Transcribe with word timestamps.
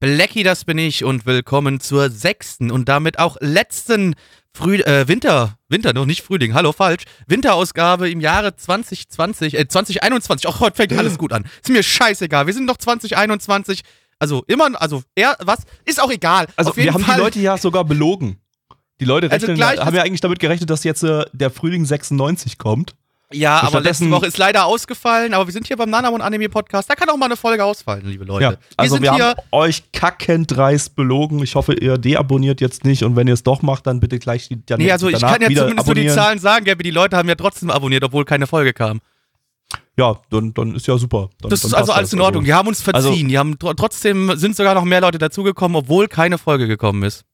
Blackie, 0.00 0.42
das 0.44 0.64
bin 0.64 0.78
ich 0.78 1.04
und 1.04 1.26
willkommen 1.26 1.78
zur 1.78 2.08
sechsten 2.08 2.70
und 2.70 2.88
damit 2.88 3.18
auch 3.18 3.36
letzten 3.40 4.14
Früh 4.54 4.76
äh, 4.76 5.06
Winter, 5.08 5.58
Winter, 5.68 5.92
noch 5.92 6.06
nicht 6.06 6.22
Frühling, 6.22 6.54
hallo, 6.54 6.72
falsch, 6.72 7.02
Winterausgabe 7.26 8.08
im 8.10 8.20
Jahre 8.20 8.56
2020, 8.56 9.58
äh, 9.58 9.68
2021, 9.68 10.46
auch 10.48 10.60
heute 10.60 10.76
fängt 10.76 10.94
alles 10.94 11.18
gut 11.18 11.34
an. 11.34 11.44
Ist 11.62 11.68
mir 11.68 11.82
scheißegal, 11.82 12.46
wir 12.46 12.54
sind 12.54 12.64
noch 12.64 12.78
2021, 12.78 13.82
also 14.18 14.42
immer, 14.46 14.68
also 14.80 15.02
er, 15.14 15.36
was, 15.40 15.60
ist 15.84 16.02
auch 16.02 16.10
egal. 16.10 16.46
Also 16.56 16.70
Auf 16.70 16.76
wir 16.78 16.94
haben 16.94 17.04
Fall, 17.04 17.16
die 17.16 17.20
Leute 17.20 17.40
ja 17.40 17.58
sogar 17.58 17.84
belogen. 17.84 18.38
Die 19.00 19.04
Leute 19.04 19.30
Also 19.30 19.46
rechnen, 19.46 19.56
gleich- 19.56 19.80
haben 19.80 19.94
ja 19.94 20.02
eigentlich 20.02 20.20
damit 20.22 20.38
gerechnet, 20.40 20.70
dass 20.70 20.82
jetzt 20.82 21.02
äh, 21.02 21.24
der 21.34 21.50
Frühling 21.50 21.84
96 21.84 22.56
kommt. 22.56 22.94
Ja, 23.32 23.62
aber 23.62 23.80
letzte 23.80 24.10
Woche 24.10 24.26
ist 24.26 24.38
leider 24.38 24.64
ausgefallen, 24.64 25.34
aber 25.34 25.46
wir 25.46 25.52
sind 25.52 25.66
hier 25.66 25.76
beim 25.76 25.88
Nanamon 25.88 26.20
Anime 26.20 26.48
Podcast, 26.48 26.90
da 26.90 26.94
kann 26.94 27.08
auch 27.10 27.16
mal 27.16 27.26
eine 27.26 27.36
Folge 27.36 27.64
ausfallen, 27.64 28.04
liebe 28.06 28.24
Leute. 28.24 28.44
Ja, 28.44 28.54
also 28.76 28.96
wir 28.96 29.02
wir, 29.02 29.12
haben 29.12 29.40
euch 29.52 29.92
kackend 29.92 30.50
dreist 30.50 30.96
belogen. 30.96 31.40
Ich 31.42 31.54
hoffe, 31.54 31.74
ihr 31.74 31.96
deabonniert 31.96 32.60
jetzt 32.60 32.84
nicht 32.84 33.04
und 33.04 33.14
wenn 33.14 33.28
ihr 33.28 33.34
es 33.34 33.44
doch 33.44 33.62
macht, 33.62 33.86
dann 33.86 34.00
bitte 34.00 34.18
gleich 34.18 34.48
die, 34.48 34.64
dann 34.66 34.80
nee, 34.80 34.90
also 34.90 35.08
ich 35.08 35.20
kann 35.20 35.40
ja 35.40 35.48
zumindest 35.48 35.86
nur 35.86 35.94
die. 35.94 36.08
Zahlen 36.08 36.40
sagen, 36.40 36.64
Gabby, 36.64 36.82
die 36.82 36.90
Leute 36.90 37.16
haben 37.16 37.28
ja 37.28 37.36
trotzdem 37.36 37.70
abonniert, 37.70 38.02
obwohl 38.02 38.24
keine 38.24 38.48
Folge 38.48 38.72
kam. 38.72 39.00
Ja, 39.96 40.18
dann, 40.30 40.52
dann 40.54 40.74
ist 40.74 40.88
ja 40.88 40.98
super. 40.98 41.30
Dann, 41.40 41.50
Das 41.50 41.60
dann 41.60 41.68
ist 41.68 41.74
also 41.74 41.92
alles 41.92 42.12
in 42.12 42.20
Ordnung. 42.20 42.42
Die 42.42 42.52
haben 42.52 42.66
uns 42.66 42.80
verziehen. 42.80 43.10
Also- 43.10 43.28
die 43.28 43.38
haben 43.38 43.58
tr 43.58 43.76
trotzdem 43.76 44.36
sind 44.36 44.56
sogar 44.56 44.74
noch 44.74 44.84
mehr 44.84 45.00
Leute 45.00 45.18
dazugekommen, 45.18 45.76
obwohl 45.76 46.08
keine 46.08 46.38
Folge 46.38 46.66
gekommen 46.66 47.04
ist. 47.04 47.24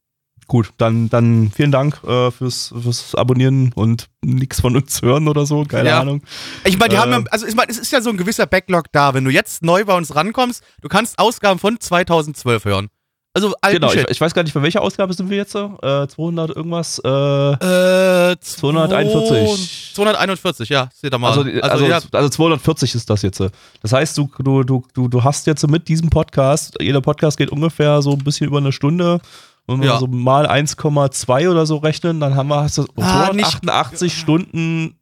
Gut, 0.49 0.71
dann, 0.79 1.09
dann 1.09 1.51
vielen 1.55 1.73
Dank 1.73 2.03
äh, 2.05 2.31
fürs, 2.31 2.73
fürs 2.81 3.15
Abonnieren 3.17 3.73
und 3.75 4.07
nichts 4.23 4.61
von 4.61 4.77
uns 4.77 5.03
hören 5.03 5.27
oder 5.27 5.45
so. 5.45 5.65
Keine 5.65 5.89
Ja. 5.89 6.01
Ahnung. 6.01 6.23
Ich 6.65 6.79
meine, 6.79 6.91
die 6.91 6.97
Äh. 6.97 6.99
haben 7.01 7.11
ja, 7.11 7.21
also 7.31 7.47
ich 7.47 7.55
meine, 7.57 7.71
es 7.71 7.79
ist 7.79 7.91
ja 7.91 8.01
so 8.01 8.11
ein 8.11 8.17
gewisser 8.17 8.47
Backlog 8.47 8.85
da. 8.93 9.13
Wenn 9.15 9.25
du 9.25 9.31
jetzt 9.31 9.63
neu 9.65 9.85
bei 9.85 9.97
uns 9.97 10.15
rankommst, 10.15 10.63
du 10.83 10.89
kannst 10.89 11.19
Ausgaben 11.19 11.59
von 11.59 11.81
2012 11.81 12.65
hören. 12.65 12.89
Also 13.35 13.55
alten 13.61 13.81
Genau, 13.83 13.93
ich, 13.93 14.09
ich 14.09 14.21
weiß 14.21 14.33
gar 14.33 14.45
nicht, 14.45 14.53
für 14.53 14.63
welche 14.63 14.81
Ausgabe 14.81 15.13
sind 15.13 15.29
wir 15.29 15.37
jetzt? 15.37 15.53
so? 15.53 15.77
Äh, 15.83 16.07
200 16.09 16.57
irgendwas? 16.57 16.99
Äh, 17.05 17.09
äh, 17.09 18.37
241. 18.41 19.93
241, 19.95 20.69
ja. 20.71 20.89
Seht 20.95 21.13
ihr 21.13 21.19
mal. 21.19 21.29
Also, 21.37 21.43
also, 21.61 21.85
ja, 21.87 22.01
also 22.13 22.29
240 22.31 22.95
ist 22.95 23.11
das 23.11 23.21
jetzt. 23.23 23.43
Das 23.83 23.93
heißt, 23.93 24.17
du, 24.17 24.31
du, 24.39 24.63
du, 24.63 24.85
du, 24.95 25.09
du 25.09 25.23
hast 25.25 25.47
jetzt 25.47 25.69
mit 25.69 25.89
diesem 25.89 26.09
Podcast, 26.09 26.77
jeder 26.81 27.01
Podcast 27.03 27.37
geht 27.37 27.51
ungefähr 27.51 28.01
so 28.01 28.13
ein 28.13 28.19
bisschen 28.25 28.47
über 28.47 28.59
eine 28.59 28.73
Stunde. 28.73 29.21
Wenn 29.67 29.81
wir 29.81 29.89
Ja. 29.89 29.99
so 29.99 30.07
mal 30.07 30.47
1,2 30.47 31.51
oder 31.51 31.67
so 31.67 31.77
rechnen, 31.79 32.21
dann 32.21 32.35
haben 32.37 32.49
wir 32.49 32.61
hast 32.63 32.79
du 32.79 32.87
Ah, 32.97 33.31
nicht- 33.33 33.51
288 33.51 34.17
Stunden 34.17 34.97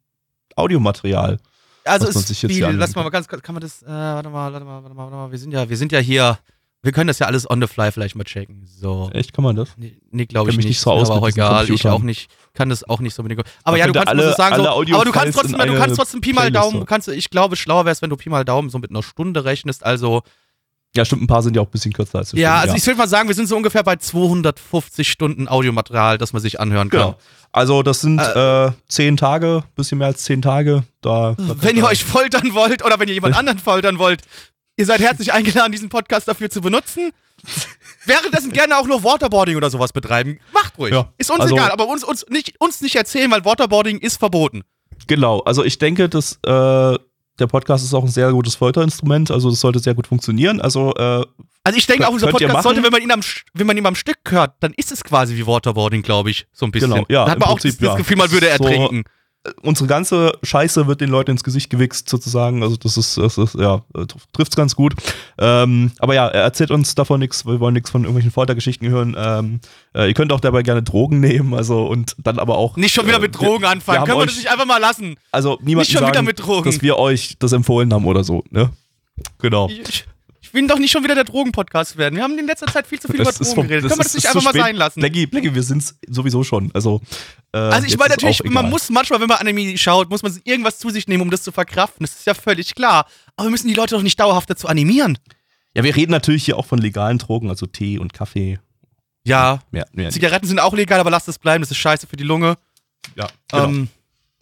Audiomaterial. 0.57 1.39
also 1.85 2.07
ist 2.09 2.29
sich 2.29 2.41
jetzt 2.43 2.53
viel. 2.53 2.67
Lass 2.71 2.95
mal 2.95 3.09
ganz, 3.11 3.29
kurz- 3.29 3.43
kann 3.43 3.55
man 3.55 3.63
das, 3.63 3.83
äh, 3.83 3.87
warte 3.89 4.31
mal, 4.31 4.53
warte 4.53 4.65
mal, 4.65 4.83
warte 4.83 4.95
mal, 4.95 5.03
warte 5.05 5.17
mal. 5.17 5.31
Wir 5.33 5.39
sind 5.39 5.53
ja, 5.53 5.69
wir 5.69 5.77
sind 5.77 5.93
ja 5.93 5.99
hier, 5.99 6.39
wir 6.83 6.93
können 6.93 7.09
das 7.09 7.19
ja 7.19 7.27
alles 7.27 7.51
on 7.51 7.61
the 7.61 7.67
fly 7.67 7.91
vielleicht 7.93 8.15
mal 8.15 8.25
checken. 8.25 8.67
So. 8.67 9.11
Echt, 9.13 9.33
kann 9.33 9.43
man 9.45 9.57
das? 9.57 9.71
Nee, 9.77 9.97
nee 10.11 10.27
glaube 10.27 10.51
ich 10.51 10.57
mich 10.57 10.65
nicht. 10.67 10.73
nicht 10.73 10.81
so 10.81 10.93
aus 10.93 11.11
aber 11.11 11.19
auch 11.21 11.25
mit 11.27 11.35
egal. 11.35 11.69
Ich 11.71 11.87
auch 11.87 12.03
nicht. 12.03 12.31
Kann 12.55 12.69
das 12.69 12.85
auch 12.85 13.01
nicht 13.01 13.15
so 13.15 13.23
unbedingt. 13.23 13.47
Aber 13.65 13.77
ja, 13.77 13.87
du 13.87 13.93
kannst 13.93 14.09
alle- 14.09 14.33
sagen, 14.35 14.55
alle 14.55 14.63
so, 14.65 14.69
aber 14.95 15.05
du 15.05 15.13
kannst 15.13 15.37
trotzdem, 15.39 15.59
du 15.59 15.77
kannst 15.77 15.97
trotzdem 15.97 16.21
Pi 16.21 16.33
mal 16.33 16.51
Daumen, 16.53 16.81
du 16.81 16.87
kannst, 16.87 17.09
ich 17.09 17.29
glaube, 17.31 17.57
schlauer 17.57 17.85
wär's, 17.85 18.01
wenn 18.01 18.11
du 18.11 18.17
Pi 18.17 18.31
mal 18.31 18.45
Daumen 18.45 18.71
so 18.71 18.79
mit 18.79 18.91
einer 18.91 19.03
Stunde 19.03 19.45
rechnest. 19.45 19.85
Also, 19.85 20.23
Ja, 20.97 21.05
stimmt, 21.05 21.23
ein 21.23 21.27
paar 21.27 21.43
sind 21.43 21.57
ja 21.57 21.63
auch 21.63 21.67
ein 21.67 21.71
bisschen 21.71 21.93
kürzer 21.93 22.19
als 22.19 22.33
eine 22.33 22.41
ja, 22.41 22.57
also 22.57 22.77
ich 22.77 22.87
würde 22.87 22.99
mal 22.99 23.09
sagen, 23.09 23.29
wir 23.29 23.35
sind 23.35 23.49
so 23.49 23.57
ungefähr 23.57 23.83
bei 23.83 23.97
250 23.97 25.09
Stunden 25.11 25.49
Audiomaterial, 25.49 26.19
das 26.19 26.33
man 26.33 26.41
sich 26.41 26.61
anhören 26.61 26.89
kann. 26.89 27.01
Genau. 27.01 27.19
Also 27.51 27.83
das 27.83 28.01
sind 28.01 28.21
äh, 28.21 28.71
zehn 28.89 29.17
Tage, 29.17 29.65
bisschen 29.77 29.99
mehr 29.99 30.09
als 30.09 30.23
zehn 30.25 30.43
Tage. 30.43 30.85
Da, 31.01 31.35
da 31.37 31.57
Wenn 31.61 31.77
ihr 31.77 31.85
euch 31.85 32.05
foltern 32.05 32.55
wollt 32.55 32.85
oder 32.85 32.99
wenn 32.99 33.09
ihr 33.09 33.15
jemand 33.15 33.37
anderen 33.39 33.59
foltern 33.59 33.99
wollt, 33.99 34.23
ihr 34.77 34.87
seid 34.87 35.01
herzlich 35.01 35.33
eingeladen, 35.33 35.73
diesen 35.73 35.89
Podcast 35.89 36.29
dafür 36.29 36.51
zu 36.51 36.61
benutzen. 36.61 37.11
Währenddessen 38.07 38.53
gerne 38.53 38.77
auch 38.77 38.87
noch 38.87 39.03
Waterboarding 39.03 39.57
oder 39.57 39.71
sowas 39.71 39.93
betreiben. 39.93 40.39
Macht 40.53 40.79
ruhig. 40.79 40.93
Ja, 40.93 41.13
Ist 41.19 41.31
uns 41.31 41.41
also- 41.41 41.55
egal, 41.55 41.71
aber 41.71 41.87
uns, 41.89 42.05
uns, 42.05 42.27
nicht, 42.29 42.61
uns 42.61 42.81
nicht 42.81 42.97
erzählen, 42.97 43.31
weil 43.31 43.45
Waterboarding 43.45 43.99
ist 43.99 44.19
verboten. 44.19 44.63
Genau, 45.07 45.41
also 45.41 45.65
ich 45.65 45.79
denke, 45.79 46.09
dass 46.09 46.39
äh, 46.47 46.99
der 47.39 47.47
Podcast 47.47 47.85
ist 47.85 47.95
auch 47.95 48.03
ein 48.05 48.09
sehr 48.11 48.31
gutes 48.33 48.55
Folterinstrument, 48.55 49.31
also 49.31 49.51
das 49.51 49.61
sollte 49.61 49.79
sehr 49.79 49.95
gut 49.95 50.07
funktionieren. 50.07 50.61
Also 50.61 50.95
äh, 50.95 51.25
Also 51.65 51.79
ich 51.79 51.87
denke 51.87 52.07
auch, 52.07 52.13
unser 52.13 52.29
Podcast 52.29 52.63
sollte, 52.63 52.83
wenn 52.83 52.93
man 52.93 53.03
ihn 53.03 53.11
am, 53.11 53.21
wenn 53.55 53.67
man 53.67 53.77
ihn 53.77 53.87
am 53.87 53.95
Stück 53.95 54.19
hört, 54.29 54.55
dann 54.61 54.73
ist 54.77 54.93
es 54.93 55.03
quasi 55.03 55.37
wie 55.37 55.47
Waterboarding, 55.47 56.03
glaube 56.03 56.31
ich, 56.31 56.47
so 56.53 56.67
ein 56.67 56.71
bisschen. 56.73 56.91
Genau, 56.93 57.07
ja, 57.09 57.25
Da 57.25 57.31
hat 57.33 57.39
man 57.41 57.49
auch 57.49 57.59
Prinzip, 57.59 57.73
das, 57.73 57.79
das 57.81 57.89
ja. 57.89 57.97
Gefühl, 57.97 58.17
man 58.17 58.31
würde 58.31 58.47
So- 58.47 58.53
ertrinken. 58.65 59.05
Unsere 59.63 59.87
ganze 59.89 60.33
Scheiße 60.43 60.87
wird 60.87 61.01
den 61.01 61.11
Leuten 61.11 61.33
ins 61.33 61.45
Gesicht 61.45 61.69
gewichst 61.71 62.09
sozusagen. 62.09 62.63
Also 62.63 62.77
das 62.77 62.97
ist, 62.97 63.17
das 63.19 63.37
ist 63.39 63.55
ja, 63.55 63.83
trifft's 64.33 64.57
ganz 64.57 64.75
gut. 64.75 64.95
Ähm, 65.39 65.93
aber 65.99 66.15
ja, 66.15 66.29
er 66.29 66.43
erzählt 66.43 66.71
uns 66.71 66.95
davon 66.95 67.21
nichts. 67.21 67.45
Wir 67.45 67.61
wollen 67.61 67.75
nichts 67.75 67.91
von 67.91 68.03
irgendwelchen 68.03 68.31
Foltergeschichten 68.33 68.89
hören. 68.89 69.15
Ähm, 69.19 69.61
äh, 69.95 70.09
ihr 70.09 70.15
könnt 70.15 70.33
auch 70.33 70.41
dabei 70.41 70.63
gerne 70.63 70.83
Drogen 70.83 71.21
nehmen, 71.21 71.55
also 71.55 71.87
und 71.87 72.17
dann 72.19 72.39
aber 72.39 72.57
auch 72.57 72.77
Nicht 72.77 72.95
schon 72.95 73.07
wieder 73.07 73.19
äh, 73.19 73.21
mit 73.21 73.39
wir- 73.39 73.47
Drogen 73.49 73.65
anfangen. 73.65 73.99
haben 74.01 74.07
Können 74.07 74.19
wir 74.19 74.23
euch- 74.23 74.29
das 74.29 74.37
nicht 74.39 74.51
einfach 74.51 74.67
mal 74.67 74.79
lassen? 74.81 75.17
Also 75.31 75.59
niemand 75.63 75.87
sagen, 75.89 76.07
wieder 76.09 76.23
mit 76.23 76.39
Drogen. 76.41 76.65
dass 76.71 76.81
wir 76.83 76.97
euch 76.99 77.37
das 77.39 77.53
empfohlen 77.53 77.93
haben 77.93 78.07
oder 78.07 78.25
so. 78.25 78.45
Ne? 78.51 78.71
Genau. 79.39 79.69
Ich 79.69 80.05
will 80.55 80.67
doch 80.67 80.79
nicht 80.79 80.91
schon 80.93 81.05
wieder 81.05 81.15
der 81.15 81.25
Drogen-Podcast 81.25 81.97
werden. 81.97 82.17
Wir 82.17 82.23
haben 82.23 82.39
in 82.39 82.47
letzter 82.47 82.67
Zeit 82.67 82.87
viel 82.87 83.01
zu 83.01 83.09
viel 83.09 83.17
über 83.17 83.25
Das 83.25 83.41
ist 83.41 83.49
Drogen 83.49 83.55
vom- 83.63 83.69
geredet. 83.69 83.89
Können 83.91 83.99
wir 84.01 84.05
das 84.05 84.15
nicht 84.15 84.27
einfach 84.27 84.43
mal 84.43 84.53
sein 84.55 84.77
lassen? 84.77 85.01
Blackie, 85.01 85.27
Blackie, 85.27 85.55
wir 85.55 85.63
sind's 85.63 85.97
sowieso 86.09 86.45
schon. 86.45 86.71
Also, 86.73 87.01
äh, 87.53 87.59
Also 87.59 87.87
ich 87.87 87.99
meine 87.99 88.11
natürlich, 88.11 88.43
man 88.45 88.71
muss 88.71 88.89
manchmal, 88.91 89.21
wenn 89.21 89.29
man 89.29 89.39
Anime 89.39 89.77
schaut, 89.77 90.09
muss 90.11 90.23
man 90.23 90.39
irgendwas 90.45 90.79
zu 90.79 90.91
sich 90.91 91.09
nehmen, 91.09 91.23
um 91.23 91.31
das 91.31 91.43
zu 91.43 91.53
verkraften. 91.53 92.05
Das 92.07 92.15
ist 92.15 92.27
ja 92.27 92.35
völlig 92.35 92.75
klar. 92.75 93.07
Aber 93.37 93.47
wir 93.49 93.51
müssen 93.51 93.69
die 93.69 93.75
Leute 93.75 93.95
doch 93.97 94.03
nicht 94.03 94.19
dauerhaft 94.19 94.49
dazu 94.49 94.69
animieren. 94.69 95.19
Ja, 95.75 95.83
wir 95.83 95.95
reden 95.97 96.13
natürlich 96.13 96.45
hier 96.45 96.57
auch 96.57 96.67
von 96.67 96.79
legalen 96.79 97.19
Drogen, 97.19 97.49
also 97.51 97.67
Tee 97.67 97.99
und 97.99 98.13
Kaffee. 98.13 98.61
Ja, 99.27 99.61
mehr 99.73 99.87
nicht. 99.93 100.13
Zigaretten 100.13 100.47
sind 100.47 100.61
auch 100.61 100.75
legal, 100.75 101.01
aber 101.01 101.11
lasst 101.11 101.29
es 101.29 101.39
bleiben. 101.39 101.63
Das 101.63 101.71
ist 101.71 101.79
scheiße 101.79 102.07
für 102.07 102.17
die 102.17 102.25
Lunge. 102.25 102.57
Ja, 103.17 103.29
genau. 103.51 103.65
Ähm, 103.65 103.89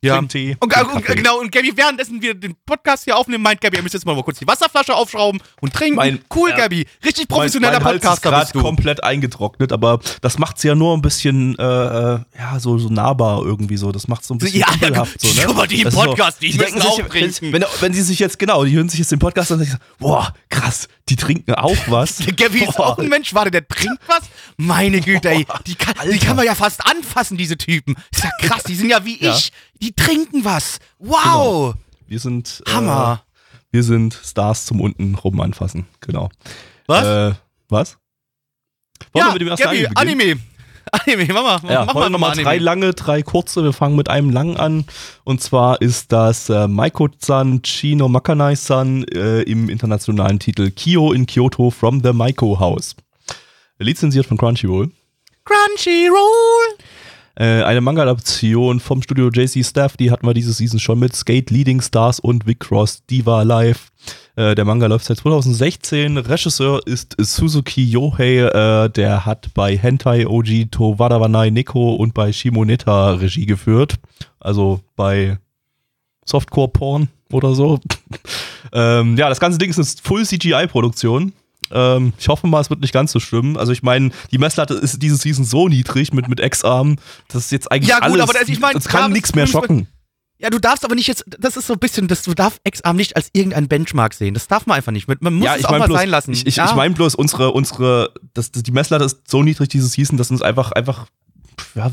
ja. 0.03 0.19
Und, 0.19 0.35
und 0.35 0.57
und, 0.61 0.69
Kaffee. 0.71 1.15
genau, 1.15 1.39
und 1.41 1.51
Gabby, 1.53 1.73
währenddessen 1.77 2.21
wir 2.21 2.35
den 2.35 2.55
Podcast 2.67 3.05
hier 3.05 3.17
aufnehmen, 3.17 3.43
meint 3.43 3.61
Gabby, 3.61 3.77
ihr 3.77 3.83
müsst 3.83 3.95
jetzt 3.95 4.05
mal 4.05 4.21
kurz 4.23 4.39
die 4.39 4.47
Wasserflasche 4.47 4.95
aufschrauben 4.95 5.41
und 5.61 5.73
trinken. 5.73 5.97
Mein- 5.97 6.21
cool, 6.35 6.51
ja. 6.51 6.57
Gabby. 6.57 6.87
Richtig 7.05 7.29
professioneller 7.29 7.75
mein, 7.75 7.83
mein 7.83 7.93
Hals 7.93 8.03
ist 8.03 8.09
Podcaster 8.09 8.31
grad 8.31 8.41
bist 8.43 8.55
du. 8.57 8.61
komplett 8.63 9.03
eingetrocknet, 9.05 9.73
aber 9.73 10.01
das 10.21 10.39
macht's 10.39 10.63
ja 10.65 10.75
nur 10.75 10.97
ein 10.97 11.03
bisschen, 11.03 11.57
äh, 11.59 11.63
äh, 11.63 12.19
ja, 12.39 12.59
so, 12.59 12.79
so 12.79 12.89
nahbar 12.89 13.43
irgendwie 13.45 13.77
so. 13.77 13.93
Das 13.93 14.09
macht's 14.09 14.27
so 14.29 14.35
ein 14.35 14.39
bisschen 14.39 14.61
Ja, 14.61 14.67
kumpelhaft, 14.67 15.21
so, 15.21 15.29
ne? 15.29 15.43
guck 15.47 15.57
mal, 15.57 15.67
die 15.69 15.81
im 15.83 15.89
ist 15.89 15.95
Podcast, 15.95 16.43
die 16.43 16.49
müssen 16.49 16.61
denken 16.61 16.81
sich, 16.81 16.91
auch 16.91 16.99
wenn, 16.99 17.09
trinken. 17.09 17.53
wenn, 17.53 17.65
wenn 17.81 17.93
sie 17.95 18.03
sich 18.03 18.19
jetzt, 18.19 18.39
genau, 18.39 18.65
die 18.65 18.73
hören 18.73 18.89
sich 18.89 18.99
jetzt 18.99 19.13
den 19.13 19.19
Podcast 19.19 19.53
an 19.53 19.61
und 19.61 19.65
sagen, 19.67 19.81
boah, 19.99 20.35
krass, 20.49 20.89
die 21.09 21.17
trinken 21.17 21.55
auch 21.55 21.77
was. 21.89 22.17
Der 22.25 22.33
Gabby 22.35 22.65
ist 22.65 22.79
auch 22.79 22.99
ein 22.99 23.09
Mensch, 23.09 23.35
warte, 23.35 23.51
der 23.51 23.67
trinkt 23.67 24.01
was? 24.07 24.23
Meine 24.57 25.01
Güte, 25.01 25.31
ey, 25.31 25.47
die 25.67 25.75
kann, 25.75 25.95
die 26.11 26.19
kann 26.19 26.37
man 26.37 26.47
ja 26.47 26.55
fast 26.55 26.85
anfassen, 26.87 27.37
diese 27.37 27.57
Typen. 27.57 27.97
Ist 28.13 28.25
ja 28.25 28.31
krass, 28.41 28.63
die 28.65 28.75
sind 28.75 28.89
ja 28.89 29.05
wie 29.05 29.23
Ja. 29.23 29.35
ich. 29.35 29.53
Die 29.81 29.93
trinken 29.93 30.45
was. 30.45 30.79
Wow. 30.99 31.75
Wir 32.07 32.19
sind, 32.21 32.63
Hammer. 32.69 33.25
Äh, 33.27 33.33
wir 33.73 33.83
sind 33.83 34.19
Stars 34.23 34.67
zum 34.67 34.81
unten 34.81 35.15
rum 35.15 35.41
anfassen, 35.41 35.87
genau. 36.01 36.31
Was? 36.87 37.33
Äh, 37.33 37.35
was? 37.69 37.99
Wollen 39.13 39.27
ja, 39.27 39.27
wir 39.27 39.33
mit 39.33 39.43
dem 39.43 39.49
ersten 39.49 39.65
Gabby, 39.65 39.87
Anime 39.95 40.17
beginnen? 40.17 40.19
Anime. 40.37 40.41
Anime, 40.93 41.27
mach 41.33 41.63
mal. 41.63 41.73
Ja, 41.73 41.85
mach 41.85 41.95
heute 41.95 42.11
mal 42.11 42.11
nochmal 42.11 42.37
drei 42.37 42.59
lange, 42.59 42.93
drei 42.93 43.23
kurze. 43.23 43.63
Wir 43.63 43.73
fangen 43.73 43.97
mit 43.97 44.09
einem 44.11 44.31
langen 44.31 44.57
an. 44.57 44.85
Und 45.25 45.41
zwar 45.41 45.81
ist 45.81 46.13
das 46.13 46.49
äh, 46.51 46.67
Maiko-san 46.69 47.63
Chino 47.63 48.09
Makanai-san 48.09 49.05
äh, 49.05 49.43
im 49.43 49.69
internationalen 49.69 50.39
Titel 50.39 50.71
Kyo 50.71 51.13
in 51.13 51.27
Kyoto 51.27 51.71
from 51.71 52.03
the 52.03 52.13
Maiko 52.13 52.59
House. 52.59 52.97
Lizenziert 53.79 54.27
von 54.27 54.37
Crunchyroll. 54.37 54.91
Crunchyroll. 55.45 56.79
Äh, 57.35 57.63
eine 57.63 57.81
Manga-Adaption 57.81 58.81
vom 58.81 59.03
Studio 59.03 59.31
JC 59.31 59.65
Staff, 59.65 59.97
die 59.97 60.11
hatten 60.11 60.27
wir 60.27 60.35
diese 60.35 60.53
Season 60.53 60.79
schon 60.79 60.99
mit 60.99 61.17
Skate 61.17 61.51
Leading 61.51 61.81
Stars 61.81 62.21
und 62.21 62.47
Vicross 62.47 63.07
Diva 63.07 63.43
Live. 63.43 63.91
Äh, 64.35 64.55
der 64.55 64.65
Manga 64.65 64.87
läuft 64.87 65.05
seit 65.05 65.19
2016. 65.19 66.17
Regisseur 66.19 66.81
ist 66.87 67.15
Suzuki 67.19 67.85
Yohei, 67.85 68.39
äh, 68.39 68.89
der 68.91 69.27
hat 69.27 69.51
bei 69.55 69.77
Hentai 69.77 70.27
Oji 70.27 70.67
to 70.71 70.99
Wadawanai 70.99 71.51
Neko 71.51 71.95
und 71.97 72.15
bei 72.15 72.33
Shimoneta 72.33 73.11
Regie 73.13 73.45
geführt. 73.47 73.97
Also 74.41 74.81
bei 74.97 75.39
Softcore-Porn 76.27 77.09
oder 77.31 77.55
so. 77.55 77.79
Ähm, 78.75 79.17
ja, 79.19 79.29
das 79.29 79.41
ganze 79.41 79.59
Ding 79.59 79.69
ist 79.71 79.77
eine 79.79 79.87
Full 80.03 80.25
CGI-Produktion. 80.25 81.33
Ähm, 81.73 82.13
ich 82.19 82.29
hoffe 82.29 82.47
mal, 82.47 82.61
es 82.61 82.71
wird 82.71 82.81
nicht 82.81 82.95
ganz 82.95 83.11
so 83.13 83.19
schlimm. 83.21 83.57
Also 83.59 83.73
ich 83.73 83.83
meine, 83.83 84.11
die 84.31 84.39
Messlatte 84.39 84.75
ist 84.75 85.03
diese 85.03 85.17
Season 85.17 85.45
so 85.45 85.69
niedrig 85.69 86.13
mit, 86.15 86.29
mit 86.29 86.39
X-Arm, 86.41 86.97
das 87.29 87.47
ist 87.47 87.53
jetzt 87.53 87.71
eigentlich 87.73 87.89
Ja, 87.91 87.97
gut, 87.97 88.05
alles, 88.13 88.21
aber 88.23 88.33
das- 88.35 88.49
ich 88.49 88.61
mein, 88.61 88.77
es 88.77 88.87
kann 88.89 89.13
nichts 89.13 89.35
mehr 89.35 89.47
schocken. 89.49 89.89
Ja, 90.43 90.51
du 90.51 90.59
darfst 90.59 90.85
aber 90.85 90.97
nicht 90.97 91.07
jetzt, 91.07 91.25
das 91.39 91.57
ist 91.57 91.69
so 91.69 91.75
ein 91.75 91.79
bisschen, 91.79 92.09
das, 92.09 92.23
du 92.25 92.35
darfst 92.35 92.61
X-Arm 92.65 92.97
nicht 92.97 93.15
als 93.15 93.31
irgendein 93.33 93.69
Benchmark 93.69 94.13
sehen. 94.13 94.35
Das 94.35 94.49
darf 94.49 94.67
man 94.67 94.77
einfach 94.77 94.91
nicht. 94.91 95.07
Man 95.07 95.35
muss 95.35 95.45
ja, 95.45 95.55
es 95.55 95.65
auch 95.65 95.71
mal 95.71 95.87
bloß, 95.87 95.97
sein 95.99 96.09
lassen. 96.09 96.33
ich, 96.33 96.47
ich, 96.47 96.57
ja? 96.57 96.67
ich 96.67 96.75
meine 96.75 96.95
bloß, 96.95 97.15
unsere, 97.15 97.53
unsere, 97.53 98.13
das, 98.35 98.51
das, 98.51 98.65
die 98.65 98.73
Messlatte 98.73 99.05
ist 99.05 99.31
so 99.31 99.45
niedrig 99.45 99.69
diese 99.69 99.87
Season, 99.87 100.19
dass 100.19 100.33
uns 100.33 100.43
einfach, 100.43 100.73
einfach, 100.73 101.07
ja, 101.77 101.93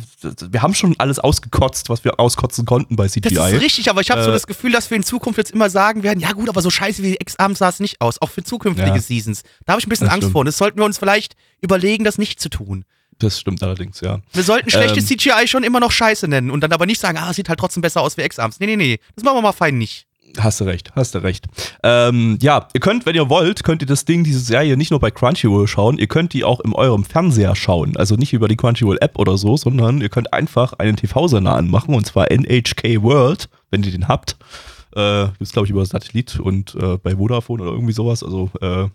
wir 0.49 0.63
haben 0.63 0.73
schon 0.73 0.95
alles 0.97 1.19
ausgekotzt, 1.19 1.89
was 1.89 2.03
wir 2.03 2.19
auskotzen 2.19 2.65
konnten 2.65 2.95
bei 2.95 3.07
CGI. 3.07 3.35
Das 3.35 3.51
ist 3.51 3.61
richtig, 3.61 3.89
aber 3.91 4.01
ich 4.01 4.09
habe 4.09 4.23
so 4.23 4.29
Äh, 4.31 4.33
das 4.33 4.47
Gefühl, 4.47 4.71
dass 4.71 4.89
wir 4.89 4.97
in 4.97 5.03
Zukunft 5.03 5.37
jetzt 5.37 5.51
immer 5.51 5.69
sagen 5.69 6.01
werden, 6.01 6.19
ja 6.19 6.31
gut, 6.31 6.49
aber 6.49 6.63
so 6.63 6.71
scheiße 6.71 7.03
wie 7.03 7.17
X-Arm 7.19 7.53
sah 7.53 7.69
es 7.69 7.79
nicht 7.79 8.01
aus, 8.01 8.19
auch 8.19 8.31
für 8.31 8.43
zukünftige 8.43 8.89
Ja. 8.89 8.99
Seasons. 8.99 9.43
Da 9.67 9.73
habe 9.73 9.79
ich 9.79 9.85
ein 9.85 9.89
bisschen 9.89 10.07
Das 10.07 10.13
Angst 10.15 10.23
stimmt. 10.23 10.31
vor 10.31 10.39
und 10.39 10.47
das 10.47 10.57
sollten 10.57 10.79
wir 10.79 10.85
uns 10.85 10.97
vielleicht 10.97 11.35
überlegen, 11.61 12.03
das 12.03 12.17
nicht 12.17 12.39
zu 12.39 12.49
tun. 12.49 12.83
Das 13.19 13.39
stimmt 13.39 13.61
allerdings, 13.61 13.99
ja. 14.01 14.19
Wir 14.33 14.43
sollten 14.43 14.69
schlechte 14.69 14.99
Ähm. 14.99 15.05
CGI 15.05 15.47
schon 15.47 15.63
immer 15.63 15.79
noch 15.79 15.91
scheiße 15.91 16.27
nennen 16.27 16.51
und 16.51 16.61
dann 16.61 16.71
aber 16.71 16.85
nicht 16.85 17.01
sagen, 17.01 17.17
ah, 17.17 17.29
es 17.29 17.35
sieht 17.35 17.49
halt 17.49 17.59
trotzdem 17.59 17.81
besser 17.81 18.01
aus 18.01 18.17
wie 18.17 18.21
X-Arms. 18.21 18.59
Nee, 18.59 18.65
nee, 18.67 18.77
nee, 18.77 18.99
das 19.15 19.23
machen 19.23 19.37
wir 19.37 19.41
mal 19.41 19.51
fein 19.51 19.77
nicht. 19.77 20.07
Hast 20.37 20.61
du 20.61 20.65
recht, 20.65 20.91
hast 20.95 21.15
du 21.15 21.23
recht. 21.23 21.45
Ähm, 21.83 22.37
ja, 22.41 22.67
ihr 22.73 22.79
könnt, 22.79 23.05
wenn 23.05 23.15
ihr 23.15 23.29
wollt, 23.29 23.63
könnt 23.63 23.81
ihr 23.81 23.87
das 23.87 24.05
Ding, 24.05 24.23
diese 24.23 24.39
Serie 24.39 24.77
nicht 24.77 24.91
nur 24.91 24.99
bei 24.99 25.11
Crunchyroll 25.11 25.67
schauen, 25.67 25.97
ihr 25.97 26.07
könnt 26.07 26.33
die 26.33 26.43
auch 26.43 26.59
in 26.59 26.73
eurem 26.73 27.03
Fernseher 27.03 27.55
schauen. 27.55 27.97
Also 27.97 28.15
nicht 28.15 28.31
über 28.31 28.47
die 28.47 28.55
Crunchyroll-App 28.55 29.17
oder 29.17 29.37
so, 29.37 29.57
sondern 29.57 30.01
ihr 30.01 30.09
könnt 30.09 30.31
einfach 30.31 30.73
einen 30.73 30.97
TV-Sender 30.97 31.55
anmachen 31.55 31.95
und 31.95 32.05
zwar 32.05 32.31
NHK 32.31 33.01
World, 33.01 33.49
wenn 33.71 33.83
ihr 33.83 33.91
den 33.91 34.07
habt. 34.07 34.37
Äh, 34.95 35.27
ist, 35.39 35.53
glaube 35.53 35.65
ich, 35.65 35.71
über 35.71 35.85
Satellit 35.85 36.39
und 36.39 36.75
äh, 36.75 36.97
bei 36.97 37.15
Vodafone 37.15 37.63
oder 37.63 37.71
irgendwie 37.71 37.93
sowas. 37.93 38.23
Also, 38.23 38.49
äh, 38.61 38.87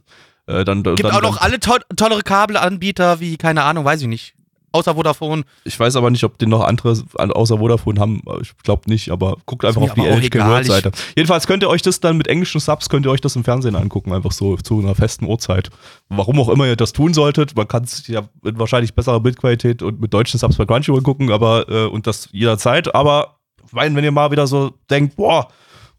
äh, 0.47 0.65
dann. 0.65 0.83
Gibt 0.83 1.05
dann, 1.05 1.13
auch 1.13 1.23
noch 1.23 1.41
alle 1.41 1.61
to 1.61 1.73
tollere 1.97 2.23
Kabelanbieter 2.23 3.21
wie, 3.21 3.37
keine 3.37 3.63
Ahnung, 3.63 3.85
weiß 3.85 4.03
ich 4.03 4.09
nicht. 4.09 4.35
Außer 4.73 4.97
Vodafone. 4.97 5.45
Ich 5.63 5.79
weiß 5.79 5.95
aber 5.95 6.11
nicht, 6.11 6.25
ob 6.25 6.37
den 6.37 6.49
noch 6.49 6.63
andere 6.65 7.01
an- 7.17 7.31
außer 7.31 7.59
Vodafone 7.59 8.01
haben. 8.01 8.23
Ich 8.43 8.57
glaube 8.65 8.91
nicht, 8.91 9.09
aber 9.11 9.37
guckt 9.47 9.65
einfach 9.65 9.81
auf 9.81 9.95
die 9.95 10.03
egal. 10.03 10.51
World 10.51 10.67
Seite. 10.67 10.91
Jedenfalls 11.15 11.47
könnt 11.47 11.63
ihr 11.63 11.69
euch 11.69 11.83
das 11.83 12.01
dann 12.01 12.17
mit 12.17 12.27
englischen 12.27 12.61
Subs, 12.61 12.89
könnt 12.89 13.07
ihr 13.07 13.13
euch 13.13 13.21
das 13.21 13.37
im 13.37 13.45
Fernsehen 13.45 13.77
angucken, 13.77 14.13
einfach 14.13 14.33
so 14.33 14.57
zu 14.57 14.81
einer 14.81 14.97
festen 14.97 15.27
Uhrzeit. 15.27 15.71
Warum 16.09 16.41
auch 16.41 16.49
immer 16.49 16.67
ihr 16.67 16.75
das 16.75 16.93
tun 16.93 17.15
solltet, 17.15 17.57
man 17.57 17.69
kann 17.69 17.85
es 17.85 18.09
ja 18.09 18.23
mit 18.43 18.59
wahrscheinlich 18.59 18.95
besserer 18.95 19.21
Bildqualität 19.21 19.81
und 19.81 20.01
mit 20.01 20.13
deutschen 20.13 20.41
Subs 20.41 20.57
bei 20.57 20.67
Crunchyroll 20.67 21.03
gucken, 21.03 21.31
aber 21.31 21.69
äh, 21.69 21.87
und 21.87 22.09
das 22.09 22.29
jederzeit. 22.33 22.93
Aber 22.97 23.37
wenn 23.71 23.97
ihr 24.03 24.11
mal 24.11 24.33
wieder 24.33 24.49
so 24.49 24.73
denkt, 24.91 25.15
boah, 25.15 25.47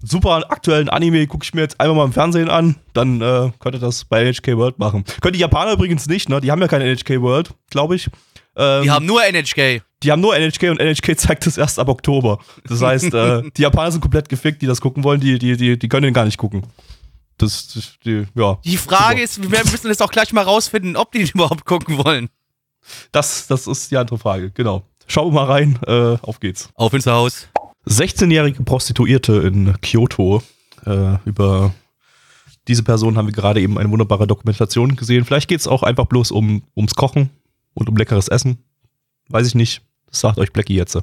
super 0.02 0.44
aktuellen 0.52 0.90
Anime 0.90 1.26
gucke 1.28 1.44
ich 1.44 1.54
mir 1.54 1.62
jetzt 1.62 1.80
einfach 1.80 1.96
mal 1.96 2.06
im 2.06 2.14
Fernsehen 2.14 2.50
an, 2.50 2.76
dann 2.94 3.22
äh, 3.22 3.52
könnt 3.60 3.76
ihr 3.76 3.80
das 3.80 4.06
bei 4.06 4.24
NHK 4.24 4.56
World 4.58 4.80
machen. 4.80 5.04
Können 5.22 5.34
die 5.34 5.40
Japaner 5.40 5.74
übrigens 5.74 6.08
nicht, 6.08 6.30
ne? 6.30 6.42
Die 6.42 6.52
haben 6.52 6.62
ja 6.62 6.68
keine 6.68 6.86
NHK 6.86 7.22
World, 7.22 7.52
glaube 7.70 7.96
ich. 7.96 8.10
Ähm, 8.58 8.84
Die 8.84 8.92
haben 8.92 9.06
nur 9.06 9.22
NHK. 9.26 9.82
die 10.04 10.12
haben 10.12 10.22
nur 10.22 10.36
NHK 10.38 10.70
und 10.70 10.80
NHK 10.80 11.18
zeigt 11.18 11.46
es 11.48 11.58
erst 11.58 11.78
ab 11.80 11.90
Oktober. 11.90 12.40
Das 12.68 12.82
heißt, 12.82 13.14
äh, 13.14 13.44
die 13.58 13.62
Japaner 13.64 13.92
sind 13.92 14.02
komplett 14.02 14.30
gefickt, 14.30 14.62
die 14.62 14.66
das 14.68 14.80
gucken 14.80 15.04
wollen, 15.04 15.20
die, 15.20 15.38
die, 15.40 15.58
die, 15.58 15.78
die 15.78 15.90
können 15.90 16.04
den 16.04 16.14
gar 16.14 16.26
nicht 16.26 16.38
gucken. 16.38 16.66
Das, 17.38 17.68
das 17.74 17.96
die, 18.06 18.26
ja. 18.36 18.58
Die 18.64 18.78
Frage 18.78 19.28
Super. 19.28 19.46
ist, 19.48 19.52
wir 19.66 19.72
müssen 19.72 19.88
jetzt 19.88 20.02
auch 20.02 20.12
gleich 20.12 20.32
mal 20.32 20.44
rausfinden, 20.44 20.96
ob 20.96 21.12
die 21.12 21.20
den 21.20 21.28
überhaupt 21.34 21.66
gucken 21.66 21.98
wollen. 21.98 22.30
Das, 23.12 23.48
das 23.48 23.68
ist 23.68 23.92
die 23.92 23.98
andere 23.98 24.18
Frage, 24.18 24.52
genau. 24.52 24.84
Schauen 25.08 25.34
wir 25.34 25.42
mal 25.42 25.52
rein, 25.52 25.78
äh, 25.86 26.18
auf 26.22 26.40
geht's. 26.40 26.70
Auf 26.76 26.94
ins 26.94 27.08
Haus. 27.08 27.48
16-jährige 27.88 28.64
Prostituierte 28.64 29.34
in 29.38 29.80
Kyoto. 29.82 30.42
Äh, 30.86 31.18
über 31.26 31.74
diese 32.68 32.84
Person 32.84 33.18
haben 33.18 33.28
wir 33.28 33.34
gerade 33.34 33.62
eben 33.62 33.78
eine 33.78 33.90
wunderbare 33.92 34.28
Dokumentation 34.28 34.96
gesehen. 34.96 35.26
Vielleicht 35.26 35.48
geht's 35.48 35.68
auch 35.68 35.84
einfach 35.84 36.06
bloß 36.06 36.32
um, 36.32 36.64
ums 36.76 36.96
Kochen 36.96 37.30
und 37.74 37.90
um 37.90 37.98
leckeres 37.98 38.28
Essen. 38.28 38.58
Weiß 39.30 39.48
ich 39.48 39.56
nicht. 39.56 39.82
Das 40.10 40.22
sagt 40.22 40.40
euch 40.40 40.52
Blackie 40.52 40.76
jetzt. 40.76 40.98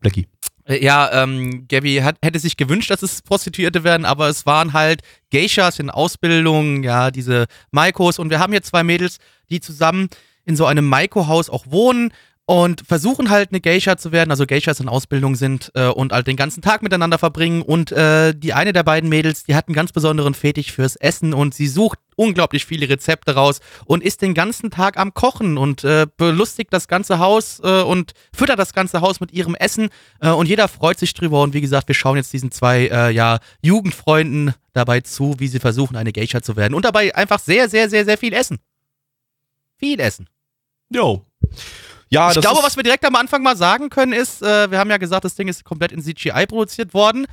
Blackie. 0.00 0.28
Äh, 0.64 0.84
Ja, 0.84 1.10
ähm, 1.12 1.66
Gabby 1.68 1.96
hat, 1.96 2.16
hätte 2.22 2.38
sich 2.38 2.56
gewünscht, 2.56 2.90
dass 2.90 3.02
es 3.02 3.22
Prostituierte 3.22 3.84
werden, 3.84 4.04
aber 4.04 4.28
es 4.28 4.46
waren 4.46 4.72
halt 4.72 5.02
Geishas 5.30 5.78
in 5.78 5.90
Ausbildung, 5.90 6.82
ja, 6.84 7.10
diese 7.10 7.46
Maikos 7.70 8.18
und 8.18 8.30
wir 8.30 8.38
haben 8.38 8.52
hier 8.52 8.62
zwei 8.62 8.84
Mädels, 8.84 9.18
die 9.50 9.60
zusammen 9.60 10.08
in 10.44 10.56
so 10.56 10.66
einem 10.66 10.86
Maiko-Haus 10.86 11.50
auch 11.50 11.66
wohnen 11.68 12.12
und 12.50 12.82
versuchen 12.84 13.30
halt 13.30 13.52
eine 13.52 13.60
Geisha 13.60 13.96
zu 13.96 14.10
werden, 14.10 14.32
also 14.32 14.44
Geishas 14.44 14.80
in 14.80 14.88
Ausbildung 14.88 15.36
sind 15.36 15.70
äh, 15.76 15.86
und 15.86 16.10
halt 16.10 16.26
den 16.26 16.34
ganzen 16.34 16.62
Tag 16.62 16.82
miteinander 16.82 17.16
verbringen 17.16 17.62
und 17.62 17.92
äh, 17.92 18.34
die 18.34 18.54
eine 18.54 18.72
der 18.72 18.82
beiden 18.82 19.08
Mädels, 19.08 19.44
die 19.44 19.54
hat 19.54 19.68
einen 19.68 19.76
ganz 19.76 19.92
besonderen 19.92 20.34
Fetisch 20.34 20.72
fürs 20.72 20.96
Essen 20.96 21.32
und 21.32 21.54
sie 21.54 21.68
sucht 21.68 22.00
unglaublich 22.16 22.66
viele 22.66 22.88
Rezepte 22.88 23.36
raus 23.36 23.60
und 23.84 24.02
ist 24.02 24.20
den 24.20 24.34
ganzen 24.34 24.72
Tag 24.72 24.98
am 24.98 25.14
Kochen 25.14 25.58
und 25.58 25.84
äh, 25.84 26.08
belustigt 26.16 26.72
das 26.72 26.88
ganze 26.88 27.20
Haus 27.20 27.60
äh, 27.62 27.82
und 27.82 28.14
füttert 28.34 28.58
das 28.58 28.74
ganze 28.74 29.00
Haus 29.00 29.20
mit 29.20 29.30
ihrem 29.30 29.54
Essen 29.54 29.88
äh, 30.20 30.30
und 30.30 30.46
jeder 30.46 30.66
freut 30.66 30.98
sich 30.98 31.14
drüber 31.14 31.42
und 31.42 31.54
wie 31.54 31.60
gesagt, 31.60 31.86
wir 31.86 31.94
schauen 31.94 32.16
jetzt 32.16 32.32
diesen 32.32 32.50
zwei 32.50 32.88
äh, 32.88 33.12
ja, 33.12 33.38
Jugendfreunden 33.62 34.54
dabei 34.72 35.02
zu, 35.02 35.36
wie 35.38 35.46
sie 35.46 35.60
versuchen, 35.60 35.94
eine 35.94 36.12
Geisha 36.12 36.42
zu 36.42 36.56
werden 36.56 36.74
und 36.74 36.84
dabei 36.84 37.14
einfach 37.14 37.38
sehr, 37.38 37.68
sehr, 37.68 37.88
sehr, 37.88 38.04
sehr 38.04 38.18
viel 38.18 38.32
essen. 38.32 38.58
Viel 39.78 40.00
essen. 40.00 40.28
Jo. 40.92 41.24
Ja, 42.10 42.32
ich 42.32 42.40
glaube, 42.40 42.62
was 42.62 42.76
wir 42.76 42.82
direkt 42.82 43.04
am 43.04 43.14
Anfang 43.14 43.42
mal 43.42 43.56
sagen 43.56 43.88
können, 43.88 44.12
ist, 44.12 44.42
äh, 44.42 44.70
wir 44.70 44.78
haben 44.78 44.90
ja 44.90 44.96
gesagt, 44.96 45.24
das 45.24 45.36
Ding 45.36 45.48
ist 45.48 45.64
komplett 45.64 45.92
in 45.92 46.02
CGI 46.02 46.46
produziert 46.46 46.92
worden. 46.92 47.26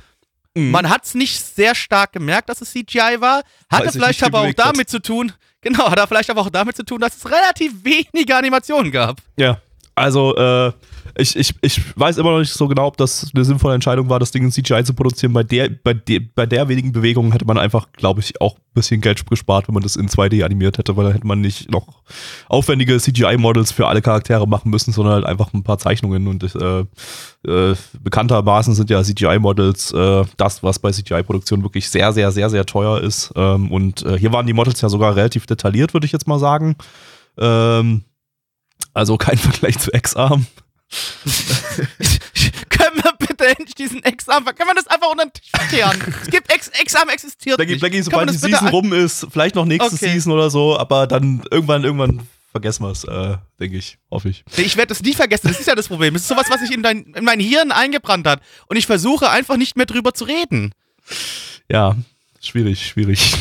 Mhm. 0.54 0.70
Man 0.70 0.88
hat 0.88 1.04
es 1.04 1.14
nicht 1.14 1.40
sehr 1.40 1.74
stark 1.74 2.12
gemerkt, 2.12 2.48
dass 2.48 2.60
es 2.60 2.70
CGI 2.70 3.16
war. 3.18 3.42
Hatte 3.70 3.92
vielleicht 3.92 4.22
aber 4.22 4.38
auch 4.38 4.42
bewegt 4.42 4.60
hat. 4.60 4.72
damit 4.72 4.88
zu 4.88 5.00
tun, 5.00 5.32
genau, 5.60 5.90
hat 5.90 5.98
er 5.98 6.06
vielleicht 6.06 6.30
aber 6.30 6.42
auch 6.42 6.50
damit 6.50 6.76
zu 6.76 6.84
tun, 6.84 7.00
dass 7.00 7.16
es 7.16 7.30
relativ 7.30 7.72
wenige 7.82 8.36
Animationen 8.36 8.92
gab. 8.92 9.18
Ja, 9.36 9.60
also 9.98 10.36
äh, 10.36 10.72
ich, 11.20 11.34
ich, 11.36 11.54
ich 11.62 11.98
weiß 11.98 12.18
immer 12.18 12.30
noch 12.30 12.38
nicht 12.38 12.52
so 12.52 12.68
genau, 12.68 12.86
ob 12.86 12.96
das 12.96 13.30
eine 13.34 13.44
sinnvolle 13.44 13.74
Entscheidung 13.74 14.08
war, 14.08 14.20
das 14.20 14.30
Ding 14.30 14.44
in 14.44 14.52
CGI 14.52 14.84
zu 14.84 14.94
produzieren. 14.94 15.32
Bei 15.32 15.42
der, 15.42 15.68
bei 15.68 15.92
der, 15.92 16.20
bei 16.34 16.46
der 16.46 16.68
wenigen 16.68 16.92
Bewegung 16.92 17.32
hätte 17.32 17.44
man 17.44 17.58
einfach, 17.58 17.88
glaube 17.92 18.20
ich, 18.20 18.40
auch 18.40 18.54
ein 18.54 18.74
bisschen 18.74 19.00
Geld 19.00 19.26
gespart, 19.28 19.66
wenn 19.66 19.74
man 19.74 19.82
das 19.82 19.96
in 19.96 20.08
2D 20.08 20.44
animiert 20.44 20.78
hätte, 20.78 20.96
weil 20.96 21.04
dann 21.04 21.14
hätte 21.14 21.26
man 21.26 21.40
nicht 21.40 21.72
noch 21.72 22.02
aufwendige 22.48 22.98
CGI-Models 22.98 23.72
für 23.72 23.88
alle 23.88 24.00
Charaktere 24.00 24.46
machen 24.46 24.70
müssen, 24.70 24.92
sondern 24.92 25.14
halt 25.14 25.26
einfach 25.26 25.52
ein 25.52 25.64
paar 25.64 25.78
Zeichnungen. 25.78 26.28
Und 26.28 26.44
äh, 26.54 26.84
äh, 27.50 27.74
bekanntermaßen 28.00 28.74
sind 28.74 28.88
ja 28.88 29.02
CGI-Models 29.02 29.92
äh, 29.92 30.24
das, 30.36 30.62
was 30.62 30.78
bei 30.78 30.92
CGI-Produktionen 30.92 31.64
wirklich 31.64 31.90
sehr, 31.90 32.12
sehr, 32.12 32.30
sehr, 32.30 32.48
sehr 32.48 32.64
teuer 32.64 33.00
ist. 33.00 33.32
Ähm, 33.34 33.72
und 33.72 34.04
äh, 34.04 34.16
hier 34.16 34.32
waren 34.32 34.46
die 34.46 34.52
Models 34.52 34.80
ja 34.80 34.88
sogar 34.88 35.16
relativ 35.16 35.46
detailliert, 35.46 35.94
würde 35.94 36.06
ich 36.06 36.12
jetzt 36.12 36.28
mal 36.28 36.38
sagen. 36.38 36.76
Ähm, 37.38 38.04
also 38.94 39.16
kein 39.16 39.38
Vergleich 39.38 39.78
zu 39.78 39.92
X-Arm. 39.92 40.46
können 42.70 42.96
wir 43.02 43.12
bitte 43.18 43.46
endlich 43.46 43.74
diesen 43.74 44.02
X-Arm, 44.02 44.44
können 44.44 44.68
wir 44.70 44.74
das 44.74 44.86
einfach 44.86 45.10
unter 45.10 45.26
den 45.26 45.32
Tisch 45.32 45.50
kehren? 45.70 46.14
es 46.22 46.30
gibt 46.30 46.52
X, 46.52 46.70
X-Arm 46.80 47.08
existiert 47.10 47.56
Blackie, 47.56 47.72
nicht. 47.72 47.80
Blackie, 47.80 48.02
sobald 48.02 48.30
die 48.30 48.36
Season 48.36 48.68
rum 48.68 48.92
ist, 48.92 49.26
vielleicht 49.30 49.54
noch 49.54 49.66
nächste 49.66 49.94
Okay. 49.94 50.12
Season 50.12 50.32
oder 50.32 50.50
so, 50.50 50.78
aber 50.78 51.06
dann 51.06 51.42
irgendwann, 51.50 51.84
irgendwann 51.84 52.26
vergessen 52.50 52.84
wir 52.84 52.90
es, 52.90 53.04
äh, 53.04 53.36
denke 53.60 53.76
ich, 53.76 53.98
hoffe 54.10 54.30
ich. 54.30 54.44
Ich 54.56 54.76
werde 54.76 54.88
das 54.88 55.02
nie 55.02 55.14
vergessen, 55.14 55.48
das 55.48 55.60
ist 55.60 55.66
ja 55.66 55.74
das 55.74 55.88
Problem. 55.88 56.14
Das 56.14 56.22
ist 56.22 56.28
sowas, 56.28 56.46
was 56.48 56.60
sich 56.60 56.72
in, 56.72 56.82
dein, 56.82 57.04
in 57.14 57.24
mein 57.24 57.40
Hirn 57.40 57.70
eingebrannt 57.70 58.26
hat. 58.26 58.40
Und 58.66 58.76
ich 58.76 58.86
versuche 58.86 59.30
einfach 59.30 59.56
nicht 59.56 59.76
mehr 59.76 59.86
drüber 59.86 60.14
zu 60.14 60.24
reden. 60.24 60.72
Ja, 61.70 61.96
schwierig, 62.40 62.86
schwierig. 62.86 63.34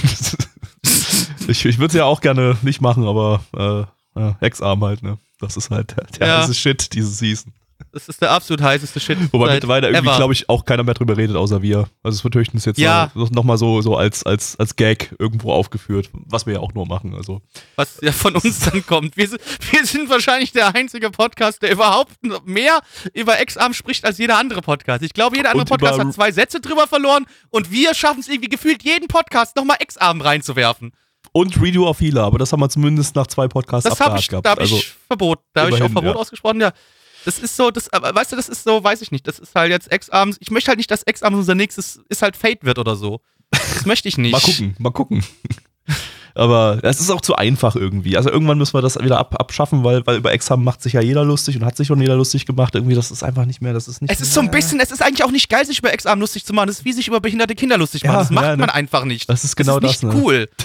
ich 1.47 1.65
ich 1.65 1.77
würde 1.77 1.87
es 1.87 1.93
ja 1.93 2.05
auch 2.05 2.21
gerne 2.21 2.57
nicht 2.61 2.81
machen, 2.81 3.07
aber 3.07 3.41
äh, 3.55 4.19
ja, 4.19 4.37
Ex-Arm 4.41 4.83
halt, 4.83 5.03
ne? 5.03 5.17
Das 5.39 5.57
ist 5.57 5.69
halt 5.69 5.95
der, 5.97 6.05
der 6.19 6.27
Ja. 6.27 6.41
heiße 6.41 6.53
Shit, 6.53 6.93
diese 6.93 7.09
Season. 7.09 7.53
Das 7.91 8.07
ist 8.09 8.21
der 8.21 8.31
absolut 8.31 8.61
heißeste 8.61 8.99
Shit. 8.99 9.17
Wobei 9.31 9.53
mittlerweile 9.53 9.89
irgendwie, 9.89 10.15
glaube 10.15 10.33
ich, 10.33 10.49
auch 10.49 10.65
keiner 10.65 10.83
mehr 10.83 10.95
drüber 10.95 11.15
redet, 11.15 11.35
außer 11.35 11.61
wir. 11.61 11.87
Also 12.03 12.17
es 12.17 12.23
wird 12.23 12.33
höchstens 12.35 12.65
jetzt 12.65 12.79
Ja. 12.79 13.11
nochmal 13.13 13.57
so, 13.59 13.81
so 13.81 13.95
als, 13.95 14.23
als, 14.23 14.55
als 14.59 14.75
Gag 14.75 15.15
irgendwo 15.19 15.51
aufgeführt, 15.53 16.09
was 16.13 16.47
wir 16.47 16.55
ja 16.55 16.59
auch 16.59 16.73
nur 16.73 16.87
machen. 16.87 17.13
Also 17.15 17.41
was 17.75 17.99
ja 18.01 18.11
von 18.11 18.35
uns 18.35 18.59
dann 18.61 18.83
kommt. 18.85 19.15
Wir 19.15 19.27
sind, 19.29 19.41
wir 19.71 19.85
sind 19.85 20.09
wahrscheinlich 20.09 20.51
der 20.53 20.73
einzige 20.75 21.11
Podcast, 21.11 21.61
der 21.61 21.71
überhaupt 21.71 22.13
mehr 22.45 22.79
über 23.13 23.39
Ex-Arm 23.39 23.73
spricht 23.73 24.05
als 24.05 24.17
jeder 24.17 24.37
andere 24.39 24.61
Podcast. 24.61 25.03
Ich 25.03 25.13
glaube, 25.13 25.37
jeder 25.37 25.49
andere 25.49 25.61
Und 25.61 25.69
Podcast 25.69 25.99
hat 25.99 26.13
zwei 26.13 26.31
Sätze 26.31 26.59
drüber 26.59 26.87
verloren 26.87 27.25
und 27.51 27.71
wir 27.71 27.93
schaffen 27.93 28.19
es 28.21 28.27
irgendwie 28.27 28.49
gefühlt, 28.49 28.83
jeden 28.83 29.07
Podcast 29.07 29.55
nochmal 29.55 29.77
Ex-Arm 29.79 30.21
reinzuwerfen. 30.21 30.93
Und 31.31 31.61
Redo 31.61 31.87
of 31.87 31.99
Healer, 31.99 32.23
aber 32.23 32.37
das 32.37 32.51
haben 32.51 32.59
wir 32.59 32.69
zumindest 32.69 33.15
nach 33.15 33.27
zwei 33.27 33.47
Podcasts 33.47 33.89
Das 33.89 33.99
abgehakt 33.99 34.21
ich, 34.21 34.29
gehabt. 34.29 34.45
da 34.45 34.51
habe 34.51 34.61
also, 34.61 34.77
ich 34.77 34.93
Verbot, 35.07 35.39
da 35.53 35.61
habe 35.61 35.75
ich 35.75 35.81
auch 35.81 35.89
Verbot 35.89 36.15
ja. 36.15 36.15
ausgesprochen, 36.15 36.61
ja. 36.61 36.71
Das 37.25 37.39
ist 37.39 37.57
so, 37.57 37.71
das, 37.71 37.91
aber 37.91 38.15
weißt 38.15 38.31
du, 38.31 38.35
das 38.35 38.47
ist 38.47 38.63
so, 38.63 38.83
weiß 38.83 39.01
ich 39.01 39.11
nicht, 39.11 39.27
das 39.27 39.39
ist 39.39 39.53
halt 39.53 39.69
jetzt 39.69 39.91
Ex-Arm, 39.91 40.33
ich 40.39 40.49
möchte 40.49 40.69
halt 40.69 40.77
nicht, 40.77 40.89
dass 40.89 41.03
Ex-Arm 41.03 41.33
unser 41.33 41.55
nächstes, 41.55 41.99
ist 42.09 42.21
halt 42.21 42.37
Fate 42.37 42.63
wird 42.63 42.79
oder 42.79 42.95
so. 42.95 43.21
Das 43.51 43.85
möchte 43.85 44.07
ich 44.07 44.17
nicht. 44.17 44.31
Mal 44.31 44.41
gucken, 44.41 44.75
mal 44.79 44.91
gucken. 44.91 45.23
Aber 46.37 46.79
es 46.83 46.99
ist 46.99 47.09
auch 47.09 47.21
zu 47.21 47.35
einfach 47.35 47.75
irgendwie. 47.75 48.15
Also 48.15 48.29
irgendwann 48.29 48.59
müssen 48.59 48.75
wir 48.75 48.83
das 48.83 48.99
wieder 48.99 49.17
ab, 49.17 49.35
abschaffen, 49.39 49.83
weil, 49.83 50.05
weil 50.05 50.17
über 50.17 50.31
Examen 50.31 50.63
macht 50.63 50.83
sich 50.83 50.93
ja 50.93 51.01
jeder 51.01 51.25
lustig 51.25 51.55
und 51.55 51.65
hat 51.65 51.75
sich 51.75 51.87
schon 51.87 51.99
jeder 51.99 52.15
lustig 52.15 52.45
gemacht. 52.45 52.75
Irgendwie, 52.75 52.93
das 52.93 53.09
ist 53.09 53.23
einfach 53.23 53.45
nicht 53.45 53.59
mehr, 53.59 53.73
das 53.73 53.87
ist 53.87 54.01
nicht 54.01 54.11
Es 54.11 54.21
ist 54.21 54.35
so 54.35 54.41
ein 54.41 54.51
bisschen, 54.51 54.79
es 54.79 54.91
ist 54.91 55.01
eigentlich 55.01 55.23
auch 55.23 55.31
nicht 55.31 55.49
geil, 55.49 55.65
sich 55.65 55.79
über 55.79 55.91
Examen 55.91 56.21
lustig 56.21 56.45
zu 56.45 56.53
machen. 56.53 56.67
Das 56.67 56.77
ist 56.77 56.85
wie 56.85 56.93
sich 56.93 57.07
über 57.07 57.19
behinderte 57.19 57.55
Kinder 57.55 57.79
lustig 57.79 58.03
machen. 58.03 58.13
Ja, 58.13 58.19
das 58.19 58.29
macht 58.29 58.45
ja, 58.45 58.51
ne? 58.51 58.57
man 58.57 58.69
einfach 58.69 59.03
nicht. 59.03 59.27
Das 59.27 59.43
ist 59.43 59.55
genau 59.55 59.79
das. 59.79 59.93
Ist 59.93 60.03
das, 60.03 60.13
nicht 60.13 60.15
ne? 60.15 60.23
cool. 60.23 60.49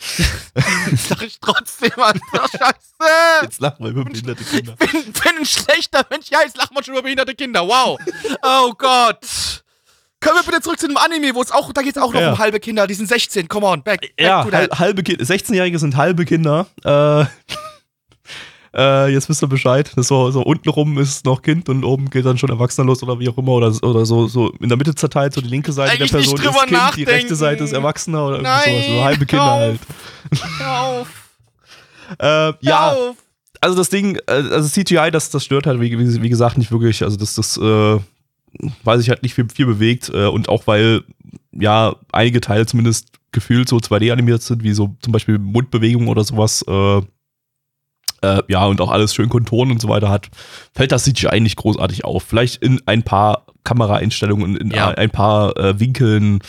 Sag 1.08 1.22
ich 1.22 1.38
trotzdem, 1.40 1.92
Alter. 1.96 2.20
Scheiße. 2.50 3.42
Jetzt 3.42 3.60
lachen 3.60 3.84
wir 3.84 3.90
über 3.90 4.04
behinderte 4.04 4.44
Kinder. 4.44 4.74
bin, 4.76 4.88
bin 4.90 5.38
ein 5.38 5.46
schlechter 5.46 6.04
Mensch. 6.10 6.26
Ja, 6.30 6.40
jetzt 6.42 6.56
lacht 6.56 6.72
man 6.72 6.82
schon 6.84 6.94
über 6.94 7.02
behinderte 7.02 7.34
Kinder. 7.34 7.66
Wow. 7.66 7.98
Oh 8.42 8.72
Gott. 8.76 9.62
Können 10.20 10.36
wir 10.36 10.42
bitte 10.42 10.60
zurück 10.60 10.78
zu 10.78 10.86
dem 10.86 10.98
Anime, 10.98 11.34
wo 11.34 11.40
es 11.42 11.50
auch, 11.50 11.72
da 11.72 11.80
geht 11.82 11.96
es 11.96 12.02
auch 12.02 12.12
noch 12.12 12.20
Ja. 12.20 12.32
um 12.32 12.38
halbe 12.38 12.60
Kinder. 12.60 12.86
Die 12.86 12.92
sind 12.94 13.06
16. 13.08 13.48
Come 13.48 13.66
on, 13.66 13.82
back, 13.82 14.00
back 14.00 14.12
Ja, 14.18 14.46
halbe 14.78 15.02
Kinder. 15.02 15.24
16-Jährige 15.24 15.78
sind 15.78 15.96
halbe 15.96 16.24
Kinder. 16.26 16.66
Äh, 16.84 17.24
äh, 18.74 19.12
jetzt 19.12 19.28
wisst 19.28 19.42
ihr 19.42 19.48
Bescheid. 19.48 19.90
So, 19.96 20.30
so 20.30 20.42
unten 20.42 20.68
rum 20.68 20.98
ist 20.98 21.24
noch 21.24 21.42
Kind 21.42 21.68
und 21.68 21.84
oben 21.84 22.10
geht 22.10 22.24
dann 22.24 22.38
schon 22.38 22.50
Erwachsener 22.50 22.86
los 22.86 23.02
oder 23.02 23.18
wie 23.18 23.28
auch 23.28 23.38
immer. 23.38 23.52
Oder, 23.52 23.72
oder 23.82 24.06
so, 24.06 24.28
so 24.28 24.50
in 24.60 24.68
der 24.68 24.78
Mitte 24.78 24.94
zerteilt, 24.94 25.34
so 25.34 25.40
die 25.40 25.48
linke 25.48 25.72
Seite 25.72 25.92
Eigentlich 25.92 26.10
der 26.10 26.18
Person 26.18 26.36
ist 26.36 26.42
Kind, 26.42 26.70
die 26.70 26.74
nachdenken. 26.74 27.10
rechte 27.10 27.34
Seite 27.36 27.64
ist 27.64 27.72
Erwachsener 27.72 28.26
oder 28.26 28.36
irgendwie 28.36 28.50
Nein, 28.50 28.82
sowas. 28.82 28.86
So 28.86 29.04
halbe 29.04 29.26
Kinder 29.26 29.44
hör 29.44 29.52
halt. 29.52 29.80
Hör 30.58 30.80
auf. 30.80 31.08
Äh, 32.18 32.52
ja, 32.62 32.90
auf. 32.90 33.14
also 33.60 33.76
das 33.76 33.88
Ding, 33.88 34.16
äh, 34.26 34.32
also 34.32 34.68
CGI, 34.68 35.12
das, 35.12 35.30
das 35.30 35.44
stört 35.44 35.68
halt, 35.68 35.80
wie, 35.80 35.96
wie, 35.96 36.22
wie 36.22 36.28
gesagt, 36.28 36.58
nicht 36.58 36.72
wirklich. 36.72 37.04
Also 37.04 37.16
das, 37.16 37.36
das, 37.36 37.56
äh, 37.56 38.00
weiß 38.84 39.00
ich 39.00 39.10
halt 39.10 39.22
nicht 39.22 39.34
viel, 39.34 39.46
viel 39.48 39.66
bewegt. 39.66 40.10
Äh, 40.12 40.26
und 40.26 40.48
auch 40.48 40.66
weil, 40.66 41.04
ja, 41.52 41.94
einige 42.12 42.40
Teile 42.40 42.66
zumindest 42.66 43.08
gefühlt 43.32 43.68
so 43.68 43.76
2D 43.76 44.12
animiert 44.12 44.42
sind, 44.42 44.62
wie 44.62 44.72
so 44.72 44.96
zum 45.02 45.12
Beispiel 45.12 45.38
Mundbewegungen 45.38 46.08
oder 46.08 46.24
sowas. 46.24 46.64
Äh, 46.66 47.02
äh, 48.22 48.42
ja, 48.48 48.66
und 48.66 48.80
auch 48.80 48.90
alles 48.90 49.14
schön 49.14 49.28
Konturen 49.28 49.70
und 49.70 49.80
so 49.80 49.88
weiter 49.88 50.08
hat, 50.10 50.28
fällt 50.74 50.92
das 50.92 51.04
CGI 51.04 51.40
nicht 51.40 51.56
großartig 51.56 52.04
auf. 52.04 52.22
Vielleicht 52.22 52.62
in 52.62 52.80
ein 52.86 53.02
paar 53.02 53.46
Kameraeinstellungen, 53.64 54.56
in 54.56 54.70
Ja. 54.70 54.88
ein 54.88 55.10
paar 55.10 55.56
äh, 55.56 55.78
Winkeln 55.80 56.40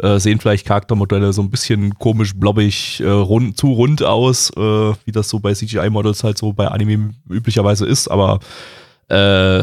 äh, 0.00 0.18
sehen 0.20 0.38
vielleicht 0.40 0.64
Charaktermodelle 0.66 1.32
so 1.32 1.42
ein 1.42 1.50
bisschen 1.50 1.94
komisch, 1.98 2.32
blobbig, 2.36 3.00
äh, 3.00 3.08
rund, 3.08 3.56
zu 3.58 3.72
rund 3.72 4.02
aus, 4.04 4.50
äh, 4.56 4.60
wie 4.60 5.12
das 5.12 5.28
so 5.28 5.40
bei 5.40 5.54
CGI-Models 5.54 6.22
halt 6.24 6.38
so 6.38 6.52
bei 6.52 6.68
Anime 6.68 7.14
üblicherweise 7.28 7.84
ist, 7.84 8.08
aber 8.08 8.38
äh, 9.08 9.60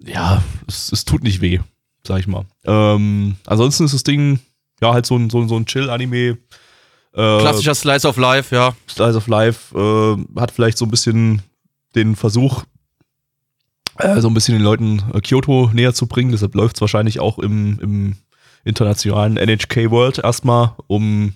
ja, 0.00 0.42
es, 0.66 0.90
es 0.92 1.04
tut 1.04 1.22
nicht 1.22 1.40
weh, 1.40 1.60
sag 2.06 2.18
ich 2.20 2.26
mal. 2.26 2.44
Ähm, 2.64 3.36
ansonsten 3.46 3.84
ist 3.84 3.94
das 3.94 4.02
Ding 4.02 4.40
ja 4.82 4.92
halt 4.92 5.06
so 5.06 5.16
ein, 5.16 5.30
so 5.30 5.46
so 5.46 5.56
ein 5.56 5.66
Chill-Anime. 5.66 6.38
Äh, 7.16 7.40
Klassischer 7.40 7.74
Slice 7.74 8.06
of 8.06 8.16
Life, 8.18 8.54
ja. 8.54 8.74
Slice 8.88 9.16
of 9.16 9.26
Life 9.26 9.74
äh, 9.78 10.40
hat 10.40 10.50
vielleicht 10.50 10.76
so 10.76 10.84
ein 10.84 10.90
bisschen 10.90 11.42
den 11.94 12.14
Versuch, 12.14 12.64
äh, 13.98 14.20
so 14.20 14.28
ein 14.28 14.34
bisschen 14.34 14.54
den 14.54 14.62
Leuten 14.62 15.02
äh, 15.14 15.20
Kyoto 15.20 15.70
näher 15.72 15.94
zu 15.94 16.06
bringen. 16.06 16.30
Deshalb 16.32 16.54
läuft 16.54 16.76
es 16.76 16.80
wahrscheinlich 16.82 17.18
auch 17.20 17.38
im, 17.38 17.78
im 17.80 18.16
internationalen 18.64 19.38
NHK 19.38 19.90
World 19.90 20.18
erstmal, 20.18 20.72
um, 20.88 21.32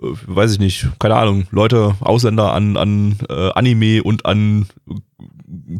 äh, 0.00 0.06
weiß 0.26 0.52
ich 0.52 0.58
nicht, 0.58 0.88
keine 0.98 1.16
Ahnung, 1.16 1.46
Leute, 1.50 1.94
Ausländer 2.00 2.54
an, 2.54 2.78
an 2.78 3.18
äh, 3.28 3.50
Anime 3.52 4.02
und 4.02 4.24
an 4.24 4.66
äh, 4.88 4.94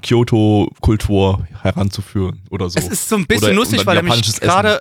Kyoto-Kultur 0.02 1.46
heranzuführen 1.62 2.42
oder 2.50 2.68
so. 2.68 2.78
Es 2.78 2.88
ist 2.88 3.08
so 3.08 3.16
ein 3.16 3.26
bisschen 3.26 3.48
Oder- 3.48 3.54
lustig, 3.54 3.86
weil 3.86 3.96
er 3.96 4.02
mich 4.02 4.40
gerade. 4.40 4.80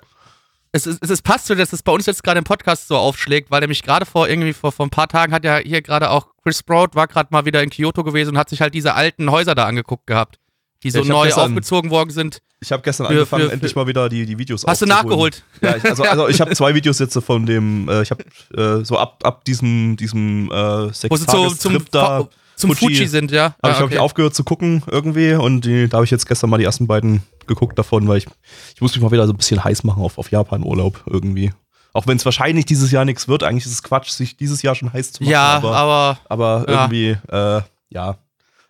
Es, 0.76 0.88
ist, 0.88 1.04
es 1.04 1.12
ist 1.12 1.22
passt 1.22 1.46
so, 1.46 1.54
dass 1.54 1.72
es 1.72 1.84
bei 1.84 1.92
uns 1.92 2.08
jetzt 2.08 2.24
gerade 2.24 2.40
im 2.40 2.44
Podcast 2.44 2.88
so 2.88 2.98
aufschlägt, 2.98 3.52
weil 3.52 3.66
mich 3.68 3.84
gerade 3.84 4.08
vor 4.08 4.28
irgendwie 4.28 4.54
vor, 4.54 4.72
vor 4.72 4.88
ein 4.88 4.90
paar 4.90 5.08
Tagen 5.08 5.32
hat 5.32 5.46
ja 5.46 5.58
hier 5.58 5.84
gerade 5.84 6.10
auch 6.10 6.28
Chris 6.42 6.58
Sprout 6.58 6.90
war 6.94 7.08
gerade 7.08 7.28
mal 7.32 7.46
wieder 7.46 7.62
in 7.62 7.70
Kyoto 7.70 8.04
gewesen 8.04 8.32
und 8.32 8.38
hat 8.40 8.50
sich 8.50 8.60
halt 8.60 8.74
diese 8.74 8.96
alten 8.96 9.30
Häuser 9.30 9.54
da 9.54 9.66
angeguckt 9.66 10.08
gehabt, 10.08 10.40
die 10.82 10.90
so 10.90 11.02
Ja, 11.04 11.06
neu 11.10 11.26
gestern- 11.28 11.52
aufgezogen 11.52 11.92
worden 11.92 12.10
sind. 12.10 12.40
Ich 12.60 12.72
habe 12.72 12.82
gestern 12.82 13.06
Für- 13.06 13.14
angefangen, 13.14 13.44
für- 13.44 13.48
für- 13.50 13.54
endlich 13.54 13.76
mal 13.76 13.86
wieder 13.86 14.10
die, 14.10 14.26
die 14.26 14.38
Videos 14.40 14.66
Hast 14.66 14.82
du 14.82 14.86
nachgeholt? 14.88 15.44
Ja, 15.62 15.76
ich, 15.76 15.84
also, 15.86 16.04
also 16.04 16.28
ich 16.28 16.42
habe 16.42 16.52
zwei 16.56 16.74
Videos 16.74 16.98
jetzt 16.98 17.14
so 17.14 17.22
von 17.22 17.46
dem, 17.46 17.88
äh, 17.88 18.02
ich 18.02 18.10
habe 18.10 18.24
äh, 18.58 18.84
so 18.84 18.98
ab, 18.98 19.20
ab 19.24 19.46
diesem, 19.46 19.96
diesem 19.96 20.52
äh, 20.52 20.92
sechs 20.92 21.12
Wo 21.12 21.18
sie 21.18 21.28
zu, 21.28 21.50
zum, 21.56 21.74
Trip 21.74 21.92
da, 21.92 22.28
zum 22.56 22.72
Fuji- 22.72 22.96
Fuji 22.96 23.08
sind, 23.08 23.30
ja. 23.32 23.44
habe 23.44 23.56
Ah, 23.62 23.72
ich, 23.72 23.78
glaub 23.78 23.92
ich, 23.92 24.00
aufgehört 24.00 24.34
zu 24.34 24.44
gucken 24.44 24.82
irgendwie 24.90 25.34
und 25.34 25.66
die, 25.66 25.88
da 25.88 25.98
habe 25.98 26.06
ich 26.06 26.12
jetzt 26.12 26.26
gestern 26.26 26.50
mal 26.50 26.58
die 26.58 26.64
ersten 26.64 26.88
beiden 26.88 27.22
geguckt 27.48 27.78
davon, 27.78 28.08
weil 28.08 28.18
ich, 28.20 28.28
ich 28.76 28.82
muss 28.82 28.94
mich 28.94 29.02
mal 29.04 29.12
wieder 29.12 29.26
so 29.28 29.34
ein 29.34 29.38
bisschen 29.38 29.64
heiß 29.64 29.84
machen 29.84 30.04
auf, 30.04 30.18
auf 30.18 30.32
Japan-Urlaub 30.32 31.04
irgendwie. 31.08 31.52
Auch 31.94 32.08
wenn 32.08 32.18
es 32.18 32.26
wahrscheinlich 32.26 32.66
dieses 32.66 32.92
Jahr 32.92 33.06
nichts 33.06 33.28
wird, 33.28 33.44
eigentlich 33.44 33.66
ist 33.66 33.72
es 33.74 33.84
Quatsch, 33.84 34.10
sich 34.10 34.36
dieses 34.36 34.62
Jahr 34.64 34.74
schon 34.76 34.92
heiß 34.92 35.12
zu 35.14 35.24
machen, 35.24 35.32
ja, 35.32 35.44
aber, 35.56 35.76
aber, 35.76 36.18
aber 36.28 36.66
ja. 36.68 36.82
irgendwie, 36.82 37.18
äh, 37.32 37.62
ja, 37.90 38.18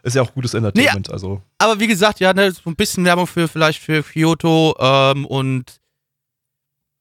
ist 0.04 0.16
ja 0.18 0.22
auch 0.22 0.34
gutes 0.34 0.54
Entertainment, 0.54 1.10
also. 1.10 1.42
aber 1.58 1.80
wie 1.80 1.88
gesagt, 1.88 2.20
ja, 2.20 2.34
ne, 2.34 2.52
so 2.52 2.70
ein 2.70 2.76
bisschen 2.76 3.06
Werbung 3.06 3.26
für 3.28 3.48
vielleicht 3.48 3.80
für 3.82 4.04
Kyoto 4.04 4.76
ähm, 4.78 5.26
und 5.26 5.80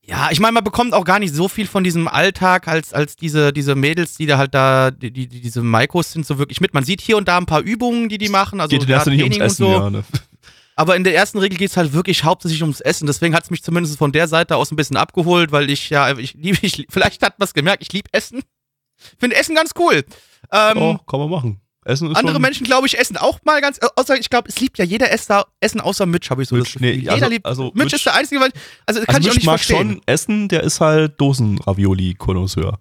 ja, 0.05 0.29
ich 0.33 0.41
meine, 0.41 0.53
man 0.53 0.65
bekommt 0.65 0.95
auch 0.95 1.05
gar 1.05 1.21
nicht 1.21 1.33
so 1.33 1.47
viel 1.49 1.67
von 1.67 1.85
diesem 1.85 2.09
Alltag 2.09 2.67
als, 2.67 2.93
als 2.93 3.15
diese, 3.15 3.53
diese 3.53 3.77
Mädels, 3.77 4.17
die 4.17 4.27
da 4.27 4.37
halt 4.37 4.53
da, 4.53 4.91
die, 4.91 5.13
die, 5.13 5.29
die- 5.29 5.41
diese 5.41 5.63
Maikos 5.63 6.11
sind 6.13 6.27
so 6.27 6.39
wirklich 6.39 6.61
mit. 6.61 6.75
Man 6.75 6.83
sieht 6.85 7.01
hier 7.01 7.17
und 7.17 7.29
da 7.29 7.39
ein 7.39 7.47
paar 7.47 7.61
Übungen, 7.61 8.09
die 8.09 8.19
die 8.19 8.29
machen, 8.29 8.61
also 8.61 8.71
Geht 8.77 8.83
in 8.85 8.91
erster 8.91 9.11
Linie 9.11 9.27
ums 9.27 9.39
Essen, 9.39 9.57
so. 9.65 9.71
ja, 9.71 9.91
ne? 9.91 10.03
Aber 10.83 10.97
in 10.97 11.05
der 11.05 11.15
ersten 11.15 11.39
Regel 11.39 11.57
geht 11.59 11.71
es 11.71 11.77
halt 11.77 11.93
wirklich 11.93 12.25
hauptsächlich 12.25 12.61
ums 12.61 12.81
Essen. 12.81 13.07
Deswegen 13.07 13.37
hat 13.37 13.45
es 13.45 13.51
mich 13.51 13.63
zumindest 13.63 13.97
von 13.99 14.11
der 14.11 14.27
Seite 14.27 14.57
aus 14.57 14.73
ein 14.73 14.75
bisschen 14.77 14.97
abgeholt, 14.97 15.53
weil 15.53 15.71
ich 15.71 15.91
ja, 15.91 16.19
ich 16.19 16.35
liebe, 16.35 16.59
ich, 16.61 16.89
vielleicht 16.91 17.23
hat 17.23 17.39
man 17.39 17.45
es 17.45 17.55
gemerkt, 17.55 17.85
ich 17.85 17.93
liebe 17.93 18.09
Essen. 18.11 18.43
Finde 19.17 19.37
Essen 19.37 19.55
ganz 19.55 19.71
cool. 19.79 20.05
Ähm, 20.51 20.77
oh, 20.79 20.99
kann 21.07 21.21
man 21.21 21.31
machen. 21.31 21.61
Essen 21.85 22.11
ist 22.11 22.17
andere 22.17 22.41
Menschen, 22.41 22.67
glaube 22.67 22.89
ich, 22.89 22.99
essen 22.99 23.17
auch 23.17 23.39
mal 23.45 23.61
ganz. 23.61 23.79
Außer, 23.95 24.19
ich 24.19 24.29
glaube, 24.29 24.49
es 24.49 24.59
liebt 24.59 24.77
ja 24.77 24.85
jeder 24.85 25.13
Esser, 25.13 25.47
Essen 25.61 25.81
außer 25.81 26.05
Mitch, 26.05 26.31
habe 26.31 26.43
ich 26.43 26.49
so 26.49 26.57
Mitch, 26.57 26.65
das 26.65 26.73
Gefühl. 26.73 26.97
nee, 26.97 27.01
jeder 27.03 27.13
also- 27.13 27.27
liebt. 27.29 27.47
also 27.47 27.65
Mitch, 27.67 27.85
Mitch- 27.85 27.95
ist 27.95 28.07
der 28.07 28.15
Einzige, 28.17 28.41
weil. 28.41 28.51
Also, 28.85 28.99
das 28.99 29.07
kann 29.07 29.17
also 29.17 29.29
ich 29.29 29.31
auch 29.31 29.35
Mitch 29.35 29.39
nicht 29.39 29.47
mag 29.47 29.59
verstehen. 29.61 29.77
schon 29.93 30.03
essen, 30.07 30.49
der 30.49 30.65
ist 30.65 30.81
halt 30.81 31.21
Dosen-Ravioli-Konnoisseur. 31.21 32.81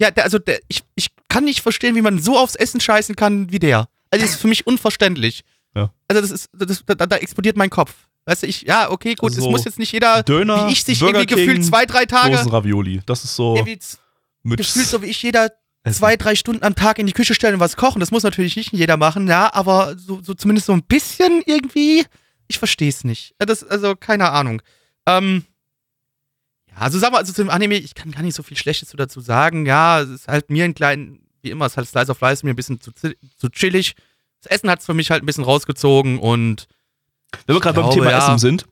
Ja, 0.00 0.12
der, 0.12 0.22
also, 0.22 0.38
der, 0.38 0.60
ich, 0.68 0.84
ich 0.94 1.08
kann 1.28 1.42
nicht 1.42 1.60
verstehen, 1.60 1.96
wie 1.96 2.02
man 2.02 2.20
so 2.22 2.38
aufs 2.38 2.54
Essen 2.54 2.80
scheißen 2.80 3.16
kann 3.16 3.50
wie 3.50 3.58
der. 3.58 3.88
Also, 4.12 4.24
das 4.24 4.34
ist 4.36 4.40
für 4.40 4.48
mich 4.48 4.64
unverständlich. 4.66 5.42
Ja. 5.74 5.92
Also, 6.08 6.22
das 6.22 6.30
ist. 6.30 6.50
Das, 6.52 6.84
da, 6.86 6.94
da 6.94 7.16
explodiert 7.16 7.56
mein 7.56 7.70
Kopf. 7.70 7.94
Weißt 8.26 8.42
du, 8.42 8.46
ich. 8.46 8.62
Ja, 8.62 8.90
okay, 8.90 9.14
gut, 9.14 9.30
Also 9.30 9.38
es 9.38 9.44
so 9.44 9.50
muss 9.50 9.64
jetzt 9.64 9.78
nicht 9.78 9.92
jeder. 9.92 10.22
Döner, 10.22 10.68
wie 10.68 10.72
ich 10.72 10.84
sich 10.84 11.00
Burger 11.00 11.20
irgendwie 11.20 11.34
King, 11.34 11.46
gefühlt 11.46 11.64
zwei, 11.64 11.84
drei 11.86 12.06
Tage. 12.06 12.36
Dosen-Ravioli. 12.36 13.02
Das 13.06 13.24
ist 13.24 13.36
so 13.36 13.54
mit 14.42 14.58
gefühlt 14.58 14.86
so 14.86 15.02
wie 15.02 15.06
ich 15.06 15.22
jeder 15.22 15.52
Essen. 15.82 15.98
zwei, 15.98 16.16
drei 16.16 16.34
Stunden 16.34 16.62
am 16.62 16.74
Tag 16.74 16.98
in 16.98 17.06
die 17.06 17.12
Küche 17.12 17.34
stellen 17.34 17.54
und 17.54 17.60
was 17.60 17.76
kochen. 17.76 18.00
Das 18.00 18.10
muss 18.10 18.22
natürlich 18.22 18.56
nicht 18.56 18.72
jeder 18.72 18.96
machen, 18.96 19.26
ja, 19.28 19.52
aber 19.52 19.96
so, 19.98 20.20
so 20.22 20.34
zumindest 20.34 20.66
so 20.66 20.72
ein 20.72 20.82
bisschen 20.82 21.42
irgendwie. 21.46 22.04
Ich 22.46 22.58
verstehe 22.58 22.88
es 22.88 23.04
nicht. 23.04 23.34
Das, 23.38 23.64
also, 23.64 23.96
keine 23.96 24.30
Ahnung. 24.30 24.60
Ähm, 25.06 25.44
ja, 26.70 26.76
also 26.78 26.98
sagen 26.98 27.14
wir, 27.14 27.18
also 27.18 27.32
zum 27.32 27.50
Anime, 27.50 27.76
ich 27.76 27.94
kann 27.94 28.10
gar 28.10 28.22
nicht 28.22 28.34
so 28.34 28.42
viel 28.42 28.56
Schlechtes 28.56 28.90
so 28.90 28.96
dazu 28.96 29.20
sagen. 29.20 29.66
Ja, 29.66 30.00
es 30.00 30.10
ist 30.10 30.28
halt 30.28 30.50
mir 30.50 30.64
ein 30.64 30.74
kleinen, 30.74 31.26
wie 31.42 31.50
immer, 31.50 31.66
es 31.66 31.72
ist 31.72 31.76
halt 31.76 31.88
Slice 31.88 32.10
of 32.10 32.20
Life, 32.20 32.34
ist 32.34 32.44
mir 32.44 32.50
ein 32.50 32.56
bisschen 32.56 32.80
zu, 32.80 32.92
zu 32.92 33.48
chillig. 33.50 33.94
Das 34.44 34.58
Essen 34.58 34.70
hat 34.70 34.80
es 34.80 34.86
für 34.86 34.94
mich 34.94 35.10
halt 35.10 35.22
ein 35.22 35.26
bisschen 35.26 35.44
rausgezogen 35.44 36.18
und 36.18 36.68
Wenn 37.46 37.56
wir 37.56 37.60
gerade 37.60 37.80
beim 37.80 37.90
Thema 37.90 38.10
ja. 38.10 38.18
Essen 38.18 38.38
sind, 38.38 38.66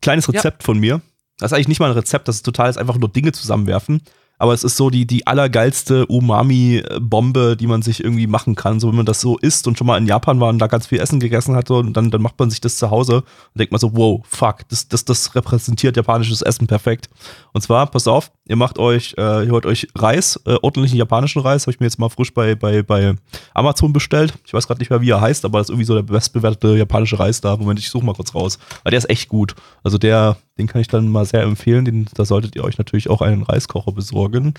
kleines 0.00 0.28
Rezept 0.28 0.62
von 0.62 0.78
mir. 0.78 1.00
Das 1.38 1.50
ist 1.50 1.54
eigentlich 1.54 1.68
nicht 1.68 1.80
mal 1.80 1.90
ein 1.90 1.96
Rezept, 1.96 2.28
das 2.28 2.36
ist 2.36 2.42
total, 2.42 2.70
ist 2.70 2.78
einfach 2.78 2.96
nur 2.96 3.08
Dinge 3.08 3.32
zusammenwerfen. 3.32 4.02
Aber 4.38 4.52
es 4.52 4.64
ist 4.64 4.76
so 4.76 4.90
die, 4.90 5.06
die 5.06 5.26
allergeilste 5.26 6.06
Umami-Bombe, 6.06 7.56
die 7.56 7.66
man 7.66 7.80
sich 7.80 8.04
irgendwie 8.04 8.26
machen 8.26 8.54
kann. 8.54 8.78
So, 8.80 8.88
wenn 8.88 8.96
man 8.96 9.06
das 9.06 9.20
so 9.20 9.38
isst 9.38 9.66
und 9.66 9.78
schon 9.78 9.86
mal 9.86 9.96
in 9.96 10.06
Japan 10.06 10.40
war 10.40 10.50
und 10.50 10.58
da 10.58 10.66
ganz 10.66 10.86
viel 10.86 11.00
Essen 11.00 11.20
gegessen 11.20 11.56
hat, 11.56 11.68
so, 11.68 11.78
und 11.78 11.94
dann, 11.94 12.10
dann 12.10 12.20
macht 12.20 12.38
man 12.38 12.50
sich 12.50 12.60
das 12.60 12.76
zu 12.76 12.90
Hause 12.90 13.16
und 13.16 13.58
denkt 13.58 13.72
man 13.72 13.80
so, 13.80 13.96
wow, 13.96 14.22
fuck, 14.28 14.68
das, 14.68 14.88
das, 14.88 15.06
das 15.06 15.34
repräsentiert 15.34 15.96
japanisches 15.96 16.42
Essen 16.42 16.66
perfekt. 16.66 17.08
Und 17.52 17.62
zwar, 17.62 17.86
passt 17.86 18.08
auf, 18.08 18.30
ihr 18.48 18.56
macht 18.56 18.78
euch, 18.78 19.14
äh, 19.18 19.44
ihr 19.44 19.50
holt 19.50 19.66
euch 19.66 19.88
Reis, 19.94 20.40
äh, 20.46 20.56
ordentlichen 20.62 20.98
japanischen 20.98 21.42
Reis, 21.42 21.62
habe 21.62 21.72
ich 21.72 21.80
mir 21.80 21.86
jetzt 21.86 21.98
mal 21.98 22.08
frisch 22.08 22.32
bei, 22.32 22.54
bei, 22.54 22.82
bei 22.82 23.14
Amazon 23.54 23.92
bestellt. 23.92 24.34
Ich 24.44 24.54
weiß 24.54 24.66
gerade 24.66 24.80
nicht 24.80 24.90
mehr, 24.90 25.00
wie 25.00 25.10
er 25.10 25.20
heißt, 25.20 25.44
aber 25.44 25.58
das 25.58 25.66
ist 25.66 25.70
irgendwie 25.70 25.86
so 25.86 25.94
der 25.94 26.02
bestbewertete 26.02 26.76
japanische 26.76 27.18
Reis 27.18 27.40
da. 27.40 27.56
Moment, 27.56 27.78
ich 27.78 27.90
suche 27.90 28.04
mal 28.04 28.14
kurz 28.14 28.34
raus. 28.34 28.58
Weil 28.82 28.92
der 28.92 28.98
ist 28.98 29.10
echt 29.10 29.28
gut. 29.28 29.54
Also 29.82 29.98
der, 29.98 30.36
den 30.58 30.66
kann 30.66 30.80
ich 30.80 30.88
dann 30.88 31.08
mal 31.08 31.26
sehr 31.26 31.42
empfehlen. 31.42 31.84
Den, 31.84 32.06
da 32.14 32.24
solltet 32.24 32.56
ihr 32.56 32.64
euch 32.64 32.78
natürlich 32.78 33.10
auch 33.10 33.20
einen 33.20 33.42
Reiskocher 33.42 33.92
besorgen. 33.92 34.54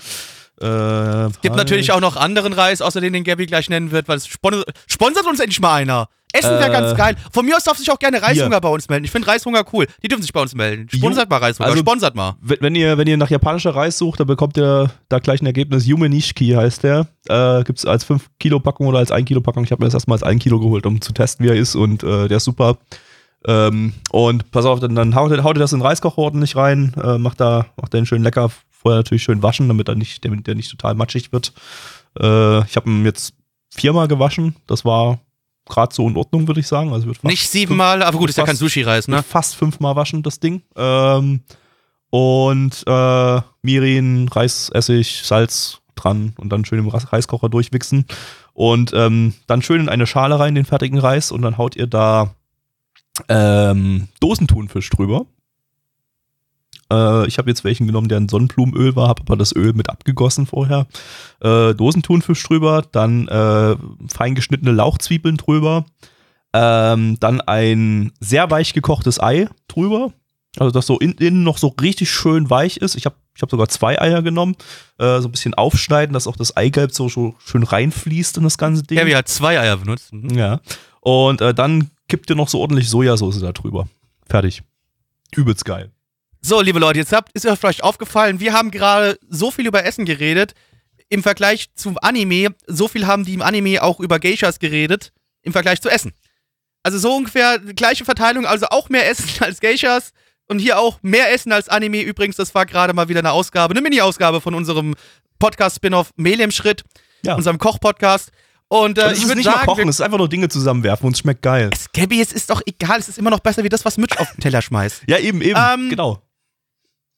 Äh, 0.60 0.66
es 0.66 1.40
gibt 1.40 1.56
natürlich 1.56 1.92
auch 1.92 2.00
noch 2.00 2.16
anderen 2.16 2.52
Reis, 2.52 2.82
außer 2.82 3.00
den, 3.00 3.12
den 3.12 3.24
Gabby 3.24 3.46
gleich 3.46 3.70
nennen 3.70 3.90
wird, 3.90 4.08
weil 4.08 4.16
es 4.16 4.26
spon 4.26 4.64
sponsert 4.86 5.26
uns 5.26 5.40
endlich 5.40 5.60
mal 5.60 5.74
einer. 5.74 6.08
Essen 6.38 6.50
wäre 6.58 6.68
Äh, 6.68 6.72
ganz 6.72 6.96
geil. 6.96 7.16
Von 7.32 7.44
mir 7.46 7.56
aus 7.56 7.64
darf 7.64 7.76
sich 7.78 7.90
auch 7.90 7.98
gerne 7.98 8.22
Reishunger 8.22 8.60
bei 8.60 8.68
uns 8.68 8.88
melden. 8.88 9.04
Ich 9.04 9.10
finde 9.10 9.28
Reishunger 9.28 9.64
cool. 9.72 9.86
Die 10.02 10.08
dürfen 10.08 10.22
sich 10.22 10.32
bei 10.32 10.40
uns 10.40 10.54
melden. 10.54 10.88
Sponsert 10.90 11.28
mal 11.30 11.38
Reishunger. 11.38 11.68
Also- 11.70 11.80
sponsert 11.80 12.14
mal. 12.14 12.36
Wenn 12.40 12.74
ihr, 12.74 12.96
wenn 12.98 13.06
ihr 13.08 13.16
nach 13.16 13.30
japanischer 13.30 13.74
Reis 13.74 13.98
sucht, 13.98 14.20
dann 14.20 14.26
bekommt 14.26 14.56
ihr 14.56 14.90
da 15.08 15.18
gleich 15.18 15.40
ein 15.42 15.46
Ergebnis. 15.46 15.86
Yume 15.86 16.08
Nishiki 16.08 16.50
heißt 16.50 16.82
der. 16.84 17.06
Äh, 17.28 17.64
Gibt 17.64 17.78
es 17.78 17.84
als 17.86 18.04
5 18.04 18.28
Kilo 18.38 18.60
Packung 18.60 18.86
oder 18.86 18.98
als 18.98 19.10
1 19.10 19.26
Kilo 19.26 19.40
Packung. 19.40 19.64
Ich 19.64 19.72
habe 19.72 19.80
mir 19.82 19.86
das 19.86 19.94
erstmal 19.94 20.16
als 20.16 20.22
1 20.22 20.42
Kilo 20.42 20.58
geholt, 20.60 20.86
um 20.86 21.00
zu 21.00 21.12
testen, 21.12 21.44
wie 21.44 21.50
er 21.50 21.56
ist. 21.56 21.74
Und 21.74 22.02
äh, 22.02 22.28
der 22.28 22.36
ist 22.38 22.44
super. 22.44 22.78
Ähm, 23.46 23.92
und 24.10 24.50
pass 24.50 24.64
auf, 24.64 24.80
dann, 24.80 24.94
dann 24.96 25.14
haut, 25.14 25.30
haut 25.42 25.56
ihr 25.56 25.60
das 25.60 25.72
in 25.72 25.78
den 25.78 25.86
Reiskocher 25.86 26.18
ordentlich 26.18 26.56
rein, 26.56 26.92
äh, 27.02 27.18
macht 27.18 27.40
da, 27.40 27.66
macht 27.80 27.94
den 27.94 28.04
schön 28.04 28.22
lecker 28.22 28.50
vorher 28.70 28.98
natürlich 28.98 29.22
schön 29.22 29.42
waschen, 29.44 29.68
damit 29.68 29.88
er 29.88 29.94
nicht, 29.94 30.24
damit 30.24 30.46
der 30.48 30.54
nicht 30.56 30.70
total 30.70 30.94
matschig 30.94 31.30
wird. 31.32 31.52
Äh, 32.18 32.64
ich 32.64 32.76
habe 32.76 32.88
ihn 32.90 33.04
jetzt 33.04 33.34
viermal 33.72 34.08
gewaschen. 34.08 34.56
Das 34.66 34.84
war 34.84 35.18
gerade 35.68 35.94
so 35.94 36.08
in 36.08 36.16
Ordnung, 36.16 36.46
würde 36.46 36.60
ich 36.60 36.66
sagen. 36.66 36.92
Also 36.92 37.06
wird 37.06 37.22
Nicht 37.24 37.48
siebenmal, 37.48 38.02
aber 38.02 38.18
gut, 38.18 38.30
ist 38.30 38.38
ja 38.38 38.44
kein 38.44 38.56
Sushi-Reis, 38.56 39.08
ne? 39.08 39.22
fast 39.22 39.56
fünfmal 39.56 39.96
waschen, 39.96 40.22
das 40.22 40.40
Ding. 40.40 40.62
Ähm, 40.76 41.40
und 42.10 42.84
äh, 42.86 43.40
Mirin, 43.62 44.28
Reisessig, 44.28 45.22
Salz 45.24 45.80
dran 45.94 46.32
und 46.38 46.50
dann 46.50 46.64
schön 46.64 46.78
im 46.78 46.88
Reiskocher 46.88 47.48
durchwichsen. 47.48 48.06
Und 48.54 48.92
ähm, 48.94 49.34
dann 49.46 49.62
schön 49.62 49.82
in 49.82 49.88
eine 49.88 50.06
Schale 50.06 50.38
rein, 50.38 50.54
den 50.54 50.64
fertigen 50.64 50.98
Reis, 50.98 51.30
und 51.30 51.42
dann 51.42 51.58
haut 51.58 51.76
ihr 51.76 51.86
da 51.86 52.34
ähm, 53.28 54.08
Dosentunfisch 54.20 54.90
drüber. 54.90 55.26
Äh, 56.92 57.26
ich 57.26 57.38
habe 57.38 57.50
jetzt 57.50 57.64
welchen 57.64 57.86
genommen, 57.86 58.08
der 58.08 58.18
ein 58.18 58.28
Sonnenblumenöl 58.28 58.96
war, 58.96 59.08
habe 59.08 59.22
aber 59.22 59.36
das 59.36 59.54
Öl 59.54 59.72
mit 59.72 59.90
abgegossen 59.90 60.46
vorher. 60.46 60.86
Äh, 61.40 61.74
Dosentunfisch 61.74 62.42
drüber, 62.42 62.84
dann 62.92 63.28
äh, 63.28 63.76
fein 64.08 64.34
geschnittene 64.34 64.72
Lauchzwiebeln 64.72 65.36
drüber, 65.36 65.86
ähm, 66.52 67.18
dann 67.20 67.40
ein 67.40 68.12
sehr 68.20 68.50
weich 68.50 68.72
gekochtes 68.72 69.20
Ei 69.20 69.48
drüber. 69.68 70.12
Also, 70.56 70.70
das 70.70 70.86
so 70.86 70.98
in, 70.98 71.12
innen 71.12 71.44
noch 71.44 71.58
so 71.58 71.74
richtig 71.80 72.10
schön 72.10 72.50
weich 72.50 72.78
ist. 72.78 72.96
Ich 72.96 73.04
habe 73.06 73.16
ich 73.36 73.42
hab 73.42 73.50
sogar 73.50 73.68
zwei 73.68 74.00
Eier 74.00 74.22
genommen. 74.22 74.56
Äh, 74.98 75.20
so 75.20 75.28
ein 75.28 75.30
bisschen 75.30 75.54
aufschneiden, 75.54 76.12
dass 76.12 76.26
auch 76.26 76.34
das 76.34 76.56
Eigelb 76.56 76.92
so, 76.92 77.08
so 77.08 77.36
schön 77.38 77.62
reinfließt 77.62 78.38
in 78.38 78.42
das 78.42 78.58
ganze 78.58 78.82
Ding. 78.82 78.98
Gabby 78.98 79.12
hat 79.12 79.28
zwei 79.28 79.60
Eier 79.60 79.76
benutzt. 79.76 80.12
Mhm. 80.12 80.30
Ja. 80.30 80.60
Und 81.00 81.40
äh, 81.40 81.54
dann 81.54 81.90
kippt 82.08 82.28
ihr 82.30 82.36
noch 82.36 82.48
so 82.48 82.58
ordentlich 82.58 82.90
Sojasauce 82.90 83.40
da 83.40 83.52
drüber. 83.52 83.88
Fertig. 84.28 84.62
Übelst 85.36 85.64
geil. 85.64 85.92
So, 86.40 86.60
liebe 86.60 86.78
Leute, 86.78 86.98
jetzt 87.00 87.12
habt, 87.12 87.32
ist 87.34 87.46
euch 87.46 87.58
vielleicht 87.58 87.82
aufgefallen, 87.82 88.40
wir 88.40 88.52
haben 88.52 88.70
gerade 88.70 89.18
so 89.28 89.50
viel 89.50 89.66
über 89.66 89.84
Essen 89.84 90.04
geredet. 90.04 90.54
Im 91.10 91.22
Vergleich 91.22 91.70
zum 91.74 91.98
Anime, 92.00 92.54
so 92.66 92.86
viel 92.86 93.06
haben 93.06 93.24
die 93.24 93.34
im 93.34 93.42
Anime 93.42 93.82
auch 93.82 93.98
über 93.98 94.18
Geishas 94.20 94.58
geredet, 94.58 95.12
im 95.42 95.52
Vergleich 95.52 95.80
zu 95.80 95.88
Essen. 95.88 96.12
Also 96.82 96.98
so 96.98 97.14
ungefähr 97.16 97.58
die 97.58 97.74
gleiche 97.74 98.04
Verteilung, 98.04 98.46
also 98.46 98.66
auch 98.66 98.88
mehr 98.88 99.08
Essen 99.08 99.28
als 99.40 99.60
Geishas 99.60 100.12
und 100.46 100.58
hier 100.58 100.78
auch 100.78 100.98
mehr 101.02 101.32
Essen 101.32 101.50
als 101.52 101.68
Anime. 101.68 102.02
Übrigens, 102.02 102.36
das 102.36 102.54
war 102.54 102.66
gerade 102.66 102.92
mal 102.92 103.08
wieder 103.08 103.20
eine 103.20 103.32
Ausgabe, 103.32 103.72
eine 103.72 103.80
Mini-Ausgabe 103.80 104.40
von 104.40 104.54
unserem 104.54 104.94
Podcast-Spin-Off 105.38 106.12
Mehl 106.16 106.40
im 106.40 106.50
Schritt, 106.50 106.84
Ja. 107.22 107.34
unserem 107.34 107.58
Koch-Podcast. 107.58 108.30
Und, 108.68 108.98
äh, 108.98 109.06
Und 109.06 109.12
ich 109.16 109.22
würde 109.24 109.36
nicht 109.36 109.44
sagen, 109.46 109.60
mal 109.60 109.64
kochen, 109.64 109.88
es 109.88 109.96
ist 109.96 110.00
einfach 110.02 110.18
nur 110.18 110.28
Dinge 110.28 110.48
zusammenwerfen 110.50 111.06
und 111.06 111.14
es 111.14 111.20
schmeckt 111.20 111.40
geil. 111.40 111.70
es, 111.72 111.90
Gabby, 111.92 112.20
es 112.20 112.32
ist 112.34 112.50
doch 112.50 112.60
egal, 112.66 112.98
es 112.98 113.08
ist 113.08 113.16
immer 113.16 113.30
noch 113.30 113.40
besser 113.40 113.64
wie 113.64 113.70
das, 113.70 113.84
was 113.86 113.96
Mitch 113.96 114.18
auf 114.18 114.30
den 114.32 114.40
Teller 114.40 114.60
schmeißt. 114.60 115.04
Ja, 115.08 115.16
eben, 115.18 115.40
eben. 115.40 115.58
Ähm, 115.58 115.88
genau. 115.88 116.22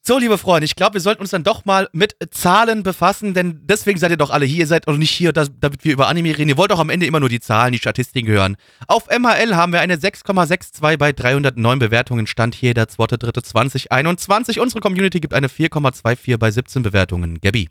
So, 0.02 0.18
liebe 0.18 0.38
Freunde, 0.38 0.64
ich 0.64 0.76
glaube, 0.76 0.94
wir 0.94 1.00
sollten 1.02 1.20
uns 1.20 1.30
dann 1.30 1.44
doch 1.44 1.66
mal 1.66 1.88
mit 1.92 2.16
Zahlen 2.30 2.82
befassen, 2.82 3.34
denn 3.34 3.60
deswegen 3.64 3.98
seid 3.98 4.10
ihr 4.10 4.16
doch 4.16 4.30
alle 4.30 4.46
hier. 4.46 4.60
Ihr 4.60 4.66
seid 4.66 4.88
auch 4.88 4.96
nicht 4.96 5.10
hier, 5.10 5.32
damit 5.34 5.84
wir 5.84 5.92
über 5.92 6.08
Anime 6.08 6.36
reden. 6.36 6.48
Ihr 6.48 6.56
wollt 6.56 6.70
doch 6.70 6.78
am 6.78 6.88
Ende 6.88 7.04
immer 7.04 7.20
nur 7.20 7.28
die 7.28 7.40
Zahlen, 7.40 7.72
die 7.72 7.78
Statistiken 7.78 8.26
hören. 8.26 8.56
Auf 8.86 9.08
MHL 9.08 9.54
haben 9.56 9.72
wir 9.74 9.80
eine 9.80 9.96
6,62 9.96 10.96
bei 10.96 11.12
309 11.12 11.78
Bewertungen. 11.78 12.26
Stand 12.26 12.54
hier 12.54 12.72
der 12.72 12.88
2.3.2021. 12.88 14.58
Unsere 14.58 14.80
Community 14.80 15.20
gibt 15.20 15.34
eine 15.34 15.48
4,24 15.48 16.38
bei 16.38 16.50
17 16.50 16.82
Bewertungen. 16.82 17.38
Gabby. 17.42 17.68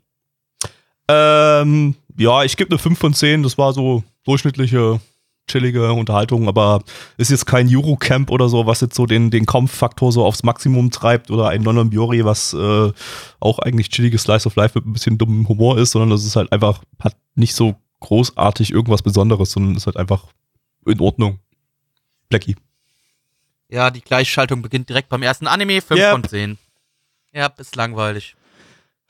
Ähm, 1.08 1.96
ja, 2.16 2.44
ich 2.44 2.56
gebe 2.56 2.70
eine 2.70 2.78
5 2.78 2.96
von 2.96 3.12
10. 3.12 3.42
Das 3.42 3.58
war 3.58 3.72
so 3.72 4.04
durchschnittliche, 4.24 5.00
chillige 5.50 5.92
Unterhaltung, 5.92 6.48
aber 6.48 6.82
ist 7.16 7.30
jetzt 7.30 7.46
kein 7.46 7.68
Eurocamp 7.74 8.30
oder 8.30 8.48
so, 8.48 8.66
was 8.66 8.80
jetzt 8.80 8.94
so 8.94 9.06
den, 9.06 9.30
den 9.30 9.46
Kampffaktor 9.46 10.12
so 10.12 10.24
aufs 10.24 10.42
Maximum 10.42 10.90
treibt 10.90 11.30
oder 11.30 11.48
ein 11.48 11.62
London 11.62 11.90
Biori, 11.90 12.24
was 12.24 12.52
äh, 12.54 12.92
auch 13.40 13.58
eigentlich 13.58 13.88
chilliges 13.90 14.22
Slice 14.22 14.46
of 14.46 14.56
Life 14.56 14.78
mit 14.78 14.86
ein 14.86 14.92
bisschen 14.92 15.18
dummem 15.18 15.48
Humor 15.48 15.78
ist, 15.78 15.90
sondern 15.92 16.10
das 16.10 16.24
ist 16.24 16.36
halt 16.36 16.52
einfach, 16.52 16.82
hat 17.00 17.16
nicht 17.34 17.54
so 17.54 17.76
großartig 18.00 18.70
irgendwas 18.70 19.02
Besonderes, 19.02 19.52
sondern 19.52 19.76
ist 19.76 19.86
halt 19.86 19.96
einfach 19.96 20.24
in 20.86 21.00
Ordnung. 21.00 21.38
Blackie. 22.28 22.56
Ja, 23.68 23.90
die 23.90 24.00
Gleichschaltung 24.00 24.62
beginnt 24.62 24.88
direkt 24.88 25.08
beim 25.08 25.22
ersten 25.22 25.46
Anime. 25.46 25.80
5 25.80 26.00
Yep. 26.00 26.10
von 26.12 26.24
10. 26.24 26.58
Ja, 27.32 27.46
ist 27.58 27.76
langweilig. 27.76 28.34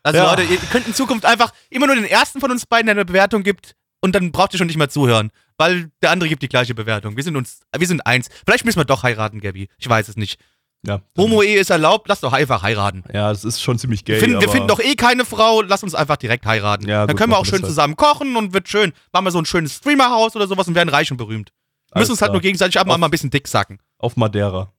Also 0.03 0.19
Ja. 0.19 0.31
Leute, 0.31 0.43
ihr 0.43 0.59
könnt 0.59 0.87
in 0.87 0.95
Zukunft 0.95 1.25
einfach 1.25 1.53
immer 1.71 1.87
nur 1.87 1.95
den 1.97 2.05
ersten 2.05 2.41
von 2.41 2.51
uns 2.51 2.67
beiden 2.67 2.87
der 2.87 2.95
eine 2.97 3.05
Bewertung 3.05 3.43
gibt 3.43 3.77
und 4.00 4.14
dann 4.14 4.33
braucht 4.33 4.52
ihr 4.54 4.59
schon 4.59 4.66
nicht 4.66 4.76
mehr 4.76 4.88
zuhören, 4.88 5.30
weil 5.58 5.91
der 6.02 6.10
andere 6.10 6.28
gibt 6.28 6.43
die 6.43 6.49
gleiche 6.49 6.75
Bewertung. 6.75 7.17
Wir 7.17 7.25
sind 7.25 7.36
uns, 7.36 7.60
wir 7.76 7.86
sind 7.86 8.06
eins. 8.06 8.28
Vielleicht 8.45 8.65
müssen 8.65 8.78
wir 8.78 8.84
doch 8.84 9.02
heiraten, 9.02 9.41
Gabby. 9.41 9.69
Ich 9.78 9.89
weiß 9.89 10.08
es 10.08 10.17
nicht. 10.17 10.41
Ja. 10.86 11.02
Homo-Ehe 11.19 11.58
ist 11.58 11.69
erlaubt, 11.69 12.08
lass 12.08 12.21
doch 12.21 12.32
einfach 12.32 12.63
heiraten. 12.63 13.04
Ja, 13.13 13.28
das 13.28 13.45
ist 13.45 13.60
schon 13.60 13.78
ziemlich 13.78 14.04
gay. 14.04 14.15
Wir 14.15 14.21
finden, 14.21 14.41
wir 14.41 14.49
finden 14.49 14.69
doch 14.69 14.80
eh 14.80 14.95
keine 14.95 15.26
Frau, 15.26 15.60
lass 15.60 15.82
uns 15.82 15.95
einfach 15.95 16.17
direkt 16.17 16.47
heiraten. 16.47 16.89
Ja, 16.89 17.00
dann 17.00 17.08
gut, 17.08 17.19
können 17.19 17.32
wir 17.32 17.39
auch 17.39 17.45
schön 17.45 17.60
halt. 17.60 17.67
zusammen 17.67 17.97
kochen 17.97 18.34
und 18.36 18.54
wird 18.54 18.69
schön. 18.69 18.95
Machen 19.13 19.26
wir 19.26 19.30
so 19.30 19.39
ein 19.39 19.45
schönes 19.45 19.76
Streamerhaus 19.76 20.34
oder 20.36 20.47
sowas 20.47 20.67
und 20.69 20.75
werden 20.75 20.89
reich 20.89 21.10
und 21.10 21.19
berühmt. 21.19 21.50
Wir 21.89 21.97
Alles 21.97 22.02
müssen 22.04 22.13
uns 22.13 22.23
halt 22.23 22.28
klar. 22.28 22.36
nur 22.36 22.41
gegenseitig 22.43 22.78
ab 22.80 22.86
und 22.86 22.95
an 22.95 23.00
mal 23.00 23.08
ein 23.08 23.10
bisschen 23.10 23.30
dick 23.30 23.47
sacken. 23.47 23.78
Auf 23.99 24.17
Madeira. 24.17 24.73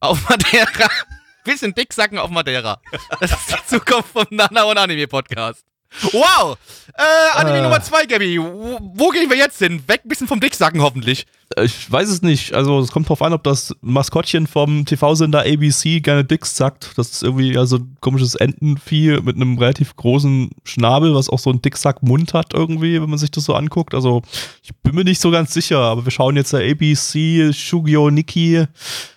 Auf 0.00 0.28
Madeira. 0.28 0.88
Bisschen 1.44 1.72
Dicksacken 1.72 2.18
auf 2.18 2.28
Madeira. 2.28 2.80
Das 3.20 3.30
ist 3.30 3.50
die 3.50 3.66
Zukunft 3.76 4.08
vom 4.08 4.26
Nana 4.30 4.64
und 4.64 4.76
Anime 4.78 5.06
Podcast. 5.06 5.64
Wow! 6.12 6.56
Äh, 6.94 7.38
Anime 7.38 7.58
Äh. 7.58 7.62
Nummer 7.62 7.82
2, 7.82 8.06
Gabby. 8.06 8.38
Wo, 8.40 8.78
wo 8.94 9.08
gehen 9.10 9.28
wir 9.30 9.36
jetzt 9.36 9.58
hin? 9.58 9.82
Weg 9.86 10.00
ein 10.04 10.08
bisschen 10.08 10.26
vom 10.28 10.40
Dicksacken 10.40 10.80
hoffentlich. 10.82 11.26
Äh, 11.56 11.64
Ich 11.64 11.90
weiß 11.90 12.08
es 12.08 12.22
nicht. 12.22 12.52
Also 12.54 12.80
es 12.80 12.90
kommt 12.90 13.08
drauf 13.08 13.22
an, 13.22 13.32
ob 13.32 13.44
das 13.44 13.74
Maskottchen 13.80 14.46
vom 14.46 14.84
TV-Sender 14.84 15.40
ABC 15.40 16.00
gerne 16.00 16.24
Dicks 16.24 16.56
sagt. 16.56 16.92
Das 16.96 17.10
ist 17.10 17.22
irgendwie 17.22 17.56
also 17.56 17.76
ein 17.76 17.96
komisches 18.00 18.34
Entenvieh 18.34 19.20
mit 19.22 19.36
einem 19.36 19.58
relativ 19.58 19.96
großen 19.96 20.50
Schnabel, 20.64 21.14
was 21.14 21.28
auch 21.30 21.38
so 21.38 21.50
einen 21.50 21.62
Dicksack-Mund 21.62 22.34
hat 22.34 22.52
irgendwie, 22.54 23.00
wenn 23.00 23.08
man 23.10 23.18
sich 23.18 23.30
das 23.30 23.44
so 23.44 23.54
anguckt. 23.54 23.94
Also 23.94 24.22
ich 24.62 24.74
bin 24.82 24.94
mir 24.94 25.04
nicht 25.04 25.20
so 25.20 25.30
ganz 25.30 25.54
sicher, 25.54 25.78
aber 25.78 26.04
wir 26.04 26.12
schauen 26.12 26.36
jetzt 26.36 26.52
der 26.52 26.68
ABC 26.70 27.52
Shugyo 27.52 28.10
Nikki 28.10 28.64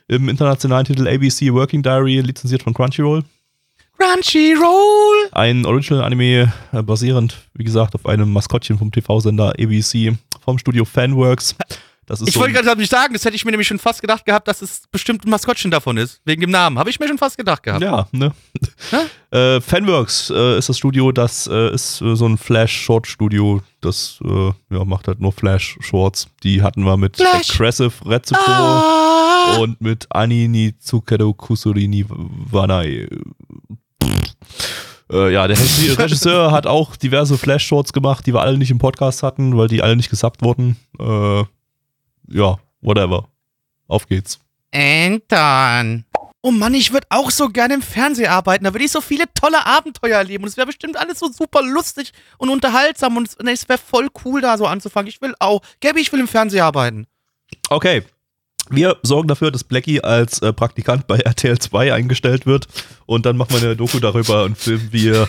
im 0.08 0.30
internationalen 0.30 0.86
Titel 0.86 1.08
ABC 1.08 1.54
Working 1.54 1.84
Diary, 1.84 2.22
lizenziert 2.22 2.64
von 2.64 2.74
Crunchyroll. 2.74 3.24
Crunchyroll! 4.00 5.30
Ein 5.34 5.66
Original-Anime 5.66 6.54
äh, 6.72 6.82
basierend, 6.82 7.36
wie 7.54 7.66
gesagt, 7.66 7.96
auf 7.96 8.06
einem 8.06 8.32
Maskottchen 8.32 8.78
vom 8.78 8.92
TV-Sender 8.92 9.50
ABC 9.60 10.14
vom 10.44 10.58
Studio 10.58 10.86
Fanworks. 10.86 11.56
Das 12.06 12.22
ist 12.22 12.30
Ich 12.30 12.34
so 12.34 12.40
wollte 12.40 12.54
gerade 12.54 12.80
nicht 12.80 12.90
sagen, 12.90 13.14
das 13.14 13.24
hätte 13.26 13.36
ich 13.36 13.46
mir 13.46 13.52
nämlich 13.52 13.68
schon 13.68 13.78
fast 13.78 14.02
gedacht 14.02 14.26
gehabt, 14.26 14.48
dass 14.48 14.62
es 14.64 14.84
bestimmt 14.92 15.26
ein 15.26 15.30
Maskottchen 15.30 15.70
davon 15.70 15.98
ist. 15.98 16.22
Wegen 16.26 16.42
dem 16.42 16.50
Namen. 16.50 16.80
Habe 16.80 16.90
ich 16.90 17.00
mir 17.00 17.08
schon 17.08 17.20
fast 17.20 17.38
gedacht 17.38 17.62
gehabt. 17.62 17.84
Ja, 17.84 18.08
ne? 18.12 18.32
äh, 19.32 19.62
Fanworks 19.62 20.32
äh, 20.32 20.58
ist 20.58 20.70
das 20.70 20.78
Studio, 20.78 21.12
das 21.12 21.46
äh, 21.46 21.72
ist 21.72 22.02
äh, 22.02 22.16
so 22.16 22.26
ein 22.26 22.38
Flash-Short-Studio. 22.38 23.62
Das 23.82 24.20
äh, 24.24 24.52
ja, 24.72 24.86
macht 24.86 25.08
halt 25.08 25.20
nur 25.20 25.34
Flash-Shorts. 25.34 26.30
Die 26.44 26.64
hatten 26.64 26.84
wir 26.84 26.98
mit 26.98 27.18
Flash. 27.18 27.52
Aggressive 27.52 27.92
Retsuko 28.06 28.42
Ah, 28.44 29.58
und 29.60 29.80
mit 29.80 30.08
Ani 30.10 30.48
ni 30.48 30.74
Tsukedo 30.80 31.34
Kusuri 31.34 32.06
Wanai. 32.10 33.08
Äh, 35.12 35.34
ja, 35.34 35.48
der 35.48 35.58
Regisseur 35.98 36.52
hat 36.52 36.68
auch 36.68 36.96
diverse 36.96 37.38
Flash-Shorts 37.38 37.94
gemacht, 37.94 38.26
die 38.26 38.34
wir 38.34 38.42
alle 38.42 38.58
nicht 38.58 38.72
im 38.72 38.78
Podcast 38.78 39.24
hatten, 39.24 39.58
weil 39.58 39.68
die 39.68 39.82
alle 39.82 39.96
nicht 39.96 40.10
gesubbt 40.10 40.42
wurden. 40.42 40.78
Äh, 41.00 41.44
ja, 42.28 42.58
whatever. 42.82 43.28
Auf 43.88 44.08
geht's. 44.08 44.40
Anton. 44.72 46.06
Oh 46.42 46.52
Mann, 46.52 46.74
ich 46.74 46.94
würde 46.94 47.08
auch 47.10 47.32
so 47.32 47.50
gerne 47.50 47.74
im 47.74 47.82
Fernsehen 47.82 48.30
arbeiten. 48.30 48.64
Da 48.64 48.74
würde 48.74 48.86
ich 48.86 48.92
so 48.92 49.02
viele 49.02 49.26
tolle 49.34 49.66
Abenteuer 49.66 50.18
erleben. 50.18 50.44
Und 50.44 50.50
es 50.50 50.56
wäre 50.56 50.68
bestimmt 50.68 50.96
alles 50.96 51.20
so 51.20 51.30
super 51.30 51.62
lustig 51.62 52.14
und 52.38 52.50
unterhaltsam. 52.50 53.18
Und 53.18 53.28
es, 53.28 53.38
nee, 53.44 53.52
es 53.52 53.68
wäre 53.68 53.80
voll 53.80 54.08
cool, 54.24 54.40
da 54.40 54.58
so 54.58 54.66
anzufangen. 54.66 55.10
Ich 55.10 55.22
will 55.22 55.34
auch. 55.40 55.62
Gabby, 55.82 56.00
ich 56.00 56.14
will 56.14 56.20
im 56.22 56.30
Fernsehen 56.30 56.62
arbeiten. 56.62 57.08
Okay. 57.70 58.04
Wir 58.70 58.98
sorgen 59.04 59.28
dafür, 59.28 59.52
dass 59.52 59.64
Blackie 59.64 60.02
als 60.04 60.42
äh, 60.42 60.54
Praktikant 60.54 61.08
bei 61.08 61.18
RTL 61.18 61.58
2 61.60 61.94
eingestellt 61.94 62.46
wird 62.46 62.68
und 63.06 63.26
dann 63.26 63.36
machen 63.38 63.52
wir 63.52 63.62
eine 63.62 63.76
Doku 63.76 64.00
darüber 64.00 64.44
und 64.44 64.58
filmen, 64.58 64.88
wie 64.92 65.10
er, 65.10 65.28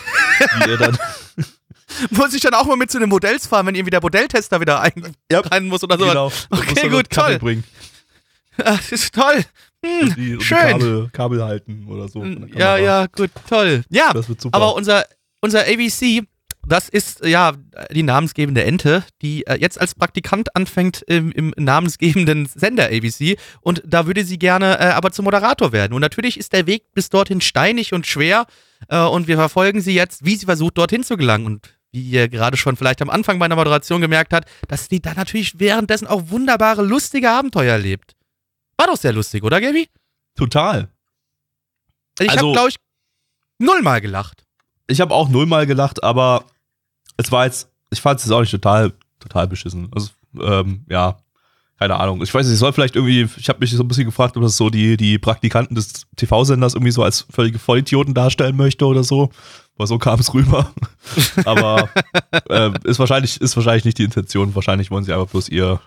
wie 0.65 0.71
er 0.71 0.77
dann. 0.77 0.97
Muss 2.11 2.33
ich 2.33 2.41
dann 2.41 2.53
auch 2.53 2.65
mal 2.65 2.77
mit 2.77 2.89
zu 2.89 2.99
den 2.99 3.09
Modells 3.09 3.47
fahren, 3.47 3.65
wenn 3.67 3.75
irgendwie 3.75 3.91
der 3.91 4.01
Modelltester 4.01 4.61
wieder 4.61 4.79
ein 4.81 5.13
Ja. 5.31 5.41
rein 5.41 5.65
muss 5.67 5.83
oder 5.83 5.97
so. 5.97 6.05
Genau, 6.05 6.31
Okay, 6.49 6.87
gut, 6.89 7.09
toll. 7.09 7.37
Bringen 7.39 7.63
Ah, 8.57 8.75
Das 8.77 8.91
ist 8.91 9.13
toll. 9.13 9.43
Hm, 9.85 10.13
die, 10.15 10.37
schön. 10.41 10.57
Kabel, 10.57 11.09
Kabel 11.11 11.43
halten 11.43 11.85
oder 11.89 12.07
so. 12.07 12.23
Ja, 12.55 12.77
ja, 12.77 13.07
gut, 13.07 13.31
toll. 13.49 13.83
Ja, 13.89 14.13
Das 14.13 14.29
wird 14.29 14.39
super. 14.39 14.55
aber 14.55 14.75
unser, 14.75 15.03
unser 15.41 15.61
ABC, 15.61 16.21
das 16.67 16.89
ist 16.89 17.25
ja 17.25 17.53
die 17.91 18.03
namensgebende 18.03 18.63
Ente, 18.63 19.03
die 19.21 19.45
äh, 19.47 19.55
jetzt 19.59 19.79
als 19.81 19.95
Praktikant 19.95 20.55
anfängt 20.55 21.01
im, 21.07 21.31
im 21.31 21.53
namensgebenden 21.57 22.45
Sender 22.45 22.85
ABC. 22.85 23.37
Und 23.61 23.81
da 23.85 24.05
würde 24.05 24.23
sie 24.23 24.37
gerne 24.39 24.79
äh, 24.79 24.83
aber 24.91 25.11
zum 25.11 25.25
Moderator 25.25 25.71
werden. 25.71 25.93
Und 25.93 26.01
natürlich 26.01 26.37
ist 26.37 26.53
der 26.53 26.67
Weg 26.67 26.91
bis 26.93 27.09
dorthin 27.09 27.41
steinig 27.41 27.93
und 27.93 28.05
schwer. 28.07 28.45
Äh, 28.89 28.99
und 29.01 29.27
wir 29.27 29.37
verfolgen 29.37 29.81
sie 29.81 29.93
jetzt, 29.93 30.23
wie 30.25 30.35
sie 30.35 30.45
versucht, 30.45 30.77
dorthin 30.77 31.03
zu 31.03 31.17
gelangen. 31.17 31.45
Und 31.45 31.73
wie 31.91 32.01
ihr 32.03 32.29
gerade 32.29 32.55
schon 32.57 32.77
vielleicht 32.77 33.01
am 33.01 33.09
Anfang 33.09 33.37
meiner 33.37 33.55
Moderation 33.55 33.99
gemerkt 33.99 34.31
habt, 34.33 34.47
dass 34.67 34.87
sie 34.89 35.01
da 35.01 35.13
natürlich 35.13 35.59
währenddessen 35.59 36.07
auch 36.07 36.29
wunderbare, 36.29 36.83
lustige 36.83 37.29
Abenteuer 37.29 37.73
erlebt. 37.73 38.15
War 38.77 38.87
doch 38.87 38.97
sehr 38.97 39.13
lustig, 39.13 39.43
oder, 39.43 39.59
Gaby? 39.59 39.89
Total. 40.35 40.89
Ich 42.19 42.29
Also- 42.29 42.43
habe, 42.47 42.53
glaube 42.53 42.69
ich, 42.69 42.75
nullmal 43.59 43.99
gelacht. 44.01 44.43
Ich 44.87 44.99
habe 45.01 45.13
auch 45.13 45.29
nullmal 45.29 45.67
gelacht, 45.67 46.03
aber 46.03 46.45
es 47.21 47.31
war 47.31 47.45
jetzt, 47.45 47.69
ich 47.89 48.01
fand 48.01 48.19
es 48.19 48.25
jetzt 48.25 48.33
auch 48.33 48.41
nicht 48.41 48.51
total, 48.51 48.93
total 49.19 49.47
beschissen. 49.47 49.89
Also, 49.93 50.09
ähm, 50.39 50.85
ja, 50.89 51.17
keine 51.79 51.99
Ahnung. 51.99 52.21
Ich 52.21 52.33
weiß 52.33 52.45
nicht, 52.45 52.53
ich 52.53 52.59
soll 52.59 52.73
vielleicht 52.73 52.95
irgendwie, 52.95 53.27
ich 53.37 53.49
habe 53.49 53.59
mich 53.59 53.71
so 53.71 53.83
ein 53.83 53.87
bisschen 53.87 54.05
gefragt, 54.05 54.37
ob 54.37 54.43
das 54.43 54.55
so 54.55 54.69
die, 54.69 54.97
die 54.97 55.17
Praktikanten 55.17 55.75
des 55.75 56.05
TV-Senders 56.15 56.75
irgendwie 56.75 56.91
so 56.91 57.03
als 57.03 57.25
völlige 57.29 57.59
Vollidioten 57.59 58.13
darstellen 58.13 58.55
möchte 58.55 58.85
oder 58.85 59.03
so. 59.03 59.31
Aber 59.75 59.87
so 59.87 59.97
kam 59.97 60.19
es 60.19 60.33
rüber. 60.33 60.71
Aber 61.45 61.89
äh, 62.49 62.71
ist, 62.83 62.99
wahrscheinlich, 62.99 63.41
ist 63.41 63.55
wahrscheinlich 63.55 63.85
nicht 63.85 63.97
die 63.97 64.03
Intention. 64.03 64.53
Wahrscheinlich 64.53 64.91
wollen 64.91 65.03
sie 65.03 65.13
einfach 65.13 65.27
bloß 65.27 65.49
ihr 65.49 65.81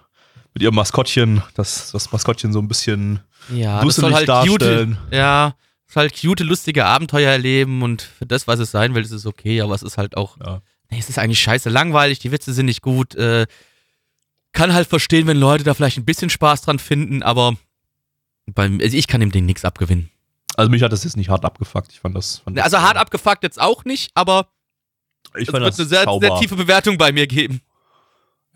mit 0.52 0.62
ihrem 0.62 0.74
Maskottchen, 0.74 1.42
das, 1.54 1.90
das 1.92 2.12
Maskottchen 2.12 2.52
so 2.52 2.60
ein 2.60 2.68
bisschen 2.68 3.20
ja, 3.52 3.84
das 3.84 3.96
soll 3.96 4.14
halt 4.14 4.28
cute, 4.46 4.96
ja, 5.10 5.54
soll 5.86 6.02
halt 6.02 6.20
cute, 6.20 6.40
lustige 6.40 6.86
Abenteuer 6.86 7.30
erleben 7.30 7.82
und 7.82 8.02
für 8.02 8.26
das, 8.26 8.46
was 8.46 8.60
es 8.60 8.70
sein 8.70 8.94
will, 8.94 9.02
ist 9.02 9.10
es 9.10 9.26
okay, 9.26 9.60
aber 9.60 9.74
es 9.74 9.82
ist 9.82 9.98
halt 9.98 10.16
auch, 10.16 10.38
ja. 10.38 10.62
Nee, 10.94 11.00
es 11.00 11.08
ist 11.08 11.18
eigentlich 11.18 11.40
scheiße 11.40 11.68
langweilig, 11.68 12.20
die 12.20 12.32
Witze 12.32 12.52
sind 12.52 12.66
nicht 12.66 12.82
gut, 12.82 13.14
äh, 13.16 13.46
kann 14.52 14.72
halt 14.72 14.88
verstehen, 14.88 15.26
wenn 15.26 15.36
Leute 15.36 15.64
da 15.64 15.74
vielleicht 15.74 15.98
ein 15.98 16.04
bisschen 16.04 16.30
Spaß 16.30 16.62
dran 16.62 16.78
finden, 16.78 17.22
aber 17.22 17.56
beim, 18.46 18.80
also 18.80 18.96
ich 18.96 19.08
kann 19.08 19.20
dem 19.20 19.32
Ding 19.32 19.46
nichts 19.46 19.64
abgewinnen. 19.64 20.10
Also 20.56 20.70
mich 20.70 20.82
hat 20.82 20.92
das 20.92 21.02
jetzt 21.02 21.16
nicht 21.16 21.30
hart 21.30 21.44
abgefuckt. 21.44 21.90
Ich 21.92 21.98
fand 21.98 22.14
das. 22.14 22.38
Fand 22.38 22.56
das 22.56 22.64
also 22.64 22.80
hart 22.80 22.96
abgefuckt 22.96 23.42
jetzt 23.42 23.60
auch 23.60 23.84
nicht, 23.84 24.12
aber 24.14 24.48
ich 25.34 25.48
es 25.48 25.52
wird 25.52 25.64
eine 25.64 25.72
sehr, 25.72 25.86
sehr, 25.86 26.38
tiefe 26.38 26.54
Bewertung 26.54 26.96
bei 26.96 27.10
mir 27.10 27.26
geben. 27.26 27.60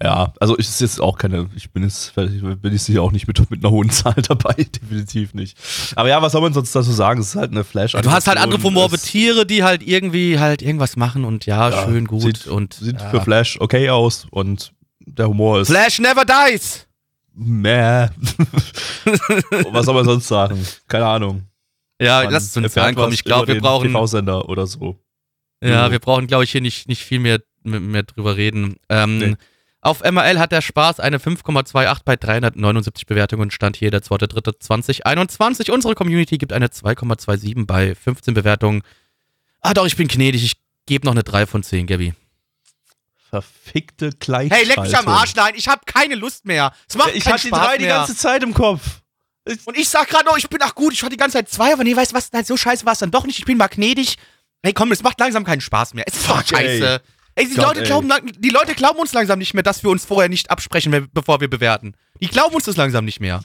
Ja, 0.03 0.33
also 0.39 0.57
ich 0.59 0.69
ist 0.69 0.81
jetzt 0.81 1.01
auch 1.01 1.19
keine, 1.19 1.51
ich 1.57 1.73
bin 1.73 1.83
jetzt, 1.83 2.15
bin 2.15 2.73
ich 2.73 2.83
sicher 2.83 3.03
auch 3.03 3.11
nicht 3.11 3.27
mit, 3.27 3.51
mit 3.51 3.65
einer 3.65 3.73
hohen 3.73 3.91
Zahl 3.91 4.15
dabei, 4.15 4.55
definitiv 4.55 5.35
nicht. 5.35 5.59
Aber 5.97 6.09
ja, 6.09 6.23
was 6.23 6.33
soll 6.33 6.41
man 6.41 6.53
sonst 6.53 6.75
dazu 6.75 6.93
sagen? 6.93 7.21
Es 7.21 7.29
ist 7.29 7.37
halt 7.37 7.51
eine 7.51 7.65
flash 7.65 7.93
Du 7.93 8.11
hast 8.11 8.29
halt 8.29 8.39
anthropomorphe 8.39 8.97
Tiere, 8.97 9.45
die 9.45 9.65
halt 9.65 9.83
irgendwie 9.83 10.39
halt 10.39 10.63
irgendwas 10.63 10.97
machen 10.97 11.25
und 11.25 11.47
ja, 11.47 11.71
ja 11.71 11.85
schön 11.85 12.07
gut 12.07 12.23
sieht, 12.23 12.47
und. 12.47 12.75
Sieht 12.75 13.01
ja. 13.01 13.11
für 13.11 13.21
Flash 13.21 13.61
okay 13.61 13.91
aus 13.91 14.27
und 14.31 14.73
der 15.01 15.29
Humor 15.29 15.61
ist. 15.61 15.69
Flash 15.69 15.99
never 15.99 16.25
dies! 16.25 16.87
Meh. 17.35 18.09
was 19.71 19.87
soll 19.87 19.95
man 19.95 20.05
sonst 20.05 20.29
sagen? 20.29 20.65
Keine 20.87 21.07
Ahnung. 21.07 21.45
Ja, 22.01 22.23
man 22.23 22.33
lass 22.33 22.45
uns 22.45 22.53
zu 22.53 22.61
den 22.61 22.71
Zahlen 22.71 22.95
kommen. 22.95 23.13
Ich 23.13 23.25
glaube, 23.25 23.49
wir 23.49 23.61
brauchen. 23.61 23.89
TV-Sender 23.89 24.49
oder 24.49 24.67
so. 24.67 24.97
Ja, 25.63 25.89
mhm. 25.89 25.93
wir 25.93 25.99
brauchen, 25.99 26.27
glaube 26.29 26.45
ich, 26.45 26.53
hier 26.53 26.61
nicht, 26.61 26.89
nicht 26.89 27.03
viel 27.03 27.19
mehr, 27.19 27.41
mehr 27.63 28.05
drüber 28.05 28.37
reden. 28.37 28.77
Ähm, 28.89 29.19
nee. 29.19 29.37
Auf 29.81 30.03
MRL 30.03 30.38
hat 30.38 30.51
der 30.51 30.61
Spaß 30.61 30.99
eine 30.99 31.19
5,28 31.19 32.01
bei 32.05 32.17
379 32.17 33.07
Bewertungen. 33.07 33.51
Stand 33.51 33.77
hier 33.77 33.91
der 33.91 34.03
2.3.2021. 34.03 35.71
Unsere 35.71 35.95
Community 35.95 36.37
gibt 36.37 36.53
eine 36.53 36.67
2,27 36.67 37.64
bei 37.67 37.95
15 37.95 38.35
Bewertungen. 38.35 38.83
Ah, 39.61 39.75
doch, 39.75 39.87
ich 39.87 39.97
bin 39.97 40.09
gnädig. 40.09 40.45
Ich 40.45 40.55
gebe 40.87 41.07
noch 41.07 41.12
eine 41.12 41.23
3 41.23 41.47
von 41.47 41.62
10, 41.62 41.87
Gabby. 41.87 42.14
Verfickte 43.31 44.11
Gleichschaltung. 44.19 44.57
Hey, 44.57 44.67
leck 44.67 44.83
mich 44.83 44.97
am 44.97 45.07
Arsch, 45.09 45.35
nein. 45.37 45.53
Ich 45.55 45.69
habe 45.69 45.83
keine 45.87 46.14
Lust 46.14 46.45
mehr. 46.45 46.73
Es 46.88 46.97
macht 46.97 47.14
ich 47.14 47.27
hatte 47.27 47.43
die 47.43 47.51
drei 47.51 47.77
die 47.79 47.87
ganze 47.87 48.17
Zeit 48.17 48.43
im 48.43 48.55
Kopf. 48.55 49.03
Und 49.64 49.77
ich 49.77 49.88
sag 49.88 50.09
gerade 50.09 50.25
noch, 50.25 50.37
ich 50.37 50.49
bin 50.49 50.61
ach 50.62 50.75
gut, 50.75 50.93
ich 50.93 51.03
hatte 51.03 51.12
die 51.12 51.17
ganze 51.19 51.38
Zeit 51.38 51.49
zwei, 51.49 51.73
aber 51.73 51.85
nee, 51.85 51.95
weißt 51.95 52.12
du 52.12 52.17
was, 52.17 52.33
nein, 52.33 52.45
so 52.45 52.57
scheiße 52.57 52.85
war 52.85 52.95
es 52.95 52.99
dann 52.99 53.11
doch 53.11 53.25
nicht. 53.25 53.38
Ich 53.38 53.45
bin 53.45 53.59
mal 53.59 53.69
gnädig. 53.69 54.17
Hey, 54.62 54.73
komm, 54.73 54.93
es 54.93 55.03
macht 55.03 55.21
langsam 55.21 55.45
keinen 55.45 55.61
Spaß 55.61 55.95
mehr. 55.95 56.05
Es 56.07 56.17
ist 56.17 56.29
doch 56.29 56.45
scheiße. 56.45 57.01
Ey. 57.05 57.18
Ey, 57.38 57.48
die, 57.48 57.55
Gott, 57.55 57.77
Leute 57.77 57.83
glauben, 57.85 58.11
die 58.37 58.51
Leute 58.51 58.74
glauben 58.74 58.98
uns 58.98 59.12
langsam 59.12 59.38
nicht 59.38 59.55
mehr, 59.55 59.62
dass 59.62 59.85
wir 59.85 59.90
uns 59.90 60.05
vorher 60.05 60.29
nicht 60.29 60.51
absprechen, 60.51 61.09
bevor 61.12 61.40
wir 61.40 61.48
bewerten. 61.48 61.94
Die 62.20 62.27
glauben 62.27 62.53
uns 62.53 62.64
das 62.64 62.77
langsam 62.77 63.05
nicht 63.05 63.20
mehr. 63.20 63.42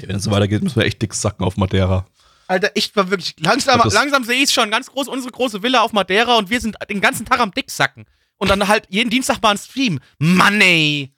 Wenn 0.00 0.14
es 0.14 0.22
so 0.22 0.30
weitergeht, 0.30 0.62
müssen 0.62 0.76
wir 0.76 0.84
echt 0.84 1.02
dick 1.02 1.12
sacken 1.12 1.44
auf 1.44 1.56
Madeira. 1.56 2.06
Alter, 2.46 2.70
echt 2.76 2.94
war 2.94 3.10
wirklich 3.10 3.34
langsam, 3.40 3.82
langsam 3.90 4.22
sehe 4.22 4.36
ich 4.36 4.44
es 4.44 4.52
schon. 4.52 4.70
Ganz 4.70 4.88
groß, 4.92 5.08
unsere 5.08 5.32
große 5.32 5.64
Villa 5.64 5.80
auf 5.80 5.92
Madeira 5.92 6.36
und 6.36 6.50
wir 6.50 6.60
sind 6.60 6.76
den 6.88 7.00
ganzen 7.00 7.26
Tag 7.26 7.40
am 7.40 7.50
Dicksacken. 7.50 8.04
Und 8.36 8.48
dann 8.48 8.68
halt 8.68 8.86
jeden 8.90 9.10
Dienstag 9.10 9.42
mal 9.42 9.50
ein 9.50 9.58
Stream. 9.58 9.98
Mann, 10.18 10.60
ey. 10.60 11.12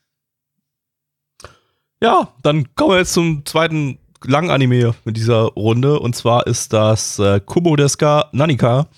Ja, 2.02 2.32
dann 2.42 2.74
kommen 2.74 2.92
wir 2.92 2.98
jetzt 3.00 3.12
zum 3.12 3.44
zweiten 3.44 3.98
Langanime 4.24 4.94
mit 5.04 5.18
dieser 5.18 5.42
Runde. 5.42 6.00
Und 6.00 6.16
zwar 6.16 6.46
ist 6.46 6.72
das 6.72 7.18
äh, 7.18 7.38
Kumo 7.44 7.76
Deska 7.76 8.30
Nanika, 8.32 8.88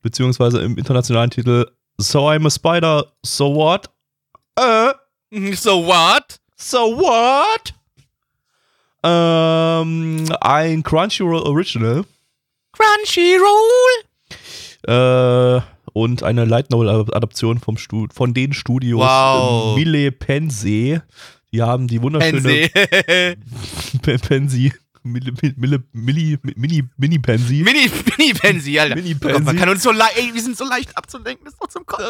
beziehungsweise 0.00 0.62
im 0.62 0.78
internationalen 0.78 1.28
Titel 1.28 1.66
So 1.98 2.28
I'm 2.28 2.46
a 2.46 2.50
Spider, 2.50 3.04
so 3.24 3.54
what? 3.54 3.88
Äh. 4.56 4.92
So 5.56 5.84
what? 5.84 6.38
So 6.56 6.96
what? 6.96 7.74
Ähm, 9.02 10.24
ein 10.40 10.82
Crunchyroll 10.82 11.42
Original. 11.42 12.04
Crunchyroll? 12.72 14.04
Äh, 14.86 15.60
und 15.92 16.22
eine 16.22 16.44
Light 16.44 16.70
Novel 16.70 16.88
Adaption 16.88 17.58
vom 17.58 17.76
Stu 17.76 18.06
von 18.12 18.32
den 18.32 18.52
Studios 18.52 19.00
wow. 19.00 19.76
Mille 19.76 20.12
Pense. 20.12 20.64
Die 20.64 21.62
haben 21.62 21.86
die 21.86 22.00
wunderschöne 22.00 22.68
Pense. 22.70 23.36
Mille, 24.04 24.72
Mille, 25.04 25.32
Milli, 25.92 26.38
Mini, 26.56 26.82
Mini 26.96 27.18
Pansy. 27.18 27.62
Mini, 27.62 27.90
Mini 28.16 28.32
Pansy, 28.32 28.78
Alter. 28.78 28.96
Mini 28.96 29.14
Pansy. 29.14 29.42
man 29.42 29.56
kann 29.56 29.68
uns 29.68 29.82
so 29.82 29.92
leicht, 29.92 30.16
ey, 30.16 30.32
wir 30.32 30.42
sind 30.42 30.56
so 30.56 30.64
leicht 30.64 30.96
abzulenken, 30.96 31.44
das 31.44 31.52
ist 31.54 31.62
doch 31.62 31.68
zum 31.68 31.84
Kopf. 31.84 32.02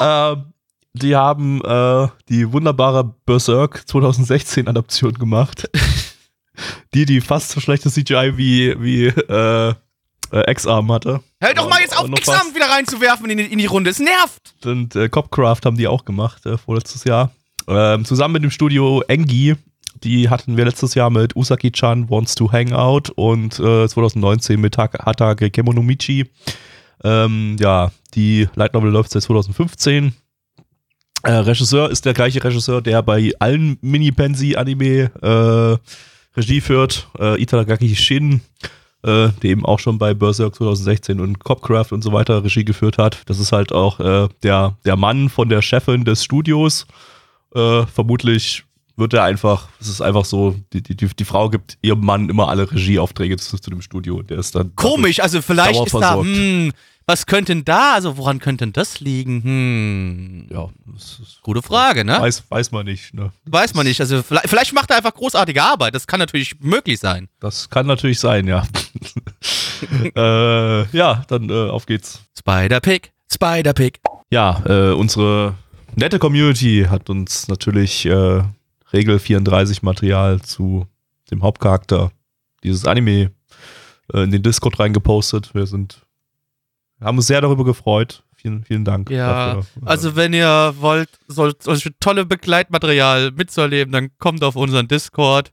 Oh. 0.00 0.04
Äh, 0.04 0.36
die 0.94 1.14
haben 1.14 1.62
äh, 1.64 2.08
die 2.28 2.52
wunderbare 2.52 3.04
Berserk 3.04 3.86
2016 3.88 4.66
Adaption 4.66 5.14
gemacht. 5.14 5.70
die, 6.94 7.04
die 7.04 7.20
fast 7.20 7.50
so 7.50 7.60
schlechtes 7.60 7.94
CGI 7.94 8.36
wie, 8.36 8.74
wie 8.80 9.06
äh, 9.06 9.74
äh, 10.32 10.50
X-Arm 10.50 10.90
hatte. 10.90 11.20
Hör 11.40 11.54
doch 11.54 11.68
mal 11.68 11.80
jetzt 11.80 11.96
auf, 11.96 12.08
X-Arm 12.08 12.54
wieder 12.54 12.68
reinzuwerfen 12.68 13.30
in 13.30 13.38
die, 13.38 13.44
in 13.44 13.58
die 13.58 13.66
Runde. 13.66 13.90
Es 13.90 14.00
nervt. 14.00 14.54
Und 14.64 14.96
äh, 14.96 15.08
Copcraft 15.08 15.60
haben 15.64 15.76
die 15.76 15.86
auch 15.86 16.04
gemacht, 16.04 16.44
äh, 16.46 16.58
vorletztes 16.58 17.04
Jahr. 17.04 17.30
Ähm, 17.68 18.04
zusammen 18.04 18.32
mit 18.32 18.42
dem 18.42 18.50
Studio 18.50 19.02
Engi 19.08 19.54
die 20.04 20.28
hatten 20.28 20.56
wir 20.56 20.64
letztes 20.64 20.94
Jahr 20.94 21.10
mit 21.10 21.36
Usaki-chan 21.36 22.10
Wants 22.10 22.34
to 22.34 22.50
Hang 22.52 22.72
Out 22.72 23.10
und 23.10 23.58
äh, 23.58 23.88
2019 23.88 24.60
mit 24.60 24.78
Hatage 24.78 25.50
Kemonomichi. 25.50 26.30
Ähm, 27.04 27.56
ja, 27.60 27.92
die 28.14 28.48
Light 28.54 28.74
Novel 28.74 28.90
läuft 28.90 29.12
seit 29.12 29.22
2015. 29.22 30.14
Äh, 31.22 31.32
Regisseur 31.32 31.90
ist 31.90 32.04
der 32.04 32.14
gleiche 32.14 32.42
Regisseur, 32.42 32.80
der 32.80 33.02
bei 33.02 33.32
allen 33.38 33.78
Mini-Pensi-Anime 33.80 35.10
äh, 35.20 36.36
Regie 36.36 36.60
führt. 36.60 37.08
Äh, 37.18 37.40
Itagaki 37.42 37.94
Shin, 37.96 38.40
äh, 39.02 39.28
der 39.28 39.44
eben 39.44 39.66
auch 39.66 39.80
schon 39.80 39.98
bei 39.98 40.14
Berserk 40.14 40.54
2016 40.54 41.20
und 41.20 41.40
Copcraft 41.40 41.92
und 41.92 42.02
so 42.02 42.12
weiter 42.12 42.44
Regie 42.44 42.64
geführt 42.64 42.98
hat. 42.98 43.22
Das 43.26 43.40
ist 43.40 43.52
halt 43.52 43.72
auch 43.72 43.98
äh, 44.00 44.28
der, 44.42 44.76
der 44.84 44.96
Mann 44.96 45.28
von 45.28 45.48
der 45.48 45.62
Chefin 45.62 46.04
des 46.04 46.22
Studios. 46.22 46.86
Äh, 47.54 47.86
vermutlich 47.86 48.64
wird 48.98 49.14
er 49.14 49.24
einfach, 49.24 49.68
es 49.80 49.88
ist 49.88 50.00
einfach 50.00 50.24
so, 50.24 50.56
die, 50.72 50.82
die, 50.82 50.96
die 50.96 51.24
Frau 51.24 51.48
gibt 51.48 51.78
ihrem 51.82 52.04
Mann 52.04 52.28
immer 52.28 52.48
alle 52.48 52.70
Regieaufträge 52.70 53.36
zu, 53.36 53.58
zu 53.58 53.70
dem 53.70 53.80
Studio. 53.80 54.22
Der 54.22 54.38
ist 54.38 54.54
dann. 54.54 54.74
Komisch, 54.76 55.20
also 55.20 55.40
vielleicht 55.40 55.86
ist 55.86 55.94
da, 55.94 56.16
hm, 56.16 56.72
was 57.06 57.24
könnte 57.24 57.54
denn 57.54 57.64
da, 57.64 57.94
also 57.94 58.18
woran 58.18 58.38
könnte 58.38 58.66
denn 58.66 58.72
das 58.72 59.00
liegen? 59.00 59.42
Hm. 59.42 60.46
Ja, 60.50 60.68
gute 61.42 61.62
Frage, 61.62 62.04
ne? 62.04 62.20
Weiß, 62.20 62.44
weiß 62.50 62.72
man 62.72 62.84
nicht, 62.84 63.14
ne? 63.14 63.32
Weiß 63.46 63.72
man 63.74 63.86
nicht, 63.86 64.00
also 64.00 64.22
vielleicht, 64.22 64.48
vielleicht 64.48 64.74
macht 64.74 64.90
er 64.90 64.98
einfach 64.98 65.14
großartige 65.14 65.62
Arbeit, 65.62 65.94
das 65.94 66.06
kann 66.06 66.20
natürlich 66.20 66.60
möglich 66.60 66.98
sein. 66.98 67.28
Das 67.40 67.70
kann 67.70 67.86
natürlich 67.86 68.20
sein, 68.20 68.46
ja. 68.46 68.66
äh, 70.16 70.96
ja, 70.96 71.24
dann 71.28 71.48
äh, 71.48 71.70
auf 71.70 71.86
geht's. 71.86 72.20
Spider-Pig, 72.38 73.12
Spider-Pig. 73.32 74.00
Ja, 74.30 74.62
äh, 74.66 74.92
unsere 74.92 75.54
nette 75.94 76.18
Community 76.18 76.86
hat 76.90 77.08
uns 77.08 77.48
natürlich 77.48 78.04
äh, 78.04 78.42
Regel 78.92 79.18
34 79.18 79.82
Material 79.82 80.40
zu 80.40 80.86
dem 81.30 81.42
Hauptcharakter 81.42 82.10
dieses 82.62 82.84
Anime 82.84 83.32
äh, 84.12 84.22
in 84.22 84.30
den 84.30 84.42
Discord 84.42 84.78
reingepostet. 84.78 85.54
Wir 85.54 85.66
sind, 85.66 86.06
wir 86.98 87.06
haben 87.06 87.18
uns 87.18 87.26
sehr 87.26 87.40
darüber 87.40 87.64
gefreut. 87.64 88.22
Vielen, 88.34 88.62
vielen 88.64 88.84
Dank. 88.84 89.10
Ja, 89.10 89.54
dafür. 89.54 89.82
also 89.84 90.14
wenn 90.14 90.32
ihr 90.32 90.74
wollt, 90.78 91.08
solch, 91.26 91.54
solch 91.58 91.90
tolle 91.98 92.24
Begleitmaterial 92.24 93.32
mitzuerleben, 93.32 93.92
dann 93.92 94.10
kommt 94.18 94.44
auf 94.44 94.54
unseren 94.54 94.86
Discord. 94.86 95.52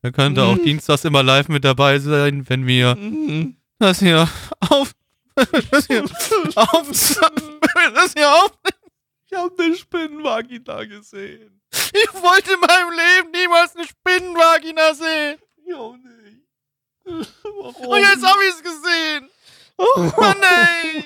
Da 0.00 0.10
könnt 0.10 0.38
ihr 0.38 0.44
mhm. 0.44 0.50
auch 0.50 0.64
dienstags 0.64 1.04
immer 1.04 1.22
live 1.22 1.48
mit 1.48 1.64
dabei 1.64 1.98
sein, 1.98 2.48
wenn 2.48 2.66
wir 2.66 2.96
mhm. 2.96 3.56
das 3.78 4.00
hier 4.00 4.28
auf 4.60 4.92
das 5.70 5.86
hier 5.86 6.04
auf 6.56 6.88
das 7.94 8.12
hier 8.14 8.28
auf 8.28 8.52
ich 9.32 9.38
habe 9.38 9.62
eine 9.62 9.76
Spinnenvagina 9.76 10.84
gesehen. 10.84 11.60
Ich 11.72 12.12
wollte 12.14 12.52
in 12.52 12.60
meinem 12.60 12.90
Leben 12.90 13.30
niemals 13.32 13.74
eine 13.74 13.86
Spinnenvagina 13.86 14.94
sehen. 14.94 15.38
Ich 15.66 15.74
auch 15.74 15.96
nicht. 15.96 16.42
Warum? 17.04 17.86
Und 17.86 17.98
jetzt 17.98 18.24
habe 18.24 18.38
ich 18.44 18.54
es 18.54 18.62
gesehen. 18.62 19.30
Oh 19.78 20.12
Mann, 20.20 20.36
ey. 20.42 21.04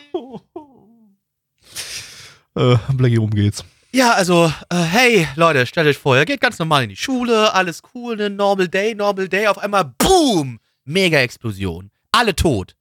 äh, 2.57 2.79
Blackie, 2.95 3.19
worum 3.19 3.31
geht's? 3.31 3.65
Ja, 3.93 4.13
also, 4.13 4.53
äh, 4.71 4.77
hey, 4.77 5.29
Leute, 5.37 5.65
stellt 5.65 5.87
euch 5.87 5.97
vor, 5.97 6.17
ihr 6.17 6.25
geht 6.25 6.41
ganz 6.41 6.59
normal 6.59 6.83
in 6.83 6.91
die 6.91 6.97
Schule, 6.97 7.55
alles 7.55 7.81
cool, 7.95 8.17
ne, 8.17 8.29
normal 8.29 8.69
day, 8.69 8.95
normal 8.95 9.29
day, 9.29 9.47
auf 9.47 9.59
einmal, 9.59 9.95
boom, 9.99 10.59
Mega-Explosion. 10.85 11.91
Alle 12.13 12.35
tot. 12.35 12.75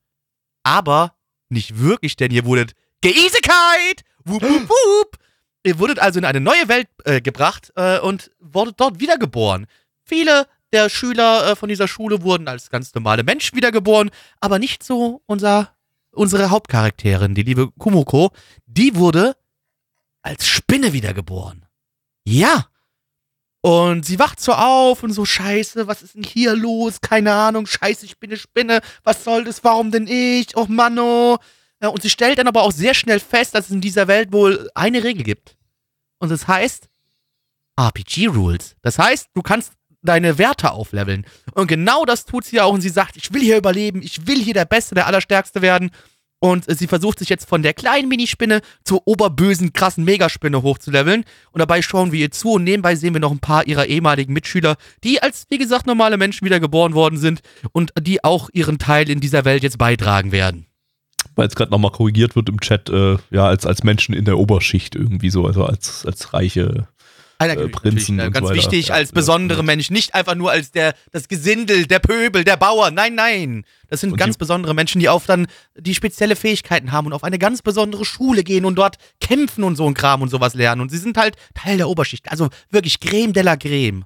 Aber 0.64 1.16
nicht 1.50 1.80
wirklich, 1.80 2.16
denn 2.16 2.32
ihr 2.32 2.46
wurdet 2.46 2.74
geisekite! 3.02 4.04
Wup, 4.26 4.42
wup, 4.42 4.70
wup! 4.70 5.18
Ihr 5.65 5.80
wurdet 5.80 5.97
also 5.97 6.19
in 6.19 6.25
eine 6.25 6.39
neue 6.39 6.67
Welt 6.67 6.88
äh, 7.06 7.21
gebracht 7.21 7.73
äh, 7.75 7.99
und 7.99 8.30
wurdet 8.39 8.80
dort 8.80 8.99
wiedergeboren. 8.99 9.65
Viele 10.04 10.47
der 10.71 10.89
Schüler 10.89 11.51
äh, 11.51 11.56
von 11.56 11.69
dieser 11.69 11.88
Schule 11.88 12.21
wurden 12.21 12.47
als 12.47 12.69
ganz 12.69 12.93
normale 12.93 13.23
Menschen 13.23 13.56
wiedergeboren, 13.56 14.12
aber 14.39 14.60
nicht 14.60 14.84
so 14.84 15.23
unser, 15.25 15.75
unsere 16.12 16.51
Hauptcharakterin, 16.51 17.34
die 17.34 17.41
liebe 17.41 17.71
Kumoko. 17.80 18.30
Die 18.67 18.95
wurde 18.95 19.36
als 20.21 20.45
Spinne 20.45 20.93
wiedergeboren. 20.93 21.65
Ja. 22.28 22.67
Und 23.62 24.06
sie 24.06 24.19
wacht 24.19 24.39
so 24.39 24.54
auf 24.54 25.01
und 25.01 25.13
so, 25.13 25.25
scheiße, 25.25 25.88
was 25.88 26.04
ist 26.04 26.13
denn 26.13 26.23
hier 26.23 26.56
los? 26.56 27.01
Keine 27.01 27.34
Ahnung, 27.34 27.65
scheiße, 27.65 28.06
ich 28.06 28.19
bin 28.19 28.30
eine 28.30 28.38
Spinne. 28.38 28.82
Was 29.04 29.23
soll 29.23 29.45
das? 29.45 29.63
Warum 29.63 29.89
denn 29.89 30.06
ich? 30.06 30.56
Och, 30.56 30.67
Manno. 30.67 31.39
Ja, 31.82 31.89
und 31.89 32.01
sie 32.01 32.10
stellt 32.10 32.38
dann 32.38 32.47
aber 32.47 32.62
auch 32.63 32.71
sehr 32.71 32.93
schnell 32.93 33.19
fest, 33.19 33.56
dass 33.56 33.65
es 33.65 33.71
in 33.71 33.82
dieser 33.82 34.08
Welt 34.08 34.32
wohl 34.32 34.69
eine 34.75 35.04
Regel 35.04 35.23
gibt. 35.23 35.55
Und 36.19 36.30
das 36.32 36.47
heißt 36.47 36.89
RPG 37.78 38.28
Rules. 38.28 38.75
Das 38.82 38.99
heißt, 38.99 39.30
du 39.34 39.41
kannst 39.41 39.73
deine 40.01 40.38
Werte 40.38 40.71
aufleveln. 40.71 41.25
Und 41.54 41.67
genau 41.67 42.06
das 42.06 42.25
tut 42.25 42.45
sie 42.45 42.62
auch. 42.62 42.73
Und 42.73 42.82
sie 42.82 42.89
sagt, 42.89 43.17
ich 43.17 43.34
will 43.34 43.41
hier 43.41 43.58
überleben, 43.58 44.01
ich 44.01 44.28
will 44.28 44.41
hier 44.41 44.54
der 44.54 44.65
Beste, 44.65 44.95
der 44.95 45.08
Allerstärkste 45.08 45.62
werden. 45.62 45.91
Und 46.39 46.65
sie 46.67 46.88
versucht 46.88 47.19
sich 47.19 47.30
jetzt 47.30 47.49
von 47.49 47.63
der 47.63 47.73
kleinen 47.73 48.08
Minispinne 48.08 48.62
zur 48.84 49.01
oberbösen, 49.06 49.73
krassen 49.73 50.04
Megaspinne 50.04 50.62
hochzuleveln. 50.62 51.25
Und 51.51 51.60
dabei 51.60 51.82
schauen 51.82 52.12
wir 52.12 52.19
ihr 52.19 52.32
zu 52.32 52.54
und 52.54 52.63
nebenbei 52.63 52.95
sehen 52.95 53.13
wir 53.13 53.21
noch 53.21 53.32
ein 53.32 53.39
paar 53.39 53.65
ihrer 53.65 53.88
ehemaligen 53.88 54.34
Mitschüler, 54.34 54.75
die 55.04 55.23
als, 55.23 55.45
wie 55.49 55.58
gesagt, 55.58 55.88
normale 55.88 56.17
Menschen 56.17 56.45
wieder 56.45 56.60
geboren 56.60 56.93
worden 56.93 57.17
sind 57.17 57.39
und 57.71 57.93
die 57.99 58.23
auch 58.23 58.49
ihren 58.54 58.78
Teil 58.78 59.10
in 59.10 59.21
dieser 59.21 59.43
Welt 59.43 59.63
jetzt 59.63 59.78
beitragen 59.78 60.32
werden. 60.32 60.67
Weil 61.36 61.48
es 61.48 61.56
gerade 61.56 61.71
nochmal 61.71 61.91
korrigiert 61.91 62.36
wird 62.36 62.48
im 62.50 62.60
Chat, 62.62 62.89
äh, 62.89 63.17
ja, 63.30 63.45
als, 63.48 63.65
als 63.65 63.84
Menschen 63.84 64.13
in 64.15 64.26
der 64.26 64.38
Oberschicht 64.38 64.95
irgendwie 64.95 65.30
so, 65.30 65.45
also 65.45 65.65
als, 65.65 66.06
als 66.06 66.34
reiche 66.34 66.88
äh, 67.39 67.67
Prinzen 67.67 68.15
natürlich, 68.15 68.28
und 68.28 68.32
ganz 68.34 68.48
so 68.48 68.54
wichtig, 68.56 68.88
Ja, 68.88 68.95
als 68.95 69.10
ja, 69.10 69.15
besondere 69.15 69.60
ja. 69.60 69.63
Menschen, 69.63 69.93
nicht 69.93 70.15
einfach 70.15 70.36
nur 70.36 70.52
als 70.52 70.71
der, 70.71 70.93
das 71.12 71.28
Gesindel, 71.28 71.86
der 71.86 72.00
Pöbel, 72.00 72.45
der 72.45 72.56
Bauer. 72.56 72.91
Nein, 72.91 73.15
nein. 73.15 73.65
Das 73.89 74.00
sind 74.00 74.17
ganz 74.17 74.36
die- 74.36 74.39
besondere 74.39 74.74
Menschen, 74.74 75.00
die 75.00 75.10
auf 75.10 75.26
dann 75.26 75.48
die 75.78 75.93
spezielle 75.93 76.38
Fähigkeiten 76.38 76.93
haben 76.93 77.08
und 77.08 77.13
auf 77.13 77.26
eine 77.26 77.38
ganz 77.38 77.62
besondere 77.62 78.06
Schule 78.06 78.43
gehen 78.43 78.63
und 78.63 78.76
dort 78.76 78.95
kämpfen 79.19 79.65
und 79.65 79.76
so 79.76 79.86
ein 79.86 79.93
Kram 79.93 80.21
und 80.21 80.30
sowas 80.30 80.54
lernen. 80.54 80.82
Und 80.82 80.89
sie 80.91 80.98
sind 80.98 81.17
halt 81.17 81.36
Teil 81.54 81.76
der 81.78 81.89
Oberschicht. 81.89 82.32
Also 82.32 82.50
wirklich 82.69 83.02
Creme 83.02 83.34
de 83.34 83.43
la 83.43 83.58
Creme. 83.58 84.06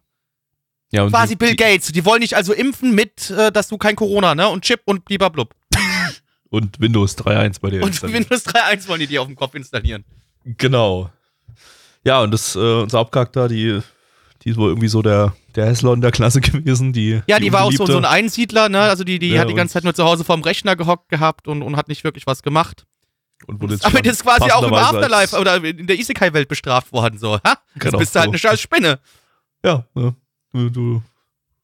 Ja, 0.91 1.03
und 1.03 1.11
Quasi 1.11 1.35
die, 1.35 1.45
Bill 1.45 1.55
Gates. 1.55 1.91
Die 1.91 2.03
wollen 2.05 2.21
dich 2.21 2.35
also 2.35 2.51
impfen 2.51 2.95
mit, 2.95 3.29
äh, 3.29 3.51
dass 3.51 3.67
du 3.67 3.77
kein 3.77 3.95
Corona, 3.95 4.33
ne? 4.33 4.49
Und 4.49 4.65
Chip 4.65 4.81
und 4.85 5.05
blub. 5.05 5.53
Und 6.49 6.79
Windows 6.79 7.17
3.1 7.17 7.59
bei 7.62 7.69
dir. 7.69 7.83
Und. 7.83 8.01
Windows 8.01 8.45
3.1 8.45 8.88
wollen 8.88 8.99
die 9.01 9.07
dir 9.07 9.21
auf 9.21 9.27
dem 9.27 9.35
Kopf 9.35 9.53
installieren. 9.55 10.03
Genau. 10.57 11.09
Ja, 12.03 12.21
und 12.21 12.31
das, 12.31 12.55
äh, 12.55 12.59
unser 12.59 12.99
Hauptcharakter, 12.99 13.47
die, 13.47 13.79
die 14.41 14.49
ist 14.49 14.57
wohl 14.57 14.69
irgendwie 14.69 14.88
so 14.88 15.01
der, 15.01 15.35
der 15.55 15.67
Häslon 15.67 16.01
der 16.01 16.12
Klasse 16.12 16.41
gewesen. 16.41 16.91
Die, 16.93 17.21
Ja, 17.27 17.39
die, 17.39 17.51
war 17.51 17.63
auch 17.63 17.71
so, 17.71 17.85
so 17.85 17.97
ein 17.97 18.05
Einsiedler, 18.05 18.69
ne? 18.69 18.79
Also 18.81 19.03
die, 19.03 19.19
die 19.19 19.29
Ja, 19.29 19.41
hat 19.41 19.49
die 19.49 19.53
ganze 19.53 19.73
Zeit 19.73 19.83
nur 19.83 19.93
zu 19.93 20.03
Hause 20.05 20.23
vorm 20.23 20.41
Rechner 20.41 20.75
gehockt 20.75 21.09
gehabt 21.09 21.47
und, 21.47 21.62
und 21.62 21.75
hat 21.75 21.88
nicht 21.88 22.03
wirklich 22.03 22.25
was 22.25 22.41
gemacht. 22.41 22.85
Und 23.45 23.62
wurde 23.62 23.73
jetzt 23.73 23.85
Aber 23.85 24.01
das 24.01 24.13
ist 24.17 24.23
quasi 24.23 24.51
auch 24.51 24.63
im 24.63 24.73
Afterlife 24.73 25.38
oder 25.39 25.63
in 25.63 25.88
der 25.88 25.97
Isekai-Welt 25.99 26.47
bestraft 26.49 26.91
worden, 26.91 27.17
so. 27.19 27.35
Ha? 27.35 27.57
Jetzt 27.75 27.83
Genau, 27.83 27.97
bist 27.99 28.15
du 28.15 28.19
halt 28.19 28.27
so. 28.27 28.31
eine 28.31 28.39
scheiß 28.39 28.59
Spinne. 28.59 28.99
Ja, 29.63 29.85
ja. 29.95 30.13
Du, 30.51 30.69
du, 30.69 31.01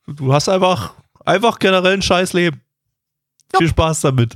du 0.08 0.34
hast 0.34 0.48
einfach, 0.48 0.94
einfach 1.26 1.58
generell 1.60 1.94
ein 1.94 2.02
scheiß 2.02 2.34
Leben. 2.34 2.62
Ja. 3.54 3.60
Viel 3.60 3.70
Spaß 3.70 4.02
damit. 4.02 4.36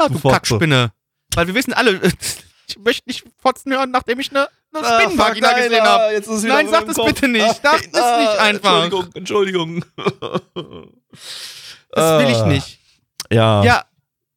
Ja, 0.00 0.08
du 0.08 0.14
Du 0.14 0.18
Fotze. 0.20 0.34
Kackspinne. 0.34 0.92
Weil 1.34 1.46
wir 1.46 1.54
wissen 1.54 1.72
alle, 1.72 2.00
ich 2.68 2.78
möchte 2.78 3.08
nicht 3.08 3.24
fotzen 3.38 3.72
hören, 3.72 3.90
nachdem 3.90 4.20
ich 4.20 4.30
eine, 4.30 4.48
eine 4.72 4.86
Spinnenvagina 4.86 5.48
fuck, 5.48 5.56
nein, 5.56 5.68
gesehen 5.68 5.82
ah, 5.82 5.86
habe. 5.86 6.14
wieder 6.42 6.54
Nein, 6.54 6.66
in 6.66 6.72
sag 6.72 6.86
das 6.86 6.96
Kopf. 6.96 7.06
bitte 7.06 7.28
nicht. 7.28 7.60
Sag 7.62 7.92
das 7.92 8.02
ah, 8.02 8.20
nicht 8.20 8.38
einfach. 8.38 8.84
Entschuldigung, 9.14 9.14
Entschuldigung. 9.14 9.84
Das 11.90 12.20
will 12.22 12.30
ich 12.30 12.36
Ah. 12.38 12.46
nicht. 12.46 12.78
Ja. 13.30 13.62
Ja, 13.64 13.84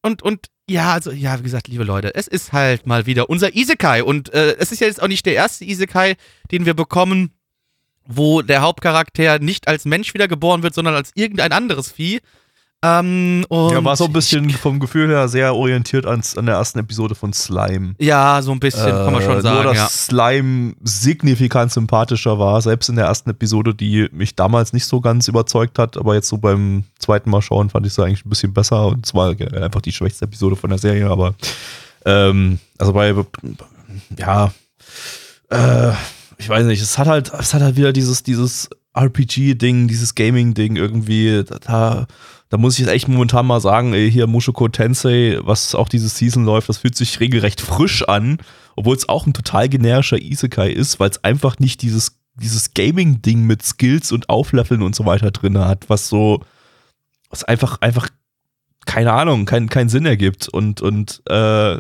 und, 0.04 0.22
und, 0.22 0.46
ja, 0.70 0.94
also, 0.94 1.12
ja, 1.12 1.40
wie 1.40 1.44
gesagt, 1.44 1.68
liebe 1.68 1.84
Leute, 1.84 2.14
es 2.14 2.28
ist 2.28 2.54
halt 2.54 2.86
mal 2.86 3.06
wieder 3.08 3.30
unser 3.32 3.56
Isekai. 3.56 4.04
Und 4.04 4.32
äh, 4.34 4.56
es 4.60 4.72
ist 4.72 4.80
ja 4.80 4.88
jetzt 4.88 5.02
auch 5.02 5.08
nicht 5.08 5.26
der 5.26 5.34
erste 5.34 5.66
Isekai, 5.66 6.18
den 6.52 6.66
wir 6.68 6.76
bekommen, 6.76 7.32
wo 8.06 8.42
der 8.44 8.62
Hauptcharakter 8.62 9.40
nicht 9.40 9.68
als 9.68 9.86
Mensch 9.86 10.14
wiedergeboren 10.14 10.62
wird, 10.62 10.76
sondern 10.76 10.94
als 10.96 11.12
irgendein 11.16 11.52
anderes 11.52 11.92
Vieh. 11.92 12.22
Ähm, 12.84 13.44
und 13.50 13.72
Ja, 13.72 13.84
war 13.84 13.96
so 13.96 14.06
ein 14.06 14.14
bisschen 14.14 14.50
vom 14.52 14.80
Gefühl 14.80 15.10
her 15.10 15.28
sehr 15.28 15.56
orientiert 15.56 16.06
ans, 16.06 16.38
an 16.38 16.46
der 16.46 16.56
ersten 16.56 16.78
Episode 16.78 17.16
von 17.16 17.34
Slime. 17.34 17.96
Ja, 17.98 18.40
so 18.44 18.52
ein 18.52 18.60
bisschen, 18.60 18.86
kann 18.92 19.12
man 19.14 19.24
schon 19.24 19.40
Äh, 19.40 19.42
sagen, 19.42 19.56
Nur, 19.56 19.64
dass 19.74 19.78
ja. 19.78 19.88
Slime 19.90 20.76
signifikant 20.84 21.72
sympathischer 21.72 22.38
war, 22.38 22.62
selbst 22.62 22.90
in 22.90 22.96
der 22.96 23.06
ersten 23.06 23.32
Episode, 23.32 23.74
die 23.74 24.08
mich 24.12 24.36
damals 24.36 24.74
nicht 24.74 24.86
so 24.86 25.02
ganz 25.02 25.28
überzeugt 25.28 25.80
hat, 25.80 25.98
aber 25.98 26.14
jetzt 26.14 26.28
so 26.30 26.38
beim 26.38 26.84
zweiten 27.00 27.32
Mal 27.32 27.42
schauen 27.42 27.72
fand 27.72 27.88
ich 27.88 27.94
sie 27.94 28.04
eigentlich 28.04 28.24
ein 28.26 28.30
bisschen 28.30 28.54
besser 28.54 28.86
und 28.86 29.08
zwar 29.08 29.34
generell 29.34 29.64
einfach 29.64 29.82
die 29.82 29.92
schwächste 29.92 30.26
Episode 30.26 30.56
von 30.56 30.70
der 30.70 30.80
Serie, 30.80 31.10
aber 31.10 31.34
ähm, 32.06 32.60
also 32.78 32.94
bei, 32.94 33.14
ja, 34.20 34.52
äh, 35.50 35.92
ich 36.38 36.48
weiß 36.48 36.66
nicht, 36.68 36.82
es 36.82 37.00
hat 37.00 37.08
halt, 37.08 37.32
es 37.34 37.56
hat 37.56 37.64
halt 37.64 37.76
wieder 37.76 37.92
dieses, 37.92 38.22
dieses 38.22 38.70
RPG-Ding, 38.96 39.88
dieses 39.88 40.14
Gaming-Ding 40.14 40.76
irgendwie, 40.76 41.44
da, 41.66 42.06
da 42.50 42.58
muss 42.58 42.74
ich 42.74 42.80
jetzt 42.80 42.94
echt 42.94 43.08
momentan 43.08 43.46
mal 43.46 43.60
sagen, 43.60 43.94
ey, 43.94 44.10
hier 44.10 44.28
Mushoku 44.28 44.68
Tensei, 44.70 45.38
was 45.42 45.76
auch 45.76 45.90
diese 45.90 46.08
Season 46.08 46.46
läuft, 46.46 46.70
das 46.70 46.78
fühlt 46.78 46.96
sich 46.96 47.20
regelrecht 47.20 47.60
frisch 47.60 48.08
an, 48.08 48.38
obwohl 48.76 48.96
es 48.96 49.10
auch 49.10 49.26
ein 49.26 49.34
total 49.34 49.68
generischer 49.68 50.22
Isekai 50.22 50.70
ist, 50.70 51.00
weil 51.00 51.10
es 51.10 51.24
einfach 51.24 51.60
nicht 51.60 51.82
dieses, 51.82 52.20
dieses 52.36 52.74
Gaming-Ding 52.74 53.44
mit 53.44 53.64
Skills 53.64 54.12
und 54.12 54.30
Aufleveln 54.30 54.82
und 54.82 54.96
so 54.96 55.06
weiter 55.06 55.32
drin 55.32 55.58
hat, 55.58 55.90
was 55.90 56.08
so, 56.08 56.42
was 57.30 57.44
einfach, 57.44 57.82
einfach, 57.82 58.10
keine 58.86 59.12
Ahnung, 59.12 59.46
keinen 59.46 59.68
keinen 59.68 59.90
Sinn 59.90 60.06
ergibt 60.06 60.48
und, 60.48 60.82
und, 60.82 61.22
äh, 61.28 61.78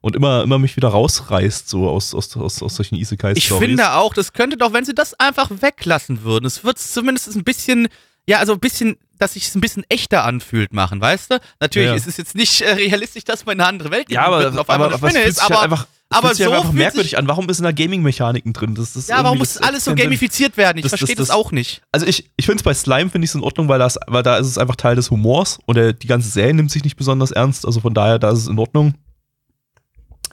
und 0.00 0.16
immer, 0.16 0.42
immer 0.42 0.58
mich 0.58 0.76
wieder 0.76 0.88
rausreißt, 0.88 1.68
so 1.68 1.88
aus, 1.88 2.14
aus, 2.14 2.34
aus, 2.36 2.62
aus 2.62 2.76
solchen 2.76 2.94
Isekais. 2.94 3.36
Ich 3.36 3.50
finde 3.50 3.92
auch, 3.92 4.14
das 4.14 4.32
könnte 4.32 4.56
doch, 4.56 4.72
wenn 4.72 4.86
sie 4.86 4.94
das 4.94 5.12
einfach 5.20 5.50
weglassen 5.60 6.22
würden, 6.22 6.46
es 6.46 6.64
wird 6.64 6.78
zumindest 6.78 7.34
ein 7.36 7.44
bisschen, 7.44 7.88
ja, 8.26 8.38
also 8.38 8.54
ein 8.54 8.60
bisschen, 8.60 8.96
dass 9.18 9.34
sich 9.34 9.48
es 9.48 9.54
ein 9.54 9.60
bisschen 9.60 9.84
echter 9.88 10.24
anfühlt 10.24 10.72
machen, 10.72 11.00
weißt 11.00 11.32
du? 11.32 11.40
Natürlich 11.60 11.88
Ja, 11.88 11.94
ist 11.94 12.06
es 12.06 12.16
jetzt 12.16 12.34
nicht 12.34 12.60
äh, 12.60 12.70
realistisch, 12.72 13.24
dass 13.24 13.44
man 13.46 13.56
in 13.56 13.60
eine 13.60 13.68
andere 13.68 13.90
Welt 13.90 14.10
Ja, 14.10 14.26
aber, 14.26 14.60
auf 14.60 14.70
einmal 14.70 14.92
aber, 14.92 15.08
eine 15.08 15.22
ist, 15.22 15.40
aber, 15.42 15.56
halt 15.56 15.64
einfach, 15.64 15.86
es 16.10 16.16
aber 16.16 16.34
so 16.34 16.50
einfach 16.50 16.72
merkwürdig 16.72 17.18
an. 17.18 17.28
Warum 17.28 17.48
ist 17.50 17.58
in 17.58 17.64
da 17.64 17.72
Gaming-Mechaniken 17.72 18.52
drin? 18.54 18.74
Das, 18.74 18.94
das 18.94 19.08
ja, 19.08 19.22
warum 19.22 19.38
muss 19.38 19.54
das- 19.54 19.62
alles 19.62 19.84
so 19.84 19.90
das- 19.94 20.00
gamifiziert 20.02 20.56
werden? 20.56 20.78
Ich 20.78 20.82
das- 20.84 20.90
verstehe 20.90 21.14
das, 21.16 21.28
das- 21.28 21.36
auch 21.36 21.52
nicht. 21.52 21.82
Also 21.92 22.06
ich, 22.06 22.30
ich 22.36 22.46
finde 22.46 22.58
es 22.60 22.62
bei 22.62 22.72
Slime 22.74 23.10
finde 23.10 23.24
ich 23.26 23.30
es 23.30 23.34
in 23.34 23.42
Ordnung, 23.42 23.68
weil, 23.68 23.78
das, 23.78 23.98
weil 24.06 24.22
da 24.22 24.38
ist 24.38 24.46
es 24.46 24.56
einfach 24.58 24.76
Teil 24.76 24.96
des 24.96 25.10
Humors 25.10 25.58
und 25.66 25.74
der, 25.76 25.92
die 25.92 26.06
ganze 26.06 26.28
Serie 26.30 26.54
nimmt 26.54 26.70
sich 26.70 26.84
nicht 26.84 26.96
besonders 26.96 27.30
ernst. 27.30 27.66
Also 27.66 27.80
von 27.80 27.92
daher, 27.94 28.18
da 28.18 28.30
ist 28.30 28.38
es 28.40 28.46
in 28.46 28.58
Ordnung. 28.58 28.94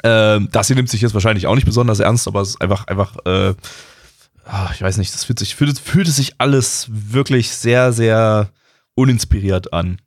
Ähm, 0.04 0.50
das 0.52 0.68
hier 0.68 0.76
nimmt 0.76 0.90
sich 0.90 1.02
jetzt 1.02 1.14
wahrscheinlich 1.14 1.48
auch 1.48 1.56
nicht 1.56 1.66
besonders 1.66 2.00
ernst, 2.00 2.28
aber 2.28 2.42
es 2.42 2.50
ist 2.50 2.62
einfach, 2.62 2.86
einfach, 2.88 3.16
äh, 3.26 3.56
ah, 4.46 4.70
ich 4.74 4.82
weiß 4.82 4.98
nicht, 4.98 5.14
das 5.14 5.24
fühlt 5.24 5.40
sich, 5.40 5.56
fühlt, 5.56 5.80
fühlt 5.80 6.08
es 6.08 6.18
sich 6.18 6.36
alles 6.38 6.88
wirklich 6.90 7.50
sehr, 7.50 7.92
sehr 7.92 8.50
uninspiriert 8.96 9.72
an. 9.74 10.00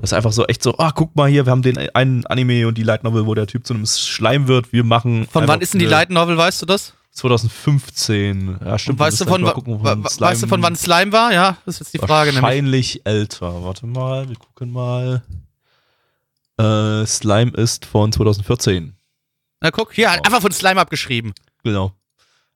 Das 0.00 0.10
ist 0.10 0.12
einfach 0.14 0.32
so 0.32 0.46
echt 0.46 0.62
so, 0.62 0.76
ah, 0.78 0.92
guck 0.94 1.14
mal 1.16 1.28
hier, 1.28 1.46
wir 1.46 1.50
haben 1.50 1.62
den 1.62 1.78
einen 1.94 2.26
Anime 2.26 2.66
und 2.66 2.76
die 2.78 2.82
Light 2.82 3.04
Novel, 3.04 3.26
wo 3.26 3.34
der 3.34 3.46
Typ 3.46 3.66
zu 3.66 3.74
einem 3.74 3.86
Schleim 3.86 4.48
wird. 4.48 4.72
Wir 4.72 4.84
machen. 4.84 5.26
Von 5.30 5.46
wann 5.46 5.60
ist 5.60 5.74
denn 5.74 5.78
die 5.80 5.86
Light 5.86 6.10
Novel, 6.10 6.36
weißt 6.36 6.62
du 6.62 6.66
das? 6.66 6.94
2015. 7.12 8.58
Ja, 8.64 8.78
stimmt. 8.78 8.94
Und 8.94 9.06
weißt 9.06 9.20
du, 9.20 9.24
von, 9.26 9.44
gucken, 9.44 9.78
Slime- 9.78 10.04
weißt 10.20 10.42
du 10.42 10.46
von 10.48 10.62
wann 10.62 10.74
Slime 10.74 11.12
war? 11.12 11.32
Ja, 11.32 11.58
das 11.64 11.76
ist 11.76 11.80
jetzt 11.80 11.94
die 11.94 11.98
Frage 11.98 12.30
nämlich. 12.30 12.42
Wahrscheinlich 12.42 13.06
älter. 13.06 13.62
Warte 13.62 13.86
mal, 13.86 14.28
wir 14.28 14.36
gucken 14.36 14.72
mal. 14.72 15.22
Äh, 16.58 17.06
Slime 17.06 17.52
ist 17.52 17.86
von 17.86 18.10
2014. 18.12 18.96
Na 19.60 19.70
guck, 19.70 19.92
hier, 19.92 20.10
hat 20.12 20.26
einfach 20.26 20.40
von 20.40 20.52
Slime 20.52 20.80
abgeschrieben. 20.80 21.32
Genau. 21.62 21.92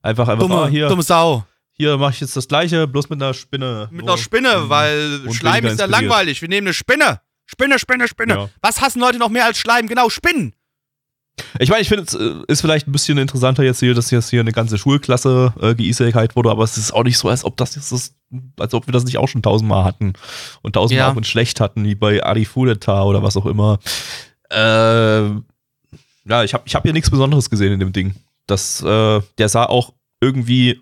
Einfach, 0.03 0.29
einfach, 0.29 0.46
Dumme, 0.46 0.62
ah, 0.62 0.68
hier, 0.68 0.88
dumme 0.88 1.03
Sau. 1.03 1.44
Hier 1.78 1.96
mache 1.96 2.12
ich 2.14 2.20
jetzt 2.20 2.36
das 2.36 2.48
gleiche, 2.48 2.86
bloß 2.86 3.08
mit 3.08 3.22
einer 3.22 3.34
Spinne. 3.34 3.88
Mit 3.90 4.02
einer 4.06 4.18
Spinne, 4.18 4.58
Mhm. 4.64 4.68
weil 4.68 5.20
und 5.26 5.32
Schleim 5.34 5.64
ist 5.66 5.78
ja 5.80 5.86
langweilig. 5.86 6.42
Wir 6.42 6.48
nehmen 6.48 6.66
eine 6.66 6.74
Spinne. 6.74 7.20
Spinne, 7.46 7.78
Spinne, 7.78 8.08
Spinne. 8.08 8.34
Ja. 8.34 8.48
Was 8.60 8.80
hassen 8.80 9.00
Leute 9.00 9.18
noch 9.18 9.30
mehr 9.30 9.46
als 9.46 9.58
Schleim? 9.58 9.86
Genau, 9.86 10.10
Spinnen. 10.10 10.54
Ich 11.60 11.70
meine, 11.70 11.82
ich 11.82 11.88
finde, 11.88 12.02
es 12.02 12.14
äh, 12.14 12.34
ist 12.48 12.60
vielleicht 12.62 12.88
ein 12.88 12.92
bisschen 12.92 13.16
interessanter 13.16 13.62
jetzt 13.62 13.78
hier, 13.78 13.94
dass 13.94 14.10
jetzt 14.10 14.28
hier 14.28 14.40
eine 14.40 14.50
ganze 14.52 14.76
Schulklasse 14.76 15.54
äh, 15.60 15.74
geisekai 15.76 16.26
wurde, 16.34 16.50
aber 16.50 16.64
es 16.64 16.76
ist 16.76 16.92
auch 16.92 17.04
nicht 17.04 17.16
so, 17.16 17.28
als 17.28 17.44
ob 17.44 17.56
das 17.56 17.76
jetzt 17.76 17.92
das, 17.92 18.12
als 18.58 18.74
ob 18.74 18.86
wir 18.88 18.92
das 18.92 19.04
nicht 19.04 19.18
auch 19.18 19.28
schon 19.28 19.40
tausendmal 19.42 19.84
hatten 19.84 20.14
und 20.62 20.72
tausendmal 20.72 21.06
Ja. 21.06 21.12
auch 21.12 21.16
und 21.16 21.28
schlecht 21.28 21.60
hatten, 21.60 21.84
wie 21.84 21.94
bei 21.94 22.24
Arifureta 22.24 23.04
oder 23.04 23.22
was 23.22 23.36
auch 23.36 23.46
immer. 23.46 23.78
Äh, 24.50 25.28
ja, 26.28 26.42
ich 26.44 26.54
habe 26.54 26.64
ich 26.66 26.74
hab 26.74 26.82
hier 26.82 26.92
nichts 26.92 27.08
Besonderes 27.10 27.48
gesehen 27.48 27.72
in 27.72 27.80
dem 27.80 27.92
Ding. 27.92 28.14
Das, 28.46 28.82
äh, 28.82 29.20
der 29.38 29.48
sah 29.48 29.64
auch 29.66 29.94
irgendwie, 30.20 30.80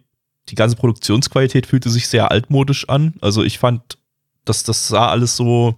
die 0.48 0.54
ganze 0.54 0.76
Produktionsqualität 0.76 1.66
fühlte 1.66 1.90
sich 1.90 2.08
sehr 2.08 2.30
altmodisch 2.30 2.88
an. 2.88 3.14
Also 3.20 3.42
ich 3.42 3.58
fand, 3.58 3.98
dass 4.44 4.62
das 4.62 4.88
sah 4.88 5.08
alles 5.08 5.36
so, 5.36 5.74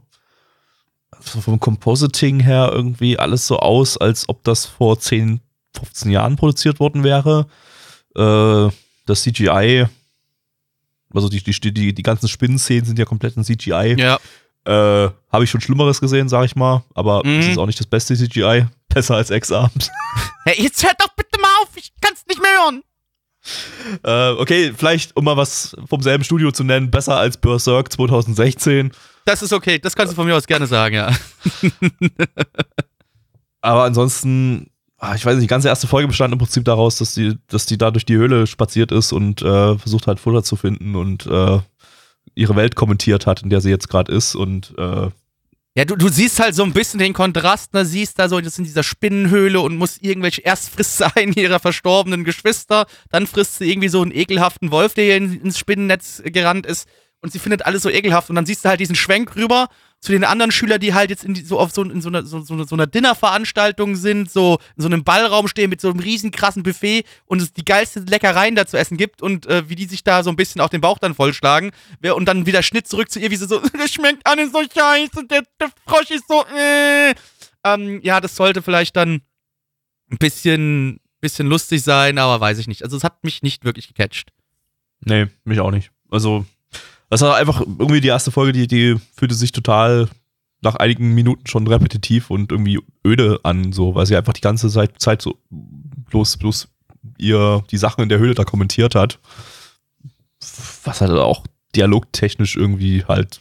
vom 1.20 1.58
Compositing 1.58 2.40
her 2.40 2.70
irgendwie 2.72 3.18
alles 3.18 3.46
so 3.46 3.58
aus, 3.58 3.96
als 3.96 4.28
ob 4.28 4.44
das 4.44 4.66
vor 4.66 4.98
10, 5.00 5.40
15 5.76 6.10
Jahren 6.10 6.36
produziert 6.36 6.80
worden 6.80 7.02
wäre. 7.02 7.46
Äh, 8.14 8.68
das 9.06 9.22
CGI, 9.22 9.86
also 11.14 11.28
die, 11.28 11.42
die, 11.42 11.72
die, 11.72 11.94
die 11.94 12.02
ganzen 12.02 12.28
Spinnenszenen 12.28 12.84
sind 12.84 12.98
ja 12.98 13.04
komplett 13.06 13.36
in 13.36 13.44
CGI. 13.44 13.96
Ja. 13.98 14.18
Äh, 14.66 15.10
Habe 15.32 15.44
ich 15.44 15.50
schon 15.50 15.62
Schlimmeres 15.62 16.00
gesehen, 16.00 16.28
sag 16.28 16.44
ich 16.44 16.54
mal. 16.56 16.84
Aber 16.94 17.24
Mhm. 17.24 17.38
es 17.40 17.46
ist 17.48 17.58
auch 17.58 17.66
nicht 17.66 17.80
das 17.80 17.86
beste 17.86 18.14
CGI. 18.14 18.66
Besser 18.90 19.16
als 19.16 19.30
X-Arms. 19.30 19.90
Hey, 20.44 20.62
jetzt 20.62 20.82
hört 20.84 21.00
doch 21.00 21.08
bitte 21.16 21.40
mal 21.40 21.48
auf, 21.62 21.68
ich 21.76 21.92
kann's 22.00 22.24
nicht 22.28 22.40
mehr 22.42 22.50
hören. 22.62 22.82
Äh, 24.04 24.30
okay, 24.30 24.72
vielleicht, 24.76 25.16
um 25.16 25.24
mal 25.24 25.36
was 25.36 25.76
vom 25.88 26.02
selben 26.02 26.24
Studio 26.24 26.52
zu 26.52 26.64
nennen, 26.64 26.90
besser 26.90 27.16
als 27.16 27.36
Berserk 27.36 27.92
2016. 27.92 28.92
Das 29.24 29.42
ist 29.42 29.52
okay, 29.52 29.78
das 29.78 29.94
kannst 29.94 30.12
du 30.12 30.16
von 30.16 30.26
mir 30.26 30.36
aus 30.36 30.46
gerne 30.46 30.66
sagen, 30.66 30.94
ja. 30.94 31.10
Aber 33.60 33.84
ansonsten, 33.84 34.70
ah, 34.98 35.14
ich 35.14 35.24
weiß 35.24 35.36
nicht, 35.36 35.44
die 35.44 35.48
ganze 35.48 35.68
erste 35.68 35.86
Folge 35.86 36.08
bestand 36.08 36.32
im 36.32 36.38
Prinzip 36.38 36.64
daraus, 36.64 36.96
dass 36.96 37.14
die, 37.14 37.36
dass 37.48 37.66
die 37.66 37.78
da 37.78 37.90
durch 37.90 38.06
die 38.06 38.16
Höhle 38.16 38.46
spaziert 38.46 38.92
ist 38.92 39.12
und 39.12 39.42
äh, 39.42 39.76
versucht 39.76 40.06
halt 40.06 40.20
Futter 40.20 40.42
zu 40.42 40.56
finden 40.56 40.94
und 40.94 41.26
äh, 41.26 41.58
ihre 42.34 42.56
Welt 42.56 42.76
kommentiert 42.76 43.26
hat, 43.26 43.42
in 43.42 43.50
der 43.50 43.60
sie 43.60 43.70
jetzt 43.70 43.88
gerade 43.88 44.12
ist. 44.12 44.34
Und 44.34 44.74
äh, 44.78 45.08
Ja, 45.78 45.84
du, 45.84 45.94
du 45.94 46.08
siehst 46.08 46.40
halt 46.40 46.56
so 46.56 46.64
ein 46.64 46.72
bisschen 46.72 46.98
den 46.98 47.12
Kontrast, 47.12 47.72
ne? 47.72 47.84
Siehst 47.84 48.18
da 48.18 48.28
so, 48.28 48.40
das 48.40 48.58
in 48.58 48.64
dieser 48.64 48.82
Spinnenhöhle 48.82 49.60
und 49.60 49.76
muss 49.76 49.98
irgendwelche, 49.98 50.40
erst 50.40 50.70
frisst 50.70 50.98
sie 50.98 51.06
einen 51.14 51.34
ihrer 51.34 51.60
verstorbenen 51.60 52.24
Geschwister, 52.24 52.86
dann 53.12 53.28
frisst 53.28 53.58
sie 53.58 53.70
irgendwie 53.70 53.86
so 53.86 54.02
einen 54.02 54.10
ekelhaften 54.10 54.72
Wolf, 54.72 54.94
der 54.94 55.04
hier 55.04 55.16
in, 55.16 55.40
ins 55.40 55.56
Spinnennetz 55.56 56.20
gerannt 56.24 56.66
ist 56.66 56.88
und 57.20 57.32
sie 57.32 57.38
findet 57.38 57.64
alles 57.64 57.82
so 57.82 57.90
ekelhaft 57.90 58.28
und 58.28 58.34
dann 58.34 58.44
siehst 58.44 58.64
du 58.64 58.70
halt 58.70 58.80
diesen 58.80 58.96
Schwenk 58.96 59.36
rüber 59.36 59.68
zu 60.00 60.12
den 60.12 60.24
anderen 60.24 60.52
Schülern, 60.52 60.80
die 60.80 60.94
halt 60.94 61.10
jetzt 61.10 61.26
die, 61.26 61.44
so 61.44 61.58
auf 61.58 61.72
so, 61.72 61.82
in 61.82 62.00
so 62.00 62.08
einer, 62.08 62.24
so, 62.24 62.40
so, 62.40 62.62
so 62.62 62.76
einer 62.76 62.86
Dinnerveranstaltung 62.86 63.96
sind, 63.96 64.30
so 64.30 64.58
in 64.76 64.82
so 64.82 64.86
einem 64.86 65.02
Ballraum 65.02 65.48
stehen 65.48 65.70
mit 65.70 65.80
so 65.80 65.90
einem 65.90 65.98
riesen 65.98 66.30
krassen 66.30 66.62
Buffet 66.62 67.04
und 67.26 67.42
es 67.42 67.52
die 67.52 67.64
geilsten 67.64 68.06
Leckereien 68.06 68.54
da 68.54 68.66
zu 68.66 68.78
essen 68.78 68.96
gibt 68.96 69.22
und 69.22 69.46
äh, 69.46 69.68
wie 69.68 69.74
die 69.74 69.86
sich 69.86 70.04
da 70.04 70.22
so 70.22 70.30
ein 70.30 70.36
bisschen 70.36 70.60
auch 70.60 70.68
den 70.68 70.80
Bauch 70.80 70.98
dann 70.98 71.14
vollschlagen 71.14 71.72
und 72.14 72.26
dann 72.26 72.46
wieder 72.46 72.62
Schnitt 72.62 72.86
zurück 72.86 73.10
zu 73.10 73.18
ihr, 73.18 73.30
wie 73.30 73.36
sie 73.36 73.46
so, 73.46 73.60
das 73.72 73.92
schmeckt 73.92 74.24
alles 74.24 74.52
so 74.52 74.62
scheiße 74.62 75.18
und 75.18 75.30
der, 75.30 75.42
der 75.60 75.70
Frosch 75.86 76.10
ist 76.10 76.28
so, 76.28 76.44
äh. 76.56 77.14
ähm, 77.64 78.00
ja, 78.02 78.20
das 78.20 78.36
sollte 78.36 78.62
vielleicht 78.62 78.94
dann 78.96 79.22
ein 80.10 80.18
bisschen, 80.18 81.00
bisschen 81.20 81.48
lustig 81.48 81.82
sein, 81.82 82.18
aber 82.18 82.40
weiß 82.40 82.58
ich 82.58 82.68
nicht. 82.68 82.84
Also 82.84 82.96
es 82.96 83.04
hat 83.04 83.24
mich 83.24 83.42
nicht 83.42 83.64
wirklich 83.64 83.88
gecatcht. 83.88 84.32
nee, 85.00 85.26
mich 85.44 85.60
auch 85.60 85.70
nicht. 85.70 85.90
Also, 86.10 86.46
das 87.10 87.20
war 87.22 87.36
einfach 87.36 87.60
irgendwie 87.60 88.00
die 88.00 88.08
erste 88.08 88.30
Folge, 88.30 88.52
die, 88.52 88.66
die 88.66 88.96
fühlte 89.14 89.34
sich 89.34 89.52
total 89.52 90.08
nach 90.60 90.74
einigen 90.74 91.14
Minuten 91.14 91.46
schon 91.46 91.66
repetitiv 91.66 92.30
und 92.30 92.50
irgendwie 92.50 92.80
öde 93.04 93.40
an, 93.44 93.72
so, 93.72 93.94
weil 93.94 94.06
sie 94.06 94.16
einfach 94.16 94.32
die 94.32 94.40
ganze 94.40 94.68
Zeit, 94.68 95.00
Zeit 95.00 95.22
so 95.22 95.38
bloß, 95.50 96.36
bloß 96.38 96.68
ihr 97.16 97.64
die 97.70 97.76
Sachen 97.76 98.02
in 98.02 98.08
der 98.08 98.18
Höhle 98.18 98.34
da 98.34 98.44
kommentiert 98.44 98.94
hat. 98.94 99.18
Was 100.84 101.00
halt 101.00 101.12
auch 101.12 101.44
dialogtechnisch 101.74 102.56
irgendwie 102.56 103.04
halt 103.04 103.40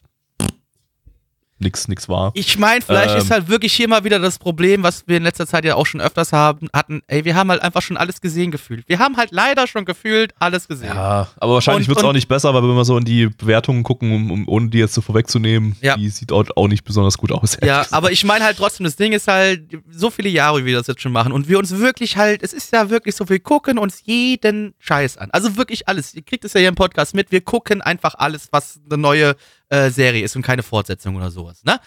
nix, 1.59 1.87
nix 1.87 2.07
war. 2.07 2.31
Ich 2.35 2.57
meine, 2.57 2.81
vielleicht 2.81 3.11
Ähm. 3.15 3.17
ist 3.17 3.31
halt 3.31 3.47
wirklich 3.47 3.73
hier 3.73 3.87
mal 3.87 4.03
wieder 4.03 4.19
das 4.19 4.37
Problem, 4.39 4.83
was 4.83 5.07
wir 5.07 5.17
in 5.17 5.23
letzter 5.23 5.47
Zeit 5.47 5.65
ja 5.65 5.75
auch 5.75 5.85
schon 5.85 6.01
öfters 6.01 6.31
haben, 6.33 6.67
hatten, 6.73 7.01
ey, 7.07 7.25
wir 7.25 7.35
haben 7.35 7.49
halt 7.49 7.61
einfach 7.61 7.81
schon 7.81 7.97
alles 7.97 8.21
gesehen 8.21 8.51
gefühlt. 8.51 8.83
Wir 8.87 8.99
haben 8.99 9.17
halt 9.17 9.31
leider 9.31 9.67
schon 9.67 9.85
gefühlt 9.85 10.33
alles 10.39 10.67
gesehen. 10.67 10.93
Ja, 10.93 11.27
aber 11.37 11.53
wahrscheinlich 11.55 11.87
wird 11.87 11.97
es 11.99 12.03
auch 12.03 12.13
nicht 12.13 12.27
besser, 12.27 12.53
weil 12.53 12.61
wenn 12.63 12.75
wir 12.75 12.85
so 12.85 12.97
in 12.97 13.05
die 13.05 13.27
Bewertungen 13.27 13.83
gucken, 13.83 14.13
um, 14.13 14.31
um, 14.31 14.47
ohne 14.47 14.69
die 14.69 14.77
jetzt 14.79 14.93
so 14.93 15.01
vorwegzunehmen, 15.01 15.75
Ja. 15.81 15.95
die 15.97 16.09
sieht 16.09 16.31
auch, 16.31 16.45
auch 16.55 16.67
nicht 16.67 16.83
besonders 16.83 17.17
gut 17.17 17.31
aus. 17.31 17.57
Ja, 17.63 17.79
gesagt. 17.79 17.93
aber 17.93 18.11
ich 18.11 18.23
meine 18.23 18.45
halt 18.45 18.57
trotzdem, 18.57 18.83
das 18.83 18.95
Ding 18.95 19.13
ist 19.13 19.27
halt, 19.27 19.63
so 19.89 20.09
viele 20.11 20.29
Jahre, 20.29 20.61
wie 20.61 20.65
wir 20.65 20.77
das 20.77 20.87
jetzt 20.87 21.01
schon 21.01 21.11
machen 21.11 21.31
und 21.31 21.47
wir 21.49 21.57
uns 21.59 21.77
wirklich 21.77 22.17
halt, 22.17 22.43
es 22.43 22.53
ist 22.53 22.71
ja 22.71 22.89
wirklich 22.89 23.15
so, 23.15 23.27
wir 23.29 23.39
gucken 23.39 23.77
uns 23.79 24.01
jeden 24.05 24.73
Scheiß 24.79 25.17
an. 25.17 25.29
Also 25.31 25.57
wirklich 25.57 25.87
alles. 25.87 26.13
Ihr 26.13 26.21
kriegt 26.21 26.45
es 26.45 26.53
ja 26.53 26.59
hier 26.59 26.69
im 26.69 26.75
Podcast 26.75 27.15
mit, 27.15 27.31
wir 27.31 27.41
gucken 27.41 27.81
einfach 27.81 28.15
alles, 28.15 28.49
was 28.51 28.79
eine 28.89 28.97
neue 28.97 29.35
äh, 29.69 29.89
Serie 29.89 30.23
ist 30.23 30.35
und 30.35 30.41
keine 30.41 30.63
Fortsetzung 30.63 31.15
oder 31.15 31.31
sowas, 31.31 31.63
ne? 31.63 31.79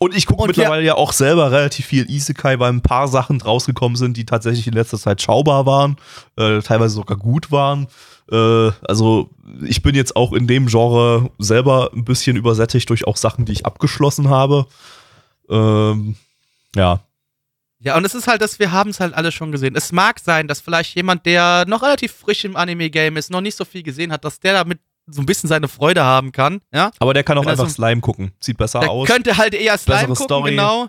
Und 0.00 0.16
ich 0.16 0.26
gucke 0.26 0.48
mittlerweile 0.48 0.82
ja 0.84 0.96
auch 0.96 1.12
selber 1.12 1.52
relativ 1.52 1.86
viel 1.86 2.10
Isekai, 2.10 2.58
weil 2.58 2.72
ein 2.72 2.82
paar 2.82 3.06
Sachen 3.06 3.40
rausgekommen 3.40 3.96
sind, 3.96 4.16
die 4.16 4.26
tatsächlich 4.26 4.66
in 4.66 4.72
letzter 4.74 4.98
Zeit 4.98 5.22
schaubar 5.22 5.66
waren, 5.66 5.96
äh, 6.36 6.60
teilweise 6.60 6.94
sogar 6.94 7.16
gut 7.16 7.52
waren. 7.52 7.86
Äh, 8.30 8.70
also 8.82 9.30
ich 9.62 9.82
bin 9.82 9.94
jetzt 9.94 10.16
auch 10.16 10.32
in 10.32 10.48
dem 10.48 10.66
Genre 10.66 11.30
selber 11.38 11.90
ein 11.94 12.04
bisschen 12.04 12.36
übersättigt 12.36 12.90
durch 12.90 13.06
auch 13.06 13.16
Sachen, 13.16 13.44
die 13.44 13.52
ich 13.52 13.66
abgeschlossen 13.66 14.30
habe. 14.30 14.66
Ähm, 15.48 16.16
ja, 16.74 17.00
Ja, 17.78 17.96
und 17.96 18.04
es 18.04 18.14
ist 18.14 18.26
halt, 18.26 18.40
dass 18.42 18.58
wir 18.58 18.72
haben 18.72 18.90
es 18.90 18.98
halt 18.98 19.14
alle 19.14 19.30
schon 19.30 19.52
gesehen. 19.52 19.76
Es 19.76 19.92
mag 19.92 20.18
sein, 20.18 20.48
dass 20.48 20.60
vielleicht 20.60 20.96
jemand, 20.96 21.26
der 21.26 21.66
noch 21.68 21.82
relativ 21.82 22.12
frisch 22.12 22.44
im 22.44 22.56
Anime-Game 22.56 23.16
ist, 23.16 23.30
noch 23.30 23.42
nicht 23.42 23.56
so 23.56 23.64
viel 23.64 23.82
gesehen 23.82 24.10
hat, 24.10 24.24
dass 24.24 24.40
der 24.40 24.54
damit 24.54 24.80
so 25.06 25.20
ein 25.20 25.26
bisschen 25.26 25.48
seine 25.48 25.68
Freude 25.68 26.02
haben 26.04 26.32
kann, 26.32 26.60
ja? 26.72 26.90
aber 26.98 27.14
der 27.14 27.24
kann 27.24 27.36
auch 27.38 27.46
einfach 27.46 27.68
so- 27.68 27.74
Slime 27.74 28.00
gucken. 28.00 28.32
Sieht 28.40 28.56
besser 28.56 28.80
Der 28.80 28.90
aus. 28.90 29.06
könnte 29.08 29.36
halt 29.36 29.54
eher 29.54 29.76
Slime 29.78 29.98
Bessere 29.98 30.14
gucken, 30.14 30.24
Story, 30.24 30.50
genau. 30.52 30.88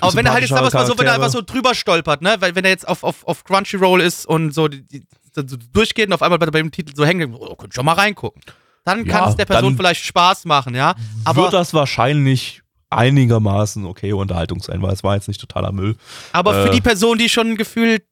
Aber 0.00 0.14
wenn 0.14 0.26
er 0.26 0.32
halt 0.32 0.42
jetzt 0.42 0.50
mal 0.50 0.86
so, 0.86 0.98
wenn 0.98 1.06
er 1.06 1.14
einfach 1.14 1.30
so 1.30 1.40
drüber 1.40 1.74
stolpert, 1.74 2.20
ne, 2.22 2.36
weil 2.40 2.54
wenn 2.54 2.64
er 2.64 2.70
jetzt 2.70 2.86
auf, 2.86 3.02
auf, 3.02 3.26
auf 3.26 3.44
Crunchyroll 3.44 4.00
ist 4.02 4.26
und 4.26 4.52
so, 4.52 4.68
die, 4.68 4.86
die, 4.86 5.06
so 5.34 5.42
durchgeht 5.72 6.08
und 6.08 6.12
auf 6.12 6.22
einmal 6.22 6.38
bei, 6.38 6.46
dem 6.46 6.70
Titel 6.70 6.94
so 6.94 7.04
hängen, 7.06 7.34
oh, 7.34 7.54
könnt 7.54 7.72
schon 7.72 7.86
mal 7.86 7.94
reingucken. 7.94 8.42
Dann 8.84 9.04
kann 9.06 9.24
Ja, 9.24 9.30
es 9.30 9.36
der 9.36 9.44
Person 9.44 9.76
vielleicht 9.76 10.04
Spaß 10.04 10.44
machen, 10.46 10.74
ja. 10.74 10.94
Aber, 11.24 11.44
wird 11.44 11.52
das 11.54 11.72
wahrscheinlich 11.72 12.62
einigermaßen 12.90 13.86
okay 13.86 14.12
Unterhaltung 14.12 14.60
sein, 14.60 14.82
weil 14.82 14.92
es 14.92 15.04
war 15.04 15.14
jetzt 15.14 15.28
nicht 15.28 15.40
totaler 15.40 15.72
Müll. 15.72 15.96
aber 16.32 16.52
für 16.54 16.68
äh, 16.68 16.72
die 16.72 16.80
Personen, 16.80 17.18
die 17.18 17.28
schon 17.28 17.56
gefühlt 17.56 18.02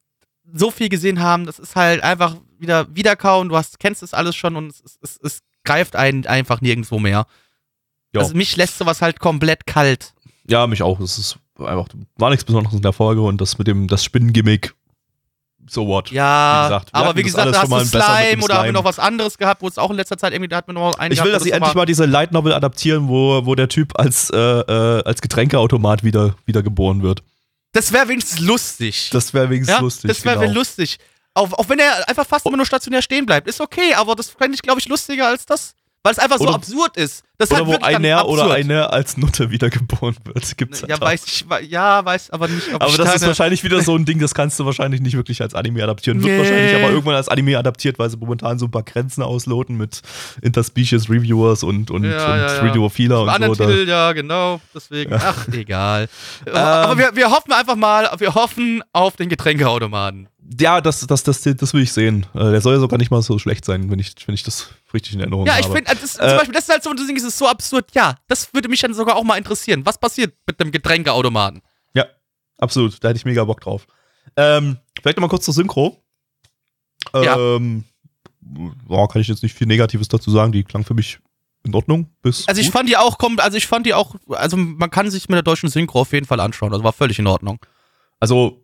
so 0.53 0.71
viel 0.71 0.89
gesehen 0.89 1.19
haben, 1.21 1.45
das 1.45 1.59
ist 1.59 1.75
halt 1.75 2.03
einfach 2.03 2.35
wieder 2.57 2.93
wiederkauen, 2.93 3.49
du 3.49 3.55
hast, 3.55 3.79
kennst 3.79 4.01
das 4.01 4.13
alles 4.13 4.35
schon 4.35 4.55
und 4.55 4.71
es, 4.71 4.81
es, 4.83 4.97
es, 5.01 5.19
es 5.21 5.39
greift 5.63 5.95
einen 5.95 6.25
einfach 6.25 6.61
nirgendwo 6.61 6.99
mehr. 6.99 7.25
Ja. 8.13 8.21
Also 8.21 8.35
mich 8.35 8.55
lässt 8.55 8.77
sowas 8.77 9.01
halt 9.01 9.19
komplett 9.19 9.65
kalt. 9.65 10.13
Ja, 10.47 10.65
mich 10.67 10.81
auch. 10.81 10.99
Das 10.99 11.17
ist 11.17 11.37
einfach, 11.59 11.87
war 12.17 12.29
nichts 12.29 12.43
Besonderes 12.43 12.75
in 12.75 12.81
der 12.81 12.93
Folge 12.93 13.21
und 13.21 13.39
das 13.39 13.57
mit 13.57 13.67
dem, 13.67 13.87
das 13.87 14.03
Spinnengimmick, 14.03 14.73
so 15.67 15.87
what. 15.87 16.11
Ja, 16.11 16.63
Wie 16.63 16.69
gesagt, 16.69 16.89
aber 16.93 17.15
wie 17.15 17.23
gesagt, 17.23 17.53
da 17.53 17.61
hast 17.61 17.71
du 17.71 17.85
Slime 17.85 18.43
oder 18.43 18.55
haben 18.55 18.65
wir 18.65 18.71
noch 18.71 18.83
was 18.83 18.99
anderes 18.99 19.37
gehabt, 19.37 19.61
wo 19.61 19.67
es 19.67 19.77
auch 19.77 19.91
in 19.91 19.97
letzter 19.97 20.17
Zeit 20.17 20.33
irgendwie, 20.33 20.47
da 20.47 20.57
hat 20.57 20.67
man 20.67 20.75
noch 20.75 20.97
einen 20.97 21.13
Ich 21.13 21.23
will, 21.23 21.31
dass 21.31 21.43
sie 21.43 21.49
das 21.49 21.57
endlich 21.57 21.75
mal 21.75 21.85
diese 21.85 22.05
Light 22.05 22.31
Novel 22.31 22.53
adaptieren, 22.53 23.07
wo, 23.07 23.45
wo 23.45 23.55
der 23.55 23.69
Typ 23.69 23.97
als, 23.99 24.29
äh, 24.31 24.37
äh, 24.37 25.03
als 25.03 25.21
Getränkeautomat 25.21 26.03
wieder, 26.03 26.35
wieder 26.45 26.63
geboren 26.63 27.03
wird. 27.03 27.21
Das 27.71 27.91
wäre 27.91 28.07
wenigstens 28.07 28.39
lustig. 28.39 29.09
Das 29.11 29.33
wäre 29.33 29.49
wenigstens 29.49 29.75
ja? 29.75 29.81
lustig. 29.81 30.07
Das 30.07 30.25
wäre 30.25 30.39
genau. 30.39 30.53
lustig. 30.53 30.97
Auch, 31.33 31.53
auch 31.53 31.69
wenn 31.69 31.79
er 31.79 32.07
einfach 32.09 32.25
fast 32.25 32.45
immer 32.45 32.57
nur 32.57 32.65
stationär 32.65 33.01
stehen 33.01 33.25
bleibt. 33.25 33.47
Ist 33.47 33.61
okay, 33.61 33.93
aber 33.93 34.15
das 34.15 34.29
fände 34.29 34.55
ich, 34.55 34.61
glaube 34.61 34.79
ich, 34.79 34.87
lustiger 34.87 35.27
als 35.27 35.45
das. 35.45 35.73
Weil 36.03 36.13
es 36.13 36.19
einfach 36.19 36.37
so 36.37 36.45
Oder- 36.45 36.55
absurd 36.55 36.95
ist. 36.97 37.23
Das 37.37 37.51
Oder 37.51 37.65
halt 37.67 37.81
wo 37.81 37.85
einer 37.85 38.27
oder 38.27 38.51
eine 38.51 38.89
als 38.91 39.15
Nutte 39.15 39.49
wiedergeboren 39.49 40.15
wird. 40.25 40.57
Gibt's 40.57 40.81
halt 40.81 40.89
Ja, 40.89 40.97
auch. 40.97 41.01
weiß 41.01 41.23
ich, 41.25 41.45
ja, 41.69 42.03
weiß 42.03 42.31
aber 42.31 42.49
nicht, 42.49 42.67
ob 42.73 42.81
Aber 42.81 42.97
das 42.97 43.07
da 43.07 43.13
ist 43.13 43.25
wahrscheinlich 43.27 43.63
wieder 43.63 43.81
so 43.81 43.95
ein 43.95 44.03
Ding, 44.03 44.19
das 44.19 44.33
kannst 44.33 44.59
du 44.59 44.65
wahrscheinlich 44.65 44.99
nicht 44.99 45.15
wirklich 45.15 45.41
als 45.41 45.55
Anime 45.55 45.81
adaptieren. 45.81 46.21
Wird 46.21 46.33
Nee. 46.33 46.37
wahrscheinlich 46.39 46.75
aber 46.75 46.89
irgendwann 46.91 47.15
als 47.15 47.29
Anime 47.29 47.57
adaptiert, 47.57 47.97
weil 47.97 48.09
sie 48.09 48.17
momentan 48.17 48.59
so 48.59 48.65
ein 48.65 48.71
paar 48.71 48.83
Grenzen 48.83 49.23
ausloten 49.23 49.77
mit 49.77 50.01
Interspecies 50.41 51.09
Reviewers 51.09 51.63
und, 51.63 51.91
und, 51.91 52.03
Ja, 52.03 52.09
und 52.33 52.39
ja, 52.39 52.55
ja. 52.55 52.59
Reviewer-Fehler 52.61 53.21
Im 53.37 53.43
und 53.49 53.55
so. 53.57 53.65
Titel, 53.65 53.87
ja, 53.87 54.11
genau. 54.11 54.59
Deswegen, 54.75 55.13
ach, 55.13 55.47
egal. 55.49 56.09
Ähm. 56.45 56.55
aber 56.55 56.97
wir, 56.97 57.15
wir 57.15 57.31
hoffen 57.31 57.53
einfach 57.53 57.77
mal, 57.77 58.09
wir 58.17 58.35
hoffen 58.35 58.83
auf 58.91 59.15
den 59.15 59.29
Getränkeautomaten. 59.29 60.27
Ja, 60.59 60.81
das, 60.81 61.05
das, 61.05 61.23
das, 61.23 61.41
das 61.41 61.73
will 61.73 61.83
ich 61.83 61.91
sehen. 61.93 62.25
Äh, 62.33 62.51
Der 62.51 62.61
soll 62.61 62.73
ja 62.75 62.79
sogar 62.79 62.97
nicht 62.97 63.11
mal 63.11 63.21
so 63.21 63.37
schlecht 63.37 63.65
sein, 63.65 63.91
wenn 63.91 63.99
ich, 63.99 64.15
wenn 64.25 64.33
ich 64.35 64.43
das 64.43 64.69
richtig 64.93 65.13
in 65.13 65.19
Erinnerung 65.19 65.45
Ja, 65.45 65.53
habe. 65.53 65.61
ich 65.61 65.67
finde, 65.67 65.95
das, 66.01 66.13
zum 66.13 66.25
Äh, 66.25 66.35
Beispiel, 66.37 66.53
das 66.53 66.63
ist 66.63 66.69
halt 66.69 66.83
so 66.83 66.93
Ding, 66.93 67.15
das 67.15 67.23
ist 67.23 67.37
so 67.37 67.47
absurd. 67.47 67.89
Ja, 67.93 68.15
das 68.27 68.53
würde 68.53 68.69
mich 68.69 68.81
dann 68.81 68.93
sogar 68.93 69.15
auch 69.15 69.23
mal 69.23 69.37
interessieren. 69.37 69.85
Was 69.85 69.99
passiert 69.99 70.33
mit 70.47 70.59
dem 70.59 70.71
Getränkeautomaten? 70.71 71.61
Ja, 71.93 72.05
absolut. 72.57 73.03
Da 73.03 73.09
hätte 73.09 73.17
ich 73.17 73.25
mega 73.25 73.43
Bock 73.43 73.61
drauf. 73.61 73.85
Ähm, 74.35 74.77
vielleicht 75.01 75.17
nochmal 75.17 75.29
kurz 75.29 75.45
zur 75.45 75.53
Synchro. 75.53 76.01
Ja. 77.13 77.37
Ähm, 77.37 77.83
boah, 78.41 79.07
kann 79.07 79.21
ich 79.21 79.27
jetzt 79.27 79.43
nicht 79.43 79.53
viel 79.55 79.67
Negatives 79.67 80.07
dazu 80.07 80.31
sagen. 80.31 80.51
Die 80.51 80.63
klang 80.63 80.83
für 80.83 80.93
mich 80.93 81.19
in 81.63 81.73
Ordnung. 81.75 82.09
Bis 82.21 82.47
Also 82.47 82.61
ich 82.61 82.67
gut. 82.67 82.73
fand 82.73 82.89
die 82.89 82.97
auch, 82.97 83.17
kom- 83.19 83.39
also 83.39 83.57
ich 83.57 83.67
fand 83.67 83.85
die 83.85 83.93
auch, 83.93 84.15
also 84.29 84.57
man 84.57 84.89
kann 84.89 85.09
sich 85.11 85.27
mit 85.29 85.35
der 85.35 85.43
deutschen 85.43 85.69
Synchro 85.69 86.01
auf 86.01 86.13
jeden 86.13 86.25
Fall 86.25 86.39
anschauen. 86.39 86.71
Also 86.71 86.83
war 86.83 86.93
völlig 86.93 87.19
in 87.19 87.27
Ordnung. 87.27 87.59
Also 88.19 88.63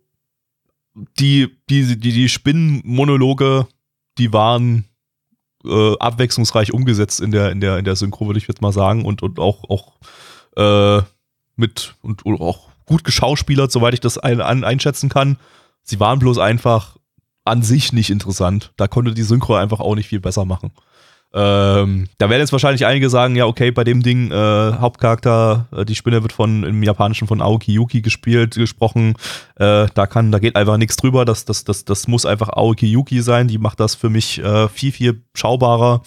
die, 1.18 1.56
die, 1.68 1.98
die, 1.98 2.12
die 2.12 2.28
Spinnenmonologe, 2.28 3.66
die 4.18 4.32
waren 4.32 4.84
äh, 5.64 5.98
abwechslungsreich 5.98 6.72
umgesetzt 6.72 7.20
in 7.20 7.30
der, 7.30 7.52
in 7.52 7.60
der, 7.60 7.78
in 7.78 7.84
der 7.84 7.96
Synchro, 7.96 8.26
würde 8.26 8.38
ich 8.38 8.48
jetzt 8.48 8.62
mal 8.62 8.72
sagen. 8.72 9.04
Und, 9.04 9.22
und 9.22 9.38
auch, 9.38 9.64
auch 9.68 9.92
äh, 10.56 11.04
mit 11.56 11.94
und, 12.02 12.24
auch 12.24 12.68
gut 12.86 13.04
geschauspielert, 13.04 13.70
soweit 13.70 13.94
ich 13.94 14.00
das 14.00 14.16
ein, 14.16 14.40
an, 14.40 14.64
einschätzen 14.64 15.08
kann. 15.08 15.38
Sie 15.82 16.00
waren 16.00 16.18
bloß 16.18 16.38
einfach 16.38 16.96
an 17.44 17.62
sich 17.62 17.92
nicht 17.92 18.10
interessant. 18.10 18.72
Da 18.76 18.88
konnte 18.88 19.12
die 19.12 19.22
Synchro 19.22 19.54
einfach 19.54 19.80
auch 19.80 19.94
nicht 19.94 20.08
viel 20.08 20.20
besser 20.20 20.44
machen. 20.44 20.72
Ähm, 21.34 22.06
da 22.18 22.30
werden 22.30 22.40
jetzt 22.40 22.52
wahrscheinlich 22.52 22.86
einige 22.86 23.10
sagen, 23.10 23.36
ja, 23.36 23.46
okay, 23.46 23.70
bei 23.70 23.84
dem 23.84 24.02
Ding, 24.02 24.30
äh, 24.30 24.34
Hauptcharakter, 24.34 25.66
äh, 25.70 25.84
die 25.84 25.94
Spinne 25.94 26.22
wird 26.22 26.32
von 26.32 26.64
im 26.64 26.82
Japanischen 26.82 27.28
von 27.28 27.42
Aoki 27.42 27.72
Yuki 27.72 28.00
gespielt, 28.00 28.54
gesprochen. 28.54 29.14
Äh, 29.56 29.86
da 29.92 30.06
kann, 30.06 30.32
da 30.32 30.38
geht 30.38 30.56
einfach 30.56 30.78
nichts 30.78 30.96
drüber. 30.96 31.24
Das, 31.24 31.44
das, 31.44 31.64
das, 31.64 31.84
das 31.84 32.08
muss 32.08 32.24
einfach 32.24 32.48
Aoki 32.48 32.86
Yuki 32.86 33.20
sein. 33.20 33.48
Die 33.48 33.58
macht 33.58 33.80
das 33.80 33.94
für 33.94 34.08
mich 34.08 34.38
äh, 34.38 34.68
viel, 34.68 34.92
viel 34.92 35.22
schaubarer. 35.34 36.02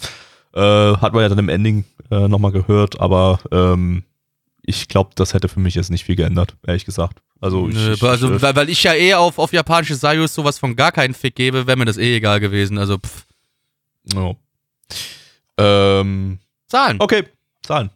Äh, 0.52 0.60
hat 0.60 1.12
man 1.12 1.22
ja 1.22 1.28
dann 1.28 1.38
im 1.38 1.48
Ending 1.48 1.84
äh, 2.10 2.26
nochmal 2.26 2.50
gehört, 2.52 3.00
aber 3.00 3.38
ähm, 3.52 4.02
ich 4.62 4.88
glaube, 4.88 5.10
das 5.14 5.32
hätte 5.34 5.48
für 5.48 5.60
mich 5.60 5.74
jetzt 5.74 5.90
nicht 5.90 6.04
viel 6.04 6.16
geändert, 6.16 6.56
ehrlich 6.66 6.84
gesagt. 6.84 7.22
Also, 7.40 7.68
ich, 7.68 7.74
Nö, 7.74 7.92
ich, 7.94 8.02
also 8.02 8.32
äh, 8.32 8.42
weil, 8.42 8.56
weil 8.56 8.68
ich 8.68 8.82
ja 8.82 8.94
eh 8.94 9.14
auf, 9.14 9.38
auf 9.38 9.52
japanische 9.52 9.94
Sayus 9.94 10.34
sowas 10.34 10.58
von 10.58 10.76
gar 10.76 10.92
keinen 10.92 11.14
Fick 11.14 11.36
gebe, 11.36 11.66
wäre 11.66 11.76
mir 11.76 11.84
das 11.84 11.98
eh 11.98 12.16
egal 12.16 12.40
gewesen. 12.40 12.78
Also, 12.78 12.98
pff. 12.98 13.26
ja. 14.12 14.34
Ähm, 15.58 16.38
Zahlen. 16.68 17.00
okay, 17.00 17.24
Zahlen. 17.62 17.90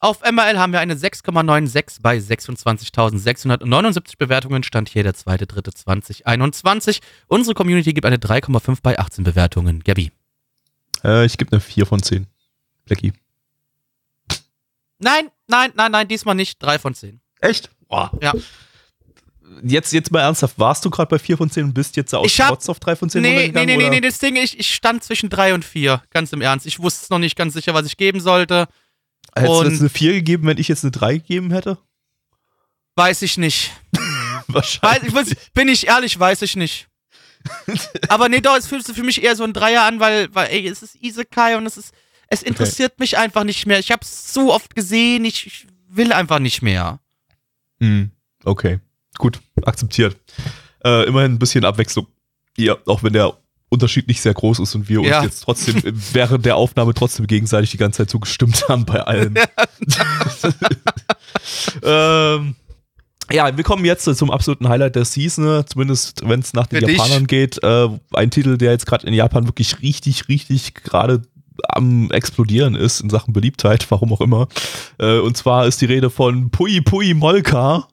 Auf 0.00 0.20
MRL 0.22 0.58
haben 0.58 0.72
wir 0.72 0.78
eine 0.78 0.94
6,96 0.94 1.98
bei 2.00 2.18
26.679 2.18 4.16
Bewertungen. 4.16 4.62
Stand 4.62 4.88
hier 4.88 5.02
der 5.02 5.14
2.3.2021. 5.14 7.00
Unsere 7.26 7.54
Community 7.54 7.92
gibt 7.92 8.06
eine 8.06 8.18
3,5 8.18 8.78
bei 8.80 8.96
18 8.96 9.24
Bewertungen. 9.24 9.82
Gabby. 9.82 10.12
Äh, 11.02 11.26
ich 11.26 11.36
gebe 11.36 11.50
eine 11.50 11.60
4 11.60 11.84
von 11.84 12.00
10. 12.00 12.28
Blackie. 12.84 13.12
Nein, 15.00 15.30
nein, 15.48 15.72
nein, 15.74 15.90
nein, 15.90 16.06
diesmal 16.06 16.36
nicht. 16.36 16.62
3 16.62 16.78
von 16.78 16.94
10. 16.94 17.20
Echt? 17.40 17.70
Boah. 17.88 18.12
Ja. 18.20 18.32
Jetzt, 19.62 19.92
jetzt 19.92 20.10
mal 20.12 20.20
ernsthaft, 20.20 20.58
warst 20.58 20.84
du 20.84 20.90
gerade 20.90 21.08
bei 21.08 21.18
4 21.18 21.36
von 21.36 21.50
10 21.50 21.64
und 21.64 21.74
bist 21.74 21.96
jetzt 21.96 22.14
aus 22.14 22.38
hab- 22.38 22.48
Trotz 22.48 22.68
auf 22.68 22.78
3 22.80 22.96
von 22.96 23.10
10 23.10 23.22
Nee, 23.22 23.28
nee, 23.28 23.34
runtergegangen, 23.36 23.66
nee, 23.68 23.76
nee, 23.76 23.82
oder? 23.84 23.90
nee, 23.94 24.00
das 24.00 24.18
Ding, 24.18 24.36
ich, 24.36 24.58
ich 24.58 24.74
stand 24.74 25.02
zwischen 25.02 25.30
3 25.30 25.54
und 25.54 25.64
4. 25.64 26.02
Ganz 26.10 26.32
im 26.32 26.40
Ernst. 26.42 26.66
Ich 26.66 26.78
wusste 26.80 27.12
noch 27.12 27.18
nicht 27.18 27.36
ganz 27.36 27.54
sicher, 27.54 27.74
was 27.74 27.86
ich 27.86 27.96
geben 27.96 28.20
sollte. 28.20 28.68
Hättest 29.34 29.52
du 29.52 29.58
und- 29.58 29.70
jetzt 29.70 29.80
eine 29.80 29.88
4 29.88 30.12
gegeben, 30.12 30.46
wenn 30.46 30.58
ich 30.58 30.68
jetzt 30.68 30.84
eine 30.84 30.90
3 30.90 31.14
gegeben 31.18 31.50
hätte? 31.52 31.78
Weiß 32.96 33.22
ich 33.22 33.36
nicht. 33.38 33.70
Weiß, 33.92 34.44
Wahrscheinlich. 34.48 35.08
ich 35.08 35.12
muss, 35.14 35.28
bin 35.54 35.68
ich 35.68 35.86
ehrlich, 35.86 36.18
weiß 36.18 36.42
ich 36.42 36.56
nicht. 36.56 36.88
Aber 38.08 38.28
nee, 38.28 38.40
doch, 38.40 38.56
es 38.56 38.66
fühlt 38.66 38.84
sich 38.84 38.96
für 38.96 39.02
mich 39.04 39.22
eher 39.22 39.36
so 39.36 39.44
ein 39.44 39.52
Dreier 39.52 39.82
an, 39.84 40.00
weil, 40.00 40.34
weil 40.34 40.48
ey, 40.50 40.66
es 40.66 40.82
ist 40.82 40.96
Isekai 40.96 41.56
und 41.56 41.66
es 41.66 41.76
ist, 41.76 41.92
es 42.28 42.42
interessiert 42.42 42.98
mich 42.98 43.16
einfach 43.18 43.44
nicht 43.44 43.66
mehr. 43.66 43.78
Ich 43.78 43.90
habe 43.92 44.02
es 44.02 44.26
zu 44.32 44.52
oft 44.52 44.74
gesehen, 44.74 45.24
ich, 45.24 45.46
ich 45.46 45.66
will 45.88 46.12
einfach 46.12 46.38
nicht 46.38 46.62
mehr. 46.62 47.00
Hm, 47.80 48.10
okay, 48.44 48.80
gut, 49.16 49.40
akzeptiert. 49.64 50.16
Äh, 50.84 51.06
immerhin 51.06 51.32
ein 51.32 51.38
bisschen 51.38 51.64
Abwechslung. 51.64 52.06
Ja, 52.56 52.76
auch 52.86 53.02
wenn 53.02 53.12
der 53.12 53.34
Unterschied 53.70 54.08
nicht 54.08 54.20
sehr 54.20 54.34
groß 54.34 54.60
ist 54.60 54.74
und 54.74 54.88
wir 54.88 55.00
uns 55.00 55.08
Ja. 55.08 55.22
jetzt 55.22 55.40
trotzdem 55.40 55.76
während 56.12 56.44
der 56.46 56.56
Aufnahme 56.56 56.94
trotzdem 56.94 57.26
gegenseitig 57.26 57.70
die 57.70 57.76
ganze 57.76 57.98
Zeit 57.98 58.10
zugestimmt 58.10 58.68
haben 58.68 58.84
bei 58.84 59.00
allem. 59.02 59.34
ähm, 61.82 62.54
ja, 63.30 63.54
wir 63.56 63.64
kommen 63.64 63.84
jetzt 63.84 64.04
zum 64.04 64.30
absoluten 64.30 64.68
Highlight 64.68 64.96
der 64.96 65.04
Season, 65.04 65.64
zumindest 65.66 66.22
wenn 66.26 66.40
es 66.40 66.54
nach 66.54 66.66
den 66.66 66.80
Für 66.80 66.86
dich. 66.86 66.96
Japanern 66.96 67.26
geht. 67.26 67.62
Äh, 67.62 67.88
ein 68.14 68.30
Titel, 68.30 68.56
der 68.56 68.72
jetzt 68.72 68.86
gerade 68.86 69.06
in 69.06 69.12
Japan 69.12 69.46
wirklich 69.46 69.82
richtig, 69.82 70.28
richtig 70.28 70.74
gerade 70.74 71.22
am 71.68 72.10
explodieren 72.10 72.74
ist 72.74 73.00
in 73.00 73.10
Sachen 73.10 73.32
Beliebtheit, 73.34 73.90
warum 73.90 74.12
auch 74.12 74.20
immer. 74.20 74.48
Äh, 74.98 75.18
und 75.18 75.36
zwar 75.36 75.66
ist 75.66 75.80
die 75.80 75.86
Rede 75.86 76.08
von 76.08 76.50
Pui 76.50 76.80
Pui 76.80 77.12
Molka, 77.14 77.88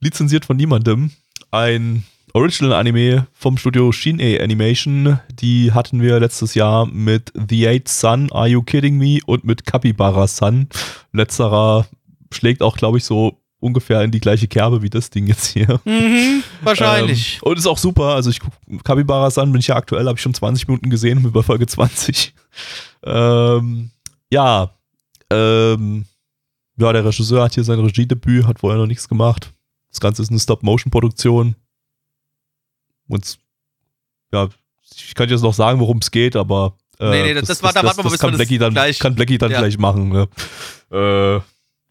lizenziert 0.00 0.44
von 0.44 0.56
niemandem. 0.56 1.10
Ein 1.50 2.04
Original-Anime 2.34 3.26
vom 3.32 3.56
Studio 3.56 3.90
Shin-E 3.90 4.40
Animation. 4.40 5.18
Die 5.32 5.72
hatten 5.72 6.02
wir 6.02 6.20
letztes 6.20 6.54
Jahr 6.54 6.86
mit 6.86 7.32
The 7.34 7.68
Eight 7.68 7.88
Sun, 7.88 8.30
Are 8.32 8.46
You 8.46 8.62
Kidding 8.62 8.96
Me? 8.96 9.18
und 9.26 9.44
mit 9.44 9.66
Capybara 9.66 10.26
Sun. 10.26 10.68
Letzterer 11.12 11.86
schlägt 12.32 12.62
auch, 12.62 12.76
glaube 12.76 12.98
ich, 12.98 13.04
so 13.04 13.40
ungefähr 13.60 14.02
in 14.02 14.10
die 14.10 14.20
gleiche 14.20 14.46
Kerbe 14.46 14.82
wie 14.82 14.90
das 14.90 15.10
Ding 15.10 15.26
jetzt 15.26 15.46
hier. 15.46 15.80
Mhm, 15.84 16.44
wahrscheinlich. 16.62 17.36
Ähm, 17.42 17.50
und 17.50 17.58
ist 17.58 17.66
auch 17.66 17.78
super. 17.78 18.14
Also 18.14 18.30
ich 18.30 18.40
guck 18.40 18.52
Capybara 18.84 19.30
Sun 19.30 19.50
bin 19.50 19.60
ich 19.60 19.66
ja 19.68 19.76
aktuell, 19.76 20.06
habe 20.06 20.16
ich 20.16 20.22
schon 20.22 20.34
20 20.34 20.68
Minuten 20.68 20.90
gesehen, 20.90 21.32
bei 21.32 21.42
Folge 21.42 21.66
20. 21.66 22.34
ähm, 23.04 23.90
ja, 24.30 24.70
ähm, 25.30 26.04
ja, 26.76 26.92
der 26.92 27.04
Regisseur 27.04 27.42
hat 27.42 27.54
hier 27.54 27.64
sein 27.64 27.80
Regiedebüt, 27.80 28.46
hat 28.46 28.60
vorher 28.60 28.78
noch 28.78 28.86
nichts 28.86 29.08
gemacht. 29.08 29.52
Das 29.90 30.00
Ganze 30.00 30.22
ist 30.22 30.30
eine 30.30 30.38
Stop-Motion-Produktion. 30.40 31.56
Und 33.08 33.38
ja, 34.32 34.48
ich 34.96 35.14
kann 35.14 35.28
jetzt 35.28 35.42
noch 35.42 35.54
sagen, 35.54 35.80
worum 35.80 35.98
es 35.98 36.10
geht, 36.10 36.36
aber 36.36 36.76
äh, 37.00 37.10
Nee, 37.10 37.22
nee, 37.22 37.34
das- 37.34 37.48
das 37.48 37.62
war- 37.62 37.72
da 37.72 37.82
warten 37.84 37.98
wir 37.98 38.04
mal, 38.04 38.10
bis 38.10 38.18
kann 38.20 38.30
das 38.30 38.38
Blackie 38.38 38.58
dann, 38.58 38.72
gleich- 38.74 38.98
kann 38.98 39.14
Blackie 39.14 39.38
dann 39.38 39.50
Ja. 39.52 39.58
gleich 39.60 39.78
machen. 39.78 40.08
Ne? 40.10 40.28
Äh, 40.90 41.40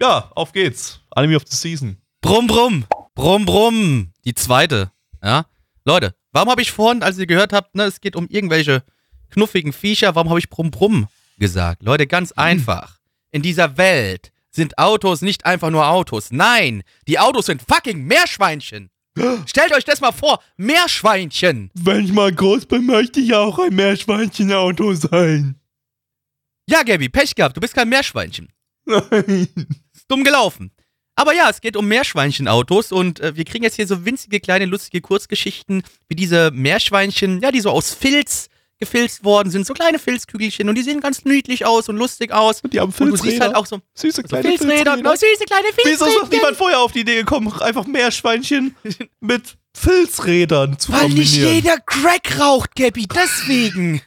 ja, 0.04 0.32
auf 0.36 0.52
geht's. 0.52 1.00
Anime 1.12 1.38
of 1.38 1.43
the 1.48 1.56
Season. 1.56 1.98
Brumm, 2.22 2.48
brumm. 2.48 2.86
Brumm, 3.16 3.45
brumm. 3.45 4.12
Die 4.26 4.36
zweite. 4.36 4.91
Ja. 5.24 5.45
Leute, 5.86 6.14
warum 6.34 6.50
habe 6.50 6.62
ich 6.62 6.72
vorhin, 6.72 7.02
als 7.04 7.18
ihr 7.18 7.26
gehört 7.26 7.54
habt, 7.54 7.74
ne, 7.76 7.84
es 7.84 8.02
geht 8.02 8.16
um 8.16 8.28
irgendwelche 8.28 8.84
knuffigen 9.30 9.72
Viecher, 9.74 10.14
warum 10.16 10.30
habe 10.30 10.39
ich 10.39 10.50
brumm, 10.50 10.70
brumm 10.72 11.08
gesagt? 11.39 11.82
Leute, 11.84 12.06
ganz 12.06 12.32
einfach. 12.34 13.00
In 13.32 13.41
dieser 13.41 13.78
Welt 13.78 14.32
sind 14.58 14.78
Autos 14.78 15.22
nicht 15.22 15.45
einfach 15.45 15.70
nur 15.70 15.88
Autos. 15.88 16.32
Nein, 16.32 16.84
die 17.08 17.20
Autos 17.20 17.45
sind 17.45 17.62
fucking 17.62 18.03
Meerschweinchen. 18.03 18.89
Stellt 19.45 19.72
euch 19.74 19.86
das 19.86 20.01
mal 20.01 20.12
vor, 20.12 20.43
Meerschweinchen. 20.58 21.72
Wenn 21.76 22.05
ich 22.05 22.12
mal 22.12 22.34
groß 22.34 22.66
bin, 22.66 22.86
möchte 22.88 23.20
ich 23.20 23.34
auch 23.34 23.60
ein 23.60 23.74
Meerschweinchenauto 23.76 24.93
sein. 24.95 25.55
Ja, 26.70 26.84
Gabby, 26.84 27.08
Pech 27.08 27.36
gehabt, 27.36 27.55
du 27.55 27.62
bist 27.62 27.76
kein 27.76 27.88
Meerschweinchen. 27.88 28.49
Nein. 28.86 29.47
Ist 29.93 30.10
dumm 30.10 30.24
gelaufen. 30.24 30.72
Aber 31.16 31.34
ja, 31.34 31.49
es 31.49 31.62
geht 31.62 31.78
um 31.78 31.88
Meerschweinchenautos 31.88 32.91
und 32.91 33.20
äh, 33.20 33.36
wir 33.36 33.45
kriegen 33.45 33.64
jetzt 33.64 33.76
hier 33.76 33.88
so 33.88 34.05
winzige, 34.05 34.39
kleine, 34.39 34.66
lustige 34.66 35.01
Kurzgeschichten, 35.01 35.84
wie 36.08 36.16
diese 36.16 36.51
Meerschweinchen, 36.51 37.41
ja, 37.41 37.51
die 37.51 37.62
so 37.62 37.70
aus 37.70 37.93
Filz 37.93 38.49
gefilzt 38.80 39.23
worden 39.23 39.49
sind, 39.49 39.65
so 39.65 39.73
kleine 39.73 39.97
Filzkügelchen 39.99 40.69
und 40.69 40.75
die 40.75 40.84
sehen 40.84 40.99
ganz 40.99 41.25
niedlich 41.25 41.65
aus 41.65 41.89
und 41.89 41.97
lustig 41.97 42.32
aus. 42.32 42.61
Und 42.61 42.73
die 42.73 42.80
haben 42.80 42.89
Und 42.91 42.99
du 42.99 43.05
siehst 43.15 43.21
Filzräder. 43.23 43.45
halt 43.45 43.55
auch 43.55 43.65
so, 43.65 43.80
Süße 43.95 44.21
so 44.21 44.28
kleine 44.28 44.49
Filzräder, 44.49 44.97
genau, 44.97 45.11
süße 45.11 45.45
kleine 45.47 45.67
Wieso 45.84 45.91
ist 45.91 45.99
noch 46.01 46.07
Filzräder. 46.07 46.30
niemand 46.36 46.57
vorher 46.57 46.80
auf 46.80 46.91
die 46.91 46.99
Idee 46.99 47.15
gekommen, 47.15 47.51
einfach 47.61 47.86
Meerschweinchen 47.88 48.75
mit 49.19 49.57
Filzrädern 49.75 50.78
zu 50.80 50.91
Weil 50.91 51.09
nicht 51.09 51.34
kombinieren? 51.34 51.55
jeder 51.55 51.78
Crack 51.80 52.39
raucht, 52.39 52.75
Gabby, 52.75 53.07
deswegen. 53.07 54.01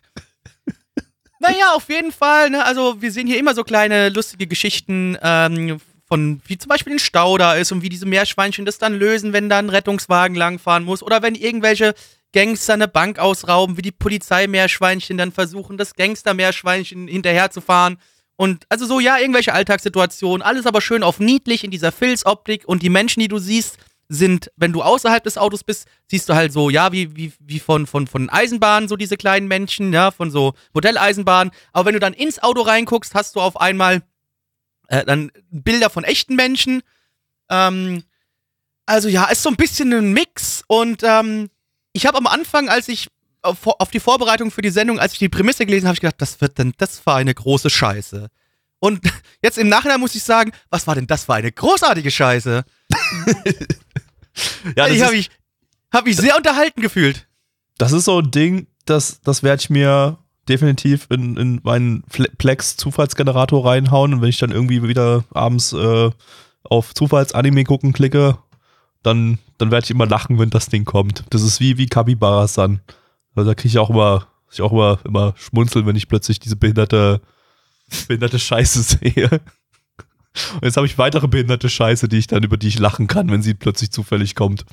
naja, 1.40 1.72
auf 1.74 1.88
jeden 1.88 2.12
Fall, 2.12 2.50
ne, 2.50 2.64
also 2.64 3.00
wir 3.00 3.10
sehen 3.12 3.26
hier 3.26 3.38
immer 3.38 3.54
so 3.54 3.64
kleine 3.64 4.08
lustige 4.10 4.46
Geschichten, 4.46 5.16
ähm, 5.22 5.80
von 6.10 6.40
wie 6.44 6.58
zum 6.58 6.68
Beispiel 6.68 6.94
ein 6.94 6.98
Stau 6.98 7.38
da 7.38 7.54
ist 7.54 7.70
und 7.70 7.82
wie 7.82 7.88
diese 7.88 8.04
Meerschweinchen 8.04 8.64
das 8.64 8.78
dann 8.78 8.94
lösen, 8.94 9.32
wenn 9.32 9.48
da 9.48 9.58
ein 9.58 9.70
Rettungswagen 9.70 10.36
langfahren 10.36 10.84
muss 10.84 11.04
oder 11.04 11.22
wenn 11.22 11.36
irgendwelche 11.36 11.94
Gangster 12.32 12.74
eine 12.74 12.88
Bank 12.88 13.20
ausrauben, 13.20 13.76
wie 13.76 13.82
die 13.82 13.92
Polizeimeerschweinchen 13.92 15.16
dann 15.16 15.30
versuchen, 15.30 15.78
das 15.78 15.94
Gangstermeerschweinchen 15.94 17.06
hinterherzufahren. 17.06 17.98
Und 18.36 18.64
also 18.68 18.86
so, 18.86 18.98
ja, 18.98 19.18
irgendwelche 19.18 19.52
Alltagssituationen, 19.52 20.42
alles 20.42 20.66
aber 20.66 20.80
schön 20.80 21.04
auf 21.04 21.20
niedlich 21.20 21.62
in 21.62 21.70
dieser 21.70 21.92
Filzoptik 21.92 22.66
und 22.66 22.82
die 22.82 22.88
Menschen, 22.88 23.20
die 23.20 23.28
du 23.28 23.38
siehst, 23.38 23.78
sind, 24.08 24.50
wenn 24.56 24.72
du 24.72 24.82
außerhalb 24.82 25.22
des 25.22 25.38
Autos 25.38 25.62
bist, 25.62 25.86
siehst 26.08 26.28
du 26.28 26.34
halt 26.34 26.52
so, 26.52 26.70
ja, 26.70 26.90
wie, 26.90 27.14
wie, 27.14 27.32
wie 27.38 27.60
von, 27.60 27.86
von, 27.86 28.08
von 28.08 28.28
Eisenbahnen, 28.28 28.88
so 28.88 28.96
diese 28.96 29.16
kleinen 29.16 29.46
Menschen, 29.46 29.92
ja, 29.92 30.10
von 30.10 30.32
so 30.32 30.54
Modelleisenbahnen. 30.74 31.52
Aber 31.72 31.86
wenn 31.86 31.94
du 31.94 32.00
dann 32.00 32.14
ins 32.14 32.42
Auto 32.42 32.62
reinguckst, 32.62 33.14
hast 33.14 33.36
du 33.36 33.40
auf 33.40 33.60
einmal 33.60 34.02
äh, 34.90 35.04
dann 35.04 35.30
Bilder 35.50 35.88
von 35.88 36.04
echten 36.04 36.36
Menschen. 36.36 36.82
Ähm, 37.48 38.04
also 38.86 39.08
ja, 39.08 39.24
ist 39.26 39.42
so 39.42 39.48
ein 39.48 39.56
bisschen 39.56 39.92
ein 39.92 40.12
Mix 40.12 40.62
und 40.66 41.02
ähm, 41.04 41.48
ich 41.92 42.06
habe 42.06 42.18
am 42.18 42.26
Anfang, 42.26 42.68
als 42.68 42.88
ich 42.88 43.08
auf, 43.42 43.66
auf 43.66 43.90
die 43.90 44.00
Vorbereitung 44.00 44.50
für 44.50 44.62
die 44.62 44.70
Sendung, 44.70 44.98
als 44.98 45.14
ich 45.14 45.18
die 45.18 45.28
Prämisse 45.28 45.64
gelesen 45.64 45.86
habe, 45.86 45.94
ich 45.94 46.00
gedacht, 46.00 46.20
das 46.20 46.40
wird 46.40 46.58
denn 46.58 46.74
das 46.76 46.98
für 46.98 47.14
eine 47.14 47.32
große 47.32 47.70
Scheiße. 47.70 48.28
Und 48.80 49.00
jetzt 49.42 49.58
im 49.58 49.68
Nachhinein 49.68 50.00
muss 50.00 50.14
ich 50.14 50.24
sagen, 50.24 50.52
was 50.68 50.86
war 50.86 50.96
denn 50.96 51.06
das 51.06 51.24
für 51.24 51.34
eine 51.34 51.50
großartige 51.50 52.10
Scheiße? 52.10 52.64
Ja, 54.76 54.86
das, 54.86 54.92
ich 54.92 55.02
habe 55.02 55.16
mich, 55.16 55.28
hab 55.92 56.04
mich 56.06 56.16
sehr 56.16 56.36
unterhalten 56.36 56.80
gefühlt. 56.80 57.26
das 57.76 57.92
ist 57.92 58.04
so 58.04 58.20
ein 58.20 58.30
Ding, 58.30 58.68
das, 58.86 59.20
das 59.20 59.42
werde 59.42 59.60
ich 59.60 59.68
mir 59.68 60.18
definitiv 60.50 61.06
in, 61.10 61.36
in 61.36 61.60
meinen 61.62 62.02
Plex-Zufallsgenerator 62.38 63.64
reinhauen 63.64 64.14
und 64.14 64.20
wenn 64.20 64.28
ich 64.28 64.38
dann 64.38 64.50
irgendwie 64.50 64.82
wieder 64.82 65.24
abends 65.30 65.72
äh, 65.72 66.10
auf 66.64 66.94
Zufallsanime 66.94 67.64
gucken 67.64 67.92
klicke, 67.92 68.38
dann, 69.02 69.38
dann 69.58 69.70
werde 69.70 69.84
ich 69.84 69.90
immer 69.90 70.06
lachen, 70.06 70.38
wenn 70.38 70.50
das 70.50 70.66
Ding 70.66 70.84
kommt. 70.84 71.24
Das 71.30 71.42
ist 71.42 71.60
wie, 71.60 71.78
wie 71.78 71.86
Kabibara-san. 71.86 72.80
Also 73.34 73.48
da 73.50 73.54
kriege 73.54 73.68
ich 73.68 73.78
auch 73.78 73.90
immer, 73.90 74.26
ich 74.50 74.60
auch 74.60 74.72
immer, 74.72 74.98
immer 75.04 75.34
schmunzeln, 75.36 75.86
wenn 75.86 75.96
ich 75.96 76.08
plötzlich 76.08 76.40
diese 76.40 76.56
behinderte, 76.56 77.20
behinderte 78.08 78.38
Scheiße 78.38 78.82
sehe. 79.00 79.30
Und 80.54 80.64
jetzt 80.64 80.76
habe 80.76 80.86
ich 80.86 80.98
weitere 80.98 81.28
behinderte 81.28 81.70
Scheiße, 81.70 82.08
die 82.08 82.18
ich 82.18 82.26
dann, 82.26 82.42
über 82.42 82.56
die 82.56 82.68
ich 82.68 82.78
lachen 82.78 83.06
kann, 83.06 83.30
wenn 83.30 83.42
sie 83.42 83.54
plötzlich 83.54 83.90
zufällig 83.90 84.34
kommt. 84.34 84.64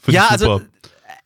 Find 0.00 0.14
Ja, 0.14 0.24
ich 0.24 0.30
also 0.32 0.58
super. 0.58 0.66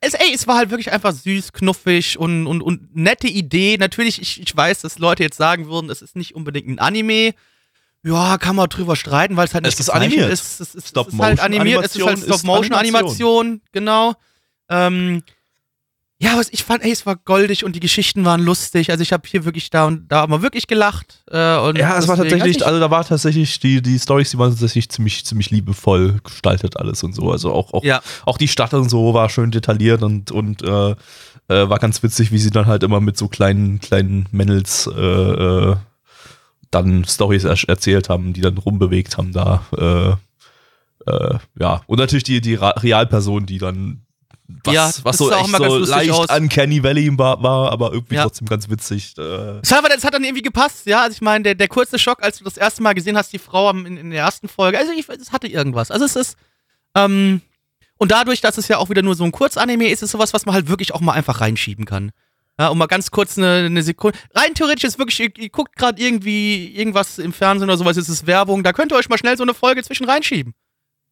Es, 0.00 0.14
ey, 0.14 0.32
es 0.34 0.46
war 0.46 0.56
halt 0.56 0.70
wirklich 0.70 0.92
einfach 0.92 1.12
süß, 1.12 1.52
knuffig 1.52 2.18
und, 2.18 2.46
und, 2.46 2.62
und 2.62 2.94
nette 2.96 3.28
Idee. 3.28 3.76
Natürlich, 3.78 4.20
ich, 4.20 4.40
ich 4.40 4.56
weiß, 4.56 4.80
dass 4.80 4.98
Leute 4.98 5.22
jetzt 5.22 5.36
sagen 5.36 5.68
würden, 5.68 5.90
es 5.90 6.02
ist 6.02 6.16
nicht 6.16 6.34
unbedingt 6.34 6.68
ein 6.68 6.78
Anime. 6.78 7.34
Ja, 8.02 8.38
kann 8.38 8.56
man 8.56 8.68
drüber 8.70 8.96
streiten, 8.96 9.36
weil 9.36 9.46
es 9.46 9.52
halt 9.54 9.66
Es 9.66 9.72
nicht 9.74 9.80
ist 9.80 9.86
gezeichnet 9.86 10.12
animiert. 10.12 10.32
ist. 10.32 10.60
Es, 10.60 10.60
ist, 10.60 10.74
es 10.74 10.84
ist 10.92 11.18
halt 11.18 11.40
animiert, 11.40 11.84
es 11.84 11.96
ist 11.96 12.02
halt 12.02 12.18
Stop-Motion 12.18 12.32
ist 12.34 12.40
Stop-Motion-Animation, 12.40 13.60
genau. 13.72 14.14
Ähm, 14.70 15.22
ja, 16.22 16.36
was 16.36 16.48
ich 16.52 16.64
fand, 16.64 16.84
ey, 16.84 16.90
es 16.92 17.06
war 17.06 17.16
goldig 17.16 17.64
und 17.64 17.74
die 17.74 17.80
Geschichten 17.80 18.24
waren 18.26 18.42
lustig. 18.42 18.90
Also 18.90 19.00
ich 19.02 19.10
habe 19.12 19.26
hier 19.26 19.46
wirklich 19.46 19.70
da 19.70 19.86
und 19.86 20.06
da 20.12 20.26
mal 20.26 20.42
wirklich 20.42 20.66
gelacht. 20.66 21.24
Äh, 21.30 21.36
Ja, 21.78 21.96
es 21.98 22.08
war 22.08 22.16
tatsächlich, 22.16 22.58
ich- 22.58 22.66
also 22.66 22.78
da 22.78 22.90
war 22.90 23.04
tatsächlich, 23.06 23.58
die, 23.58 23.80
die 23.80 23.98
Stories, 23.98 24.30
die 24.30 24.38
waren 24.38 24.50
tatsächlich 24.50 24.90
ziemlich, 24.90 25.24
ziemlich 25.24 25.50
liebevoll 25.50 26.18
gestaltet 26.22 26.76
alles 26.76 27.02
und 27.02 27.14
so. 27.14 27.30
Also 27.32 27.52
auch, 27.52 27.72
auch, 27.72 27.82
Ja. 27.84 28.02
auch 28.26 28.36
die 28.36 28.48
Stadt 28.48 28.74
und 28.74 28.90
so 28.90 29.14
war 29.14 29.30
schön 29.30 29.50
detailliert 29.50 30.02
und, 30.02 30.30
und 30.30 30.62
äh, 30.62 30.90
äh, 31.48 31.68
war 31.70 31.78
ganz 31.78 32.02
witzig, 32.02 32.30
wie 32.32 32.38
sie 32.38 32.50
dann 32.50 32.66
halt 32.66 32.82
immer 32.82 33.00
mit 33.00 33.16
so 33.16 33.26
kleinen, 33.28 33.80
kleinen 33.80 34.26
Männels 34.30 34.86
äh, 34.94 35.00
äh, 35.00 35.76
dann 36.70 37.04
Stories 37.04 37.44
er 37.44 37.56
erzählt 37.68 38.08
haben, 38.10 38.32
die 38.34 38.42
dann 38.42 38.58
rumbewegt 38.58 39.16
haben 39.16 39.32
da. 39.32 39.62
Äh, 39.76 40.16
ja, 41.58 41.80
und 41.86 41.98
natürlich 41.98 42.24
die, 42.24 42.40
die 42.40 42.54
Realperson, 42.56 43.46
die 43.46 43.58
dann 43.58 44.02
was, 44.64 44.74
Ja, 44.74 44.90
was 45.02 45.16
so 45.18 45.30
echt 45.30 45.46
so 45.56 45.78
leicht 45.78 46.10
aus. 46.10 46.26
uncanny 46.30 46.82
Valley 46.82 47.16
war, 47.18 47.42
war 47.42 47.70
aber 47.72 47.92
irgendwie 47.92 48.14
Ja. 48.16 48.22
trotzdem 48.24 48.46
ganz 48.48 48.68
witzig. 48.68 49.14
Äh, 49.18 49.60
Es 49.62 49.70
hat, 49.70 49.78
aber- 49.78 49.88
das 49.88 50.04
hat 50.04 50.14
dann 50.14 50.24
irgendwie 50.24 50.42
gepasst, 50.42 50.86
ja. 50.86 51.02
Also 51.02 51.14
ich 51.14 51.20
meine, 51.22 51.42
der, 51.44 51.54
der 51.54 51.68
kurze 51.68 51.98
Schock, 51.98 52.22
als 52.22 52.38
du 52.38 52.44
das 52.44 52.56
erste 52.56 52.82
Mal 52.82 52.94
gesehen 52.94 53.16
hast, 53.16 53.32
die 53.32 53.38
Frau 53.38 53.70
in, 53.70 53.96
in 53.96 54.10
der 54.10 54.20
ersten 54.24 54.48
Folge, 54.48 54.78
also 54.78 54.92
ich, 54.92 55.08
es 55.08 55.32
hatte 55.32 55.46
irgendwas. 55.48 55.90
Also 55.90 56.04
es 56.04 56.16
ist, 56.16 56.36
ähm, 56.94 57.40
und 57.98 58.10
dadurch, 58.10 58.40
dass 58.40 58.58
es 58.58 58.68
ja 58.68 58.78
auch 58.78 58.88
wieder 58.90 59.02
nur 59.02 59.14
so 59.14 59.24
ein 59.24 59.32
Kurzanime 59.32 59.86
ist, 59.86 59.94
ist 59.94 60.02
es 60.04 60.10
sowas, 60.12 60.32
was 60.32 60.46
man 60.46 60.54
halt 60.54 60.68
wirklich 60.68 60.94
auch 60.94 61.00
mal 61.00 61.12
einfach 61.12 61.40
reinschieben 61.40 61.84
kann. 61.84 62.12
Ja, 62.58 62.68
um 62.68 62.78
mal 62.78 62.86
ganz 62.86 63.10
kurz 63.10 63.38
eine, 63.38 63.64
eine 63.66 63.82
Sekunde. 63.82 64.18
Rein 64.34 64.54
theoretisch 64.54 64.84
ist 64.84 64.98
wirklich, 64.98 65.18
ihr, 65.20 65.30
ihr 65.38 65.48
guckt 65.48 65.76
gerade 65.76 66.00
irgendwie 66.02 66.74
irgendwas 66.76 67.18
im 67.18 67.32
Fernsehen 67.32 67.68
oder 67.70 67.78
sowas, 67.78 67.96
es 67.96 68.08
ist 68.10 68.26
Werbung, 68.26 68.62
da 68.62 68.72
könnt 68.74 68.92
ihr 68.92 68.96
euch 68.96 69.08
mal 69.08 69.16
schnell 69.18 69.36
so 69.36 69.42
eine 69.44 69.54
Folge 69.54 69.82
zwischen 69.82 70.04
reinschieben. 70.08 70.54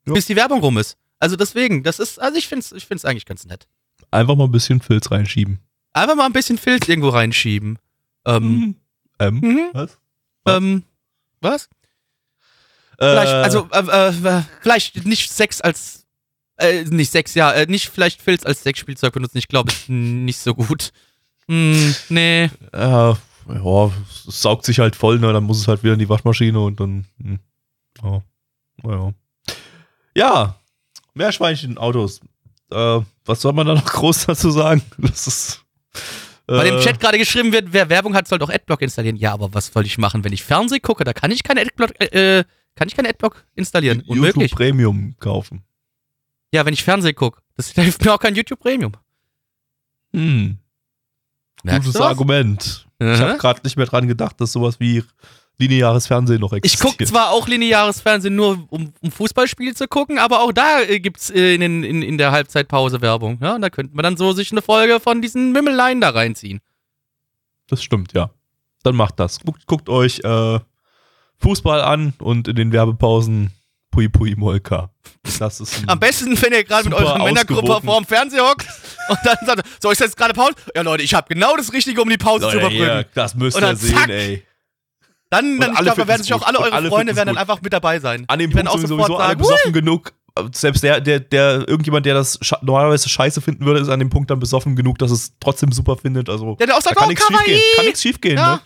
Ja. 0.07 0.13
Bis 0.15 0.27
die 0.27 0.37
Werbung 0.37 0.61
rum 0.61 0.77
ist. 0.79 0.97
Also 1.21 1.37
deswegen, 1.37 1.83
das 1.83 1.99
ist, 1.99 2.21
also 2.21 2.39
ich 2.39 2.47
find's, 2.49 2.73
ich 2.73 2.87
find's 2.87 3.05
eigentlich 3.05 3.27
ganz 3.27 3.45
nett. 3.45 3.67
einfach 4.11 4.37
mal 4.37 4.45
ein 4.45 4.53
bisschen 4.53 4.81
Filz 4.81 5.11
reinschieben. 5.11 5.59
Einfach 5.93 6.15
mal 6.17 6.27
ein 6.27 6.33
bisschen 6.33 6.59
Filz 6.59 6.87
irgendwo 6.89 7.09
reinschieben. 7.11 7.79
Ähm, 8.27 8.77
Ähm, 9.21 9.35
mhm. 9.41 9.71
was? 9.73 9.99
Was? 10.45 10.57
ähm, 10.57 10.83
was? 11.41 11.69
Vielleicht, 13.01 13.33
also, 13.33 13.69
äh, 13.73 14.09
äh, 14.09 14.43
vielleicht 14.61 15.05
nicht 15.07 15.31
Sex 15.31 15.61
als, 15.61 16.05
äh, 16.57 16.83
nicht 16.85 17.11
Sex, 17.13 17.35
ja, 17.35 17.53
äh, 17.53 17.67
nicht 17.67 17.89
vielleicht 17.91 18.21
Filz 18.23 18.45
als 18.45 18.63
Sexspielzeug 18.63 19.13
benutzen, 19.13 19.39
ich 19.39 19.49
glaube, 19.49 19.71
ist 19.71 19.89
nicht 19.89 20.39
so 20.39 20.55
gut. 20.55 20.93
Hm, 21.49 21.95
nee. 22.09 22.45
Äh, 22.73 23.15
ja, 23.49 23.91
es 24.29 24.41
saugt 24.43 24.65
sich 24.67 24.79
halt 24.81 24.95
voll, 24.97 25.19
ne? 25.21 25.33
Dann 25.33 25.45
muss 25.45 25.61
es 25.61 25.69
halt 25.69 25.83
wieder 25.83 25.95
in 25.95 25.99
die 26.01 26.09
Waschmaschine 26.09 26.61
und 26.61 26.79
dann. 26.81 27.07
Hm, 27.23 27.39
ja, 28.03 28.23
naja. 28.83 29.15
Ja, 30.17 30.61
Meerschweinchen, 31.19 31.77
Autos. 31.77 32.21
Äh, 32.71 33.01
was 33.25 33.41
soll 33.41 33.53
man 33.53 33.67
da 33.67 33.75
noch 33.75 33.85
groß 33.93 34.27
dazu 34.27 34.51
sagen? 34.51 34.83
Das 34.97 35.27
ist. 35.27 35.65
Weil 36.47 36.69
im 36.69 36.77
äh, 36.77 36.81
Chat 36.81 36.99
gerade 36.99 37.19
geschrieben 37.19 37.53
wird, 37.53 37.73
wer 37.73 37.91
Werbung 37.91 38.15
hat, 38.15 38.27
soll 38.27 38.39
doch 38.39 38.49
Adblock 38.49 38.81
installieren. 38.81 39.17
Ja, 39.17 39.35
aber 39.35 39.53
was 39.53 39.67
soll 39.67 39.85
ich 39.85 39.99
machen, 39.99 40.25
wenn 40.25 40.33
ich 40.33 40.43
Fernsehen 40.43 40.81
gucke? 40.81 41.05
Da 41.05 41.13
kann 41.13 41.31
ich 41.31 41.43
kein 41.43 41.59
Adblock, 41.59 41.91
äh, 42.01 42.39
äh, 42.39 42.45
kann 42.75 42.89
ich 42.89 42.97
kein 42.97 43.07
Adblock 43.07 43.45
installieren. 43.55 43.99
YouTube 43.99 44.17
Unmöglich. 44.17 44.53
Premium 44.53 45.15
kaufen. 45.19 45.63
Ja, 46.53 46.65
wenn 46.65 46.73
ich 46.73 46.85
Fernsehen 46.85 47.15
gucke. 47.15 47.43
Das 47.57 47.75
da 47.75 47.83
hilft 47.83 48.03
mir 48.05 48.15
auch 48.15 48.21
kein 48.21 48.35
YouTube 48.35 48.61
Premium. 48.61 48.93
Hm. 50.15 50.57
Merkst 51.65 51.89
Gutes? 51.89 52.01
Argument. 52.01 52.87
Ich 52.99 53.07
Aha. 53.07 53.19
habe 53.19 53.39
gerade 53.39 53.61
nicht 53.65 53.77
mehr 53.77 53.87
dran 53.87 54.09
gedacht, 54.09 54.41
dass 54.41 54.53
sowas 54.53 54.81
wie 54.81 55.05
lineares 55.59 56.07
Fernsehen 56.07 56.41
noch 56.41 56.53
Ich 56.53 56.59
existiert. 56.59 56.93
gucke 56.93 57.05
zwar 57.05 57.31
auch 57.31 57.49
lineares 57.49 58.01
Fernsehen 58.01 58.37
nur, 58.37 58.65
um, 58.71 58.93
um 59.01 59.11
Fußballspiele 59.11 59.75
zu 59.75 59.89
gucken, 59.89 60.19
aber 60.19 60.41
auch 60.41 60.53
da 60.53 60.81
äh, 60.83 61.01
gibt's 61.01 61.31
äh, 61.31 61.55
in, 61.55 61.63
in, 61.85 62.03
in 62.03 62.19
der 62.19 62.31
Halbzeitpause 62.31 63.01
Werbung. 63.01 63.39
Ja, 63.43 63.57
und 63.57 63.63
da 63.63 63.71
könnte 63.71 63.95
man 63.95 64.05
dann 64.05 64.17
so 64.17 64.33
sich 64.33 64.53
eine 64.53 64.63
Folge 64.63 65.01
von 65.01 65.21
diesen 65.21 65.53
Mimmeleien 65.53 66.01
da 66.01 66.11
reinziehen. 66.11 66.61
Das 67.67 67.83
stimmt, 67.83 68.13
ja. 68.15 68.31
Dann 68.85 68.95
macht 68.95 69.19
das. 69.21 69.41
Guckt, 69.41 69.67
guckt 69.67 69.89
euch 69.89 70.21
äh, 70.21 70.61
Fußball 71.39 71.81
an 71.83 72.15
und 72.19 72.49
in 72.49 72.57
den 72.57 72.73
Werbepausen 72.73 73.51
Pui 73.91 74.09
Pui 74.09 74.35
Molka. 74.37 74.91
Das 75.39 75.61
ist 75.61 75.83
Am 75.89 75.99
besten, 75.99 76.41
wenn 76.41 76.53
ihr 76.53 76.63
gerade 76.65 76.89
mit 76.89 76.97
eurer 76.97 77.19
Männergruppe 77.23 77.81
vorm 77.85 78.05
Fernseher 78.05 78.49
hockt 78.49 78.67
und 79.09 79.19
dann 79.25 79.37
sagt, 79.45 79.63
so 79.83 79.91
ist 79.91 80.01
jetzt 80.01 80.17
gerade 80.17 80.35
Pause? 80.35 80.55
Ja, 80.75 80.83
Leute, 80.83 81.03
ich 81.03 81.15
habe 81.15 81.27
genau 81.33 81.57
das 81.57 81.73
Richtige, 81.73 82.01
um 82.01 82.09
die 82.09 82.17
Pause 82.17 82.49
zu 82.49 82.57
Leute, 82.57 82.59
überbrücken. 82.59 82.85
hier, 82.85 83.07
das 83.15 83.35
müsst 83.35 83.59
ihr 83.61 83.77
sehen, 83.77 83.95
zack. 83.97 84.09
ey. 84.09 84.45
Dann, 85.31 85.59
dann 85.61 85.73
ich 85.75 85.79
glaube, 85.81 86.01
da 86.03 86.09
werden 86.09 86.23
sich 86.23 86.33
auch 86.33 86.43
alle 86.43 86.59
eure 86.59 86.73
alle 86.73 86.89
Freunde 86.89 87.15
werden 87.15 87.29
dann 87.29 87.39
einfach 87.39 87.61
mit 87.61 87.73
dabei 87.73 88.01
sein. 88.01 88.25
An 88.29 88.39
dem 88.39 88.51
Die 88.51 88.57
Punkt 88.57 88.71
auch 88.71 88.79
sind 88.79 88.89
sowieso 88.89 89.17
alle 89.19 89.37
besoffen 89.37 89.73
genug. 89.73 90.13
Selbst 90.53 90.83
der, 90.85 91.01
der, 91.01 91.19
der, 91.21 91.69
irgendjemand, 91.69 92.07
der 92.07 92.15
das 92.15 92.39
normalerweise 92.63 93.09
scheiße 93.09 93.41
finden 93.41 93.65
würde, 93.67 93.81
ist 93.81 93.89
an 93.89 93.99
dem 93.99 94.09
Punkt 94.09 94.31
dann 94.31 94.39
besoffen 94.39 94.77
genug, 94.77 94.99
dass 94.99 95.11
es 95.11 95.33
trotzdem 95.41 95.73
super 95.73 95.97
findet. 95.97 96.29
Also, 96.31 96.55
Der, 96.55 96.69
der 96.69 96.77
auch 96.77 96.81
da 96.81 96.91
sagt, 96.91 96.97
kann 96.97 97.07
oh, 97.07 97.09
nichts 97.11 97.27
schief 97.27 97.37
Kawaii! 97.37 97.47
gehen. 97.55 97.63
Kann 97.77 97.85
nichts 97.87 98.03
schief 98.03 98.21
gehen, 98.21 98.37
Ja. 98.39 98.55
ne? 98.57 98.61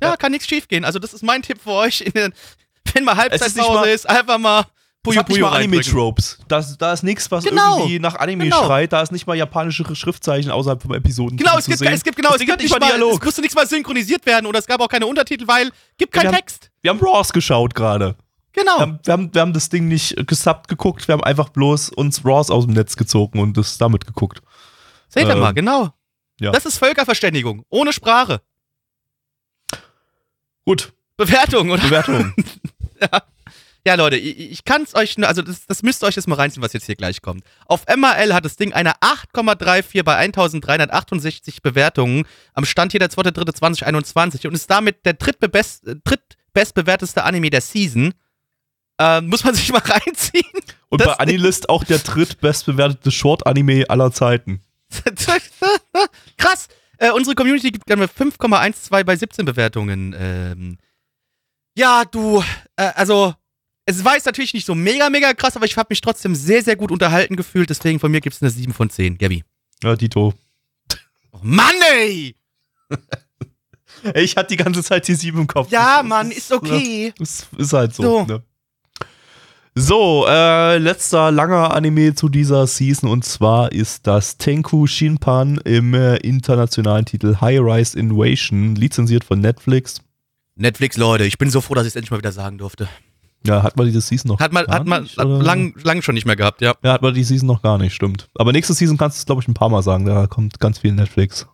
Ja, 0.00 0.08
Ja. 0.10 0.16
kann 0.16 0.30
nichts 0.32 0.46
schief 0.48 0.68
gehen. 0.68 0.84
Also 0.84 0.98
das 1.00 1.12
ist 1.12 1.22
mein 1.22 1.42
Tipp 1.42 1.60
für 1.62 1.72
euch. 1.72 1.98
Den, 2.14 2.32
wenn 2.94 3.04
mal 3.04 3.12
ist 3.12 3.18
Halbzeitpause 3.18 3.72
mal- 3.72 3.88
ist, 3.88 4.08
einfach 4.08 4.38
mal 4.38 4.64
Puyo 5.02 5.22
Puyo. 5.24 5.46
Anime-Tropes. 5.46 6.38
Das- 6.46 6.76
Da 6.76 6.92
ist 6.92 7.02
nichts, 7.02 7.30
was 7.30 7.44
Genau. 7.44 7.78
irgendwie 7.78 7.98
nach 7.98 8.16
Anime 8.16 8.44
Genau. 8.44 8.64
schreit. 8.66 8.92
Da 8.92 9.00
ist 9.00 9.12
nicht 9.12 9.26
mal 9.26 9.34
japanische 9.34 9.84
Schriftzeichen 9.96 10.50
außerhalb 10.50 10.82
von 10.82 10.94
Episoden 10.94 11.38
Genau, 11.38 11.56
es 11.56 11.64
zu 11.64 11.70
gibt, 11.70 11.82
es 11.82 12.02
gibt 12.04 12.16
genau, 12.16 12.32
es 12.32 12.38
Ding 12.38 12.46
gibt 12.48 12.60
nicht 12.60 12.70
mal 12.70 12.80
mal, 12.80 12.88
es 12.90 12.94
Dialog. 12.96 13.24
musste 13.24 13.40
nichts 13.40 13.54
mal 13.56 13.66
synchronisiert 13.66 14.26
werden 14.26 14.44
oder 14.46 14.58
es 14.58 14.66
gab 14.66 14.80
auch 14.80 14.88
keine 14.88 15.06
Untertitel, 15.06 15.46
weil 15.48 15.70
gibt 15.96 16.12
keinen 16.12 16.32
Text. 16.34 16.70
Wir 16.82 16.90
haben 16.90 17.00
Raws 17.00 17.32
geschaut 17.32 17.74
gerade. 17.74 18.14
Genau. 18.52 18.72
Wir, 18.76 18.80
haben, 18.80 18.98
wir, 19.04 19.12
haben, 19.12 19.34
wir 19.34 19.40
haben 19.40 19.52
das 19.54 19.68
Ding 19.70 19.88
nicht 19.88 20.26
gesubbt 20.26 20.68
geguckt, 20.68 21.08
wir 21.08 21.14
haben 21.14 21.24
einfach 21.24 21.48
bloß 21.48 21.90
uns 21.90 22.22
Raws 22.24 22.50
aus 22.50 22.66
dem 22.66 22.74
Netz 22.74 22.96
gezogen 22.96 23.38
und 23.38 23.56
das 23.56 23.78
damit 23.78 24.06
geguckt. 24.06 24.42
Seht 25.08 25.24
ihr 25.26 25.30
ähm, 25.30 25.38
mal, 25.40 25.52
genau. 25.54 25.94
ja. 26.40 26.50
Das 26.50 26.66
ist 26.66 26.76
Völkerverständigung, 26.76 27.64
ohne 27.70 27.92
Sprache. 27.94 28.42
Gut, 30.66 30.92
Bewertung, 31.16 31.70
oder? 31.70 31.82
Bewertung. 31.82 32.34
Ja, 33.00 33.22
Leute, 33.96 34.16
ich, 34.16 34.38
ich 34.52 34.64
kann 34.64 34.82
es 34.82 34.94
euch 34.94 35.16
nur, 35.18 35.28
also 35.28 35.42
das, 35.42 35.66
das 35.66 35.82
müsst 35.82 36.02
ihr 36.02 36.06
euch 36.06 36.16
jetzt 36.16 36.28
mal 36.28 36.34
reinziehen, 36.36 36.62
was 36.62 36.72
jetzt 36.72 36.86
hier 36.86 36.96
gleich 36.96 37.22
kommt. 37.22 37.44
Auf 37.66 37.84
MRL 37.86 38.34
hat 38.34 38.44
das 38.44 38.56
Ding 38.56 38.72
eine 38.72 38.92
8,34 39.00 40.02
bei 40.02 40.16
1368 40.16 41.62
Bewertungen 41.62 42.24
am 42.54 42.64
Stand 42.64 42.92
hier 42.92 43.00
der 43.00 43.10
2.3.2021 43.10 44.46
und 44.46 44.54
ist 44.54 44.70
damit 44.70 45.04
der 45.06 45.14
drittbest, 45.14 45.86
äh, 45.86 45.96
drittbestbewerteste 46.04 47.24
Anime 47.24 47.50
der 47.50 47.60
Season. 47.62 48.12
Ähm, 48.98 49.28
muss 49.28 49.44
man 49.44 49.54
sich 49.56 49.72
mal 49.72 49.78
reinziehen. 49.78 50.44
Und 50.88 51.00
Das- 51.00 51.08
bei 51.08 51.14
Anilist 51.24 51.68
auch 51.68 51.84
der 51.84 51.98
drittbestbewertete 51.98 53.10
Short-Anime 53.10 53.86
aller 53.88 54.12
Zeiten. 54.12 54.60
Krass. 56.36 56.68
Äh, 56.98 57.12
unsere 57.12 57.34
Community 57.34 57.70
gibt 57.70 57.86
gerne 57.86 58.06
5,12 58.06 59.04
bei 59.04 59.16
17 59.16 59.46
Bewertungen. 59.46 60.14
Ähm, 60.18 60.78
ja, 61.76 62.04
du, 62.04 62.42
äh, 62.76 62.90
also, 62.94 63.34
es 63.90 64.04
war 64.04 64.14
jetzt 64.14 64.26
natürlich 64.26 64.54
nicht 64.54 64.66
so 64.66 64.74
mega, 64.74 65.10
mega 65.10 65.32
krass, 65.34 65.56
aber 65.56 65.66
ich 65.66 65.76
habe 65.76 65.88
mich 65.90 66.00
trotzdem 66.00 66.34
sehr, 66.34 66.62
sehr 66.62 66.76
gut 66.76 66.90
unterhalten 66.90 67.36
gefühlt. 67.36 67.70
Deswegen 67.70 67.98
von 67.98 68.10
mir 68.10 68.20
gibt 68.20 68.36
es 68.36 68.42
eine 68.42 68.50
7 68.50 68.72
von 68.72 68.90
10. 68.90 69.18
Gabi. 69.18 69.44
Ja, 69.82 69.96
Dito. 69.96 70.34
Oh 71.32 71.38
Mann, 71.42 71.74
ey! 71.96 72.36
Ich 74.14 74.36
hatte 74.36 74.56
die 74.56 74.56
ganze 74.56 74.82
Zeit 74.82 75.06
die 75.08 75.14
sieben 75.14 75.40
im 75.40 75.46
Kopf. 75.46 75.70
Ja, 75.70 76.02
Mann, 76.02 76.30
ist 76.30 76.50
okay. 76.52 77.12
Das 77.18 77.46
ist 77.58 77.72
halt 77.74 77.94
so. 77.94 78.02
So. 78.02 78.24
Ne? 78.24 78.42
So, 79.74 80.26
äh, 80.26 80.78
letzter 80.78 81.30
langer 81.30 81.72
Anime 81.72 82.14
zu 82.14 82.28
dieser 82.28 82.66
Season 82.66 83.08
und 83.08 83.24
zwar 83.24 83.72
ist 83.72 84.06
das 84.06 84.36
Tenku 84.36 84.86
Shinpan 84.86 85.58
im 85.64 85.94
äh, 85.94 86.16
internationalen 86.16 87.04
Titel 87.04 87.36
High 87.40 87.60
Rise 87.60 87.98
Invasion, 87.98 88.74
lizenziert 88.74 89.22
von 89.22 89.40
Netflix. 89.40 90.00
Netflix, 90.56 90.96
Leute, 90.96 91.24
ich 91.24 91.38
bin 91.38 91.50
so 91.50 91.60
froh, 91.60 91.74
dass 91.74 91.84
ich 91.84 91.92
es 91.92 91.96
endlich 91.96 92.10
mal 92.10 92.18
wieder 92.18 92.32
sagen 92.32 92.58
durfte. 92.58 92.88
Ja, 93.46 93.62
hat 93.62 93.76
man 93.76 93.86
diese 93.86 94.00
Season 94.02 94.28
noch 94.28 94.38
Hat 94.38 94.52
man, 94.52 94.66
gar 94.66 94.74
hat 94.76 94.86
man 94.86 95.04
nicht, 95.04 95.16
lang, 95.16 95.74
lang 95.82 96.02
schon 96.02 96.14
nicht 96.14 96.26
mehr 96.26 96.36
gehabt, 96.36 96.60
ja. 96.60 96.74
Ja, 96.82 96.92
hat 96.92 97.02
man 97.02 97.14
die 97.14 97.24
Season 97.24 97.46
noch 97.46 97.62
gar 97.62 97.78
nicht, 97.78 97.94
stimmt. 97.94 98.28
Aber 98.34 98.52
nächste 98.52 98.74
Season 98.74 98.98
kannst 98.98 99.16
du 99.16 99.20
es, 99.20 99.26
glaube 99.26 99.40
ich, 99.40 99.48
ein 99.48 99.54
paar 99.54 99.70
Mal 99.70 99.82
sagen. 99.82 100.04
Da 100.04 100.26
kommt 100.26 100.60
ganz 100.60 100.78
viel 100.78 100.92
Netflix. 100.92 101.46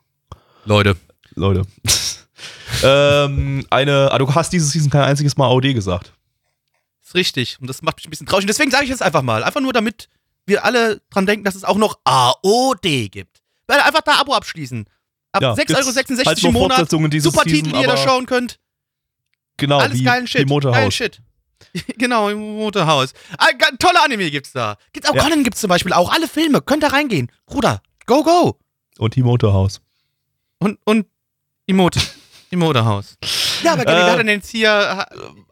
Leute. 0.64 0.97
Leute. 1.37 1.62
ähm, 2.82 3.64
eine, 3.70 4.11
ah, 4.11 4.18
du 4.18 4.34
hast 4.34 4.53
diese 4.53 4.66
Season 4.66 4.91
kein 4.91 5.03
einziges 5.03 5.37
Mal 5.37 5.47
AOD 5.47 5.74
gesagt. 5.74 6.12
Ist 7.05 7.14
richtig. 7.14 7.59
Und 7.61 7.68
das 7.68 7.82
macht 7.82 7.99
mich 7.99 8.07
ein 8.09 8.11
bisschen 8.11 8.26
traurig. 8.26 8.45
Und 8.45 8.49
deswegen 8.49 8.72
sage 8.72 8.84
ich 8.84 8.91
es 8.91 9.01
einfach 9.01 9.22
mal. 9.22 9.45
Einfach 9.45 9.61
nur, 9.61 9.72
damit 9.72 10.09
wir 10.45 10.64
alle 10.64 11.01
dran 11.11 11.26
denken, 11.26 11.45
dass 11.45 11.55
es 11.55 11.62
auch 11.62 11.76
noch 11.76 12.01
AOD 12.05 13.11
gibt. 13.11 13.43
Weil 13.68 13.80
einfach 13.80 14.03
da 14.03 14.20
Abo 14.20 14.34
abschließen. 14.34 14.87
Ab 15.32 15.43
Ja, 15.43 15.53
6,66 15.53 16.07
gibt's 16.07 16.11
Euro 16.11 16.26
halt 16.26 16.45
im 16.45 16.53
Monat. 16.53 16.91
Super 16.91 17.09
Season, 17.11 17.43
Titel, 17.45 17.72
die 17.72 17.80
ihr 17.80 17.87
da 17.87 17.97
schauen 17.97 18.26
könnt. 18.26 18.59
Genau, 19.57 19.78
Alles 19.78 19.99
wie, 19.99 20.05
geilen 20.05 20.26
Shit. 20.26 20.43
wie 20.43 20.45
Motorhaus. 20.47 20.76
Geilen 20.76 20.93
Shit. 20.93 21.22
genau, 21.98 22.28
im 22.28 22.38
Motorhaus. 22.57 23.12
Ah, 23.38 23.48
tolle 23.78 24.02
Anime 24.02 24.30
gibt's 24.30 24.52
da. 24.52 24.76
Gibt's 24.92 25.09
auch 25.09 25.14
Ja. 25.14 25.22
Conan 25.22 25.44
gibt's 25.44 25.61
zum 25.61 25.68
Beispiel 25.68 25.92
auch. 25.92 26.12
Alle 26.12 26.28
Filme. 26.28 26.61
Könnt 26.61 26.82
da 26.82 26.88
reingehen. 26.88 27.30
Bruder, 27.46 27.80
Go, 28.07 28.22
go! 28.22 28.57
Und 28.98 29.16
die 29.16 29.22
Motorhaus. 29.22 29.80
Und, 30.59 30.78
und 30.84 31.07
Emote. 31.66 32.00
Emote-Haus. 32.50 33.16
Ja, 33.64 33.72
aber 33.72 33.84
Äh, 33.88 34.20
äh, 34.22 34.30
jetzt 34.32 34.50
hier. 34.50 34.70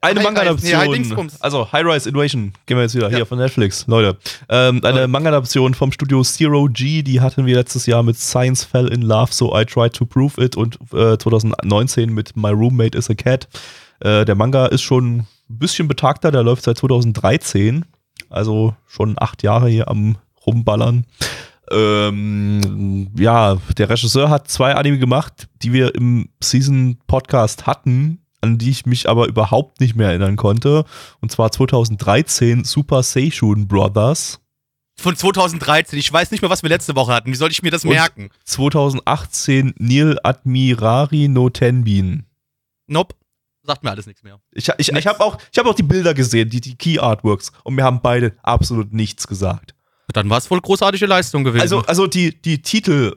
Eine 0.00 0.20
High- 0.20 0.22
Manga-Adaption. 0.24 1.30
Also 1.40 1.72
High 1.72 1.84
Rise 1.84 2.08
Invasion. 2.08 2.52
Gehen 2.66 2.76
wir 2.76 2.82
jetzt 2.84 2.94
wieder 2.94 3.10
Ja. 3.10 3.16
hier 3.16 3.26
von 3.26 3.36
Netflix. 3.38 3.84
Leute. 3.88 4.16
Ähm, 4.48 4.80
eine 4.84 4.98
Leute. 5.00 5.08
Manga-Adaption 5.08 5.74
vom 5.74 5.90
Studio 5.90 6.22
Zero 6.22 6.68
G. 6.70 7.02
Die 7.02 7.20
hatten 7.20 7.46
wir 7.46 7.56
letztes 7.56 7.86
Jahr 7.86 8.04
mit 8.04 8.16
Science 8.16 8.64
Fell 8.64 8.86
in 8.86 9.02
Love, 9.02 9.32
so 9.32 9.52
I 9.58 9.64
Tried 9.64 9.94
to 9.94 10.06
Prove 10.06 10.40
It. 10.40 10.56
Und 10.56 10.76
äh, 10.92 11.18
2019 11.18 12.10
mit 12.14 12.36
My 12.36 12.50
Roommate 12.50 12.96
is 12.96 13.10
a 13.10 13.14
Cat. 13.14 13.48
Äh, 13.98 14.24
der 14.24 14.36
Manga 14.36 14.66
ist 14.66 14.82
schon 14.82 15.26
ein 15.50 15.58
bisschen 15.58 15.88
betagter. 15.88 16.30
Der 16.30 16.42
läuft 16.42 16.62
seit 16.64 16.78
2013. 16.78 17.84
Also 18.30 18.74
schon 18.86 19.14
acht 19.18 19.42
Jahre 19.42 19.68
hier 19.68 19.88
am 19.88 20.16
Rumballern. 20.46 21.04
Ähm, 21.70 23.10
ja, 23.18 23.56
der 23.78 23.88
Regisseur 23.88 24.28
hat 24.30 24.48
zwei 24.48 24.74
Anime 24.74 24.98
gemacht, 24.98 25.48
die 25.62 25.72
wir 25.72 25.94
im 25.94 26.28
Season-Podcast 26.42 27.66
hatten, 27.66 28.20
an 28.40 28.58
die 28.58 28.70
ich 28.70 28.84
mich 28.86 29.08
aber 29.08 29.26
überhaupt 29.28 29.80
nicht 29.80 29.96
mehr 29.96 30.08
erinnern 30.08 30.36
konnte. 30.36 30.84
Und 31.20 31.32
zwar 31.32 31.50
2013 31.52 32.64
Super 32.64 33.02
Seishun 33.02 33.66
Brothers, 33.68 34.40
Von 34.96 35.16
2013. 35.16 35.98
Ich 35.98 36.12
weiß 36.12 36.30
nicht 36.30 36.40
mehr, 36.42 36.50
was 36.50 36.62
wir 36.62 36.68
letzte 36.70 36.94
Woche 36.94 37.12
hatten. 37.14 37.30
Wie 37.32 37.36
soll 37.36 37.50
ich 37.50 37.62
mir 37.62 37.70
das 37.70 37.84
Und- 37.84 37.90
merken? 37.90 38.30
2018 38.44 39.74
Nil 39.78 40.18
Admirari 40.22 41.28
no 41.28 41.50
Tenbin. 41.50 42.24
Nope. 42.86 43.14
Sagt 43.66 43.82
mir 43.82 43.90
alles 43.90 44.06
nichts 44.06 44.22
mehr. 44.22 44.38
Ich, 44.52 44.68
ich, 44.76 44.92
ich 44.92 45.06
habe 45.06 45.20
auch, 45.20 45.38
ich 45.50 45.58
hab 45.58 45.66
auch 45.66 45.74
die 45.74 45.82
Bilder 45.82 46.12
gesehen, 46.12 46.50
die, 46.50 46.60
die 46.60 46.76
Key 46.76 46.98
Artworks, 46.98 47.50
und 47.62 47.74
mir 47.74 47.84
haben 47.84 48.00
beide 48.02 48.36
absolut 48.42 48.92
nichts 48.92 49.26
gesagt. 49.26 49.74
Dann 50.12 50.28
war 50.28 50.38
es 50.38 50.50
wohl 50.50 50.60
großartige 50.60 51.06
Leistung 51.06 51.44
gewesen. 51.44 51.62
Also, 51.62 51.80
also 51.80 52.06
die, 52.06 52.40
die 52.40 52.60
Titel 52.60 53.16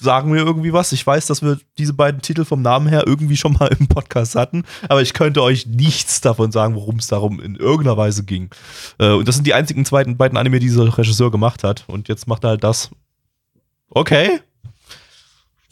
sagen 0.00 0.30
mir 0.30 0.38
irgendwie 0.38 0.72
was. 0.72 0.92
Ich 0.92 1.06
weiß, 1.06 1.26
dass 1.26 1.42
wir 1.42 1.58
diese 1.78 1.92
beiden 1.92 2.22
Titel 2.22 2.44
vom 2.44 2.62
Namen 2.62 2.88
her 2.88 3.04
irgendwie 3.06 3.36
schon 3.36 3.52
mal 3.52 3.68
im 3.78 3.86
Podcast 3.86 4.34
hatten, 4.34 4.64
aber 4.88 5.02
ich 5.02 5.12
könnte 5.12 5.42
euch 5.42 5.66
nichts 5.66 6.20
davon 6.20 6.50
sagen, 6.52 6.74
worum 6.74 6.96
es 6.96 7.06
darum 7.06 7.40
in 7.40 7.56
irgendeiner 7.56 7.96
Weise 7.96 8.24
ging. 8.24 8.50
Äh, 8.98 9.12
und 9.12 9.28
das 9.28 9.36
sind 9.36 9.46
die 9.46 9.54
einzigen 9.54 9.84
zweiten 9.84 10.16
beiden 10.16 10.38
Anime, 10.38 10.58
die 10.58 10.66
dieser 10.66 10.96
Regisseur 10.96 11.30
gemacht 11.30 11.64
hat. 11.64 11.84
Und 11.86 12.08
jetzt 12.08 12.26
macht 12.26 12.44
er 12.44 12.50
halt 12.50 12.64
das. 12.64 12.90
Okay. 13.90 14.40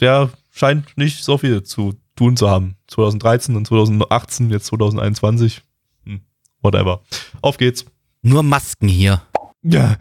Der 0.01 0.31
scheint 0.51 0.97
nicht 0.97 1.25
so 1.25 1.39
viel 1.39 1.63
zu 1.63 1.95
tun 2.19 2.37
zu 2.37 2.51
haben. 2.51 2.77
2013 2.89 3.57
und 3.57 3.67
2018, 3.67 4.51
jetzt 4.51 4.67
2021. 4.67 5.63
Hm, 6.05 6.21
whatever. 6.61 7.03
Auf 7.41 7.57
geht's. 7.57 7.87
Nur 8.23 8.43
Masken 8.43 8.89
hier. 8.89 9.23
Ja. 9.63 9.97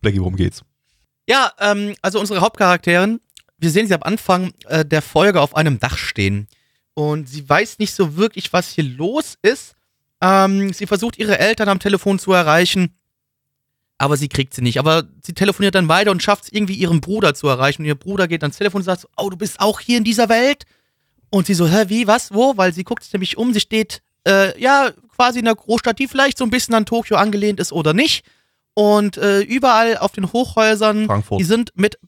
Blackie, 0.00 0.20
worum 0.20 0.36
geht's? 0.36 0.62
Ja, 1.28 1.52
ähm, 1.58 1.94
also 2.02 2.18
unsere 2.20 2.40
Hauptcharakterin, 2.40 3.20
wir 3.58 3.70
sehen 3.70 3.86
sie 3.86 3.94
am 3.94 4.02
Anfang 4.02 4.52
äh, 4.66 4.84
der 4.84 5.02
Folge 5.02 5.40
auf 5.40 5.56
einem 5.56 5.78
Dach 5.78 5.98
stehen. 5.98 6.48
Und 6.94 7.28
sie 7.28 7.46
weiß 7.46 7.78
nicht 7.78 7.92
so 7.92 8.16
wirklich, 8.16 8.52
was 8.52 8.70
hier 8.70 8.84
los 8.84 9.36
ist. 9.42 9.74
Ähm, 10.22 10.72
sie 10.72 10.86
versucht 10.86 11.18
ihre 11.18 11.38
Eltern 11.38 11.68
am 11.68 11.78
Telefon 11.78 12.18
zu 12.18 12.32
erreichen, 12.32 12.96
aber 13.98 14.16
sie 14.16 14.28
kriegt 14.28 14.54
sie 14.54 14.62
nicht. 14.62 14.78
Aber 14.78 15.04
sie 15.22 15.32
telefoniert 15.32 15.74
dann 15.74 15.88
weiter 15.88 16.10
und 16.10 16.22
schafft 16.22 16.44
es 16.44 16.52
irgendwie 16.52 16.74
ihren 16.74 17.00
Bruder 17.00 17.34
zu 17.34 17.48
erreichen. 17.48 17.82
Und 17.82 17.86
ihr 17.86 17.94
Bruder 17.94 18.28
geht 18.28 18.42
ans 18.42 18.58
Telefon 18.58 18.80
und 18.80 18.84
sagt 18.84 19.02
so, 19.02 19.08
oh, 19.16 19.30
du 19.30 19.36
bist 19.36 19.60
auch 19.60 19.80
hier 19.80 19.98
in 19.98 20.04
dieser 20.04 20.28
Welt? 20.28 20.64
Und 21.30 21.46
sie 21.46 21.54
so, 21.54 21.68
hä, 21.68 21.84
wie, 21.88 22.06
was, 22.06 22.32
wo? 22.32 22.56
Weil 22.56 22.72
sie 22.72 22.84
guckt 22.84 23.02
sich 23.02 23.12
nämlich 23.12 23.36
um, 23.36 23.52
sie 23.52 23.60
steht, 23.60 24.02
äh, 24.26 24.58
ja, 24.60 24.90
quasi 25.14 25.40
in 25.40 25.46
einer 25.46 25.56
Großstadt, 25.56 25.98
die 25.98 26.08
vielleicht 26.08 26.38
so 26.38 26.44
ein 26.44 26.50
bisschen 26.50 26.74
an 26.74 26.86
Tokio 26.86 27.16
angelehnt 27.16 27.58
ist 27.58 27.72
oder 27.72 27.94
nicht. 27.94 28.24
Und 28.74 29.16
äh, 29.16 29.40
überall 29.40 29.96
auf 29.96 30.12
den 30.12 30.32
Hochhäusern 30.32 31.06
Frankfurt. 31.06 31.40
die 31.40 31.44
sind 31.44 31.70
mit 31.74 31.98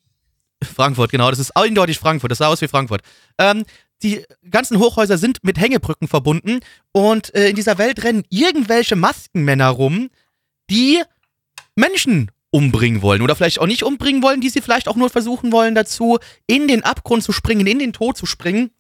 Frankfurt, 0.62 1.10
genau, 1.10 1.30
das 1.30 1.38
ist 1.38 1.56
eindeutig 1.56 1.98
Frankfurt, 1.98 2.30
das 2.30 2.38
sah 2.38 2.48
aus 2.48 2.60
wie 2.60 2.68
Frankfurt. 2.68 3.02
Ähm, 3.38 3.64
die 4.02 4.24
ganzen 4.50 4.78
Hochhäuser 4.78 5.18
sind 5.18 5.42
mit 5.42 5.58
Hängebrücken 5.58 6.08
verbunden 6.08 6.60
und 6.92 7.34
äh, 7.34 7.48
in 7.48 7.56
dieser 7.56 7.78
Welt 7.78 8.04
rennen 8.04 8.24
irgendwelche 8.28 8.96
Maskenmänner 8.96 9.68
rum, 9.68 10.10
die 10.70 11.02
Menschen 11.78 12.30
umbringen 12.50 13.02
wollen 13.02 13.22
oder 13.22 13.36
vielleicht 13.36 13.60
auch 13.60 13.66
nicht 13.66 13.82
umbringen 13.82 14.22
wollen, 14.22 14.40
die 14.40 14.48
sie 14.48 14.60
vielleicht 14.60 14.88
auch 14.88 14.96
nur 14.96 15.10
versuchen 15.10 15.52
wollen 15.52 15.74
dazu, 15.74 16.18
in 16.46 16.66
den 16.66 16.82
Abgrund 16.82 17.22
zu 17.22 17.32
springen, 17.32 17.66
in 17.66 17.78
den 17.78 17.92
Tod 17.92 18.16
zu 18.16 18.26
springen. 18.26 18.70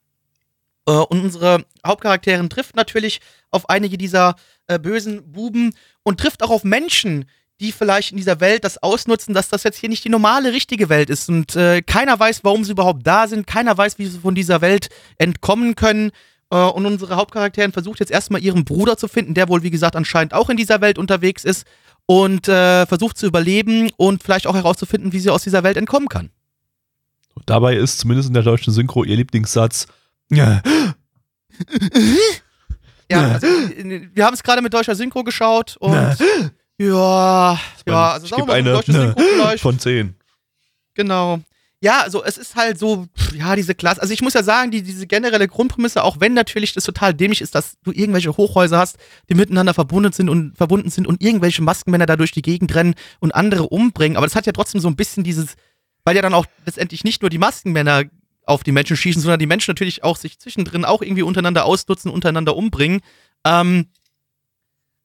Äh, 0.86 0.92
und 0.92 1.20
unsere 1.20 1.64
Hauptcharakterin 1.86 2.50
trifft 2.50 2.76
natürlich 2.76 3.20
auf 3.50 3.68
einige 3.68 3.98
dieser 3.98 4.36
äh, 4.66 4.78
bösen 4.78 5.32
Buben 5.32 5.74
und 6.02 6.18
trifft 6.18 6.42
auch 6.42 6.50
auf 6.50 6.64
Menschen, 6.64 7.26
die 7.60 7.72
vielleicht 7.72 8.12
in 8.12 8.16
dieser 8.16 8.40
Welt 8.40 8.64
das 8.64 8.82
ausnutzen, 8.82 9.34
dass 9.34 9.48
das 9.48 9.64
jetzt 9.64 9.78
hier 9.78 9.88
nicht 9.88 10.04
die 10.04 10.10
normale, 10.10 10.52
richtige 10.52 10.88
Welt 10.88 11.10
ist. 11.10 11.28
Und 11.28 11.56
äh, 11.56 11.82
keiner 11.82 12.18
weiß, 12.18 12.44
warum 12.44 12.64
sie 12.64 12.72
überhaupt 12.72 13.06
da 13.06 13.26
sind. 13.26 13.46
Keiner 13.46 13.76
weiß, 13.76 13.98
wie 13.98 14.06
sie 14.06 14.18
von 14.18 14.34
dieser 14.34 14.60
Welt 14.60 14.88
entkommen 15.18 15.74
können. 15.74 16.12
Äh, 16.50 16.56
und 16.56 16.86
unsere 16.86 17.16
Hauptcharakterin 17.16 17.72
versucht 17.72 18.00
jetzt 18.00 18.12
erstmal 18.12 18.42
ihren 18.42 18.64
Bruder 18.64 18.96
zu 18.96 19.08
finden, 19.08 19.34
der 19.34 19.48
wohl, 19.48 19.62
wie 19.62 19.70
gesagt, 19.70 19.96
anscheinend 19.96 20.34
auch 20.34 20.50
in 20.50 20.56
dieser 20.56 20.80
Welt 20.80 20.98
unterwegs 20.98 21.44
ist. 21.44 21.66
Und 22.10 22.48
äh, 22.48 22.86
versucht 22.86 23.18
zu 23.18 23.26
überleben 23.26 23.90
und 23.98 24.22
vielleicht 24.22 24.46
auch 24.46 24.54
herauszufinden, 24.54 25.12
wie 25.12 25.20
sie 25.20 25.28
aus 25.28 25.42
dieser 25.42 25.62
Welt 25.62 25.76
entkommen 25.76 26.08
kann. 26.08 26.30
Dabei 27.44 27.76
ist 27.76 27.98
zumindest 27.98 28.28
in 28.28 28.34
der 28.34 28.42
deutschen 28.42 28.72
Synchro 28.72 29.04
ihr 29.04 29.16
Lieblingssatz. 29.16 29.86
Ja. 30.30 30.62
Ja, 33.10 33.32
also, 33.32 33.46
wir 33.46 34.24
haben 34.24 34.34
es 34.34 34.42
gerade 34.42 34.60
mit 34.60 34.74
deutscher 34.74 34.94
Synchro 34.94 35.24
geschaut 35.24 35.76
und 35.78 35.94
ja, 36.78 37.58
ja, 37.86 38.12
also 38.12 38.24
ich 38.24 38.30
sagen 38.30 38.42
wir 38.42 38.46
mal, 38.46 38.52
eine 38.54 38.72
deutsche 38.72 38.92
Synchro 38.92 39.18
vielleicht. 39.18 39.62
von 39.62 39.78
10. 39.78 40.14
Genau. 40.94 41.40
Ja, 41.80 42.00
also 42.00 42.24
es 42.24 42.38
ist 42.38 42.56
halt 42.56 42.76
so, 42.76 43.06
ja, 43.34 43.54
diese 43.54 43.74
Klasse. 43.74 44.02
Also 44.02 44.12
ich 44.12 44.20
muss 44.20 44.34
ja 44.34 44.42
sagen, 44.42 44.72
die, 44.72 44.82
diese 44.82 45.06
generelle 45.06 45.46
Grundprämisse, 45.46 46.02
auch 46.02 46.18
wenn 46.18 46.34
natürlich 46.34 46.72
das 46.72 46.82
total 46.82 47.14
dämlich 47.14 47.40
ist, 47.40 47.54
dass 47.54 47.78
du 47.84 47.92
irgendwelche 47.92 48.36
Hochhäuser 48.36 48.78
hast, 48.78 48.96
die 49.28 49.34
miteinander 49.34 49.74
verbunden 49.74 50.12
sind 50.12 50.28
und 50.28 50.56
verbunden 50.56 50.90
sind 50.90 51.06
und 51.06 51.22
irgendwelche 51.22 51.62
Maskenmänner 51.62 52.06
da 52.06 52.16
durch 52.16 52.32
die 52.32 52.42
Gegend 52.42 52.74
rennen 52.74 52.94
und 53.20 53.32
andere 53.32 53.68
umbringen. 53.68 54.16
Aber 54.16 54.26
das 54.26 54.34
hat 54.34 54.46
ja 54.46 54.52
trotzdem 54.52 54.80
so 54.80 54.88
ein 54.88 54.96
bisschen 54.96 55.22
dieses, 55.22 55.54
weil 56.02 56.16
ja 56.16 56.22
dann 56.22 56.34
auch 56.34 56.46
letztendlich 56.66 57.04
nicht 57.04 57.22
nur 57.22 57.30
die 57.30 57.38
Maskenmänner 57.38 58.04
auf 58.44 58.64
die 58.64 58.72
Menschen 58.72 58.96
schießen, 58.96 59.22
sondern 59.22 59.38
die 59.38 59.46
Menschen 59.46 59.70
natürlich 59.70 60.02
auch 60.02 60.16
sich 60.16 60.40
zwischendrin 60.40 60.84
auch 60.84 61.02
irgendwie 61.02 61.22
untereinander 61.22 61.64
ausnutzen, 61.64 62.10
untereinander 62.10 62.56
umbringen. 62.56 63.02
Ähm, 63.44 63.86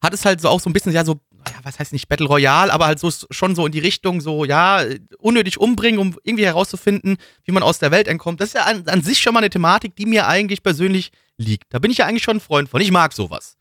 hat 0.01 0.13
es 0.13 0.25
halt 0.25 0.41
so 0.41 0.49
auch 0.49 0.59
so 0.59 0.69
ein 0.69 0.73
bisschen, 0.73 0.91
ja, 0.91 1.05
so, 1.05 1.21
ja, 1.47 1.59
was 1.63 1.79
heißt 1.79 1.93
nicht 1.93 2.07
Battle 2.07 2.27
Royale, 2.27 2.71
aber 2.71 2.85
halt 2.85 2.99
so 2.99 3.11
schon 3.29 3.55
so 3.55 3.65
in 3.65 3.71
die 3.71 3.79
Richtung, 3.79 4.21
so, 4.21 4.45
ja, 4.45 4.83
unnötig 5.17 5.59
umbringen, 5.59 5.99
um 5.99 6.17
irgendwie 6.23 6.45
herauszufinden, 6.45 7.17
wie 7.43 7.51
man 7.51 7.63
aus 7.63 7.79
der 7.79 7.91
Welt 7.91 8.07
entkommt. 8.07 8.41
Das 8.41 8.49
ist 8.49 8.55
ja 8.55 8.63
an, 8.63 8.87
an 8.87 9.01
sich 9.01 9.19
schon 9.19 9.33
mal 9.33 9.39
eine 9.39 9.49
Thematik, 9.49 9.95
die 9.95 10.05
mir 10.05 10.27
eigentlich 10.27 10.63
persönlich 10.63 11.11
liegt. 11.37 11.65
Da 11.73 11.79
bin 11.79 11.91
ich 11.91 11.97
ja 11.97 12.05
eigentlich 12.05 12.23
schon 12.23 12.37
ein 12.37 12.41
Freund 12.41 12.69
von. 12.69 12.81
Ich 12.81 12.91
mag 12.91 13.13
sowas. 13.13 13.57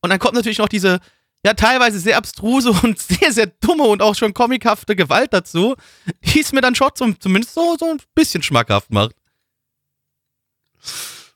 Und 0.00 0.10
dann 0.10 0.18
kommt 0.18 0.34
natürlich 0.34 0.58
noch 0.58 0.68
diese, 0.68 1.00
ja, 1.44 1.54
teilweise 1.54 1.98
sehr 1.98 2.16
abstruse 2.16 2.70
und 2.82 2.98
sehr, 2.98 3.32
sehr 3.32 3.46
dumme 3.46 3.84
und 3.84 4.02
auch 4.02 4.14
schon 4.14 4.34
comichafte 4.34 4.96
Gewalt 4.96 5.32
dazu, 5.32 5.76
die 6.22 6.40
es 6.40 6.52
mir 6.52 6.60
dann 6.60 6.74
schon 6.74 6.90
zum, 6.94 7.20
zumindest 7.20 7.54
so, 7.54 7.76
so 7.78 7.86
ein 7.86 8.00
bisschen 8.14 8.42
schmackhaft 8.42 8.90
macht. 8.90 9.14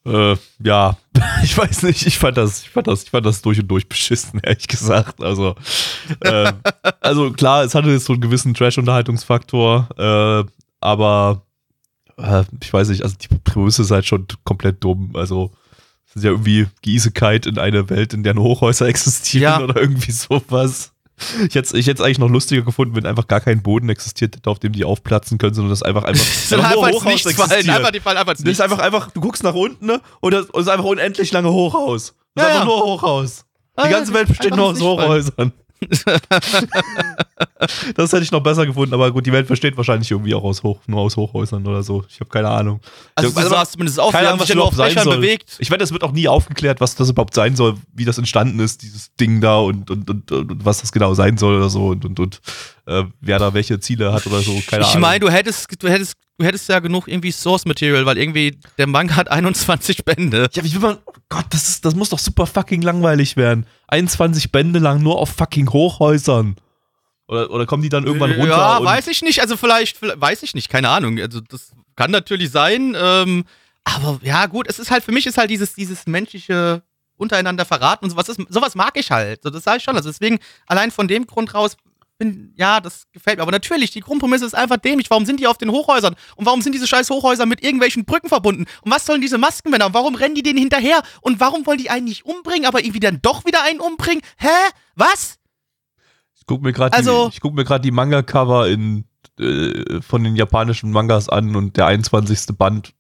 Äh, 0.07 0.37
ja, 0.63 0.97
ich 1.43 1.57
weiß 1.57 1.83
nicht, 1.83 2.07
ich 2.07 2.19
fand 2.19 2.37
das, 2.37 2.63
ich 2.63 2.71
fand 2.71 2.87
das, 2.87 3.03
ich 3.05 3.11
fand 3.11 3.27
das 3.27 3.43
durch 3.43 3.61
und 3.61 3.69
durch 3.69 3.89
beschissen, 3.89 4.41
ehrlich 4.43 4.67
gesagt. 4.69 5.23
Also, 5.23 5.55
äh, 6.21 6.53
also 7.01 7.31
klar, 7.33 7.65
es 7.65 7.75
hatte 7.75 7.91
jetzt 7.91 8.07
so 8.07 8.15
einen 8.15 8.23
gewissen 8.23 8.55
Trash-Unterhaltungsfaktor, 8.55 9.89
äh, 9.99 10.51
aber 10.81 11.43
äh, 12.17 12.45
ich 12.63 12.73
weiß 12.73 12.89
nicht, 12.89 13.03
also 13.03 13.15
die 13.21 13.29
Prämisse 13.45 13.83
ist 13.83 13.91
halt 13.91 14.07
schon 14.07 14.27
komplett 14.45 14.83
dumm. 14.83 15.11
Also, 15.15 15.53
es 16.09 16.17
ist 16.17 16.25
ja 16.25 16.31
irgendwie 16.31 16.67
Gießigkeit 16.83 17.47
in 17.47 17.59
einer 17.59 17.89
Welt, 17.91 18.15
in 18.15 18.23
der 18.23 18.35
nur 18.35 18.45
Hochhäuser 18.45 18.87
existieren 18.89 19.43
Ja. 19.43 19.61
oder 19.61 19.81
irgendwie 19.81 20.11
sowas. 20.13 20.93
Ich 21.49 21.55
hätte 21.55 21.77
ich 21.79 21.87
hätte 21.87 22.05
eigentlich 22.05 22.19
noch 22.19 22.29
lustiger 22.31 22.63
gefunden, 22.63 22.97
wenn 22.97 23.07
einfach 23.07 23.27
gar 23.27 23.41
kein 23.41 23.63
Boden 23.63 23.89
existiert 23.89 24.37
hätte, 24.37 24.49
auf 24.51 24.59
dem 24.59 24.73
die 24.73 24.85
aufplatzen 24.85 25.39
können, 25.39 25.55
sondern 25.55 25.71
das 25.71 25.83
einfach 25.83 26.05
einfach, 26.05 26.25
Soll 26.25 26.61
einfach 26.61 26.75
nur 26.75 26.87
einfach 26.87 26.97
ins 26.97 27.05
Hochhaus 27.05 27.25
Nichts 27.25 27.33
fallen. 27.35 27.51
existiert. 27.51 27.77
Einfach, 27.77 27.91
die 27.91 28.01
fallen 28.01 28.17
einfach 28.19 28.35
Das 28.35 28.43
ist 28.43 28.61
einfach, 28.61 28.79
einfach, 28.79 29.11
du 29.11 29.21
guckst 29.21 29.43
nach 29.43 29.55
unten 29.55 29.87
ne? 29.87 30.01
und 30.21 30.33
das 30.33 30.47
es 30.53 30.61
ist 30.63 30.69
einfach 30.69 30.85
unendlich 30.85 31.33
lange 31.33 31.51
Hochhaus. 31.53 32.15
Das 32.35 32.45
ist 32.47 32.49
Ja, 32.51 32.61
einfach 32.61 32.61
ja. 32.61 32.65
nur 32.77 32.85
Hochhaus. 32.85 33.45
Die 33.85 33.89
ganze 33.89 34.13
Welt 34.13 34.29
besteht 34.29 34.55
nur 34.57 34.67
aus 34.67 34.79
Nichts 34.79 35.35
fallen. 35.37 35.53
Das 37.95 38.13
hätte 38.13 38.23
ich 38.23 38.31
noch 38.33 38.43
besser 38.43 38.65
gefunden, 38.67 38.95
aber 38.95 39.11
gut, 39.11 39.27
die 39.27 39.33
Welt 39.33 39.47
besteht 39.47 39.77
wahrscheinlich 39.77 40.11
irgendwie 40.11 40.35
auch 40.35 40.43
aus 40.43 40.63
Hoch, 40.63 40.81
nur 40.87 41.01
aus 41.01 41.17
Hochhäusern 41.17 41.67
oder 41.67 41.83
so. 41.83 42.05
Ich 42.09 42.19
habe 42.21 42.31
keine 42.31 42.49
Ahnung. 42.49 42.81
Also, 43.15 43.29
Ich- 43.31 43.43
so 43.45 43.49
sah 43.51 43.63
es 43.63 43.71
zumindest 43.73 44.01
aus. 44.01 44.13
keine 44.13 44.29
Ahnung, 44.29 44.41
was 44.41 44.47
sich 44.47 44.55
ja 44.55 44.57
nur 44.57 44.67
auf 44.67 44.75
überhaupt 44.75 44.95
sein 44.95 45.05
soll. 45.05 45.17
bewegt. 45.17 45.57
Ich 45.59 45.71
wette, 45.71 45.85
es 45.85 45.93
wird 45.93 46.03
auch 46.03 46.13
nie 46.13 46.27
aufgeklärt, 46.29 46.81
was 46.81 46.95
das 46.95 47.11
überhaupt 47.11 47.35
sein 47.35 47.57
soll, 47.57 47.77
wie 47.93 48.05
das 48.07 48.17
entstanden 48.19 48.59
ist, 48.61 48.83
dieses 48.83 49.15
Ding 49.17 49.41
da 49.41 49.59
und, 49.59 49.91
und, 49.91 50.09
und, 50.09 50.33
und 50.33 50.65
was 50.65 50.81
das 50.81 50.91
genau 50.93 51.13
sein 51.15 51.37
soll 51.37 51.57
oder 51.57 51.69
so 51.69 51.89
und, 51.89 52.05
und, 52.05 52.19
und 52.19 52.41
äh, 52.87 53.05
wer 53.21 53.39
da 53.39 53.53
welche 53.53 53.79
Ziele 53.81 54.13
hat 54.13 54.27
oder 54.27 54.41
so. 54.41 54.53
Keine 54.67 54.83
ich 54.85 54.89
Ahnung. 54.91 55.01
meine, 55.03 55.21
du 55.21 55.31
hättest, 55.31 55.67
du 55.83 55.89
hättest, 55.89 56.15
du 56.39 56.45
hättest 56.47 56.69
ja 56.69 56.79
genug 56.79 57.09
irgendwie 57.09 57.31
Source 57.31 57.67
Material, 57.67 58.07
weil 58.07 58.17
irgendwie 58.19 58.59
der 58.79 58.87
Manga 58.87 59.17
hat 59.17 59.31
21 59.31 60.05
Bände. 60.05 60.49
Ja, 60.53 60.65
wie 60.65 60.73
will 60.73 60.81
man. 60.81 60.99
Gott, 61.31 61.47
das, 61.51 61.69
ist, 61.69 61.85
das 61.85 61.95
muss 61.95 62.11
doch 62.11 62.19
super 62.19 62.45
fucking 62.47 62.83
langweilig 62.83 63.37
werden. 63.37 63.65
21 63.89 64.53
Bände 64.53 64.81
lang 64.81 65.01
nur 65.01 65.19
auf 65.19 65.31
fucking 65.31 65.71
Hochhäusern. 65.71 66.57
Oder, 67.29 67.51
oder 67.51 67.67
kommen 67.67 67.85
die 67.85 67.89
dann 67.89 68.05
irgendwann 68.05 68.33
runter? 68.33 68.49
Ja, 68.49 68.85
weiß 68.85 69.07
ich 69.07 69.23
nicht. 69.23 69.41
Also 69.41 69.57
vielleicht, 69.57 69.97
vielleicht, 69.97 70.21
weiß 70.21 70.43
ich 70.43 70.55
nicht, 70.55 70.69
keine 70.69 70.89
Ahnung. 70.89 71.21
Also 71.21 71.41
das 71.41 71.71
kann 71.95 72.11
natürlich 72.11 72.51
sein. 72.51 72.97
Ähm, 73.01 73.45
aber 73.85 74.19
ja, 74.23 74.47
gut, 74.47 74.67
es 74.69 74.81
ist 74.81 74.91
halt, 74.91 75.05
für 75.05 75.13
mich 75.13 75.27
ist 75.27 75.39
halt 75.39 75.51
dieses, 75.51 75.75
dieses 75.75 76.09
menschliche 76.09 76.83
untereinander 77.17 77.65
verraten 77.65 78.07
und 78.07 78.11
sowas, 78.11 78.29
ist, 78.29 78.41
sowas 78.49 78.75
mag 78.75 78.97
ich 78.97 79.13
halt. 79.13 79.45
So, 79.45 79.51
das 79.51 79.63
sage 79.63 79.79
ich 79.79 79.85
schon. 79.85 79.95
Also 79.95 80.11
deswegen, 80.11 80.41
allein 80.67 80.91
von 80.91 81.07
dem 81.07 81.29
Grund 81.29 81.55
raus, 81.55 81.77
bin, 82.21 82.55
ja, 82.57 82.79
das 82.81 83.09
gefällt 83.11 83.39
mir. 83.39 83.43
Aber 83.43 83.51
natürlich, 83.51 83.91
die 83.91 84.01
Grundprämisse 84.01 84.45
ist 84.47 84.55
einfach 84.55 84.77
dämlich. 84.77 85.11
Warum 85.11 85.27
sind 85.27 85.41
die 85.41 85.49
auf 85.49 85.59
den 85.59 85.71
Hochhäusern? 85.73 86.15
Und 86.37 86.47
warum 86.47 86.63
sind 86.63 86.73
diese 86.75 86.87
scheiß 86.87 87.11
Hochhäuser 87.11 87.47
mit 87.47 87.65
irgendwelchen 87.65 88.05
Brücken 88.05 88.29
verbunden? 88.29 88.67
Und 88.83 88.93
was 88.93 89.05
sollen 89.07 89.21
diese 89.21 89.39
Maskenmänner? 89.39 89.87
Und 89.87 89.95
warum 89.95 90.15
rennen 90.15 90.37
die 90.37 90.43
denen 90.45 90.59
hinterher? 90.61 91.03
Und 91.23 91.41
warum 91.41 91.67
wollen 91.67 91.79
die 91.79 91.91
einen 91.91 92.05
nicht 92.05 92.25
umbringen, 92.25 92.67
aber 92.67 92.85
irgendwie 92.85 93.01
dann 93.01 93.21
doch 93.21 93.45
wieder 93.45 93.65
einen 93.65 93.81
umbringen? 93.81 94.23
Hä? 94.39 94.47
Was? 94.95 95.39
Ich 96.37 96.47
guck 96.47 96.63
mir 96.63 96.73
gerade 96.73 96.97
Also- 96.97 97.29
die, 97.31 97.35
ich 97.35 97.41
guck 97.41 97.55
mir 97.55 97.65
grad 97.65 97.85
die 97.85 97.91
Manga-Cover 97.91 98.69
in, 98.69 99.05
äh, 99.41 100.01
von 100.01 100.23
den 100.23 100.37
japanischen 100.37 100.93
Mangas 100.93 101.29
an 101.29 101.57
und 101.57 101.77
der 101.77 101.87
21. 101.87 102.57
Band 102.57 102.93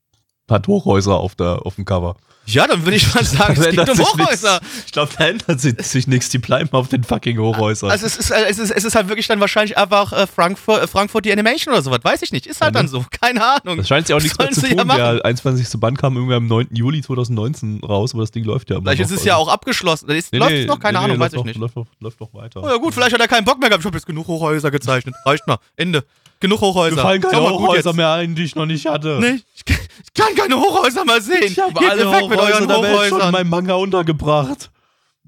hat 0.50 0.66
Hochhäuser 0.66 1.16
auf, 1.16 1.36
der, 1.36 1.64
auf 1.64 1.76
dem 1.76 1.84
Cover. 1.84 2.16
Ja, 2.52 2.66
dann 2.66 2.84
würde 2.84 2.96
ich 2.96 3.14
mal 3.14 3.24
sagen, 3.24 3.54
es 3.60 3.66
ändert 3.66 3.88
um 3.90 3.98
Hochhäuser. 3.98 4.60
nichts. 4.62 4.84
Ich 4.86 4.92
glaube, 4.92 5.12
da 5.16 5.26
ändert 5.26 5.60
sich, 5.60 6.06
nichts. 6.06 6.28
Die 6.30 6.38
bleiben 6.38 6.68
auf 6.72 6.88
den 6.88 7.04
fucking 7.04 7.38
Hochhäusern. 7.38 7.90
Also 7.90 8.06
es 8.06 8.16
ist, 8.16 8.30
es, 8.30 8.58
ist, 8.58 8.70
es 8.70 8.84
ist 8.84 8.94
halt 8.94 9.08
wirklich 9.08 9.26
dann 9.26 9.40
wahrscheinlich 9.40 9.76
einfach 9.78 10.12
äh, 10.12 10.26
Frankfurt, 10.26 10.82
äh, 10.82 10.86
Frankfurt 10.86 11.24
die 11.24 11.32
Animation 11.32 11.72
oder 11.74 11.82
sowas, 11.82 12.00
weiß 12.02 12.22
ich 12.22 12.32
nicht. 12.32 12.46
Ist 12.46 12.60
halt 12.60 12.74
Ja, 12.74 12.82
dann 12.82 12.86
ne? 12.86 12.90
so, 12.90 13.04
keine 13.20 13.44
Ahnung. 13.44 13.76
das 13.78 13.88
scheint 13.88 14.06
sich 14.06 14.14
auch 14.14 14.20
nichts 14.22 14.38
mehr 14.38 14.50
zu 14.50 14.66
ja 14.66 14.74
tun. 14.76 14.86
machen? 14.86 14.98
der 14.98 15.24
21. 15.24 15.80
Band 15.80 15.98
kam 15.98 16.16
irgendwie 16.16 16.34
am 16.34 16.46
9. 16.46 16.68
Juli 16.72 17.02
2019 17.02 17.80
raus, 17.84 18.12
aber 18.14 18.22
das 18.22 18.30
Ding 18.30 18.44
läuft 18.44 18.70
ja 18.70 18.76
immer 18.76 18.90
Vielleicht 18.90 19.02
noch. 19.02 19.10
ist 19.16 19.20
es 19.20 19.24
ja 19.24 19.36
auch 19.36 19.48
abgeschlossen. 19.48 20.08
Ist, 20.10 20.32
Nee, 20.32 20.38
läuft 20.38 20.50
nee, 20.52 20.60
es 20.62 20.66
noch? 20.66 20.78
Keine 20.80 20.98
nee, 20.98 21.04
Ahnung, 21.04 21.16
nee, 21.18 21.22
weiß 21.24 21.32
ich 21.32 21.36
läuft 21.36 21.46
nicht. 21.46 21.56
Noch, 21.56 21.62
läuft, 21.74 21.76
noch, 21.76 21.86
läuft 22.00 22.20
noch 22.20 22.34
weiter. 22.34 22.62
Oh 22.62 22.68
ja 22.68 22.76
gut, 22.76 22.94
vielleicht 22.94 23.12
hat 23.12 23.20
er 23.20 23.28
keinen 23.28 23.44
Bock 23.44 23.58
mehr 23.60 23.68
gehabt. 23.68 23.82
Ich 23.82 23.86
habe 23.86 23.96
jetzt 23.96 24.06
genug 24.06 24.26
Hochhäuser 24.26 24.70
gezeichnet. 24.70 25.14
Reicht 25.24 25.46
mal. 25.46 25.58
Ende. 25.76 26.04
Genug 26.40 26.60
Hochhäuser. 26.62 26.96
Mir 26.96 27.02
fallen 27.02 27.20
keine 27.20 27.40
gut 27.48 27.50
Hochhäuser 27.60 27.92
mehr 27.92 28.12
ein, 28.12 28.34
die 28.34 28.44
ich 28.44 28.54
noch 28.54 28.66
nicht 28.66 28.86
hatte. 28.86 29.18
Nee, 29.20 29.40
ich, 29.54 29.64
kann- 29.64 29.76
ich 30.02 30.14
kann 30.14 30.34
keine 30.34 30.56
Hochhäuser 30.56 31.04
mal 31.04 31.20
sehen. 31.20 31.42
Ich 31.44 31.58
habe 31.58 31.78
alle 31.78 32.10
weg 32.10 32.28
mit 32.28 32.38
Hochhäuser 32.38 32.54
euren 32.56 32.68
der 32.68 32.82
Welt 32.82 32.94
schon 32.94 33.04
in 33.04 33.12
Hochhäusern. 33.12 33.32
meinem 33.32 33.48
Manga 33.50 33.74
untergebracht. 33.74 34.70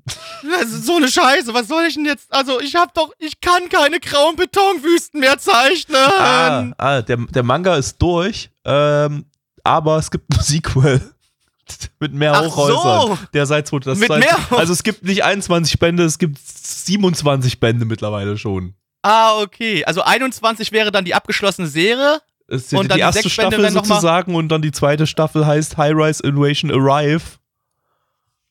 Das 0.04 0.62
ist 0.70 0.86
so 0.86 0.96
eine 0.96 1.08
Scheiße. 1.08 1.54
Was 1.54 1.68
soll 1.68 1.84
ich 1.84 1.94
denn 1.94 2.06
jetzt? 2.06 2.32
Also, 2.32 2.60
ich 2.60 2.74
hab 2.74 2.92
doch, 2.94 3.12
ich 3.18 3.40
kann 3.40 3.68
keine 3.68 4.00
grauen 4.00 4.34
Betonwüsten 4.36 5.20
mehr 5.20 5.38
zeichnen. 5.38 5.96
Ah, 6.18 6.72
ah 6.78 7.02
der, 7.02 7.18
der 7.18 7.42
Manga 7.44 7.76
ist 7.76 8.00
durch, 8.02 8.50
ähm, 8.64 9.26
aber 9.62 9.98
es 9.98 10.10
gibt 10.10 10.24
ein 10.34 10.40
Sequel. 10.42 11.00
Mit 12.00 12.12
mehr 12.12 12.32
Ach 12.34 12.44
Hochhäusern. 12.44 13.08
so. 13.08 13.18
Der 13.32 13.46
seit 13.46 13.68
2000. 13.68 14.08
Mit 14.08 14.18
mehr 14.18 14.36
Also 14.50 14.72
es 14.72 14.82
gibt 14.82 15.04
nicht 15.04 15.22
21 15.24 15.78
Bände, 15.78 16.04
es 16.04 16.18
gibt 16.18 16.36
27 16.38 17.60
Bände 17.60 17.84
mittlerweile 17.84 18.36
schon. 18.36 18.74
Ah, 19.03 19.40
okay. 19.40 19.84
Also 19.84 20.03
21 20.03 20.72
wäre 20.72 20.90
dann 20.92 21.05
die 21.05 21.14
abgeschlossene 21.14 21.66
Serie. 21.68 22.20
Es 22.48 22.64
ist 22.64 22.72
Und 22.74 22.84
die 22.84 22.88
dann 22.88 22.96
die 22.98 23.03
erste 23.03 23.28
Staffel 23.30 23.59
mal- 23.61 23.70
sozusagen 23.72 24.34
und 24.34 24.48
dann 24.48 24.62
die 24.62 24.72
zweite 24.72 25.07
Staffel 25.07 25.46
heißt 25.46 25.76
High 25.76 25.92
Rise 25.94 26.22
Invasion 26.22 26.70
Arrive. 26.70 27.22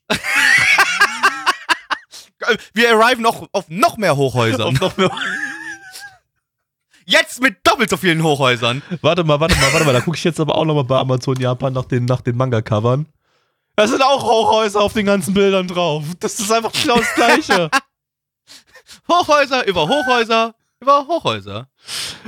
Wir 2.73 2.97
arriven 2.97 3.21
noch 3.21 3.47
auf 3.51 3.65
noch 3.69 3.97
mehr 3.97 4.15
Hochhäusern. 4.17 4.73
Noch 4.81 4.97
mehr, 4.97 5.11
Jetzt 7.05 7.41
mit 7.41 7.57
doppelt 7.63 7.89
so 7.89 7.97
vielen 7.97 8.23
Hochhäusern. 8.23 8.81
warte 9.01 9.23
mal, 9.23 9.39
warte 9.39 9.55
mal, 9.59 9.71
warte 9.73 9.85
mal, 9.85 9.93
da 9.93 10.01
gucke 10.01 10.17
ich 10.17 10.23
jetzt 10.23 10.39
aber 10.39 10.55
auch 10.55 10.65
nochmal 10.65 10.83
bei 10.85 10.97
Amazon 10.97 11.35
Japan 11.39 11.73
nach 11.73 11.85
den, 11.85 12.05
nach 12.05 12.21
den 12.21 12.35
Manga-Covern. 12.37 13.05
Da 13.75 13.87
sind 13.87 14.01
auch 14.01 14.23
Hochhäuser 14.23 14.81
auf 14.81 14.93
den 14.93 15.05
ganzen 15.05 15.33
Bildern 15.33 15.67
drauf. 15.67 16.03
Das 16.19 16.39
ist 16.39 16.51
einfach 16.51 16.71
genau 16.71 16.97
das 16.97 17.13
Gleiche. 17.15 17.69
Hochhäuser 19.11 19.67
über 19.67 19.87
Hochhäuser 19.87 20.55
über 20.81 21.07
Hochhäuser. 21.07 21.67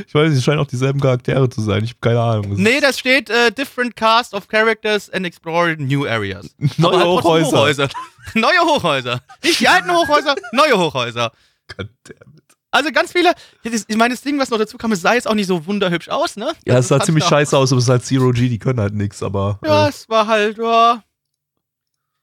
Ich 0.07 0.13
weiß 0.13 0.29
nicht, 0.29 0.37
es 0.37 0.43
scheinen 0.43 0.59
auch 0.59 0.67
dieselben 0.67 0.99
Charaktere 1.01 1.49
zu 1.49 1.61
sein. 1.61 1.83
Ich 1.83 1.91
habe 1.91 1.99
keine 2.01 2.21
Ahnung. 2.21 2.51
Das 2.51 2.59
Nee, 2.59 2.79
das 2.79 2.99
steht 2.99 3.29
äh, 3.29 3.51
different 3.51 3.95
cast 3.95 4.33
of 4.33 4.47
characters 4.47 5.09
and 5.09 5.25
explore 5.25 5.75
new 5.77 6.05
areas. 6.05 6.55
neue 6.77 6.97
halt 6.97 7.03
trotzdem 7.03 7.45
Hochhäuser. 7.45 7.89
neue 8.35 8.61
Hochhäuser. 8.61 9.21
Nicht 9.43 9.59
die 9.59 9.67
alten 9.67 9.91
Hochhäuser, 9.91 10.35
neue 10.53 10.77
Hochhäuser. 10.77 11.31
Goddammit. 11.67 12.43
Also 12.69 12.91
ganz 12.91 13.11
viele. 13.11 13.33
Ich 13.63 13.97
meine, 13.97 14.13
das 14.13 14.21
Ding, 14.21 14.39
was 14.39 14.49
noch 14.49 14.57
dazu 14.57 14.77
kam, 14.77 14.91
es 14.91 15.01
sah 15.01 15.13
jetzt 15.13 15.27
auch 15.27 15.35
nicht 15.35 15.47
so 15.47 15.65
wunderhübsch 15.65 16.09
aus, 16.09 16.35
ne? 16.35 16.53
Ja, 16.65 16.77
es 16.79 16.87
sah 16.87 16.99
ziemlich 16.99 17.23
scheiße 17.25 17.55
aus, 17.55 17.71
aber 17.71 17.77
es 17.79 17.85
ist 17.85 17.89
halt 17.89 18.05
Zero 18.05 18.31
G, 18.31 18.49
die 18.49 18.57
können 18.59 18.79
halt 18.79 18.95
nichts, 18.95 19.21
aber. 19.21 19.59
Ja, 19.63 19.85
Äh, 19.85 19.89
es 19.89 20.09
war 20.09 20.25
halt, 20.27 20.57
ja. 20.57 21.03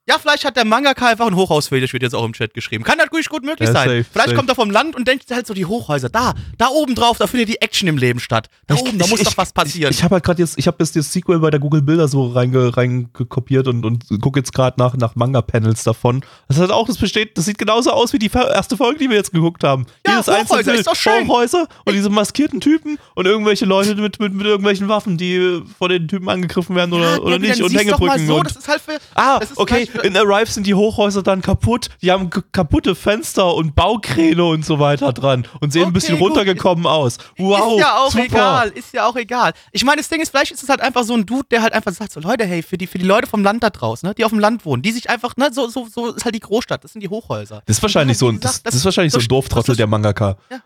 Ja, 0.09 0.17
vielleicht 0.17 0.43
hat 0.45 0.55
der 0.57 0.65
Mangaka 0.65 1.09
einfach 1.09 1.27
ein 1.27 1.35
Hochhausfetisch, 1.35 1.93
wird 1.93 2.01
jetzt 2.01 2.15
auch 2.15 2.25
im 2.25 2.33
Chat 2.33 2.55
geschrieben. 2.55 2.83
Kann 2.83 2.97
natürlich 2.97 3.29
gut 3.29 3.43
möglich 3.43 3.67
Ja, 3.67 3.73
sein. 3.73 3.87
safe, 3.87 4.03
vielleicht 4.03 4.29
safe. 4.29 4.35
kommt 4.35 4.49
er 4.49 4.55
vom 4.55 4.71
Land 4.71 4.95
und 4.95 5.07
denkt 5.07 5.25
halt 5.29 5.45
so, 5.45 5.53
die 5.53 5.65
Hochhäuser, 5.67 6.09
da, 6.09 6.33
da 6.57 6.69
oben 6.69 6.95
drauf, 6.95 7.19
da 7.19 7.27
findet 7.27 7.49
die 7.49 7.61
Action 7.61 7.87
im 7.87 7.97
Leben 7.99 8.19
statt. 8.19 8.49
Da 8.65 8.73
Ich- 8.73 8.81
oben, 8.81 8.97
da 8.97 9.05
ich- 9.05 9.11
muss 9.11 9.19
ich- 9.19 9.27
doch 9.27 9.37
was 9.37 9.53
passieren. 9.53 9.91
Ich, 9.93 10.03
habe 10.03 10.15
halt 10.15 10.23
gerade 10.23 10.41
jetzt, 10.41 10.57
ich 10.57 10.65
habe 10.65 10.77
jetzt 10.79 10.95
das 10.95 11.13
Sequel 11.13 11.37
bei 11.39 11.51
der 11.51 11.59
Google 11.59 11.83
Bilder 11.83 12.07
so 12.07 12.27
reinge, 12.31 12.75
reingekopiert 12.75 13.67
und, 13.67 13.85
und 13.85 14.05
gucke 14.21 14.39
jetzt 14.39 14.53
gerade 14.53 14.79
nach, 14.79 14.95
nach 14.97 15.15
Manga-Panels 15.15 15.83
davon. 15.83 16.25
Das 16.47 16.57
hat 16.57 16.71
auch, 16.71 16.87
das 16.87 16.97
besteht, 16.97 17.37
das 17.37 17.45
sieht 17.45 17.59
genauso 17.59 17.91
aus 17.91 18.11
wie 18.11 18.19
die 18.19 18.31
erste 18.33 18.77
Folge, 18.77 18.97
die 18.97 19.09
wir 19.09 19.17
jetzt 19.17 19.31
geguckt 19.31 19.63
haben. 19.63 19.85
Ja, 20.07 20.13
Jedes 20.13 20.27
Hochhäuser, 20.27 20.73
ist 20.73 20.87
doch 20.87 20.95
schön. 20.95 21.27
Hochhäuser 21.27 21.67
und 21.85 21.93
diese 21.93 22.09
maskierten 22.09 22.59
Typen 22.59 22.97
und 23.13 23.27
irgendwelche 23.27 23.65
Leute 23.65 23.93
mit, 23.95 24.19
mit, 24.19 24.33
mit 24.33 24.47
irgendwelchen 24.47 24.87
Waffen, 24.89 25.17
die 25.17 25.61
von 25.77 25.89
den 25.89 26.07
Typen 26.07 26.27
angegriffen 26.27 26.75
werden 26.75 26.91
oder, 26.91 27.17
Ja, 27.17 27.19
oder 27.19 27.37
nicht 27.37 27.61
und 27.61 27.71
Hängebrücken 27.77 28.25
so, 28.25 28.37
und 28.39 28.47
das 28.49 28.55
ist 28.57 28.67
halt 28.67 28.81
für. 28.81 28.97
Ah, 29.13 29.37
das 29.39 29.51
ist 29.51 29.57
okay. 29.59 29.87
In 30.03 30.15
Arrive 30.17 30.51
sind 30.51 30.65
die 30.67 30.73
Hochhäuser 30.75 31.23
dann 31.23 31.41
kaputt. 31.41 31.89
Die 32.01 32.11
haben 32.11 32.29
kaputte 32.51 32.95
Fenster 32.95 33.53
und 33.55 33.75
Baukräne 33.75 34.43
und 34.45 34.65
so 34.65 34.79
weiter 34.79 35.13
dran 35.13 35.47
und 35.59 35.71
sehen 35.73 35.83
ein 35.83 35.85
Okay, 35.87 35.93
bisschen 35.93 36.17
gut. 36.19 36.29
runtergekommen 36.29 36.85
aus. 36.85 37.17
Wow. 37.37 37.73
ist 37.73 37.79
ja 37.79 37.97
auch 37.97 38.11
super. 38.11 38.23
egal, 38.25 38.69
ist 38.69 38.93
ja 38.93 39.05
auch 39.07 39.15
egal. 39.15 39.53
Ich 39.71 39.83
meine, 39.83 39.97
das 39.97 40.09
Ding 40.09 40.21
ist, 40.21 40.29
vielleicht 40.29 40.51
ist 40.51 40.63
es 40.63 40.69
halt 40.69 40.81
einfach 40.81 41.03
so 41.03 41.13
ein 41.13 41.25
Dude, 41.25 41.47
der 41.51 41.61
halt 41.61 41.73
einfach 41.73 41.91
sagt, 41.93 42.11
so 42.11 42.19
Leute, 42.19 42.45
hey, 42.45 42.61
für 42.63 42.77
die, 42.77 42.87
für 42.87 42.97
die 42.97 43.05
Leute 43.05 43.27
vom 43.27 43.43
Land 43.43 43.63
da 43.63 43.69
draußen, 43.69 44.07
ne, 44.07 44.15
die 44.15 44.23
auf 44.25 44.31
dem 44.31 44.39
Land 44.39 44.65
wohnen, 44.65 44.81
die 44.81 44.91
sich 44.91 45.09
einfach, 45.09 45.35
ne, 45.37 45.49
so, 45.51 45.67
so, 45.67 45.87
so 45.93 46.13
ist 46.13 46.25
halt 46.25 46.35
die 46.35 46.39
Großstadt, 46.39 46.83
das 46.83 46.93
sind 46.93 47.01
die 47.01 47.09
Hochhäuser. 47.09 47.61
Das 47.65 47.77
ist 47.77 47.81
wahrscheinlich 47.83 48.17
so 48.17 48.27
ein, 48.29 48.39
gesagt, 48.39 48.55
das, 48.57 48.63
das 48.63 48.75
ist 48.75 48.85
wahrscheinlich 48.85 49.13
so 49.13 49.17
ein 49.17 49.21
das- 49.21 49.27
Dorftrottel 49.27 49.71
das- 49.73 49.77
der 49.77 49.87
Mangaka. 49.87 50.37
Ja. 50.49 50.57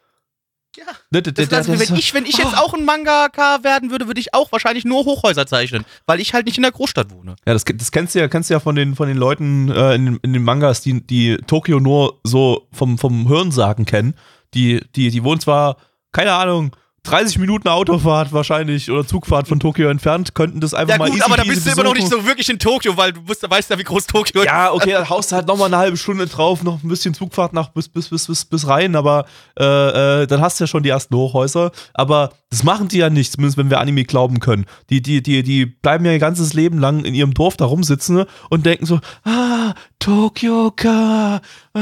Ne, 1.11 1.21
der- 1.21 1.33
Das 1.33 1.45
ist 1.45 1.53
also, 1.53 1.71
der- 1.75 1.89
wenn 1.89 1.95
ich, 1.95 2.13
wenn 2.13 2.25
ich 2.25 2.37
jetzt 2.37 2.57
auch 2.57 2.73
ein 2.73 2.85
Mangaka 2.85 3.63
werden 3.63 3.91
würde, 3.91 4.07
würde 4.07 4.19
ich 4.19 4.33
auch 4.33 4.51
wahrscheinlich 4.51 4.85
nur 4.85 5.05
Hochhäuser 5.05 5.45
zeichnen, 5.47 5.85
weil 6.05 6.19
ich 6.19 6.33
halt 6.33 6.45
nicht 6.45 6.57
in 6.57 6.63
der 6.63 6.71
Großstadt 6.71 7.11
wohne. 7.11 7.35
Ja, 7.45 7.53
das, 7.53 7.63
das 7.65 7.91
kennst 7.91 8.15
du 8.15 8.19
ja, 8.19 8.27
kennst 8.27 8.49
du 8.49 8.53
ja 8.55 8.59
von 8.59 8.75
den, 8.75 8.95
von 8.95 9.07
den 9.07 9.17
Leuten 9.17 9.69
äh, 9.71 9.95
in, 9.95 10.05
den- 10.05 10.19
in 10.21 10.33
den 10.33 10.43
Mangas, 10.43 10.81
die, 10.81 11.05
die 11.05 11.37
Tokio 11.47 11.79
nur 11.79 12.19
so 12.23 12.67
vom, 12.71 12.97
vom 12.97 13.27
Hörensagen 13.29 13.85
kennen. 13.85 14.15
Die, 14.53 14.81
die, 14.95 15.09
die 15.09 15.23
wohnen 15.23 15.39
zwar, 15.41 15.77
keine 16.11 16.33
Ahnung, 16.33 16.75
30 17.05 17.39
Minuten 17.39 17.67
Autofahrt 17.67 18.33
wahrscheinlich 18.33 18.91
oder 18.91 19.05
Zugfahrt 19.05 19.47
von 19.47 19.59
Tokio 19.59 19.89
entfernt, 19.89 20.35
könnten 20.35 20.59
das 20.59 20.73
einfach 20.73 20.95
Ja 20.95 20.97
mal 20.97 21.09
gut, 21.09 21.17
easy 21.17 21.25
aber 21.25 21.37
da 21.37 21.43
bist 21.43 21.65
du 21.65 21.71
immer 21.71 21.83
noch 21.83 21.93
nicht 21.93 22.09
so 22.09 22.25
wirklich 22.25 22.49
in 22.49 22.59
Tokio, 22.59 22.97
weil 22.97 23.13
du 23.13 23.21
musst, 23.21 23.49
weißt 23.49 23.69
ja, 23.69 23.79
wie 23.79 23.83
groß 23.83 24.07
Tokio 24.07 24.41
ist. 24.41 24.47
Ja, 24.47 24.73
okay, 24.73 24.91
dann 24.91 25.09
haust 25.09 25.31
du 25.31 25.35
halt 25.35 25.47
nochmal 25.47 25.67
eine 25.67 25.77
halbe 25.77 25.97
Stunde 25.97 26.27
drauf, 26.27 26.63
noch 26.63 26.83
ein 26.83 26.89
bisschen 26.89 27.13
Zugfahrt 27.13 27.53
nach 27.53 27.69
bis, 27.69 27.87
bis, 27.87 28.09
bis, 28.09 28.27
bis, 28.27 28.45
bis 28.45 28.67
rein, 28.67 28.95
aber 28.95 29.25
äh, 29.59 30.23
äh, 30.23 30.27
dann 30.27 30.41
hast 30.41 30.59
du 30.59 30.63
ja 30.63 30.67
schon 30.67 30.83
die 30.83 30.89
ersten 30.89 31.15
Hochhäuser. 31.15 31.71
Aber 31.93 32.31
das 32.49 32.63
machen 32.63 32.87
die 32.87 32.97
ja 32.97 33.09
nicht, 33.09 33.33
zumindest 33.33 33.57
wenn 33.57 33.69
wir 33.69 33.79
Anime 33.79 34.03
glauben 34.03 34.39
können. 34.39 34.65
Die, 34.89 35.01
die, 35.01 35.21
die, 35.21 35.43
die 35.43 35.65
bleiben 35.65 36.05
ja 36.05 36.11
ihr 36.11 36.19
ganzes 36.19 36.53
Leben 36.53 36.79
lang 36.79 37.03
in 37.03 37.13
ihrem 37.13 37.33
Dorf 37.33 37.57
da 37.57 37.65
rumsitzen 37.65 38.15
ne, 38.15 38.27
und 38.49 38.65
denken 38.65 38.85
so, 38.85 38.99
ah, 39.23 39.73
Tokioka. 40.05 41.41
Äh. 41.73 41.79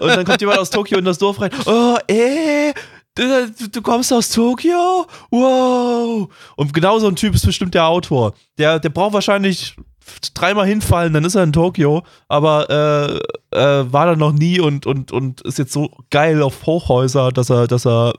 und 0.00 0.08
dann 0.08 0.24
kommt 0.24 0.40
jemand 0.40 0.58
aus 0.58 0.70
Tokio 0.70 0.96
in 0.96 1.04
das 1.04 1.18
Dorf 1.18 1.38
rein. 1.38 1.50
Oh, 1.66 1.98
äh. 2.08 2.72
Du, 3.14 3.50
du 3.70 3.82
kommst 3.82 4.12
aus 4.12 4.30
Tokio? 4.30 5.06
Wow. 5.30 6.28
Und 6.56 6.72
genau 6.72 6.98
so 6.98 7.08
ein 7.08 7.16
Typ 7.16 7.34
ist 7.34 7.44
bestimmt 7.44 7.74
der 7.74 7.86
Autor. 7.86 8.32
Der, 8.56 8.78
der 8.78 8.88
braucht 8.88 9.12
wahrscheinlich 9.12 9.76
dreimal 10.34 10.66
hinfallen, 10.66 11.12
dann 11.12 11.24
ist 11.24 11.34
er 11.34 11.42
in 11.42 11.52
Tokio, 11.52 12.02
aber 12.28 13.20
äh, 13.52 13.58
äh, 13.58 13.92
war 13.92 14.06
da 14.06 14.16
noch 14.16 14.32
nie 14.32 14.60
und, 14.60 14.86
und, 14.86 15.12
und 15.12 15.40
ist 15.42 15.58
jetzt 15.58 15.72
so 15.72 15.90
geil 16.10 16.42
auf 16.42 16.64
Hochhäuser, 16.64 17.30
dass 17.32 17.50
er, 17.50 17.66
dass 17.66 17.86
er 17.86 18.14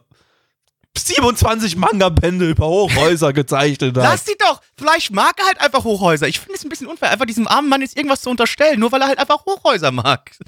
27 1.06 1.76
Manga-Bände 1.76 2.50
über 2.50 2.68
Hochhäuser 2.68 3.34
gezeichnet 3.34 3.98
hat. 3.98 4.04
Lass 4.04 4.24
die 4.24 4.36
doch! 4.40 4.62
Vielleicht 4.78 5.12
mag 5.12 5.36
er 5.40 5.46
halt 5.46 5.62
einfach 5.62 5.84
Hochhäuser. 5.84 6.28
Ich 6.28 6.40
finde 6.40 6.56
es 6.56 6.64
ein 6.64 6.70
bisschen 6.70 6.88
unfair, 6.88 7.12
einfach 7.12 7.26
diesem 7.26 7.48
armen 7.48 7.70
Mann 7.70 7.82
jetzt 7.82 7.98
irgendwas 7.98 8.22
zu 8.22 8.30
unterstellen, 8.30 8.80
nur 8.80 8.92
weil 8.92 9.02
er 9.02 9.08
halt 9.08 9.20
einfach 9.20 9.46
Hochhäuser 9.46 9.92
mag. 9.92 10.32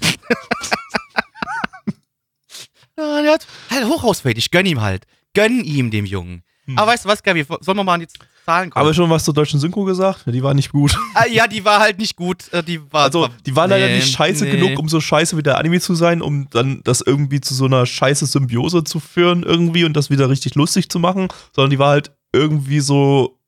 ja, 2.98 3.22
der 3.22 3.32
hat 3.32 3.46
halt 3.70 3.84
Hochhausfetisch. 3.86 4.50
Gönn 4.50 4.66
ihm 4.66 4.80
halt. 4.80 5.06
Gönn 5.34 5.62
ihm, 5.64 5.90
dem 5.90 6.04
Jungen. 6.06 6.42
Aber 6.76 6.92
weißt 6.92 7.04
du 7.04 7.08
was, 7.08 7.22
Gabi, 7.22 7.44
sollen 7.60 7.78
wir 7.78 7.84
mal 7.84 7.94
an 7.94 8.06
Zahlen 8.50 8.70
kommen? 8.70 8.80
Aber 8.82 8.94
schon 8.94 9.08
was 9.10 9.24
zur 9.24 9.34
deutschen 9.34 9.60
Synchro 9.60 9.84
gesagt? 9.84 10.22
Ja, 10.26 10.32
die 10.32 10.42
war 10.42 10.54
nicht 10.54 10.72
gut. 10.72 10.96
ah, 11.14 11.26
ja, 11.30 11.46
die 11.46 11.64
war 11.64 11.80
halt 11.80 11.98
nicht 11.98 12.16
gut. 12.16 12.52
Äh, 12.52 12.62
Die 12.62 12.80
war, 12.92 13.04
Also, 13.04 13.28
die 13.46 13.54
war 13.56 13.68
leider 13.68 13.86
Nee, 13.86 13.96
nicht 13.96 14.12
scheiße 14.12 14.44
nee. 14.44 14.50
genug, 14.50 14.78
um 14.78 14.88
so 14.88 15.00
scheiße 15.00 15.36
wie 15.36 15.42
der 15.42 15.58
Anime 15.58 15.80
zu 15.80 15.94
sein, 15.94 16.20
um 16.22 16.48
dann 16.50 16.80
das 16.84 17.00
irgendwie 17.00 17.40
zu 17.40 17.54
so 17.54 17.64
einer 17.66 17.86
scheiße 17.86 18.26
Symbiose 18.26 18.84
zu 18.84 19.00
führen 19.00 19.42
irgendwie 19.42 19.84
und 19.84 19.94
das 19.96 20.10
wieder 20.10 20.28
richtig 20.28 20.54
lustig 20.54 20.88
zu 20.88 20.98
machen, 20.98 21.28
sondern 21.54 21.70
die 21.70 21.78
war 21.78 21.90
halt 21.90 22.10
irgendwie 22.32 22.80
so 22.80 23.38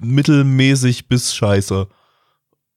mittelmäßig 0.00 1.08
bis 1.08 1.34
scheiße. 1.34 1.86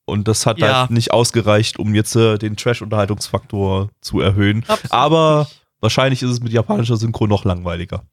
Und 0.06 0.28
das 0.28 0.46
hat 0.46 0.60
Ja. 0.60 0.82
halt 0.82 0.92
nicht 0.92 1.12
ausgereicht, 1.12 1.80
um 1.80 1.94
jetzt 1.94 2.16
äh, 2.16 2.38
den 2.38 2.56
Trash-Unterhaltungsfaktor 2.56 3.90
zu 4.02 4.22
erhöhen. 4.22 4.64
Absolut 4.68 4.92
Aber 4.94 5.40
nicht. 5.50 5.62
wahrscheinlich 5.82 6.24
ist 6.24 6.30
es 6.32 6.40
mit 6.40 6.54
japanischer 6.54 6.96
Synchro 6.98 7.28
noch 7.28 7.44
langweiliger. 7.44 8.04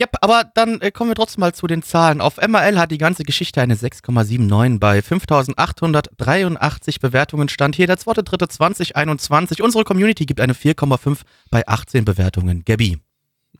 Ja, 0.00 0.06
aber 0.20 0.44
dann 0.54 0.80
äh, 0.80 0.92
kommen 0.92 1.10
wir 1.10 1.16
trotzdem 1.16 1.40
mal 1.40 1.52
zu 1.52 1.66
den 1.66 1.82
Zahlen. 1.82 2.20
Auf 2.20 2.36
MRL 2.36 2.78
hat 2.78 2.92
die 2.92 2.98
ganze 2.98 3.24
Geschichte 3.24 3.60
eine 3.60 3.74
6,79 3.74 4.78
bei 4.78 5.02
5883 5.02 7.00
Bewertungen. 7.00 7.48
Stand 7.48 7.74
hier 7.74 7.88
der 7.88 7.98
2.3.2021. 7.98 9.60
Unsere 9.60 9.82
Community 9.82 10.24
gibt 10.24 10.40
eine 10.40 10.52
4,5 10.52 11.18
bei 11.50 11.66
18 11.66 12.04
Bewertungen. 12.04 12.64
Gabby. 12.64 13.00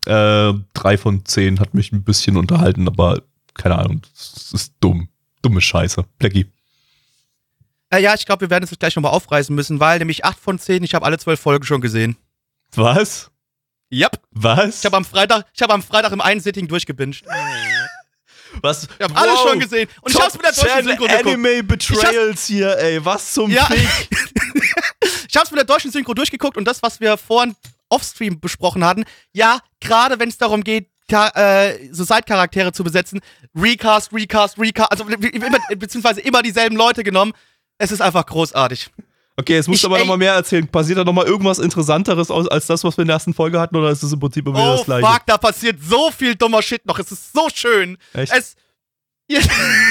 Äh, 0.05 0.53
drei 0.73 0.97
von 0.97 1.25
zehn 1.25 1.59
hat 1.59 1.73
mich 1.73 1.91
ein 1.91 2.03
bisschen 2.03 2.37
unterhalten, 2.37 2.87
aber 2.87 3.21
keine 3.53 3.77
Ahnung, 3.77 4.01
das 4.13 4.53
ist 4.53 4.73
dumm. 4.79 5.09
Dumme 5.41 5.59
Scheiße. 5.59 6.05
Blackie. 6.19 6.45
Äh, 7.89 8.01
ja, 8.01 8.13
ich 8.13 8.25
glaube, 8.25 8.41
wir 8.41 8.49
werden 8.49 8.63
es 8.63 8.79
gleich 8.79 8.95
nochmal 8.95 9.11
aufreißen 9.11 9.53
müssen, 9.53 9.81
weil 9.81 9.99
nämlich 9.99 10.23
8 10.23 10.39
von 10.39 10.57
10, 10.57 10.83
ich 10.83 10.93
habe 10.93 11.05
alle 11.05 11.17
12 11.17 11.37
Folgen 11.37 11.65
schon 11.65 11.81
gesehen. 11.81 12.15
Was? 12.75 13.29
Yep. 13.91 14.19
Was? 14.31 14.79
Ich 14.79 14.85
habe 14.85 14.97
am 14.97 15.05
Freitag, 15.05 15.45
ich 15.53 15.61
habe 15.61 15.73
am 15.73 15.81
Freitag 15.81 16.11
im 16.11 16.21
einen 16.21 16.41
Sitting 16.41 16.67
durchgebinged. 16.67 17.23
Was? 18.61 18.87
Ich 18.97 19.03
habe 19.03 19.15
alles 19.15 19.39
schon 19.41 19.59
gesehen. 19.59 19.87
Und 20.01 20.13
ich 20.13 20.19
hab's 20.19 20.33
mit 20.33 20.43
der 20.43 20.51
deutschen 20.51 20.83
Synchro 20.83 21.05
geguckt. 21.05 21.25
Anime 21.25 21.63
Betrayals 21.63 22.45
hier, 22.47 22.77
ey. 22.77 23.03
Was 23.03 23.33
zum 23.33 23.51
Ja. 23.51 23.65
Fick? 23.65 23.87
Ich 25.29 25.37
hab's 25.37 25.51
mit 25.51 25.59
der 25.59 25.65
deutschen 25.65 25.91
Synchro 25.91 26.15
durchgeguckt 26.15 26.57
und 26.57 26.65
das, 26.65 26.81
was 26.81 26.99
wir 26.99 27.15
vorhin 27.15 27.55
offstream 27.87 28.39
besprochen 28.39 28.83
hatten, 28.83 29.05
ja, 29.31 29.59
gerade 29.79 30.17
wenn 30.19 30.29
es 30.29 30.39
darum 30.39 30.63
geht, 30.63 30.89
äh, 31.11 31.87
so 31.91 32.03
Side-Charaktere 32.03 32.71
zu 32.71 32.83
besetzen, 32.83 33.19
Recast, 33.55 34.11
Recast, 34.11 34.57
Recast, 34.57 34.91
also 34.91 35.05
immer, 35.07 35.57
beziehungsweise 35.77 36.21
immer 36.21 36.41
dieselben 36.41 36.75
Leute 36.75 37.03
genommen. 37.03 37.33
Es 37.77 37.91
ist 37.91 38.01
einfach 38.01 38.25
großartig. 38.25 38.89
Okay, 39.39 39.53
jetzt 39.53 39.69
musst 39.69 39.83
du 39.83 39.87
aber 39.87 39.99
nochmal 39.99 40.17
mehr 40.17 40.33
erzählen. 40.33 40.67
Passiert 40.67 40.97
da 40.97 41.05
nochmal 41.05 41.25
irgendwas 41.25 41.59
Interessanteres 41.59 42.29
aus, 42.29 42.49
als 42.49 42.67
das, 42.67 42.83
was 42.83 42.97
wir 42.97 43.03
in 43.03 43.07
der 43.07 43.13
ersten 43.15 43.33
Folge 43.33 43.57
hatten, 43.57 43.77
oder 43.77 43.89
ist 43.89 44.03
es 44.03 44.11
im 44.11 44.19
Prinzip 44.19 44.45
immer 44.45 44.57
wieder 44.57 44.73
Oh 44.73 44.75
das 44.75 44.85
gleiche? 44.85 45.07
fuck, 45.07 45.21
da 45.25 45.37
passiert 45.37 45.79
so 45.81 46.11
viel 46.11 46.35
dummer 46.35 46.61
Shit 46.61 46.85
noch. 46.85 46.99
Es 46.99 47.09
ist 47.09 47.31
so 47.31 47.47
schön. 47.53 47.97
Echt? 48.13 48.33
Es. 48.33 48.55
Ja, 49.29 49.39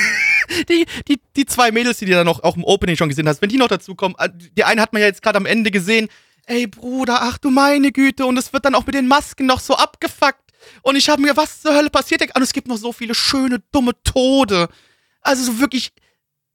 die, 0.69 0.85
die, 1.09 1.19
die 1.35 1.47
zwei 1.47 1.71
Mädels, 1.71 1.97
die 1.97 2.05
du 2.05 2.13
dann 2.13 2.27
noch 2.27 2.43
auch 2.43 2.57
im 2.57 2.65
Opening 2.65 2.97
schon 2.97 3.09
gesehen 3.09 3.27
hast, 3.27 3.41
wenn 3.41 3.49
die 3.49 3.57
noch 3.57 3.69
dazukommen, 3.69 4.19
äh, 4.19 4.29
die 4.35 4.65
eine 4.65 4.83
hat 4.83 4.93
man 4.93 5.01
ja 5.01 5.09
jetzt 5.09 5.23
gerade 5.23 5.39
am 5.39 5.47
Ende 5.47 5.71
gesehen. 5.71 6.09
Ey, 6.45 6.67
Bruder, 6.67 7.23
ach 7.23 7.39
du 7.39 7.49
meine 7.49 7.91
Güte. 7.91 8.27
Und 8.27 8.37
es 8.37 8.53
wird 8.53 8.67
dann 8.67 8.75
auch 8.75 8.85
mit 8.85 8.95
den 8.95 9.09
Masken 9.09 9.47
noch 9.47 9.61
so 9.61 9.77
abgefuckt. 9.77 10.43
Und 10.83 10.97
ich 10.97 11.09
habe 11.09 11.23
mir, 11.23 11.39
was 11.39 11.63
zur 11.63 11.75
Hölle 11.75 11.89
passiert? 11.89 12.21
Und 12.37 12.43
es 12.43 12.53
gibt 12.53 12.69
noch 12.69 12.77
so 12.77 12.93
viele 12.93 13.15
schöne, 13.15 13.63
dumme 13.73 13.93
Tode. 14.05 14.69
Also 15.23 15.43
so 15.45 15.59
wirklich. 15.59 15.93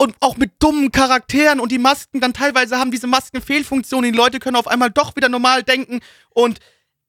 Und 0.03 0.15
auch 0.19 0.35
mit 0.35 0.51
dummen 0.61 0.91
Charakteren 0.91 1.61
und 1.61 1.71
die 1.71 1.77
Masken, 1.77 2.19
dann 2.19 2.33
teilweise 2.33 2.77
haben 2.77 2.91
diese 2.91 3.07
Masken 3.07 3.41
Fehlfunktionen. 3.41 4.11
Die 4.11 4.17
Leute 4.17 4.39
können 4.39 4.57
auf 4.57 4.67
einmal 4.67 4.91
doch 4.91 5.15
wieder 5.15 5.29
normal 5.29 5.63
denken. 5.63 6.01
Und 6.31 6.59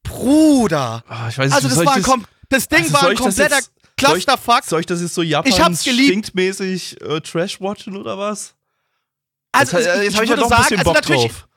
Bruder. 0.05 1.03
Ah, 1.09 1.28
ich 1.28 1.36
weiß 1.38 1.51
Also 1.53 1.68
das 1.68 1.84
war 1.84 1.95
ein 1.97 2.03
kom 2.03 2.24
das 2.51 2.68
Ding 2.68 2.82
Also 2.84 2.92
war 2.92 3.03
ein 3.09 3.16
das 3.16 3.20
kompletter 3.24 3.57
jetzt- 3.57 3.64
soll 4.01 4.16
ich- 4.18 4.24
Clusterfuck. 4.26 4.64
Soll 4.64 4.80
ich 4.80 4.86
das 4.86 5.01
jetzt 5.01 5.14
so 5.14 5.22
Japan 5.22 5.51
Ich 5.51 5.61
hab's 5.61 5.82
geliebt. 5.82 6.09
stinktmäßig 6.09 7.01
äh, 7.01 7.20
Trash-watchen 7.20 7.97
oder 7.97 8.16
was? 8.18 8.55
Also 9.53 9.78
jetzt, 9.78 9.86
ich, 9.88 10.03
jetzt 10.05 10.14
ich 10.16 10.20
ich 10.22 10.30
ja 10.30 10.36
doch 10.36 10.42
ein 10.45 10.49
sagen, 10.51 10.62
bisschen 10.62 10.78
also 10.78 10.90
Bock 10.92 10.95
natürlich, 10.95 11.22
drauf. 11.22 11.49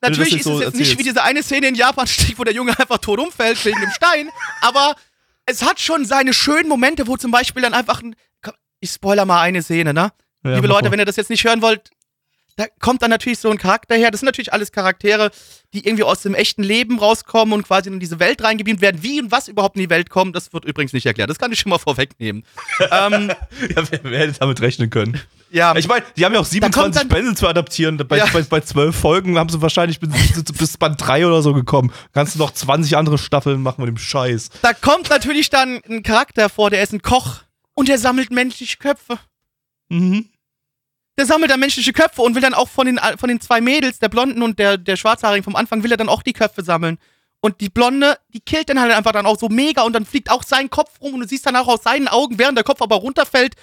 das 0.00 0.10
natürlich 0.10 0.36
ist 0.36 0.44
so 0.44 0.58
es 0.58 0.64
jetzt 0.66 0.76
nicht 0.76 0.98
wie 0.98 1.02
diese 1.02 1.22
eine 1.22 1.42
Szene 1.42 1.68
in 1.68 1.74
Japan 1.76 2.06
stieg, 2.06 2.38
wo 2.38 2.44
der 2.44 2.52
Junge 2.54 2.78
einfach 2.78 2.98
tot 2.98 3.18
umfällt 3.20 3.64
wegen 3.64 3.80
dem 3.80 3.90
Stein, 3.90 4.28
aber 4.60 4.94
es 5.46 5.62
hat 5.64 5.80
schon 5.80 6.04
seine 6.04 6.32
schönen 6.34 6.68
Momente, 6.68 7.06
wo 7.06 7.16
zum 7.16 7.30
Beispiel 7.30 7.62
dann 7.62 7.74
einfach 7.74 8.02
ein, 8.02 8.14
ich 8.80 8.90
spoiler 8.90 9.24
mal 9.24 9.40
eine 9.40 9.62
Szene, 9.62 9.92
ne? 9.94 10.12
Ja, 10.44 10.54
Liebe 10.56 10.66
Leute, 10.66 10.90
wenn 10.90 10.98
ihr 10.98 11.04
das 11.06 11.16
jetzt 11.16 11.30
nicht 11.30 11.44
hören 11.44 11.62
wollt, 11.62 11.90
da 12.56 12.66
kommt 12.78 13.02
dann 13.02 13.10
natürlich 13.10 13.40
so 13.40 13.50
ein 13.50 13.58
Charakter 13.58 13.96
her. 13.96 14.12
Das 14.12 14.20
sind 14.20 14.26
natürlich 14.26 14.52
alles 14.52 14.70
Charaktere, 14.70 15.32
die 15.72 15.84
irgendwie 15.84 16.04
aus 16.04 16.22
dem 16.22 16.34
echten 16.34 16.62
Leben 16.62 17.00
rauskommen 17.00 17.52
und 17.52 17.64
quasi 17.66 17.88
in 17.88 17.98
diese 17.98 18.20
Welt 18.20 18.44
reingebeamt 18.44 18.80
werden. 18.80 19.02
Wie 19.02 19.20
und 19.20 19.32
was 19.32 19.48
überhaupt 19.48 19.74
in 19.74 19.82
die 19.82 19.90
Welt 19.90 20.08
kommt, 20.08 20.36
das 20.36 20.52
wird 20.52 20.64
übrigens 20.64 20.92
nicht 20.92 21.04
erklärt. 21.06 21.28
Das 21.30 21.38
kann 21.40 21.50
ich 21.50 21.58
schon 21.58 21.70
mal 21.70 21.78
vorwegnehmen. 21.80 22.44
ähm, 22.92 23.32
Ja, 23.74 23.82
wer, 23.90 24.00
wer 24.04 24.18
hätte 24.20 24.38
damit 24.38 24.60
rechnen 24.60 24.88
können? 24.90 25.20
ja, 25.50 25.74
Ich 25.74 25.88
meine, 25.88 26.04
die 26.16 26.24
haben 26.24 26.32
ja 26.32 26.38
auch 26.38 26.44
kommt 26.44 26.52
27 26.52 27.00
dann- 27.00 27.08
Bände 27.08 27.34
zu 27.34 27.48
adaptieren. 27.48 27.96
Bei, 28.06 28.18
Ja. 28.18 28.26
bei, 28.32 28.42
bei 28.42 28.60
12 28.60 28.94
Folgen 28.94 29.36
haben 29.36 29.48
sie 29.48 29.60
wahrscheinlich 29.60 29.98
bis, 29.98 30.10
bis 30.52 30.76
Band 30.76 31.00
3 31.04 31.26
oder 31.26 31.42
so 31.42 31.54
gekommen. 31.54 31.90
Kannst 32.12 32.36
du 32.36 32.38
noch 32.38 32.52
20 32.52 32.96
andere 32.96 33.18
Staffeln 33.18 33.62
machen 33.62 33.80
mit 33.80 33.88
dem 33.88 33.98
Scheiß. 33.98 34.50
da 34.62 34.72
kommt 34.74 35.10
natürlich 35.10 35.50
dann 35.50 35.80
ein 35.88 36.04
Charakter 36.04 36.48
vor, 36.48 36.70
der 36.70 36.82
ist 36.84 36.92
ein 36.92 37.02
Koch 37.02 37.38
und 37.74 37.88
der 37.88 37.98
sammelt 37.98 38.30
menschliche 38.30 38.76
Köpfe. 38.76 39.18
Mhm. 39.88 40.26
Der 41.16 41.26
sammelt 41.26 41.50
dann 41.50 41.60
menschliche 41.60 41.92
Köpfe 41.92 42.22
und 42.22 42.34
will 42.34 42.42
dann 42.42 42.54
auch 42.54 42.68
von 42.68 42.86
den, 42.86 42.98
von 43.18 43.28
den 43.28 43.40
zwei 43.40 43.60
Mädels, 43.60 43.98
der 44.00 44.08
Blonden 44.08 44.42
und 44.42 44.58
der, 44.58 44.76
der 44.78 44.96
Schwarzhaarigen 44.96 45.44
vom 45.44 45.56
Anfang, 45.56 45.82
will 45.82 45.92
er 45.92 45.96
dann 45.96 46.08
auch 46.08 46.22
die 46.22 46.32
Köpfe 46.32 46.62
sammeln. 46.64 46.98
Und 47.40 47.60
die 47.60 47.68
Blonde, 47.68 48.18
die 48.30 48.40
killt 48.40 48.70
dann 48.70 48.80
halt 48.80 48.92
einfach 48.92 49.12
dann 49.12 49.26
auch 49.26 49.38
so 49.38 49.48
mega 49.48 49.82
und 49.82 49.92
dann 49.92 50.06
fliegt 50.06 50.30
auch 50.30 50.42
sein 50.42 50.70
Kopf 50.70 51.00
rum 51.00 51.14
und 51.14 51.20
du 51.20 51.28
siehst 51.28 51.46
dann 51.46 51.56
auch 51.56 51.68
aus 51.68 51.82
seinen 51.82 52.08
Augen, 52.08 52.38
während 52.38 52.56
der 52.56 52.64
Kopf 52.64 52.80
aber 52.80 52.96
runterfällt 52.96 53.54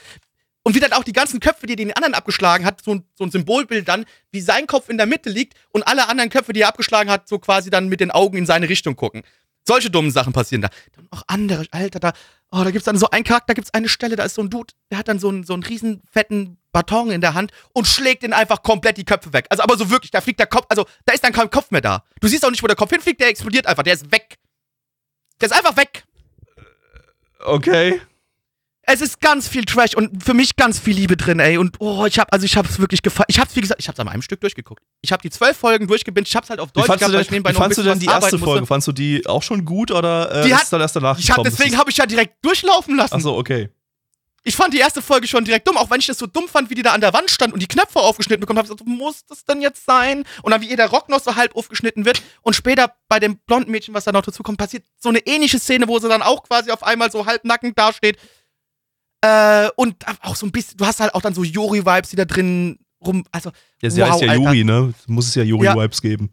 und 0.63 0.75
wie 0.75 0.79
dann 0.79 0.93
auch 0.93 1.03
die 1.03 1.13
ganzen 1.13 1.39
Köpfe, 1.39 1.65
die 1.65 1.73
er 1.73 1.77
den 1.77 1.93
anderen 1.93 2.13
abgeschlagen 2.13 2.65
hat, 2.65 2.83
so 2.83 2.95
ein, 2.95 3.03
so 3.15 3.23
ein 3.23 3.31
Symbolbild 3.31 3.87
dann, 3.87 4.05
wie 4.31 4.41
sein 4.41 4.67
Kopf 4.67 4.89
in 4.89 4.97
der 4.97 5.07
Mitte 5.07 5.29
liegt 5.29 5.55
und 5.71 5.87
alle 5.87 6.07
anderen 6.07 6.29
Köpfe, 6.29 6.53
die 6.53 6.61
er 6.61 6.67
abgeschlagen 6.67 7.09
hat, 7.09 7.27
so 7.27 7.39
quasi 7.39 7.69
dann 7.69 7.87
mit 7.89 7.99
den 7.99 8.11
Augen 8.11 8.37
in 8.37 8.45
seine 8.45 8.69
Richtung 8.69 8.95
gucken. 8.95 9.23
Solche 9.67 9.89
dummen 9.89 10.11
Sachen 10.11 10.33
passieren 10.33 10.61
da. 10.61 10.69
Dann 10.95 11.07
auch 11.11 11.23
andere, 11.27 11.65
Alter, 11.71 11.99
da, 11.99 12.13
oh, 12.51 12.63
da 12.63 12.71
gibt's 12.71 12.85
dann 12.85 12.97
so 12.97 13.09
einen 13.09 13.23
Charakter, 13.23 13.47
da 13.47 13.53
gibt's 13.53 13.73
eine 13.73 13.89
Stelle, 13.89 14.15
da 14.15 14.23
ist 14.23 14.35
so 14.35 14.41
ein 14.41 14.49
Dude, 14.49 14.73
der 14.89 14.97
hat 14.97 15.07
dann 15.07 15.19
so 15.19 15.29
einen, 15.29 15.43
so 15.43 15.53
einen 15.53 15.63
riesen 15.63 16.01
fetten 16.11 16.57
Baton 16.71 17.11
in 17.11 17.21
der 17.21 17.33
Hand 17.33 17.51
und 17.73 17.87
schlägt 17.87 18.23
ihn 18.23 18.33
einfach 18.33 18.63
komplett 18.63 18.97
die 18.97 19.05
Köpfe 19.05 19.33
weg. 19.33 19.45
Also 19.49 19.63
aber 19.63 19.77
so 19.77 19.89
wirklich, 19.89 20.11
da 20.11 20.21
fliegt 20.21 20.39
der 20.39 20.47
Kopf, 20.47 20.65
also 20.69 20.85
da 21.05 21.13
ist 21.13 21.23
dann 21.23 21.33
kein 21.33 21.49
Kopf 21.49 21.71
mehr 21.71 21.81
da. 21.81 22.03
Du 22.19 22.27
siehst 22.27 22.45
auch 22.45 22.51
nicht, 22.51 22.63
wo 22.63 22.67
der 22.67 22.75
Kopf 22.75 22.91
hinfliegt, 22.91 23.19
der 23.19 23.27
explodiert 23.27 23.67
einfach, 23.67 23.83
der 23.83 23.93
ist 23.93 24.11
weg. 24.11 24.37
Der 25.39 25.47
ist 25.47 25.55
einfach 25.55 25.75
weg. 25.77 26.05
Okay. 27.39 28.01
Es 28.93 28.99
ist 29.01 29.21
ganz 29.21 29.47
viel 29.47 29.63
Trash 29.63 29.95
und 29.95 30.23
für 30.23 30.33
mich 30.33 30.55
ganz 30.57 30.77
viel 30.79 30.95
Liebe 30.95 31.15
drin, 31.15 31.39
ey. 31.39 31.57
Und 31.57 31.77
oh, 31.79 32.05
ich 32.05 32.19
hab, 32.19 32.33
also 32.33 32.45
ich 32.45 32.57
hab's 32.57 32.77
wirklich 32.79 33.01
gefallen. 33.01 33.27
Ich 33.29 33.39
hab's, 33.39 33.55
wie 33.55 33.61
gesagt, 33.61 33.79
ich 33.79 33.87
hab's 33.87 33.99
an 33.99 34.09
einem 34.09 34.21
Stück 34.21 34.41
durchgeguckt. 34.41 34.83
Ich 35.01 35.11
hab 35.13 35.21
die 35.21 35.29
zwölf 35.29 35.55
Folgen 35.55 35.87
durchgebinged, 35.87 36.27
ich 36.27 36.35
hab's 36.35 36.49
halt 36.49 36.59
auf 36.59 36.71
Deutsch 36.71 36.87
du 36.87 37.13
weil 37.13 37.21
ich 37.21 37.31
nebenbei 37.31 37.51
noch 37.51 37.59
ein 37.59 37.63
fandst 37.63 37.77
du 37.77 37.83
bisschen 37.83 37.99
denn 37.99 38.07
die 38.07 38.13
erste 38.13 38.37
Folge? 38.37 38.61
musste. 38.61 38.65
Fandst 38.65 38.87
du 38.87 38.91
die 38.91 39.25
auch 39.27 39.43
schon 39.43 39.63
gut 39.63 39.91
oder 39.91 40.31
äh, 40.31 40.43
Die 40.43 40.49
ist 40.49 40.55
hat- 40.55 40.63
es 40.63 40.69
dann 40.69 40.81
erst 40.81 40.95
danach 40.95 41.17
Ich 41.17 41.31
hab, 41.31 41.43
deswegen 41.43 41.77
habe 41.77 41.89
ich 41.89 41.97
ja 41.97 42.05
direkt 42.05 42.43
durchlaufen 42.43 42.95
lassen. 42.97 43.13
Achso, 43.15 43.37
okay. 43.37 43.69
Ich 44.43 44.55
fand 44.55 44.73
die 44.73 44.79
erste 44.79 45.03
Folge 45.03 45.27
schon 45.27 45.45
direkt 45.45 45.67
dumm, 45.67 45.77
auch 45.77 45.91
wenn 45.91 45.99
ich 45.99 46.07
das 46.07 46.17
so 46.17 46.25
dumm 46.25 46.47
fand, 46.47 46.71
wie 46.71 46.75
die 46.75 46.81
da 46.81 46.93
an 46.93 47.01
der 47.01 47.13
Wand 47.13 47.29
stand 47.29 47.53
und 47.53 47.61
die 47.61 47.67
Knöpfe 47.67 47.99
aufgeschnitten 47.99 48.41
bekommen, 48.41 48.57
habe 48.57 48.65
ich 48.65 48.71
gesagt, 48.71 48.87
muss 48.89 49.23
das 49.27 49.45
denn 49.45 49.61
jetzt 49.61 49.85
sein? 49.85 50.23
Und 50.41 50.49
dann 50.51 50.61
wie 50.61 50.65
ihr 50.69 50.77
der 50.77 50.89
Rock 50.89 51.09
noch 51.09 51.19
so 51.19 51.35
halb 51.35 51.55
aufgeschnitten 51.55 52.05
wird 52.05 52.23
und 52.41 52.55
später 52.55 52.91
bei 53.07 53.19
dem 53.19 53.37
blonden 53.37 53.69
Mädchen, 53.69 53.93
was 53.93 54.03
da 54.05 54.11
noch 54.11 54.23
dazu 54.23 54.41
kommt, 54.41 54.57
passiert 54.57 54.83
so 54.97 55.09
eine 55.09 55.19
ähnliche 55.19 55.59
Szene, 55.59 55.87
wo 55.87 55.99
sie 55.99 56.09
dann 56.09 56.23
auch 56.23 56.41
quasi 56.43 56.71
auf 56.71 56.81
einmal 56.83 57.11
so 57.11 57.27
halb 57.27 57.45
nackend 57.45 57.77
dasteht. 57.77 58.17
Äh, 59.21 59.69
und 59.75 59.95
auch 60.23 60.35
so 60.35 60.45
ein 60.47 60.51
bisschen, 60.51 60.77
du 60.77 60.85
hast 60.85 60.99
halt 60.99 61.13
auch 61.13 61.21
dann 61.21 61.33
so 61.33 61.43
Yuri-Vibes, 61.43 62.09
die 62.09 62.15
da 62.15 62.25
drin 62.25 62.79
rum, 63.05 63.23
also 63.31 63.51
Ja, 63.81 63.89
sie 63.89 64.01
Wow, 64.01 64.09
heißt 64.11 64.21
ja 64.21 64.29
Alter. 64.29 64.43
Yuri, 64.43 64.63
ne? 64.63 64.93
Muss 65.07 65.27
es 65.27 65.35
ja 65.35 65.43
Yuri-Vibes 65.43 66.01
geben. 66.01 66.31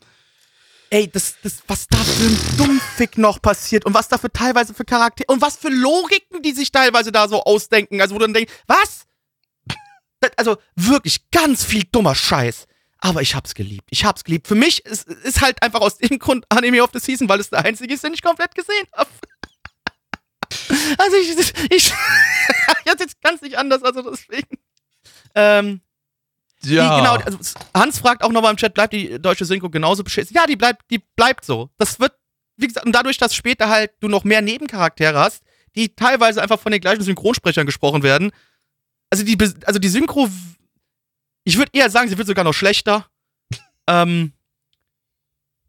ey, 0.91 1.07
das, 1.11 1.34
das, 1.43 1.62
was 1.66 1.86
da 1.89 1.99
für 1.99 2.24
ein 2.26 2.57
Dummfick 2.57 3.18
noch 3.18 3.43
passiert 3.43 3.84
und 3.84 3.93
was 3.93 4.09
da 4.09 4.16
für 4.16 4.32
teilweise 4.32 4.72
für 4.72 4.84
Charaktere 4.86 5.30
und 5.30 5.43
was 5.43 5.57
für 5.57 5.68
Logiken, 5.68 6.41
die 6.43 6.53
sich 6.53 6.72
teilweise 6.72 7.12
da 7.12 7.28
so 7.28 7.43
ausdenken. 7.45 8.01
Also, 8.01 8.14
wo 8.14 8.18
du 8.18 8.24
dann 8.24 8.32
denkst, 8.34 8.53
was? 8.66 9.05
Das, 10.20 10.30
also, 10.39 10.57
wirklich 10.74 11.30
ganz 11.30 11.64
viel 11.64 11.84
dummer 11.93 12.14
Scheiß. 12.14 12.66
Aber 13.01 13.22
ich 13.22 13.34
hab's 13.36 13.55
geliebt. 13.55 13.86
Ich 13.91 14.05
hab's 14.05 14.24
geliebt. 14.24 14.49
Für 14.49 14.57
mich 14.57 14.84
ist, 14.84 15.07
ist 15.07 15.41
halt 15.41 15.62
einfach 15.62 15.80
aus 15.82 15.99
dem 15.99 16.18
Grund 16.18 16.45
Anime 16.49 16.82
of 16.82 16.91
the 16.93 16.99
Season, 16.99 17.28
weil 17.28 17.39
es 17.39 17.51
der 17.51 17.64
einzige 17.64 17.95
ist, 17.95 18.03
den 18.03 18.12
ich 18.14 18.22
komplett 18.22 18.55
gesehen 18.57 18.86
habe. 18.95 19.11
Also, 20.97 21.16
ich, 21.16 21.39
ich, 21.39 21.55
ich, 21.70 21.93
jetzt 22.86 23.20
ganz 23.20 23.43
nicht 23.43 23.59
anders, 23.59 23.82
also 23.82 24.11
deswegen. 24.11 24.59
Ähm, 25.34 25.80
die, 26.62 26.74
genau, 26.74 27.14
also 27.14 27.39
Hans 27.72 27.99
fragt 28.01 28.22
auch 28.22 28.32
nochmal 28.32 28.51
im 28.51 28.57
Chat, 28.57 28.74
bleibt 28.74 28.93
die 28.93 29.20
deutsche 29.20 29.45
Synchro 29.45 29.70
genauso 29.70 30.03
beschissen? 30.03 30.34
Ja, 30.34 30.47
die 30.47 30.57
bleibt, 30.57 30.91
die 30.91 30.99
bleibt 30.99 31.45
so. 31.45 31.70
Das 31.78 32.01
wird, 32.01 32.12
wie 32.57 32.66
gesagt, 32.66 32.84
und 32.84 32.93
dadurch, 32.93 33.16
dass 33.16 33.34
später 33.34 33.68
halt 33.68 33.93
du 34.01 34.09
noch 34.09 34.24
mehr 34.24 34.43
Nebencharaktere 34.43 35.18
hast, 35.18 35.45
die 35.76 35.95
teilweise 35.95 36.43
einfach 36.43 36.59
von 36.59 36.72
den 36.72 36.80
gleichen 36.80 37.03
Synchronsprechern 37.03 37.66
gesprochen 37.66 38.03
werden. 38.03 38.32
Also 39.11 39.24
die, 39.24 39.39
also 39.64 39.78
die 39.78 39.89
Synchro, 39.89 40.28
ich 41.45 41.57
würde 41.57 41.70
eher 41.72 41.91
sagen, 41.91 42.09
sie 42.09 42.18
wird 42.18 42.26
sogar 42.26 42.45
noch 42.45 42.55
schlechter. 42.55 43.07
ähm, 43.86 44.32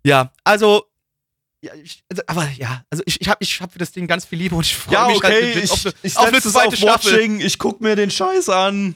ja, 0.03 0.31
also, 0.43 0.88
ja, 1.61 1.73
ich, 1.75 2.03
also, 2.09 2.23
aber 2.27 2.47
ja, 2.57 2.83
also 2.89 3.03
ich, 3.05 3.19
ich 3.19 3.27
habe 3.27 3.37
ich 3.41 3.59
hab 3.61 3.71
für 3.73 3.79
das 3.79 3.91
Ding 3.91 4.07
ganz 4.07 4.25
viel 4.25 4.39
Liebe 4.39 4.55
und 4.55 4.65
ich 4.65 4.75
freue 4.75 4.93
Ja, 4.95 5.07
mich 5.07 5.21
halt 5.21 5.33
okay, 5.35 5.45
legit 5.53 5.63
ich, 5.65 5.71
auf, 5.71 5.85
eine- 5.85 5.93
ich 6.03 6.17
auf 6.17 6.25
eine 6.27 6.41
zweite 6.41 6.67
auf 6.69 6.75
Staffel. 6.75 7.11
Watching, 7.13 7.39
ich 7.41 7.57
guck 7.59 7.81
mir 7.81 7.95
den 7.95 8.09
Scheiß 8.11 8.47
an. 8.49 8.95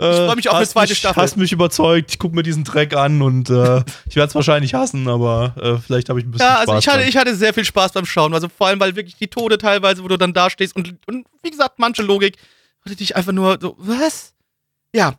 Äh, 0.00 0.10
Ich 0.10 0.16
freu 0.16 0.34
mich 0.34 0.48
auf 0.48 0.56
eine 0.56 0.66
zweite 0.66 0.90
mich, 0.92 0.98
Staffel. 0.98 1.22
Hast 1.22 1.36
mich 1.36 1.52
überzeugt, 1.52 2.10
ich 2.10 2.18
guck 2.18 2.32
mir 2.34 2.42
diesen 2.42 2.64
Dreck 2.64 2.94
an 2.96 3.22
und 3.22 3.48
äh, 3.50 3.84
ich 4.08 4.16
werde 4.16 4.28
es 4.28 4.34
wahrscheinlich 4.34 4.74
hassen, 4.74 5.06
aber 5.08 5.54
äh, 5.60 5.78
vielleicht 5.78 6.08
habe 6.08 6.18
ich 6.20 6.26
ein 6.26 6.30
bisschen 6.32 6.46
Ja, 6.48 6.56
also 6.58 6.72
Spaß 6.72 6.82
ich 6.82 6.88
hatte, 6.88 6.98
dran. 7.00 7.08
ich 7.08 7.16
hatte 7.16 7.36
sehr 7.36 7.54
viel 7.54 7.64
Spaß 7.64 7.92
beim 7.92 8.06
Schauen. 8.06 8.34
Also 8.34 8.48
vor 8.48 8.66
allem, 8.66 8.80
weil 8.80 8.96
wirklich 8.96 9.16
die 9.16 9.28
Tode 9.28 9.56
teilweise, 9.58 10.02
wo 10.02 10.08
du 10.08 10.16
dann 10.16 10.32
da 10.32 10.50
stehst 10.50 10.74
und, 10.74 10.94
und 11.06 11.26
wie 11.42 11.50
gesagt, 11.50 11.78
manche 11.78 12.02
Logik, 12.02 12.36
du 12.86 12.94
dich 12.96 13.14
einfach 13.14 13.32
nur 13.32 13.58
so, 13.60 13.76
was? 13.78 14.32
Ja. 14.94 15.14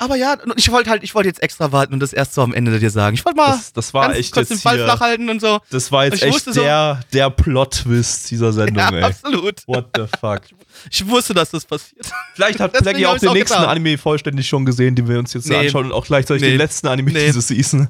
Aber 0.00 0.14
ja, 0.14 0.36
ich 0.56 0.70
wollte 0.70 0.90
halt, 0.90 1.02
ich 1.02 1.14
wollte 1.16 1.28
jetzt 1.28 1.42
extra 1.42 1.72
warten 1.72 1.92
und 1.92 1.98
das 2.00 2.12
erst 2.12 2.32
so 2.34 2.42
am 2.42 2.54
Ende 2.54 2.78
dir 2.78 2.90
sagen. 2.90 3.14
Ich 3.14 3.24
wollte 3.24 3.36
mal 3.36 3.46
Das, 3.56 3.72
das 3.72 3.92
war 3.92 4.06
ganz 4.06 4.18
echt 4.18 4.32
kurz 4.32 4.48
jetzt 4.48 4.64
den 4.64 4.70
hier, 4.72 4.84
flach 4.84 5.00
halten 5.00 5.28
und 5.28 5.40
so. 5.40 5.58
Das 5.70 5.90
war 5.90 6.04
jetzt 6.04 6.22
echt 6.22 6.32
wusste 6.32 6.52
so- 6.52 6.60
der, 6.60 7.00
der 7.12 7.30
Plot-Twist 7.30 8.30
dieser 8.30 8.52
Sendung, 8.52 8.76
Ja, 8.78 8.90
ey. 8.90 9.02
absolut. 9.02 9.66
What 9.66 9.88
the 9.96 10.04
fuck? 10.20 10.42
Ich 10.90 11.04
wusste, 11.08 11.34
dass 11.34 11.50
das 11.50 11.64
passiert. 11.64 12.06
Vielleicht 12.34 12.60
hat 12.60 12.72
Blackie 12.74 13.06
auch 13.06 13.18
den 13.18 13.30
auch 13.30 13.34
nächsten 13.34 13.58
getan. 13.58 13.70
Anime 13.70 13.98
vollständig 13.98 14.46
schon 14.48 14.64
gesehen, 14.64 14.94
den 14.94 15.08
wir 15.08 15.18
uns 15.18 15.32
jetzt 15.34 15.48
Nee. 15.48 15.56
anschauen 15.56 15.86
und 15.86 15.92
auch 15.92 16.06
gleichzeitig 16.06 16.42
Nee. 16.42 16.50
den 16.50 16.58
letzten 16.58 16.86
Anime 16.86 17.10
Nee. 17.10 17.26
dieses 17.26 17.48
Season. 17.48 17.88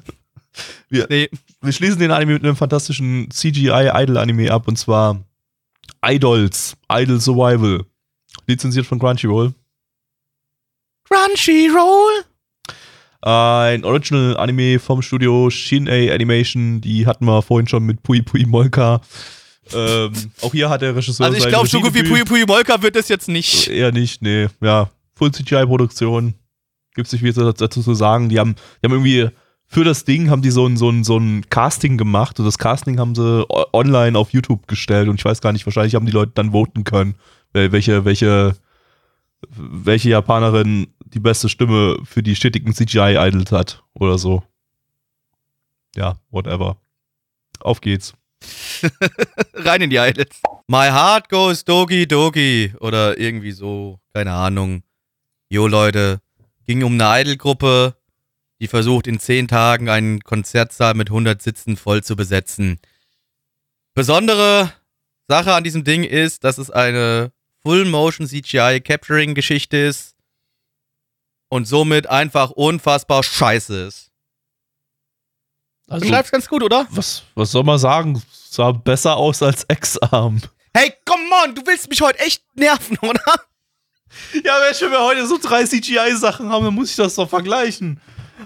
Wir, 0.89 1.05
Nee. 1.09 1.29
wir 1.61 1.71
schließen 1.71 1.99
den 1.99 2.09
Anime 2.09 2.33
mit 2.33 2.43
einem 2.43 2.55
fantastischen 2.55 3.29
CGI-Idol-Anime 3.29 4.51
ab 4.51 4.67
und 4.67 4.77
zwar 4.77 5.19
Idols, 6.03 6.75
Idol 6.91 7.19
Survival. 7.21 7.85
Lizenziert 8.47 8.87
von 8.87 8.97
Crunchyroll. 8.97 9.53
Crunchyroll. 11.09 12.23
Ein 13.21 13.83
Original-Anime 13.83 14.79
vom 14.79 15.01
Studio 15.01 15.49
Shin-A 15.49 16.13
Animation. 16.13 16.79
Die 16.81 17.05
hatten 17.05 17.25
wir 17.25 17.41
vorhin 17.41 17.67
schon 17.67 17.83
mit 17.85 18.01
Pui 18.03 18.21
Pui 18.21 18.45
Molka. 18.45 19.01
Ähm, 19.73 20.11
auch 20.41 20.51
hier 20.51 20.69
hat 20.69 20.81
der 20.81 20.95
Regisseur 20.95 21.25
Also 21.27 21.37
ich 21.37 21.47
glaube, 21.47 21.67
so 21.67 21.81
gut 21.81 21.93
wie 21.93 22.03
Puyo 22.03 22.25
Puyo 22.25 22.45
Molka 22.47 22.81
wird 22.81 22.95
das 22.95 23.07
jetzt 23.09 23.27
nicht. 23.27 23.67
Eher 23.67 23.91
nicht, 23.91 24.21
nee. 24.21 24.47
Ja, 24.61 24.89
Full 25.15 25.31
CGI-Produktion. 25.31 26.33
Gibt's 26.95 27.11
nicht 27.11 27.21
viel 27.21 27.33
dazu 27.33 27.51
dazu 27.51 27.81
zu 27.83 27.93
sagen. 27.93 28.29
Die 28.29 28.39
haben, 28.39 28.55
die 28.81 28.87
haben 28.87 28.93
irgendwie 28.93 29.29
für 29.67 29.83
das 29.83 30.05
Ding 30.05 30.29
haben 30.31 30.41
die 30.41 30.49
so 30.49 30.65
ein, 30.65 30.77
so 30.77 30.89
ein, 30.89 31.03
so 31.03 31.17
ein 31.17 31.47
Casting 31.49 31.97
gemacht 31.97 32.39
und 32.39 32.45
das 32.45 32.57
Casting 32.57 32.97
haben 32.99 33.13
sie 33.13 33.45
online 33.73 34.17
auf 34.17 34.31
YouTube 34.33 34.67
gestellt 34.67 35.07
und 35.09 35.19
ich 35.19 35.25
weiß 35.25 35.41
gar 35.41 35.53
nicht, 35.53 35.65
wahrscheinlich 35.67 35.93
haben 35.93 36.07
die 36.07 36.11
Leute 36.11 36.31
dann 36.33 36.51
voten 36.53 36.83
können, 36.83 37.13
wel- 37.53 37.71
welche, 37.71 38.03
welche, 38.05 38.55
welche 39.55 40.09
Japanerin 40.09 40.87
die 41.13 41.19
beste 41.19 41.49
Stimme 41.49 41.99
für 42.03 42.23
die 42.23 42.35
stetigen 42.35 42.73
CGI-Idols 42.73 43.51
hat 43.51 43.83
oder 43.93 44.17
so. 44.17 44.43
Ja, 45.95 46.19
whatever. 46.29 46.77
Auf 47.59 47.81
geht's. 47.81 48.13
Rein 49.53 49.81
in 49.81 49.89
die 49.89 49.97
Idols. 49.97 50.41
My 50.67 50.87
heart 50.87 51.29
goes 51.29 51.65
dogi 51.65 52.07
dogi. 52.07 52.73
Oder 52.79 53.17
irgendwie 53.17 53.51
so. 53.51 53.99
Keine 54.13 54.33
Ahnung. 54.33 54.83
Jo, 55.49 55.67
Leute. 55.67 56.21
Ging 56.65 56.83
um 56.83 57.01
eine 57.01 57.21
Idol-Gruppe, 57.21 57.95
die 58.61 58.67
versucht 58.67 59.07
in 59.07 59.19
zehn 59.19 59.47
Tagen 59.47 59.89
einen 59.89 60.19
Konzertsaal 60.19 60.93
mit 60.93 61.09
100 61.09 61.41
Sitzen 61.41 61.77
voll 61.77 62.03
zu 62.03 62.15
besetzen. 62.15 62.79
Besondere 63.95 64.71
Sache 65.27 65.55
an 65.55 65.63
diesem 65.63 65.83
Ding 65.83 66.03
ist, 66.03 66.43
dass 66.43 66.59
es 66.59 66.69
eine 66.69 67.31
Full-Motion 67.63 68.27
CGI-Capturing-Geschichte 68.27 69.77
ist 69.77 70.18
und 71.49 71.67
somit 71.67 72.07
einfach 72.07 72.51
unfassbar 72.51 73.23
scheiße 73.23 73.87
ist. 73.87 74.11
Also, 75.87 76.05
Beschreib's 76.05 76.31
ganz 76.31 76.47
gut, 76.47 76.63
oder? 76.63 76.87
was, 76.91 77.23
was 77.35 77.51
soll 77.51 77.63
man 77.63 77.79
sagen? 77.79 78.21
Sah 78.31 78.71
besser 78.71 79.17
aus 79.17 79.41
als 79.41 79.65
X-Arm. 79.67 80.41
Hey, 80.73 80.93
come 81.05 81.23
on, 81.43 81.55
du 81.55 81.63
willst 81.65 81.89
mich 81.89 82.01
heute 82.01 82.19
echt 82.19 82.43
nerven, 82.55 82.97
oder? 83.01 83.21
Ja, 84.43 84.53
wenn 84.61 84.91
wir 84.91 85.03
heute 85.03 85.27
so 85.27 85.37
drei 85.41 85.63
CGI-Sachen 85.65 86.49
haben, 86.49 86.65
dann 86.65 86.73
muss 86.73 86.91
ich 86.91 86.95
das 86.95 87.15
doch 87.15 87.29
vergleichen. 87.29 87.99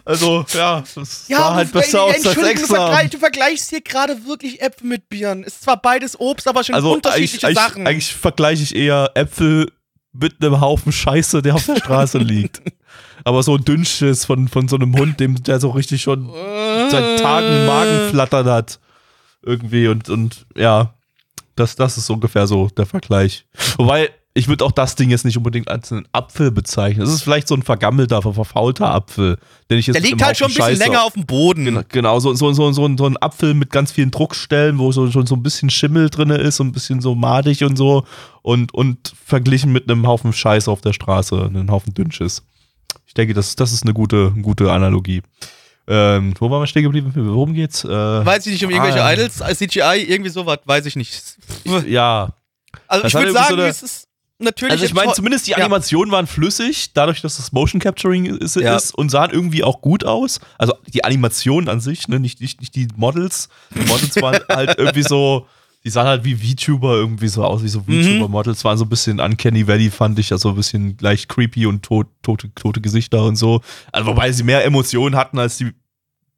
Also, 0.05 0.43
ja, 0.53 0.83
das 0.95 1.27
sah 1.27 1.53
halt 1.53 1.71
besser 1.71 2.01
aus 2.03 2.15
als 2.15 2.25
Entschuldigung, 2.25 2.67
du, 2.67 2.75
vergleich, 2.75 3.09
du 3.11 3.17
vergleichst 3.19 3.69
hier 3.69 3.81
gerade 3.81 4.25
wirklich 4.25 4.61
Äpfel 4.61 4.87
mit 4.87 5.07
Birnen. 5.07 5.43
Ist 5.43 5.61
zwar 5.61 5.81
beides 5.81 6.19
Obst, 6.19 6.47
aber 6.47 6.63
schon 6.63 6.75
Also, 6.75 6.93
eigentlich, 6.93 7.05
unterschiedliche 7.05 7.47
eigentlich, 7.47 7.59
Sachen. 7.59 7.87
eigentlich 7.87 8.13
vergleiche 8.15 8.63
ich 8.63 8.75
eher 8.75 9.11
Äpfel 9.13 9.71
mit 10.11 10.41
einem 10.41 10.59
Haufen 10.61 10.91
Scheiße, 10.91 11.41
der 11.41 11.55
auf 11.55 11.65
der 11.65 11.75
Straße 11.77 12.17
liegt. 12.19 12.61
Aber 13.23 13.43
so 13.43 13.55
ein 13.55 13.63
Dünnschiss 13.63 14.25
von, 14.25 14.47
von 14.47 14.67
so 14.67 14.75
einem 14.75 14.95
Hund, 14.97 15.19
dem, 15.19 15.41
der 15.43 15.59
so 15.59 15.69
richtig 15.69 16.01
schon 16.01 16.29
seit 16.89 17.19
Tagen 17.19 17.65
Magen 17.65 18.09
flattert 18.09 18.47
hat. 18.47 18.79
Irgendwie 19.45 19.87
und, 19.87 20.09
und 20.09 20.45
ja, 20.55 20.93
das, 21.55 21.75
das 21.75 21.97
ist 21.97 22.09
ungefähr 22.09 22.47
so 22.47 22.69
der 22.69 22.85
Vergleich. 22.85 23.45
Wobei, 23.77 24.09
ich 24.33 24.47
würde 24.47 24.65
auch 24.65 24.71
das 24.71 24.95
Ding 24.95 25.11
jetzt 25.11 25.25
nicht 25.25 25.37
unbedingt 25.37 25.67
als 25.67 25.91
einen 25.91 26.07
Apfel 26.11 26.49
bezeichnen. 26.49 27.05
Es 27.05 27.13
ist 27.13 27.21
vielleicht 27.21 27.47
so 27.47 27.53
ein 27.53 27.61
vergammelter, 27.61 28.21
ver- 28.23 28.33
verfaulter 28.33 28.89
Apfel, 28.91 29.37
den 29.69 29.77
ich 29.77 29.85
jetzt 29.85 29.93
Der 29.95 30.01
liegt 30.01 30.23
halt 30.23 30.37
schon 30.37 30.47
ein 30.47 30.53
bisschen 30.55 30.73
Scheiße- 30.75 30.79
länger 30.79 31.03
auf 31.03 31.13
dem 31.13 31.25
Boden. 31.27 31.65
Genau, 31.65 31.81
genau 31.87 32.19
so, 32.19 32.33
so, 32.33 32.51
so, 32.53 32.71
so, 32.71 32.97
so 32.97 33.05
ein 33.05 33.17
Apfel 33.21 33.53
mit 33.53 33.69
ganz 33.69 33.91
vielen 33.91 34.09
Druckstellen, 34.09 34.79
wo 34.79 34.91
so, 34.91 35.11
schon 35.11 35.27
so 35.27 35.35
ein 35.35 35.43
bisschen 35.43 35.69
Schimmel 35.69 36.09
drin 36.09 36.31
ist, 36.31 36.55
so 36.55 36.63
ein 36.63 36.71
bisschen 36.71 36.99
so 37.01 37.13
madig 37.13 37.63
und 37.63 37.77
so. 37.77 38.05
Und, 38.41 38.73
und 38.73 39.13
verglichen 39.23 39.71
mit 39.71 39.87
einem 39.89 40.07
Haufen 40.07 40.33
Scheiße 40.33 40.71
auf 40.71 40.81
der 40.81 40.93
Straße, 40.93 41.43
einem 41.45 41.69
Haufen 41.69 41.93
Dünnschiss. 41.93 42.43
Ich 43.13 43.15
denke, 43.15 43.35
das, 43.35 43.55
das 43.55 43.71
ist 43.73 43.83
eine 43.83 43.93
gute, 43.93 44.31
gute 44.41 44.71
Analogie. 44.71 45.21
Ähm, 45.87 46.33
wo 46.39 46.49
waren 46.49 46.63
wir 46.63 46.65
stehen 46.67 46.81
geblieben? 46.81 47.11
Worum 47.13 47.53
geht's? 47.53 47.83
Äh, 47.83 47.89
Weiß 47.89 48.43
ich 48.47 48.53
nicht 48.53 48.65
um 48.65 48.71
irgendwelche 48.71 49.03
Ah. 49.03 49.13
Idols, 49.13 49.39
äh, 49.39 49.55
CGI, 49.55 50.03
irgendwie 50.09 50.31
sowas, 50.31 50.57
weiß 50.65 50.87
ich 50.87 50.95
nicht. 50.95 51.37
ja, 51.85 52.29
Also 52.87 53.03
Das 53.03 53.13
ich 53.13 53.19
würde 53.19 53.31
sagen, 53.33 53.47
so 53.49 53.53
eine- 53.53 53.67
es 53.67 53.83
ist 53.83 54.07
natürlich. 54.39 54.71
Also 54.71 54.85
ich 54.85 54.95
meine, 54.95 55.13
zumindest 55.13 55.45
die 55.45 55.51
Ja. 55.51 55.57
Animationen 55.57 56.11
waren 56.11 56.25
flüssig, 56.25 56.93
dadurch, 56.93 57.21
dass 57.21 57.37
das 57.37 57.51
Motion 57.51 57.79
Capturing 57.79 58.25
ist, 58.25 58.55
Ja. 58.55 58.75
ist 58.75 58.95
und 58.95 59.09
sahen 59.09 59.29
irgendwie 59.29 59.63
auch 59.63 59.79
gut 59.81 60.05
aus. 60.05 60.39
Also 60.57 60.73
die 60.87 61.03
Animationen 61.03 61.69
an 61.69 61.81
sich, 61.81 62.07
ne, 62.07 62.19
nicht, 62.19 62.41
nicht, 62.41 62.61
nicht 62.61 62.73
die 62.75 62.87
Models. 62.95 63.47
Die 63.75 63.85
Models 63.85 64.15
waren 64.23 64.39
halt 64.49 64.79
irgendwie 64.79 65.03
so, 65.03 65.45
die 65.85 65.89
sahen 65.89 66.07
halt 66.07 66.23
wie 66.23 66.35
VTuber 66.35 66.93
irgendwie 66.93 67.27
so 67.27 67.43
aus, 67.43 67.61
wie 67.63 67.67
so 67.67 67.83
Mhm. 67.85 68.03
VTuber-Models, 68.03 68.63
waren 68.63 68.77
so 68.77 68.85
ein 68.85 68.89
bisschen 68.89 69.19
Uncanny 69.19 69.67
Valley, 69.67 69.91
fand 69.91 70.17
ich, 70.19 70.31
also 70.31 70.49
ein 70.49 70.55
bisschen 70.55 70.95
gleich 70.97 71.27
creepy 71.27 71.65
und 71.65 71.83
tot, 71.83 72.07
tote, 72.21 72.53
tote 72.55 72.79
Gesichter 72.81 73.23
und 73.23 73.35
so. 73.35 73.61
Also 73.91 74.07
wobei 74.07 74.31
sie 74.31 74.43
mehr 74.43 74.63
Emotionen 74.65 75.15
hatten 75.15 75.39
als 75.39 75.57
die 75.57 75.71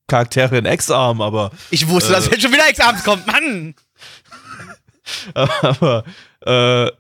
Charaktere 0.08 0.58
in 0.58 0.66
X-Arm, 0.66 1.22
aber, 1.22 1.52
ich 1.72 1.88
wusste, 1.88 2.12
dass 2.14 2.28
äh, 2.28 2.32
jetzt 2.32 2.42
schon 2.44 2.52
wieder 2.54 2.68
Examens 2.70 3.04
kommt, 3.04 3.26
Mann! 3.28 3.76
aber 5.34 6.04
äh, 6.46 6.92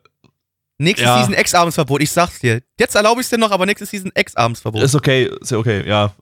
Nächstes 0.77 1.05
Ja. 1.07 1.19
Season 1.19 1.33
Ex-Armsverbot, 1.33 2.01
ich 2.01 2.11
sag's 2.11 2.39
dir. 2.39 2.61
Jetzt 2.77 2.95
erlaube 2.95 3.21
ich's 3.21 3.29
dir 3.29 3.37
noch, 3.37 3.51
aber 3.51 3.65
nächstes 3.65 3.89
Season 3.91 4.11
Ex-Armsverbot. 4.13 4.83
Ist 4.83 4.93
okay, 4.93 5.31
ist 5.39 5.53
okay, 5.53 5.87
ja. 5.87 6.13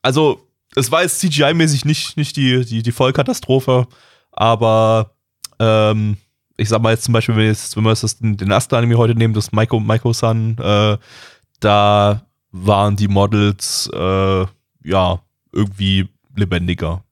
Also, 0.00 0.46
es 0.74 0.90
war 0.90 1.02
jetzt 1.02 1.20
CGI-mäßig 1.22 1.84
nicht, 1.84 2.16
nicht 2.16 2.34
die, 2.36 2.64
die, 2.64 2.82
die 2.82 2.92
Vollkatastrophe, 2.92 3.86
aber 4.32 5.14
ähm, 5.58 6.16
ich 6.56 6.68
sag 6.68 6.82
mal 6.82 6.90
jetzt 6.90 7.04
zum 7.04 7.12
Beispiel, 7.12 7.36
wenn 7.36 7.42
wir, 7.42 7.48
jetzt, 7.48 7.76
wenn 7.76 7.84
wir 7.84 7.90
jetzt 7.90 8.02
das, 8.02 8.18
den 8.18 8.50
ersten 8.50 8.74
Anime 8.74 8.98
heute 8.98 9.14
nehmen, 9.14 9.34
das 9.34 9.52
Maiko, 9.52 9.78
Maiko-san, 9.78 10.58
äh, 10.58 10.98
da 11.60 12.22
waren 12.50 12.96
die 12.96 13.08
Models 13.08 13.88
äh, 13.92 14.46
ja 14.84 15.20
irgendwie 15.52 16.08
lebendiger. 16.34 17.02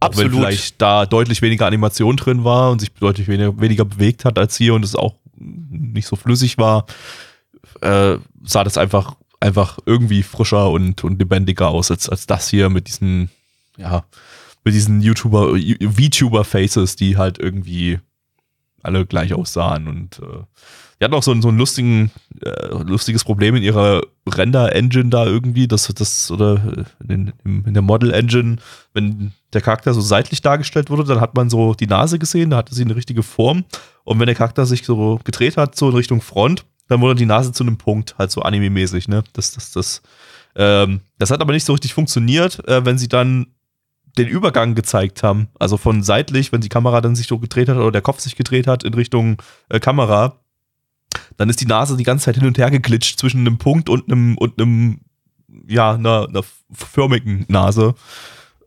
Auch 0.00 0.08
Absolut. 0.08 0.32
wenn 0.32 0.38
vielleicht 0.40 0.80
da 0.80 1.06
deutlich 1.06 1.40
weniger 1.40 1.66
Animation 1.66 2.16
drin 2.16 2.44
war 2.44 2.70
und 2.70 2.80
sich 2.80 2.92
deutlich 2.92 3.26
weniger, 3.28 3.58
weniger 3.58 3.84
bewegt 3.84 4.24
hat 4.24 4.38
als 4.38 4.56
hier 4.56 4.74
und 4.74 4.84
es 4.84 4.94
auch 4.94 5.14
nicht 5.36 6.06
so 6.06 6.16
flüssig 6.16 6.58
war, 6.58 6.86
äh, 7.80 8.18
sah 8.42 8.64
das 8.64 8.76
einfach, 8.76 9.16
einfach 9.40 9.78
irgendwie 9.86 10.22
frischer 10.22 10.70
und, 10.70 11.04
und 11.04 11.18
lebendiger 11.18 11.68
aus 11.68 11.90
als, 11.90 12.08
als 12.08 12.26
das 12.26 12.48
hier 12.48 12.68
mit 12.68 12.88
diesen, 12.88 13.30
ja, 13.76 14.04
mit 14.64 14.74
diesen 14.74 15.00
YouTuber, 15.02 15.54
VTuber-Faces, 15.58 16.96
die 16.96 17.16
halt 17.16 17.38
irgendwie 17.38 17.98
alle 18.82 19.06
gleich 19.06 19.32
aussahen 19.32 19.88
und 19.88 20.18
äh, 20.18 20.42
die 21.00 21.04
hatten 21.04 21.14
auch 21.14 21.22
so, 21.22 21.32
einen- 21.32 21.42
so 21.42 21.48
ein 21.48 21.56
lustigen, 21.56 22.10
äh, 22.42 22.68
lustiges 22.84 23.24
Problem 23.24 23.56
in 23.56 23.62
ihrer 23.62 24.02
Render-Engine 24.28 25.08
da 25.10 25.24
irgendwie, 25.26 25.66
das, 25.66 25.88
das, 25.88 26.30
oder 26.30 26.84
in, 27.08 27.32
in 27.44 27.72
der 27.74 27.82
Model-Engine, 27.82 28.56
wenn 28.92 29.32
der 29.52 29.60
Charakter 29.62 29.92
so 29.94 30.00
seitlich 30.02 30.40
dargestellt 30.42 30.90
wurde, 30.90 31.04
dann 31.04 31.20
hat 31.20 31.34
man 31.34 31.48
so 31.50 31.74
die 31.74 31.86
Nase 31.86 32.18
gesehen, 32.18 32.50
da 32.50 32.58
hatte 32.58 32.74
sie 32.74 32.84
eine 32.84 32.94
richtige 32.96 33.22
Form 33.22 33.64
und 34.04 34.20
wenn 34.20 34.26
der 34.26 34.34
Charakter 34.34 34.66
sich 34.66 34.84
so 34.84 35.18
gedreht 35.24 35.56
hat, 35.56 35.76
so 35.76 35.88
in 35.88 35.96
Richtung 35.96 36.20
Front, 36.20 36.64
dann 36.88 37.00
wurde 37.00 37.14
die 37.14 37.26
Nase 37.26 37.52
zu 37.52 37.64
einem 37.64 37.78
Punkt, 37.78 38.14
halt 38.18 38.30
so 38.30 38.42
anime-mäßig, 38.42 39.08
ne? 39.08 39.24
Das, 39.32 39.52
das, 39.52 39.72
das, 39.72 40.02
ähm, 40.54 41.00
das 41.18 41.30
hat 41.30 41.40
aber 41.40 41.54
nicht 41.54 41.64
so 41.64 41.72
richtig 41.72 41.94
funktioniert, 41.94 42.66
äh, 42.68 42.84
wenn 42.84 42.98
sie 42.98 43.08
dann 43.08 43.46
den 44.16 44.28
Übergang 44.28 44.74
gezeigt 44.74 45.22
haben. 45.22 45.48
Also 45.58 45.76
von 45.76 46.02
seitlich, 46.02 46.52
wenn 46.52 46.60
die 46.60 46.68
Kamera 46.68 47.00
dann 47.00 47.16
sich 47.16 47.26
so 47.26 47.38
gedreht 47.38 47.68
hat 47.68 47.76
oder 47.76 47.92
der 47.92 48.02
Kopf 48.02 48.20
sich 48.20 48.36
gedreht 48.36 48.66
hat 48.66 48.84
in 48.84 48.94
Richtung 48.94 49.42
äh, 49.68 49.80
Kamera, 49.80 50.38
dann 51.36 51.48
ist 51.50 51.60
die 51.60 51.66
Nase 51.66 51.96
die 51.96 52.04
ganze 52.04 52.26
Zeit 52.26 52.36
hin 52.36 52.46
und 52.46 52.58
her 52.58 52.70
geglitscht 52.70 53.18
zwischen 53.18 53.40
einem 53.40 53.58
Punkt 53.58 53.88
und 53.88 54.10
einem, 54.10 54.36
und 54.38 54.60
einem, 54.60 55.00
ja, 55.66 55.94
einer, 55.94 56.28
einer 56.28 56.42
förmigen 56.72 57.44
Nase. 57.48 57.94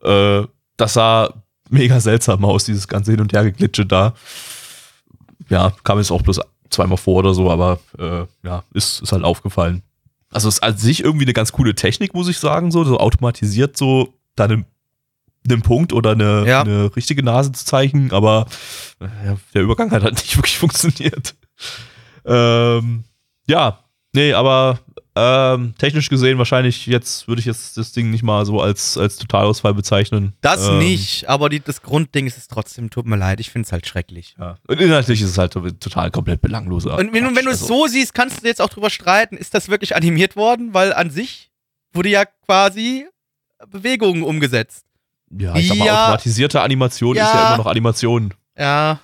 Äh, 0.02 0.44
das 0.78 0.94
sah 0.94 1.34
mega 1.70 2.00
seltsam 2.00 2.46
aus, 2.46 2.66
dieses 2.66 2.88
ganze 2.88 3.12
Hin- 3.12 3.22
und 3.22 3.34
Hergeglitsche 3.34 3.86
da. 3.86 4.14
Ja, 5.50 5.74
kam 5.84 5.98
jetzt 5.98 6.12
auch 6.12 6.22
bloß 6.22 6.42
zweimal 6.70 6.98
vor 6.98 7.16
oder 7.16 7.34
so, 7.34 7.50
aber 7.50 7.80
äh, 7.98 8.26
ja, 8.44 8.64
ist, 8.74 9.02
ist 9.02 9.12
halt 9.12 9.24
aufgefallen. 9.24 9.82
Also 10.30 10.50
ist 10.50 10.62
an 10.62 10.78
sich 10.78 11.04
irgendwie 11.04 11.26
eine 11.26 11.34
ganz 11.34 11.54
coole 11.54 11.74
Technik, 11.74 12.14
muss 12.14 12.28
ich 12.28 12.38
sagen, 12.38 12.72
so, 12.72 12.84
so 12.84 13.00
automatisiert 13.00 13.78
so 13.78 14.14
deine 14.36 14.66
einen 15.50 15.62
Punkt 15.62 15.94
oder 15.94 16.12
eine, 16.12 16.46
Ja. 16.48 16.62
eine 16.62 16.96
richtige 16.96 17.24
Nase 17.24 17.52
zu 17.52 17.66
zeichnen, 17.66 18.12
aber 18.12 18.46
äh, 19.00 19.06
ja, 19.28 19.38
der 19.54 19.62
Übergang 19.64 19.92
hat 19.92 20.04
halt 20.04 20.16
nicht 20.22 20.36
wirklich 20.38 20.58
funktioniert. 20.58 21.36
Ähm, 22.26 23.04
ja, 23.48 23.80
nee, 24.14 24.34
aber 24.34 24.80
Ähm, 25.20 25.74
technisch 25.80 26.10
gesehen 26.10 26.38
wahrscheinlich 26.38 26.86
jetzt 26.86 27.28
würde 27.28 27.40
ich 27.40 27.48
jetzt 27.48 27.76
das 27.76 27.92
Ding 27.92 28.12
nicht 28.12 28.22
mal 28.22 28.46
so 28.46 28.62
als, 28.62 29.00
als 29.00 29.16
Totalausfall 29.18 29.74
bezeichnen. 29.74 30.34
Das 30.42 30.68
ähm, 30.68 30.78
nicht, 30.78 31.28
aber 31.28 31.50
die, 31.50 31.60
das 31.60 31.82
Grundding 31.82 32.28
ist 32.28 32.38
es 32.38 32.48
trotzdem, 32.48 32.92
tut 32.92 33.08
mir 33.08 33.16
leid, 33.16 33.40
ich 33.40 33.50
finde 33.50 33.66
es 33.66 33.72
halt 33.72 33.88
schrecklich. 33.88 34.36
Ja. 34.40 34.58
Und 34.68 34.80
inhaltlich 34.80 35.20
ist 35.24 35.30
es 35.32 35.38
halt 35.40 35.54
total 35.54 36.12
komplett 36.12 36.42
belangloser. 36.44 37.00
Und 37.00 37.14
wenn, 37.14 37.24
du- 37.24 37.36
wenn 37.36 37.46
du 37.46 37.50
es 37.52 37.64
Also, 37.64 37.86
so 37.86 37.88
siehst, 37.88 38.14
kannst 38.14 38.44
du 38.44 38.48
jetzt 38.48 38.62
auch 38.62 38.70
drüber 38.70 38.92
streiten, 38.92 39.38
ist 39.38 39.56
das 39.56 39.70
wirklich 39.70 39.96
animiert 39.96 40.36
worden? 40.36 40.76
Weil 40.76 40.94
an 40.94 41.10
sich 41.10 41.50
wurde 41.94 42.10
ja 42.10 42.26
quasi 42.46 43.08
Bewegungen 43.72 44.22
umgesetzt. 44.22 44.86
Ja, 45.32 45.56
ich 45.56 45.68
sag 45.68 45.78
mal, 45.78 45.86
Ja. 45.86 46.04
automatisierte 46.06 46.62
Animation 46.62 47.16
ist 47.16 47.22
Ja. 47.22 47.34
ja 47.36 47.48
immer 47.48 47.58
noch 47.58 47.66
Animation, 47.66 48.34
Ja, 48.58 49.00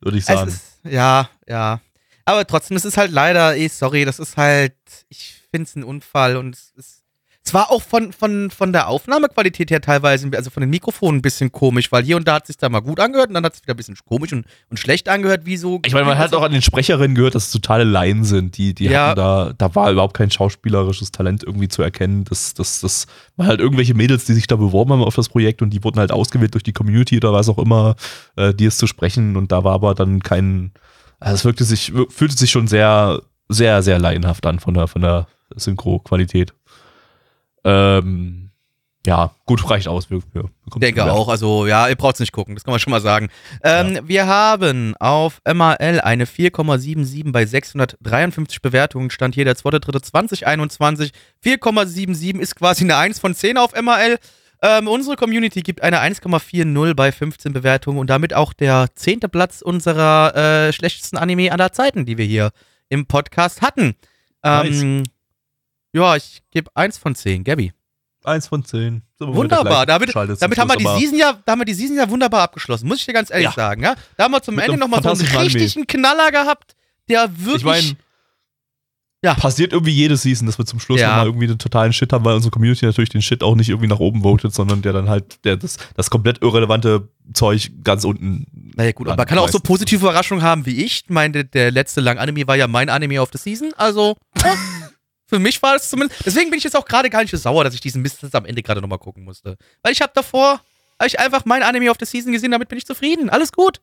würde 0.00 0.18
ich 0.18 0.24
sagen. 0.24 0.48
ist, 0.48 0.78
ja, 0.84 1.28
ja. 1.48 1.80
Aber 2.24 2.46
trotzdem, 2.46 2.76
es 2.76 2.84
ist 2.84 2.96
halt 2.96 3.10
leider, 3.12 3.56
eh, 3.56 3.68
sorry, 3.68 4.04
das 4.04 4.18
ist 4.18 4.36
halt, 4.36 4.74
ich 5.08 5.42
finde 5.50 5.64
es 5.68 5.76
ein 5.76 5.84
Unfall 5.84 6.36
und 6.36 6.54
es 6.54 6.70
ist. 6.76 7.03
Es 7.46 7.52
war 7.52 7.70
auch 7.70 7.82
von, 7.82 8.10
von, 8.14 8.50
von 8.50 8.72
der 8.72 8.88
Aufnahmequalität 8.88 9.70
her 9.70 9.82
teilweise, 9.82 10.30
also 10.34 10.48
von 10.48 10.62
den 10.62 10.70
Mikrofonen 10.70 11.18
ein 11.18 11.22
bisschen 11.22 11.52
komisch, 11.52 11.92
weil 11.92 12.02
hier 12.02 12.16
und 12.16 12.26
da 12.26 12.36
hat 12.36 12.44
es 12.44 12.46
sich 12.48 12.56
da 12.56 12.70
mal 12.70 12.80
gut 12.80 13.00
angehört 13.00 13.28
und 13.28 13.34
dann 13.34 13.44
hat 13.44 13.52
es 13.52 13.62
wieder 13.62 13.74
ein 13.74 13.76
bisschen 13.76 13.96
komisch 14.06 14.32
und, 14.32 14.46
und 14.70 14.78
schlecht 14.78 15.10
angehört, 15.10 15.44
wie 15.44 15.58
so. 15.58 15.78
Ich 15.84 15.92
meine, 15.92 16.06
man 16.06 16.16
hat 16.16 16.32
auch 16.32 16.42
an 16.42 16.52
den 16.52 16.62
Sprecherinnen 16.62 17.14
gehört, 17.14 17.34
dass 17.34 17.46
es 17.46 17.52
totale 17.52 17.84
Laien 17.84 18.24
sind. 18.24 18.56
Die, 18.56 18.72
die 18.74 18.86
Ja. 18.86 19.14
da, 19.14 19.52
da 19.58 19.74
war 19.74 19.92
überhaupt 19.92 20.16
kein 20.16 20.30
schauspielerisches 20.30 21.12
Talent 21.12 21.44
irgendwie 21.44 21.68
zu 21.68 21.82
erkennen. 21.82 22.24
Das, 22.24 22.54
das, 22.54 22.80
das 22.80 23.06
waren 23.36 23.48
halt 23.48 23.60
irgendwelche 23.60 23.92
Mädels, 23.92 24.24
die 24.24 24.32
sich 24.32 24.46
da 24.46 24.56
beworben 24.56 24.92
haben 24.92 25.02
auf 25.04 25.14
das 25.14 25.28
Projekt 25.28 25.60
und 25.60 25.68
die 25.68 25.84
wurden 25.84 25.98
halt 25.98 26.12
ausgewählt 26.12 26.54
durch 26.54 26.64
die 26.64 26.72
Community 26.72 27.18
oder 27.18 27.34
was 27.34 27.50
auch 27.50 27.58
immer, 27.58 27.96
äh, 28.36 28.54
die 28.54 28.64
es 28.64 28.78
zu 28.78 28.86
sprechen. 28.86 29.36
Und 29.36 29.52
da 29.52 29.64
war 29.64 29.74
aber 29.74 29.94
dann 29.94 30.22
kein, 30.22 30.72
also 31.20 31.34
es 31.34 31.44
wirkte 31.44 31.64
sich, 31.64 31.92
fühlte 32.08 32.38
sich 32.38 32.50
schon 32.50 32.68
sehr, 32.68 33.20
sehr, 33.50 33.82
sehr 33.82 33.98
laienhaft 33.98 34.46
an 34.46 34.60
von 34.60 34.72
der, 34.72 34.86
von 34.86 35.02
der 35.02 35.26
Synchro-Qualität. 35.56 36.54
Ähm, 37.64 38.44
ja, 39.06 39.32
gut, 39.44 39.68
reicht 39.68 39.86
aus. 39.86 40.10
Wir, 40.10 40.20
wir, 40.32 40.48
denke 40.76 41.04
auch, 41.04 41.28
also 41.28 41.66
ja, 41.66 41.88
ihr 41.88 41.96
braucht 41.96 42.14
es 42.14 42.20
nicht 42.20 42.32
gucken, 42.32 42.54
das 42.54 42.64
kann 42.64 42.72
man 42.72 42.80
schon 42.80 42.90
mal 42.90 43.02
sagen. 43.02 43.28
Ähm, 43.62 44.00
Wir 44.04 44.26
haben 44.26 44.96
auf 44.98 45.42
MAL 45.44 46.00
eine 46.00 46.24
4,77 46.24 47.30
bei 47.30 47.44
653 47.44 48.62
Bewertungen, 48.62 49.10
stand 49.10 49.34
hier 49.34 49.44
der 49.44 49.56
2.3.2021. 49.56 51.10
4,77 51.44 52.38
ist 52.38 52.56
quasi 52.56 52.84
eine 52.84 52.96
1 52.96 53.18
von 53.18 53.34
10 53.34 53.58
auf 53.58 53.72
MAL. 53.80 54.18
Ähm, 54.62 54.88
unsere 54.88 55.16
Community 55.16 55.60
gibt 55.60 55.82
eine 55.82 56.00
1,40 56.00 56.94
bei 56.94 57.12
15 57.12 57.52
Bewertungen 57.52 57.98
und 57.98 58.08
damit 58.08 58.32
auch 58.32 58.54
der 58.54 58.86
zehnte 58.94 59.28
Platz 59.28 59.60
unserer 59.60 60.34
äh, 60.34 60.72
schlechtesten 60.72 61.18
Anime 61.18 61.52
aller 61.52 61.72
Zeiten, 61.72 62.06
die 62.06 62.16
wir 62.16 62.24
hier 62.24 62.52
im 62.88 63.04
Podcast 63.04 63.60
hatten. 63.60 63.94
Ähm, 64.42 65.02
Ja, 65.94 66.16
ich 66.16 66.42
gebe 66.50 66.70
1 66.74 66.98
von 66.98 67.14
10, 67.14 67.44
Gabby. 67.44 67.72
Eins 68.26 68.48
von 68.48 68.64
zehn. 68.64 69.02
Wunderbar, 69.20 69.84
damit, 69.84 70.14
damit 70.14 70.58
haben 70.58 70.70
wir 70.70 70.76
die 70.78 70.86
Season 70.98 71.18
ja, 71.18 71.38
da 71.44 71.52
haben 71.52 71.58
wir 71.60 71.66
die 71.66 71.74
Season 71.74 71.94
ja 71.94 72.08
wunderbar 72.08 72.40
abgeschlossen, 72.40 72.88
muss 72.88 73.00
ich 73.00 73.04
dir 73.04 73.12
ganz 73.12 73.30
ehrlich 73.30 73.48
Ja. 73.48 73.52
sagen, 73.52 73.82
ja. 73.82 73.96
Da 74.16 74.24
haben 74.24 74.32
wir 74.32 74.40
zum 74.42 74.54
Mit 74.54 74.64
Ende 74.64 74.78
nochmal 74.78 75.02
so 75.02 75.10
einen 75.10 75.18
fantastischen 75.18 75.38
Anime. 75.46 75.60
richtigen 75.62 75.86
Knaller 75.86 76.30
gehabt, 76.30 76.74
der 77.10 77.28
wirklich. 77.36 77.56
Ich 77.58 77.64
meine, 77.64 77.96
Ja. 79.22 79.34
passiert 79.34 79.72
irgendwie 79.74 79.90
jede 79.92 80.16
Season, 80.16 80.46
dass 80.46 80.56
wir 80.58 80.64
zum 80.64 80.80
Schluss 80.80 81.00
Ja. 81.00 81.08
nochmal 81.08 81.26
irgendwie 81.26 81.48
einen 81.48 81.58
totalen 81.58 81.92
Shit 81.92 82.14
haben, 82.14 82.24
weil 82.24 82.34
unsere 82.34 82.50
Community 82.50 82.86
natürlich 82.86 83.10
den 83.10 83.20
Shit 83.20 83.42
auch 83.42 83.56
nicht 83.56 83.68
irgendwie 83.68 83.88
nach 83.88 83.98
oben 84.00 84.22
votet, 84.22 84.54
sondern 84.54 84.80
der 84.80 84.94
dann 84.94 85.10
halt 85.10 85.44
der, 85.44 85.58
das, 85.58 85.76
das 85.94 86.08
komplett 86.08 86.40
irrelevante 86.42 87.08
Zeug 87.34 87.72
ganz 87.84 88.04
unten. 88.04 88.46
naja, 88.74 88.92
gut, 88.92 89.06
aber 89.06 89.12
An- 89.12 89.16
man 89.18 89.26
kann 89.26 89.38
auch 89.38 89.50
so 89.50 89.60
positive 89.60 90.00
Überraschungen 90.00 90.42
haben 90.42 90.64
wie 90.64 90.82
ich. 90.82 91.02
Ich 91.04 91.10
meine, 91.10 91.32
der, 91.32 91.44
der 91.44 91.70
letzte 91.70 92.00
Lang-Anime 92.00 92.46
war 92.46 92.56
ja 92.56 92.68
mein 92.68 92.88
Anime 92.88 93.20
of 93.20 93.28
the 93.32 93.38
Season, 93.38 93.72
also. 93.76 94.16
Für 95.26 95.38
mich 95.38 95.62
war 95.62 95.76
es 95.76 95.88
zumindest. 95.88 96.24
Deswegen 96.26 96.50
bin 96.50 96.58
ich 96.58 96.64
jetzt 96.64 96.76
auch 96.76 96.84
gerade 96.84 97.08
gar 97.10 97.22
nicht 97.22 97.30
so 97.30 97.36
sauer, 97.36 97.64
dass 97.64 97.74
ich 97.74 97.80
diesen 97.80 98.02
Mist 98.02 98.22
jetzt 98.22 98.34
am 98.34 98.44
Ende 98.44 98.62
gerade 98.62 98.80
nochmal 98.80 98.98
gucken 98.98 99.24
musste. 99.24 99.56
Weil 99.82 99.92
ich 99.92 100.02
habe 100.02 100.12
davor, 100.14 100.60
hab 100.98 101.06
ich 101.06 101.18
einfach 101.18 101.44
mein 101.44 101.62
Anime 101.62 101.90
of 101.90 101.96
the 101.98 102.06
Season 102.06 102.32
gesehen, 102.32 102.50
damit 102.50 102.68
bin 102.68 102.78
ich 102.78 102.86
zufrieden. 102.86 103.30
Alles 103.30 103.52
gut. 103.52 103.80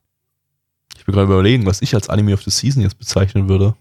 Ich 0.97 1.05
bin 1.05 1.13
gerade 1.13 1.25
überlegen, 1.25 1.65
was 1.65 1.81
ich 1.81 1.95
als 1.95 2.09
Anime 2.09 2.33
of 2.33 2.43
the 2.43 2.51
Season 2.51 2.83
jetzt 2.83 2.99
bezeichnen 2.99 3.49
würde. 3.49 3.75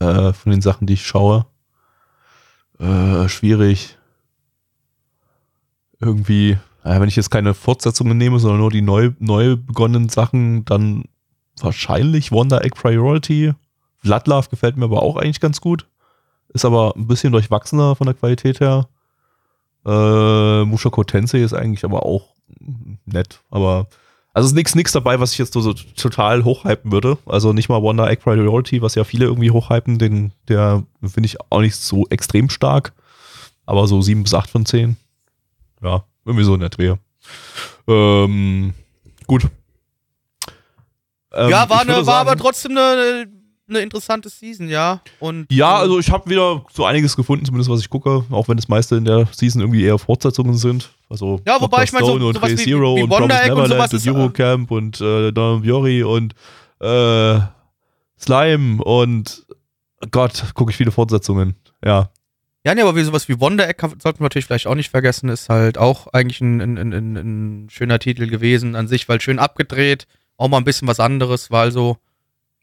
Äh, 0.00 0.32
von 0.32 0.52
den 0.52 0.60
Sachen, 0.60 0.86
die 0.86 0.94
ich 0.94 1.06
schaue. 1.06 1.46
Äh, 2.78 3.28
schwierig. 3.28 3.96
Irgendwie, 5.98 6.58
äh, 6.84 7.00
wenn 7.00 7.08
ich 7.08 7.16
jetzt 7.16 7.30
keine 7.30 7.54
Fortsetzungen 7.54 8.16
nehme, 8.16 8.38
sondern 8.38 8.60
nur 8.60 8.70
die 8.70 8.82
neu, 8.82 9.12
neu 9.18 9.56
begonnenen 9.56 10.08
Sachen, 10.08 10.64
dann 10.64 11.04
wahrscheinlich 11.58 12.32
Wonder 12.32 12.64
Egg 12.64 12.74
Priority. 12.74 13.54
Bloodlove 14.02 14.48
gefällt 14.48 14.76
mir 14.76 14.86
aber 14.86 15.02
auch 15.02 15.16
eigentlich 15.16 15.40
ganz 15.40 15.60
gut. 15.60 15.86
Ist 16.52 16.64
aber 16.64 16.94
ein 16.96 17.06
bisschen 17.06 17.32
durchwachsener 17.32 17.94
von 17.96 18.06
der 18.06 18.14
Qualität 18.14 18.60
her. 18.60 18.88
Äh, 19.86 20.64
Mushoku 20.64 21.04
Tensei 21.04 21.38
ist 21.42 21.54
eigentlich 21.54 21.84
aber 21.84 22.04
auch 22.04 22.34
nett. 23.06 23.40
Aber 23.50 23.86
also 24.32 24.46
ist 24.48 24.54
nichts 24.54 24.74
nix 24.74 24.92
dabei, 24.92 25.18
was 25.20 25.32
ich 25.32 25.38
jetzt 25.38 25.52
so, 25.52 25.72
total 25.72 26.44
hochhypen 26.44 26.92
würde. 26.92 27.18
Also 27.26 27.52
nicht 27.52 27.68
mal 27.68 27.82
Wonder 27.82 28.08
Egg 28.10 28.22
Priority, 28.22 28.82
was 28.82 28.94
ja 28.94 29.04
viele 29.04 29.24
irgendwie 29.26 29.50
hochhypen, 29.50 29.98
den, 29.98 30.32
der 30.48 30.84
finde 31.02 31.26
ich 31.26 31.38
auch 31.50 31.60
nicht 31.60 31.76
so 31.76 32.06
extrem 32.08 32.50
stark. 32.50 32.92
Aber 33.66 33.86
so 33.86 34.00
7 34.02 34.22
bis 34.22 34.34
8 34.34 34.50
von 34.50 34.66
10. 34.66 34.96
Ja, 35.82 36.04
irgendwie 36.24 36.44
so 36.44 36.54
in 36.54 36.60
der 36.60 36.68
Dreh. 36.68 36.94
Ähm, 37.86 38.74
gut. 39.26 39.48
Ähm, 41.32 41.48
ja, 41.50 41.70
war, 41.70 41.80
eine, 41.82 42.06
war 42.06 42.16
aber 42.20 42.30
sagen- 42.30 42.40
trotzdem 42.40 42.72
eine, 42.72 43.26
eine 43.70 43.80
interessante 43.80 44.28
Season, 44.28 44.68
ja. 44.68 45.00
Und, 45.18 45.50
Ja, 45.50 45.78
äh, 45.78 45.80
also 45.82 45.98
ich 45.98 46.10
habe 46.10 46.28
wieder 46.28 46.64
so 46.72 46.84
einiges 46.84 47.16
gefunden, 47.16 47.44
zumindest 47.44 47.70
was 47.70 47.80
ich 47.80 47.88
gucke, 47.88 48.24
auch 48.30 48.48
wenn 48.48 48.56
das 48.56 48.68
meiste 48.68 48.96
in 48.96 49.04
der 49.04 49.26
Season 49.32 49.60
irgendwie 49.62 49.82
eher 49.84 49.98
Fortsetzungen 49.98 50.56
sind. 50.56 50.90
Also 51.08 51.40
Ja, 51.46 51.60
wobei 51.60 51.84
ich 51.84 51.92
mein, 51.92 52.04
so- 52.04 52.12
und 52.14 52.42
Ray 52.42 52.52
wie- 52.52 52.56
Zero 52.56 52.96
wie 52.96 53.02
und 53.02 53.10
Wonder 53.10 53.28
Promised 53.28 53.42
Egg 53.44 53.50
und 53.52 53.62
Neverland 53.62 53.90
sowas 53.90 53.92
ist, 53.92 54.06
und 54.08 54.16
Eurocamp 54.16 54.70
und 54.70 55.00
äh, 55.00 55.32
Don 55.32 55.62
Biori 55.62 56.02
und 56.02 56.34
äh, 56.80 57.40
Slime 58.18 58.82
und 58.82 59.46
Gott, 60.10 60.44
gucke 60.54 60.70
ich 60.70 60.76
viele 60.76 60.90
Fortsetzungen. 60.92 61.56
Ja. 61.84 62.10
Ja, 62.64 62.74
nee, 62.74 62.82
aber 62.82 62.94
wie 62.96 63.02
sowas 63.02 63.28
wie 63.28 63.40
Wonder 63.40 63.66
Egg 63.68 63.80
sollten 64.02 64.20
wir 64.20 64.24
natürlich 64.24 64.44
vielleicht 64.46 64.66
auch 64.66 64.74
nicht 64.74 64.90
vergessen. 64.90 65.28
Ist 65.30 65.48
halt 65.48 65.78
auch 65.78 66.08
eigentlich 66.08 66.40
ein, 66.42 66.60
ein, 66.60 66.76
ein, 66.78 66.92
ein, 66.92 67.16
ein 67.64 67.70
schöner 67.70 67.98
Titel 67.98 68.26
gewesen 68.26 68.76
an 68.76 68.86
sich, 68.88 69.08
weil 69.08 69.20
schön 69.20 69.38
abgedreht. 69.38 70.06
Auch 70.36 70.48
mal 70.48 70.58
ein 70.58 70.64
bisschen 70.64 70.88
was 70.88 71.00
anderes, 71.00 71.50
weil 71.50 71.72
so. 71.72 71.96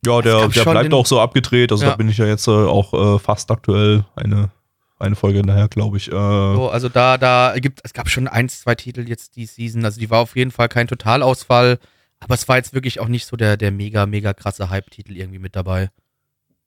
Ja, 0.06 0.22
der, 0.22 0.48
der 0.50 0.64
bleibt 0.64 0.94
auch 0.94 1.06
so 1.06 1.20
abgedreht. 1.20 1.72
Also 1.72 1.84
Ja. 1.86 1.92
da 1.92 1.96
bin 1.98 2.10
ich 2.10 2.18
ja 2.18 2.26
jetzt 2.26 2.48
äh, 2.48 2.52
auch 2.52 2.94
äh, 3.16 3.20
fast 3.20 3.50
aktuell 3.52 4.06
eine, 4.16 4.52
eine 5.00 5.16
Folge 5.16 5.42
nachher, 5.46 5.68
glaube 5.68 5.98
ich. 5.98 6.08
Äh, 6.08 6.12
so 6.12 6.70
also 6.70 6.88
da, 6.90 7.18
da 7.18 7.56
gibt 7.58 7.82
es 7.84 7.94
gab 7.94 8.10
schon 8.10 8.28
ein, 8.28 8.48
zwei 8.50 8.76
Titel 8.76 9.08
jetzt 9.08 9.36
die 9.36 9.46
Season. 9.46 9.84
Also 9.86 10.00
die 10.00 10.10
war 10.10 10.20
auf 10.20 10.36
jeden 10.36 10.52
Fall 10.52 10.70
kein 10.70 10.88
Totalausfall. 10.88 11.80
Aber 12.20 12.34
es 12.34 12.48
war 12.48 12.58
jetzt 12.58 12.74
wirklich 12.74 13.00
auch 13.00 13.08
nicht 13.08 13.26
so 13.28 13.36
der, 13.38 13.58
der 13.58 13.72
mega, 13.72 14.06
mega 14.06 14.34
krasse 14.34 14.70
Hype-Titel 14.70 15.16
irgendwie 15.16 15.40
mit 15.40 15.56
dabei. 15.56 15.90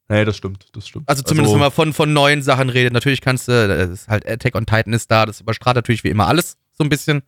Nee, 0.09 0.24
das 0.24 0.37
stimmt, 0.37 0.66
das 0.72 0.89
stimmt. 0.89 1.09
Also 1.09 1.22
zumindest 1.22 1.55
wenn 1.55 1.61
man 1.61 1.70
von, 1.70 1.93
von 1.93 2.12
neuen 2.12 2.43
Sachen 2.43 2.68
redet. 2.68 2.93
Natürlich 2.93 3.20
kannst 3.20 3.47
du, 3.49 3.68
das 3.68 3.91
ist 3.91 4.09
halt 4.09 4.28
Attack 4.28 4.57
on 4.57 4.66
Titan 4.66 4.93
ist 4.93 5.11
da, 5.11 5.24
das 5.24 5.41
überstrahlt 5.41 5.76
natürlich 5.76 6.03
wie 6.05 6.09
immer 6.09 6.26
alles 6.26 6.57
so 6.72 6.83
ein 6.85 6.89
bisschen, 6.89 7.22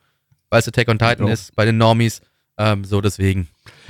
weil 0.50 0.58
es 0.60 0.66
Attack 0.68 0.88
on 0.88 0.98
Titan 0.98 1.26
Ja. 1.28 1.32
ist 1.32 1.54
bei 1.54 1.64
den 1.64 1.78
Normies. 1.78 2.20
Ähm, 2.58 2.84
so 2.84 3.00
deswegen. 3.00 3.48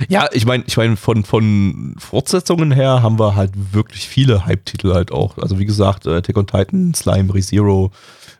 Ja, 0.09 0.27
ich 0.31 0.45
meine, 0.45 0.63
ich 0.67 0.75
meine, 0.77 0.97
von, 0.97 1.23
von 1.23 1.95
Fortsetzungen 1.99 2.71
her 2.71 3.01
haben 3.03 3.19
wir 3.19 3.35
halt 3.35 3.51
wirklich 3.73 4.07
viele 4.07 4.45
Hype-Titel 4.45 4.93
halt 4.93 5.11
auch. 5.11 5.37
Also 5.37 5.59
wie 5.59 5.65
gesagt, 5.65 6.05
äh, 6.05 6.15
Attack 6.15 6.37
on 6.37 6.47
Titan, 6.47 6.93
Slime, 6.93 7.33
ReZero. 7.33 7.91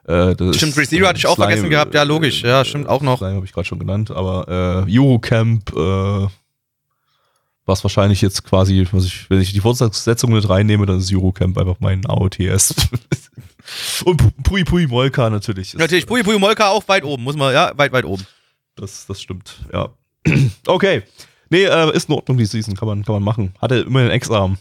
Äh, 0.08 0.36
das 0.36 0.58
Stimmt, 0.58 0.76
ReZero 0.78 1.08
hatte 1.08 1.20
ich 1.20 1.28
auch 1.28 1.36
Slime, 1.36 1.50
vergessen 1.50 1.70
gehabt. 1.70 1.94
Ja, 1.94 2.04
logisch. 2.04 2.44
Ja, 2.44 2.66
stimmt, 2.66 2.88
auch 2.90 3.02
noch. 3.02 3.20
Slime 3.20 3.36
habe 3.36 3.46
ich 3.46 3.54
gerade 3.54 3.68
schon 3.68 3.80
genannt, 3.80 4.12
aber 4.12 4.86
äh, 4.88 5.00
Eurocamp, 5.00 5.72
äh, 5.76 6.28
was 7.66 7.84
wahrscheinlich 7.84 8.22
jetzt 8.22 8.44
quasi, 8.44 8.86
was 8.92 9.06
ich, 9.06 9.30
wenn 9.30 9.40
ich 9.40 9.54
die 9.54 9.62
Fortsetzung 9.62 10.34
mit 10.34 10.50
reinnehme, 10.50 10.86
dann 10.86 10.98
ist 11.00 11.14
Eurocamp 11.14 11.58
einfach 11.58 11.78
mein 11.80 12.06
AOTS. 12.06 12.76
Und 14.04 14.22
Pu- 14.22 14.32
Pui 14.44 14.64
Pui 14.66 14.88
Molka 14.88 15.30
natürlich. 15.30 15.74
Natürlich, 15.76 16.06
Puyo 16.06 16.24
Puyo 16.24 16.38
Molka 16.40 16.68
auch 16.70 16.86
weit 16.90 17.06
oben, 17.06 17.24
muss 17.24 17.38
man, 17.38 17.54
ja, 17.54 17.72
weit, 17.78 17.94
weit 17.94 18.04
oben. 18.04 18.26
Das, 18.76 19.06
das 19.06 19.22
stimmt, 19.22 19.64
ja. 19.72 19.90
okay. 20.68 21.04
Nee, 21.54 21.66
äh, 21.66 21.96
ist 21.96 22.10
in 22.10 22.16
Ordnung, 22.16 22.38
die 22.40 22.46
Season, 22.46 22.76
kann 22.76 22.88
man, 22.88 23.06
kann 23.06 23.14
man 23.14 23.22
machen. 23.22 23.54
Hatte 23.62 23.76
immer 23.76 24.00
einen 24.00 24.10
Ex-Arm. 24.10 24.58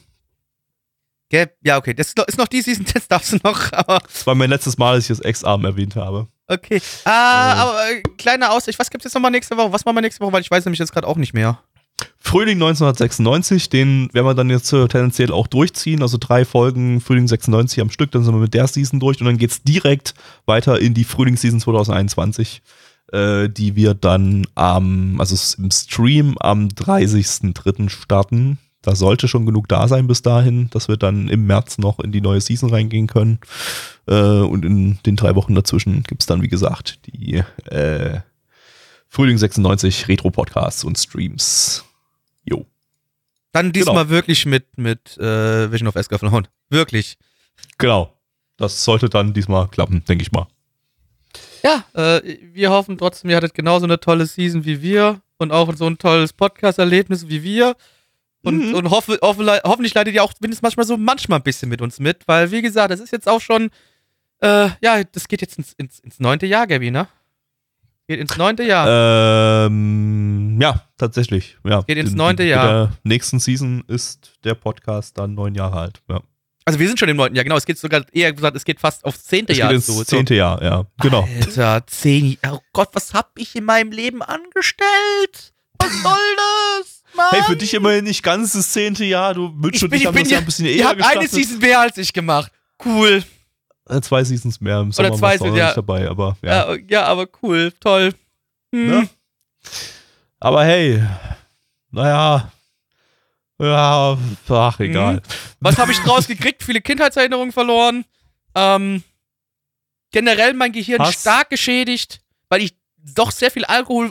Ja, 1.32 1.78
okay, 1.78 1.94
das 1.94 2.12
ist 2.26 2.36
noch, 2.36 2.48
die 2.48 2.60
Season, 2.60 2.84
das 2.92 3.08
darfst 3.08 3.32
du 3.32 3.38
noch, 3.42 3.72
aber 3.72 4.00
Das 4.06 4.26
war 4.26 4.34
mein 4.34 4.50
letztes 4.50 4.76
Mal, 4.76 4.96
dass 4.96 5.04
ich 5.04 5.08
das 5.08 5.20
Ex-Arm 5.20 5.64
erwähnt 5.64 5.96
habe. 5.96 6.28
okay. 6.48 6.82
Ah, 7.06 7.54
aber 7.54 7.90
äh, 7.90 8.02
kleine 8.18 8.50
Aussicht, 8.50 8.78
was 8.78 8.90
gibt's 8.90 9.04
jetzt 9.04 9.14
nochmal 9.14 9.30
nächste 9.30 9.56
Woche? 9.56 9.72
Was 9.72 9.86
machen 9.86 9.96
wir 9.96 10.02
nächste 10.02 10.20
Woche? 10.20 10.34
Weil 10.34 10.42
ich 10.42 10.50
weiß 10.50 10.66
nämlich 10.66 10.80
jetzt 10.80 10.92
gerade 10.92 11.06
auch 11.06 11.16
nicht 11.16 11.32
mehr. 11.32 11.62
Frühling 12.18 12.56
1996, 12.56 13.70
den 13.70 14.12
werden 14.12 14.26
wir 14.26 14.34
dann 14.34 14.50
jetzt 14.50 14.70
äh, 14.74 14.86
tendenziell 14.86 15.32
auch 15.32 15.46
durchziehen. 15.46 16.02
Also 16.02 16.18
drei 16.20 16.44
Folgen 16.44 17.00
Frühling 17.00 17.26
96 17.26 17.80
am 17.80 17.88
Stück, 17.88 18.10
dann 18.10 18.22
sind 18.22 18.34
wir 18.34 18.40
mit 18.40 18.52
der 18.52 18.66
Season 18.66 19.00
durch 19.00 19.18
und 19.18 19.26
dann 19.26 19.38
geht's 19.38 19.62
direkt 19.62 20.12
weiter 20.44 20.78
in 20.78 20.92
die 20.92 21.04
Frühlingsseason 21.04 21.60
2021, 21.60 22.60
äh, 23.12 23.48
die 23.48 23.76
wir 23.76 23.94
dann 23.94 24.46
am, 24.54 25.20
also 25.20 25.36
im 25.62 25.70
Stream 25.70 26.36
am 26.38 26.68
30.03. 26.68 27.88
starten. 27.90 28.58
da 28.80 28.96
sollte 28.96 29.28
schon 29.28 29.46
genug 29.46 29.68
da 29.68 29.86
sein 29.86 30.06
bis 30.06 30.22
dahin, 30.22 30.68
dass 30.70 30.88
wir 30.88 30.96
dann 30.96 31.28
im 31.28 31.46
März 31.46 31.78
noch 31.78 32.00
in 32.00 32.10
die 32.10 32.20
neue 32.20 32.40
Season 32.40 32.70
reingehen 32.70 33.06
können. 33.06 33.38
Äh, 34.06 34.14
und 34.14 34.64
in 34.64 34.98
den 35.06 35.16
drei 35.16 35.34
Wochen 35.36 35.54
dazwischen 35.54 36.02
gibt 36.02 36.22
es 36.22 36.26
dann, 36.26 36.42
wie 36.42 36.48
gesagt, 36.48 36.98
die 37.06 37.42
äh, 37.66 38.20
Frühling 39.08 39.38
96 39.38 40.08
Retro-Podcasts 40.08 40.82
und 40.82 40.98
Streams. 40.98 41.84
Jo. 42.44 42.66
Dann 43.52 43.72
diesmal 43.72 44.04
genau. 44.04 44.08
wirklich 44.08 44.46
mit, 44.46 44.78
mit 44.78 45.18
äh, 45.18 45.70
Vision 45.70 45.86
of 45.86 45.96
Escaflowne. 45.96 46.48
Wirklich. 46.70 47.18
Genau. 47.78 48.18
Das 48.56 48.84
sollte 48.84 49.08
dann 49.08 49.34
diesmal 49.34 49.68
klappen, 49.68 50.02
denke 50.08 50.22
ich 50.22 50.32
mal. 50.32 50.46
Ja, 51.62 51.84
äh, 51.94 52.38
wir 52.52 52.70
hoffen 52.70 52.98
trotzdem, 52.98 53.30
ihr 53.30 53.36
hattet 53.36 53.54
genauso 53.54 53.84
eine 53.84 54.00
tolle 54.00 54.26
Season 54.26 54.64
wie 54.64 54.82
wir 54.82 55.20
und 55.38 55.52
auch 55.52 55.74
so 55.76 55.86
ein 55.86 55.98
tolles 55.98 56.32
Podcast-Erlebnis 56.32 57.28
wie 57.28 57.42
wir. 57.42 57.76
Und, 58.44 58.70
mhm. 58.70 58.74
und 58.74 58.90
hoffe, 58.90 59.18
hoffe, 59.22 59.60
hoffentlich 59.64 59.94
leidet 59.94 60.14
ihr 60.14 60.24
auch 60.24 60.32
mindestens 60.40 60.62
manchmal 60.62 60.86
so 60.86 60.96
manchmal 60.96 61.38
ein 61.38 61.44
bisschen 61.44 61.68
mit 61.68 61.80
uns 61.80 62.00
mit, 62.00 62.26
weil, 62.26 62.50
wie 62.50 62.60
gesagt, 62.60 62.90
das 62.90 62.98
ist 62.98 63.12
jetzt 63.12 63.28
auch 63.28 63.40
schon, 63.40 63.70
äh, 64.40 64.68
ja, 64.82 65.04
das 65.04 65.28
geht 65.28 65.40
jetzt 65.40 65.58
ins, 65.58 65.72
ins, 65.74 66.00
ins 66.00 66.18
neunte 66.18 66.46
Jahr, 66.46 66.66
Gabby, 66.66 66.90
ne? 66.90 67.06
Geht 68.08 68.18
ins 68.18 68.36
neunte 68.36 68.64
Jahr. 68.64 69.66
Ähm, 69.66 70.60
ja, 70.60 70.82
tatsächlich. 70.98 71.56
Ja. 71.64 71.82
Geht 71.82 71.98
ins 71.98 72.14
neunte 72.14 72.42
Jahr. 72.42 72.64
In 72.64 72.68
der 72.68 72.98
nächsten 73.04 73.38
Season 73.38 73.84
ist 73.86 74.32
der 74.42 74.54
Podcast 74.54 75.16
dann 75.18 75.34
neun 75.34 75.54
Jahre 75.54 75.78
alt. 75.78 76.02
Ja. 76.10 76.20
Also 76.64 76.78
wir 76.78 76.86
sind 76.86 76.98
schon 76.98 77.08
im 77.08 77.16
neunten 77.16 77.36
Jahr, 77.36 77.44
genau. 77.44 77.56
Es 77.56 77.66
geht 77.66 77.78
sogar 77.78 78.04
eher 78.12 78.32
gesagt, 78.32 78.56
es 78.56 78.64
geht 78.64 78.80
fast 78.80 79.04
aufs 79.04 79.24
zehnte 79.24 79.52
Jahr 79.52 79.72
ins 79.72 79.86
zu. 79.86 80.04
Zehnte 80.04 80.34
Jahr, 80.34 80.62
ja. 80.62 80.86
Genau. 81.00 81.28
Alter, 81.40 81.84
zehn 81.86 82.38
Oh 82.48 82.60
Gott, 82.72 82.90
was 82.92 83.14
hab 83.14 83.32
ich 83.36 83.56
in 83.56 83.64
meinem 83.64 83.90
Leben 83.90 84.22
angestellt? 84.22 85.52
Was 85.78 86.02
soll 86.02 86.36
das? 86.36 87.02
Mann? 87.14 87.26
Hey, 87.30 87.42
für 87.42 87.56
dich 87.56 87.74
immerhin 87.74 88.04
nicht 88.04 88.22
ganz 88.22 88.52
das 88.52 88.70
zehnte 88.72 89.04
Jahr. 89.04 89.34
Du 89.34 89.52
willst 89.56 89.80
schon 89.80 89.90
dich 89.90 90.06
haben 90.06 90.16
das 90.16 90.30
ja 90.30 90.38
ein 90.38 90.44
bisschen 90.44 90.66
eher 90.66 90.76
Ihr 90.76 90.88
habt 90.88 91.02
eine 91.02 91.28
Season 91.28 91.58
mehr 91.58 91.80
als 91.80 91.98
ich 91.98 92.12
gemacht. 92.12 92.52
Cool. 92.84 93.24
Äh, 93.88 94.00
zwei 94.00 94.24
Seasons 94.24 94.60
mehr 94.60 94.80
im 94.80 94.92
Sommer 94.92 95.08
Oder 95.08 95.18
zwei 95.18 95.38
Seasons, 95.38 95.58
ja. 95.58 95.64
nicht 95.66 95.76
dabei, 95.76 96.08
aber 96.08 96.36
ja. 96.42 96.72
ja. 96.72 96.78
ja. 96.88 97.04
aber 97.04 97.26
cool, 97.42 97.72
toll. 97.80 98.14
Hm. 98.72 98.88
Ne? 98.88 99.08
Aber 100.40 100.64
hey, 100.64 101.02
naja, 101.90 102.50
ja, 103.60 104.18
ach, 104.48 104.80
egal. 104.80 105.16
Mhm. 105.16 105.20
Was 105.60 105.78
habe 105.78 105.92
ich 105.92 105.98
draus 105.98 106.26
gekriegt? 106.26 106.62
Viele 106.62 106.80
Kindheitserinnerungen 106.80 107.52
verloren. 107.52 108.04
Ähm, 108.54 109.02
generell 110.10 110.54
mein 110.54 110.72
Gehirn 110.72 111.00
Hass. 111.00 111.20
stark 111.20 111.50
geschädigt, 111.50 112.20
weil 112.48 112.62
ich 112.62 112.74
doch 113.14 113.30
sehr 113.30 113.50
viel 113.50 113.64
Alkohol 113.64 114.10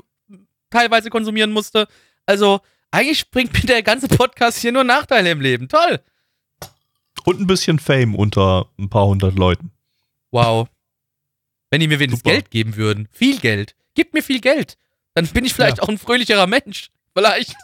teilweise 0.70 1.10
konsumieren 1.10 1.52
musste. 1.52 1.88
Also, 2.26 2.62
eigentlich 2.92 3.30
bringt 3.32 3.54
mir 3.54 3.68
der 3.68 3.84
ganze 3.84 4.08
Podcast 4.08 4.60
hier 4.60 4.72
nur 4.72 4.84
Nachteile 4.84 5.32
im 5.32 5.42
Leben. 5.42 5.70
Toll. 5.70 6.00
Und 7.24 7.40
ein 7.40 7.48
bisschen 7.48 7.80
Fame 7.80 8.16
unter 8.16 8.68
ein 8.80 8.90
paar 8.90 9.06
hundert 9.06 9.38
Leuten. 9.38 9.72
Wow. 10.32 10.68
Wenn 11.70 11.80
die 11.82 11.88
mir 11.88 12.00
wenigstens. 12.00 12.24
Geld 12.24 12.52
geben 12.52 12.76
würden. 12.76 13.08
Viel 13.12 13.40
Geld. 13.40 13.76
Gib 13.94 14.14
mir 14.14 14.24
viel 14.24 14.42
Geld. 14.42 14.78
Dann 15.14 15.28
bin 15.28 15.46
ich 15.46 15.54
vielleicht 15.54 15.78
ja. 15.78 15.84
auch 15.84 15.90
ein 15.90 15.98
fröhlicherer 15.98 16.48
Mensch. 16.48 16.90
Vielleicht. 17.14 17.56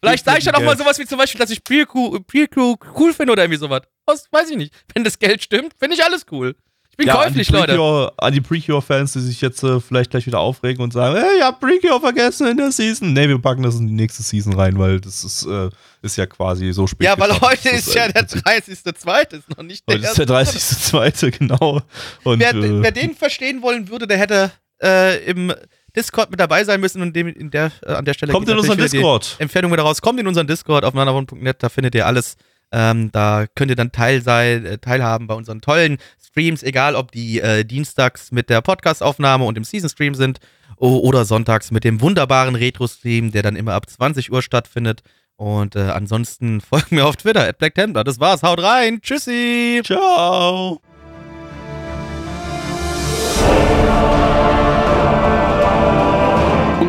Vielleicht 0.00 0.24
sage 0.24 0.38
ich 0.38 0.44
dann 0.44 0.54
auch 0.54 0.62
mal 0.62 0.76
sowas 0.76 0.98
wie 0.98 1.06
zum 1.06 1.18
Beispiel, 1.18 1.38
dass 1.38 1.50
ich 1.50 1.62
Peer 1.62 1.86
Crew, 1.86 2.18
Peer 2.20 2.48
Crew 2.48 2.74
cool 2.98 3.12
finde 3.12 3.32
oder 3.32 3.42
irgendwie 3.42 3.58
sowas. 3.58 3.82
Was 4.06 4.26
weiß 4.32 4.50
ich 4.50 4.56
nicht. 4.56 4.74
Wenn 4.94 5.04
das 5.04 5.18
Geld 5.18 5.42
stimmt, 5.42 5.74
finde 5.78 5.94
ich 5.94 6.02
alles 6.02 6.24
cool. 6.30 6.56
Ich 6.90 6.96
bin 6.96 7.06
ja, 7.06 7.14
käuflich, 7.14 7.48
an 7.54 7.76
Leute. 7.76 8.12
An 8.18 8.32
die 8.32 8.40
Precure-Fans, 8.40 9.12
die 9.12 9.20
sich 9.20 9.40
jetzt 9.40 9.62
äh, 9.62 9.78
vielleicht 9.80 10.10
gleich 10.10 10.26
wieder 10.26 10.40
aufregen 10.40 10.82
und 10.82 10.92
sagen, 10.92 11.16
hey, 11.16 11.38
ich 11.38 11.42
hab 11.42 11.60
Precure 11.60 12.00
vergessen 12.00 12.48
in 12.48 12.56
der 12.56 12.72
Season. 12.72 13.12
Nee, 13.12 13.28
wir 13.28 13.38
packen 13.38 13.62
das 13.62 13.76
in 13.76 13.86
die 13.86 13.94
nächste 13.94 14.22
Season 14.22 14.54
rein, 14.54 14.78
weil 14.78 15.00
das 15.00 15.22
ist, 15.22 15.46
äh, 15.46 15.70
ist 16.02 16.16
ja 16.16 16.26
quasi 16.26 16.72
so 16.72 16.86
spät. 16.86 17.06
Ja, 17.06 17.18
weil 17.18 17.38
heute 17.40 17.68
ist, 17.68 17.88
ist 17.88 17.94
ja 17.94 18.08
der 18.08 18.26
30.2., 18.26 19.34
ist 19.36 19.56
noch 19.56 19.62
nicht 19.62 19.88
der 19.88 19.96
Heute 19.96 20.06
ist 20.06 20.18
der 20.18 20.26
30.2., 20.26 21.30
genau. 21.38 21.80
Und, 22.24 22.40
wer, 22.40 22.54
äh, 22.54 22.82
wer 22.82 22.92
den 22.92 23.14
verstehen 23.14 23.62
wollen 23.62 23.88
würde, 23.88 24.06
der 24.06 24.18
hätte 24.18 24.50
äh, 24.82 25.24
im 25.24 25.54
Discord 25.94 26.30
mit 26.30 26.40
dabei 26.40 26.64
sein 26.64 26.80
müssen 26.80 27.02
und 27.02 27.14
dem, 27.14 27.28
in 27.28 27.50
der, 27.50 27.72
äh, 27.84 27.92
an 27.92 28.04
der 28.04 28.14
Stelle 28.14 28.32
kommt 28.32 28.48
in 28.48 28.58
unseren 28.58 28.78
Discord. 28.78 29.36
Empfehlung 29.38 29.72
wieder 29.72 29.82
raus. 29.82 30.00
Kommt 30.00 30.20
in 30.20 30.26
unseren 30.26 30.46
Discord 30.46 30.84
auf 30.84 30.94
nanavon.net, 30.94 31.62
da 31.62 31.68
findet 31.68 31.94
ihr 31.94 32.06
alles. 32.06 32.36
Ähm, 32.72 33.10
da 33.10 33.46
könnt 33.54 33.70
ihr 33.70 33.76
dann 33.76 33.90
Teil 33.90 34.22
sein, 34.22 34.64
äh, 34.64 34.78
teilhaben 34.78 35.26
bei 35.26 35.34
unseren 35.34 35.60
tollen 35.60 35.98
Streams, 36.24 36.62
egal 36.62 36.94
ob 36.94 37.10
die 37.10 37.40
äh, 37.40 37.64
dienstags 37.64 38.30
mit 38.30 38.48
der 38.48 38.60
Podcast-Aufnahme 38.60 39.44
und 39.44 39.56
dem 39.56 39.64
Season-Stream 39.64 40.14
sind 40.14 40.38
oder 40.76 41.26
sonntags 41.26 41.70
mit 41.72 41.84
dem 41.84 42.00
wunderbaren 42.00 42.54
Retro-Stream, 42.54 43.32
der 43.32 43.42
dann 43.42 43.56
immer 43.56 43.74
ab 43.74 43.90
20 43.90 44.32
Uhr 44.32 44.40
stattfindet. 44.40 45.02
Und 45.36 45.76
äh, 45.76 45.80
ansonsten 45.80 46.60
folgt 46.60 46.92
mir 46.92 47.06
auf 47.06 47.16
Twitter, 47.16 47.46
at 47.46 47.58
Black 47.58 47.74
Templar. 47.74 48.04
Das 48.04 48.20
war's, 48.20 48.42
haut 48.42 48.62
rein, 48.62 49.00
tschüssi. 49.02 49.80
Ciao. 49.84 50.80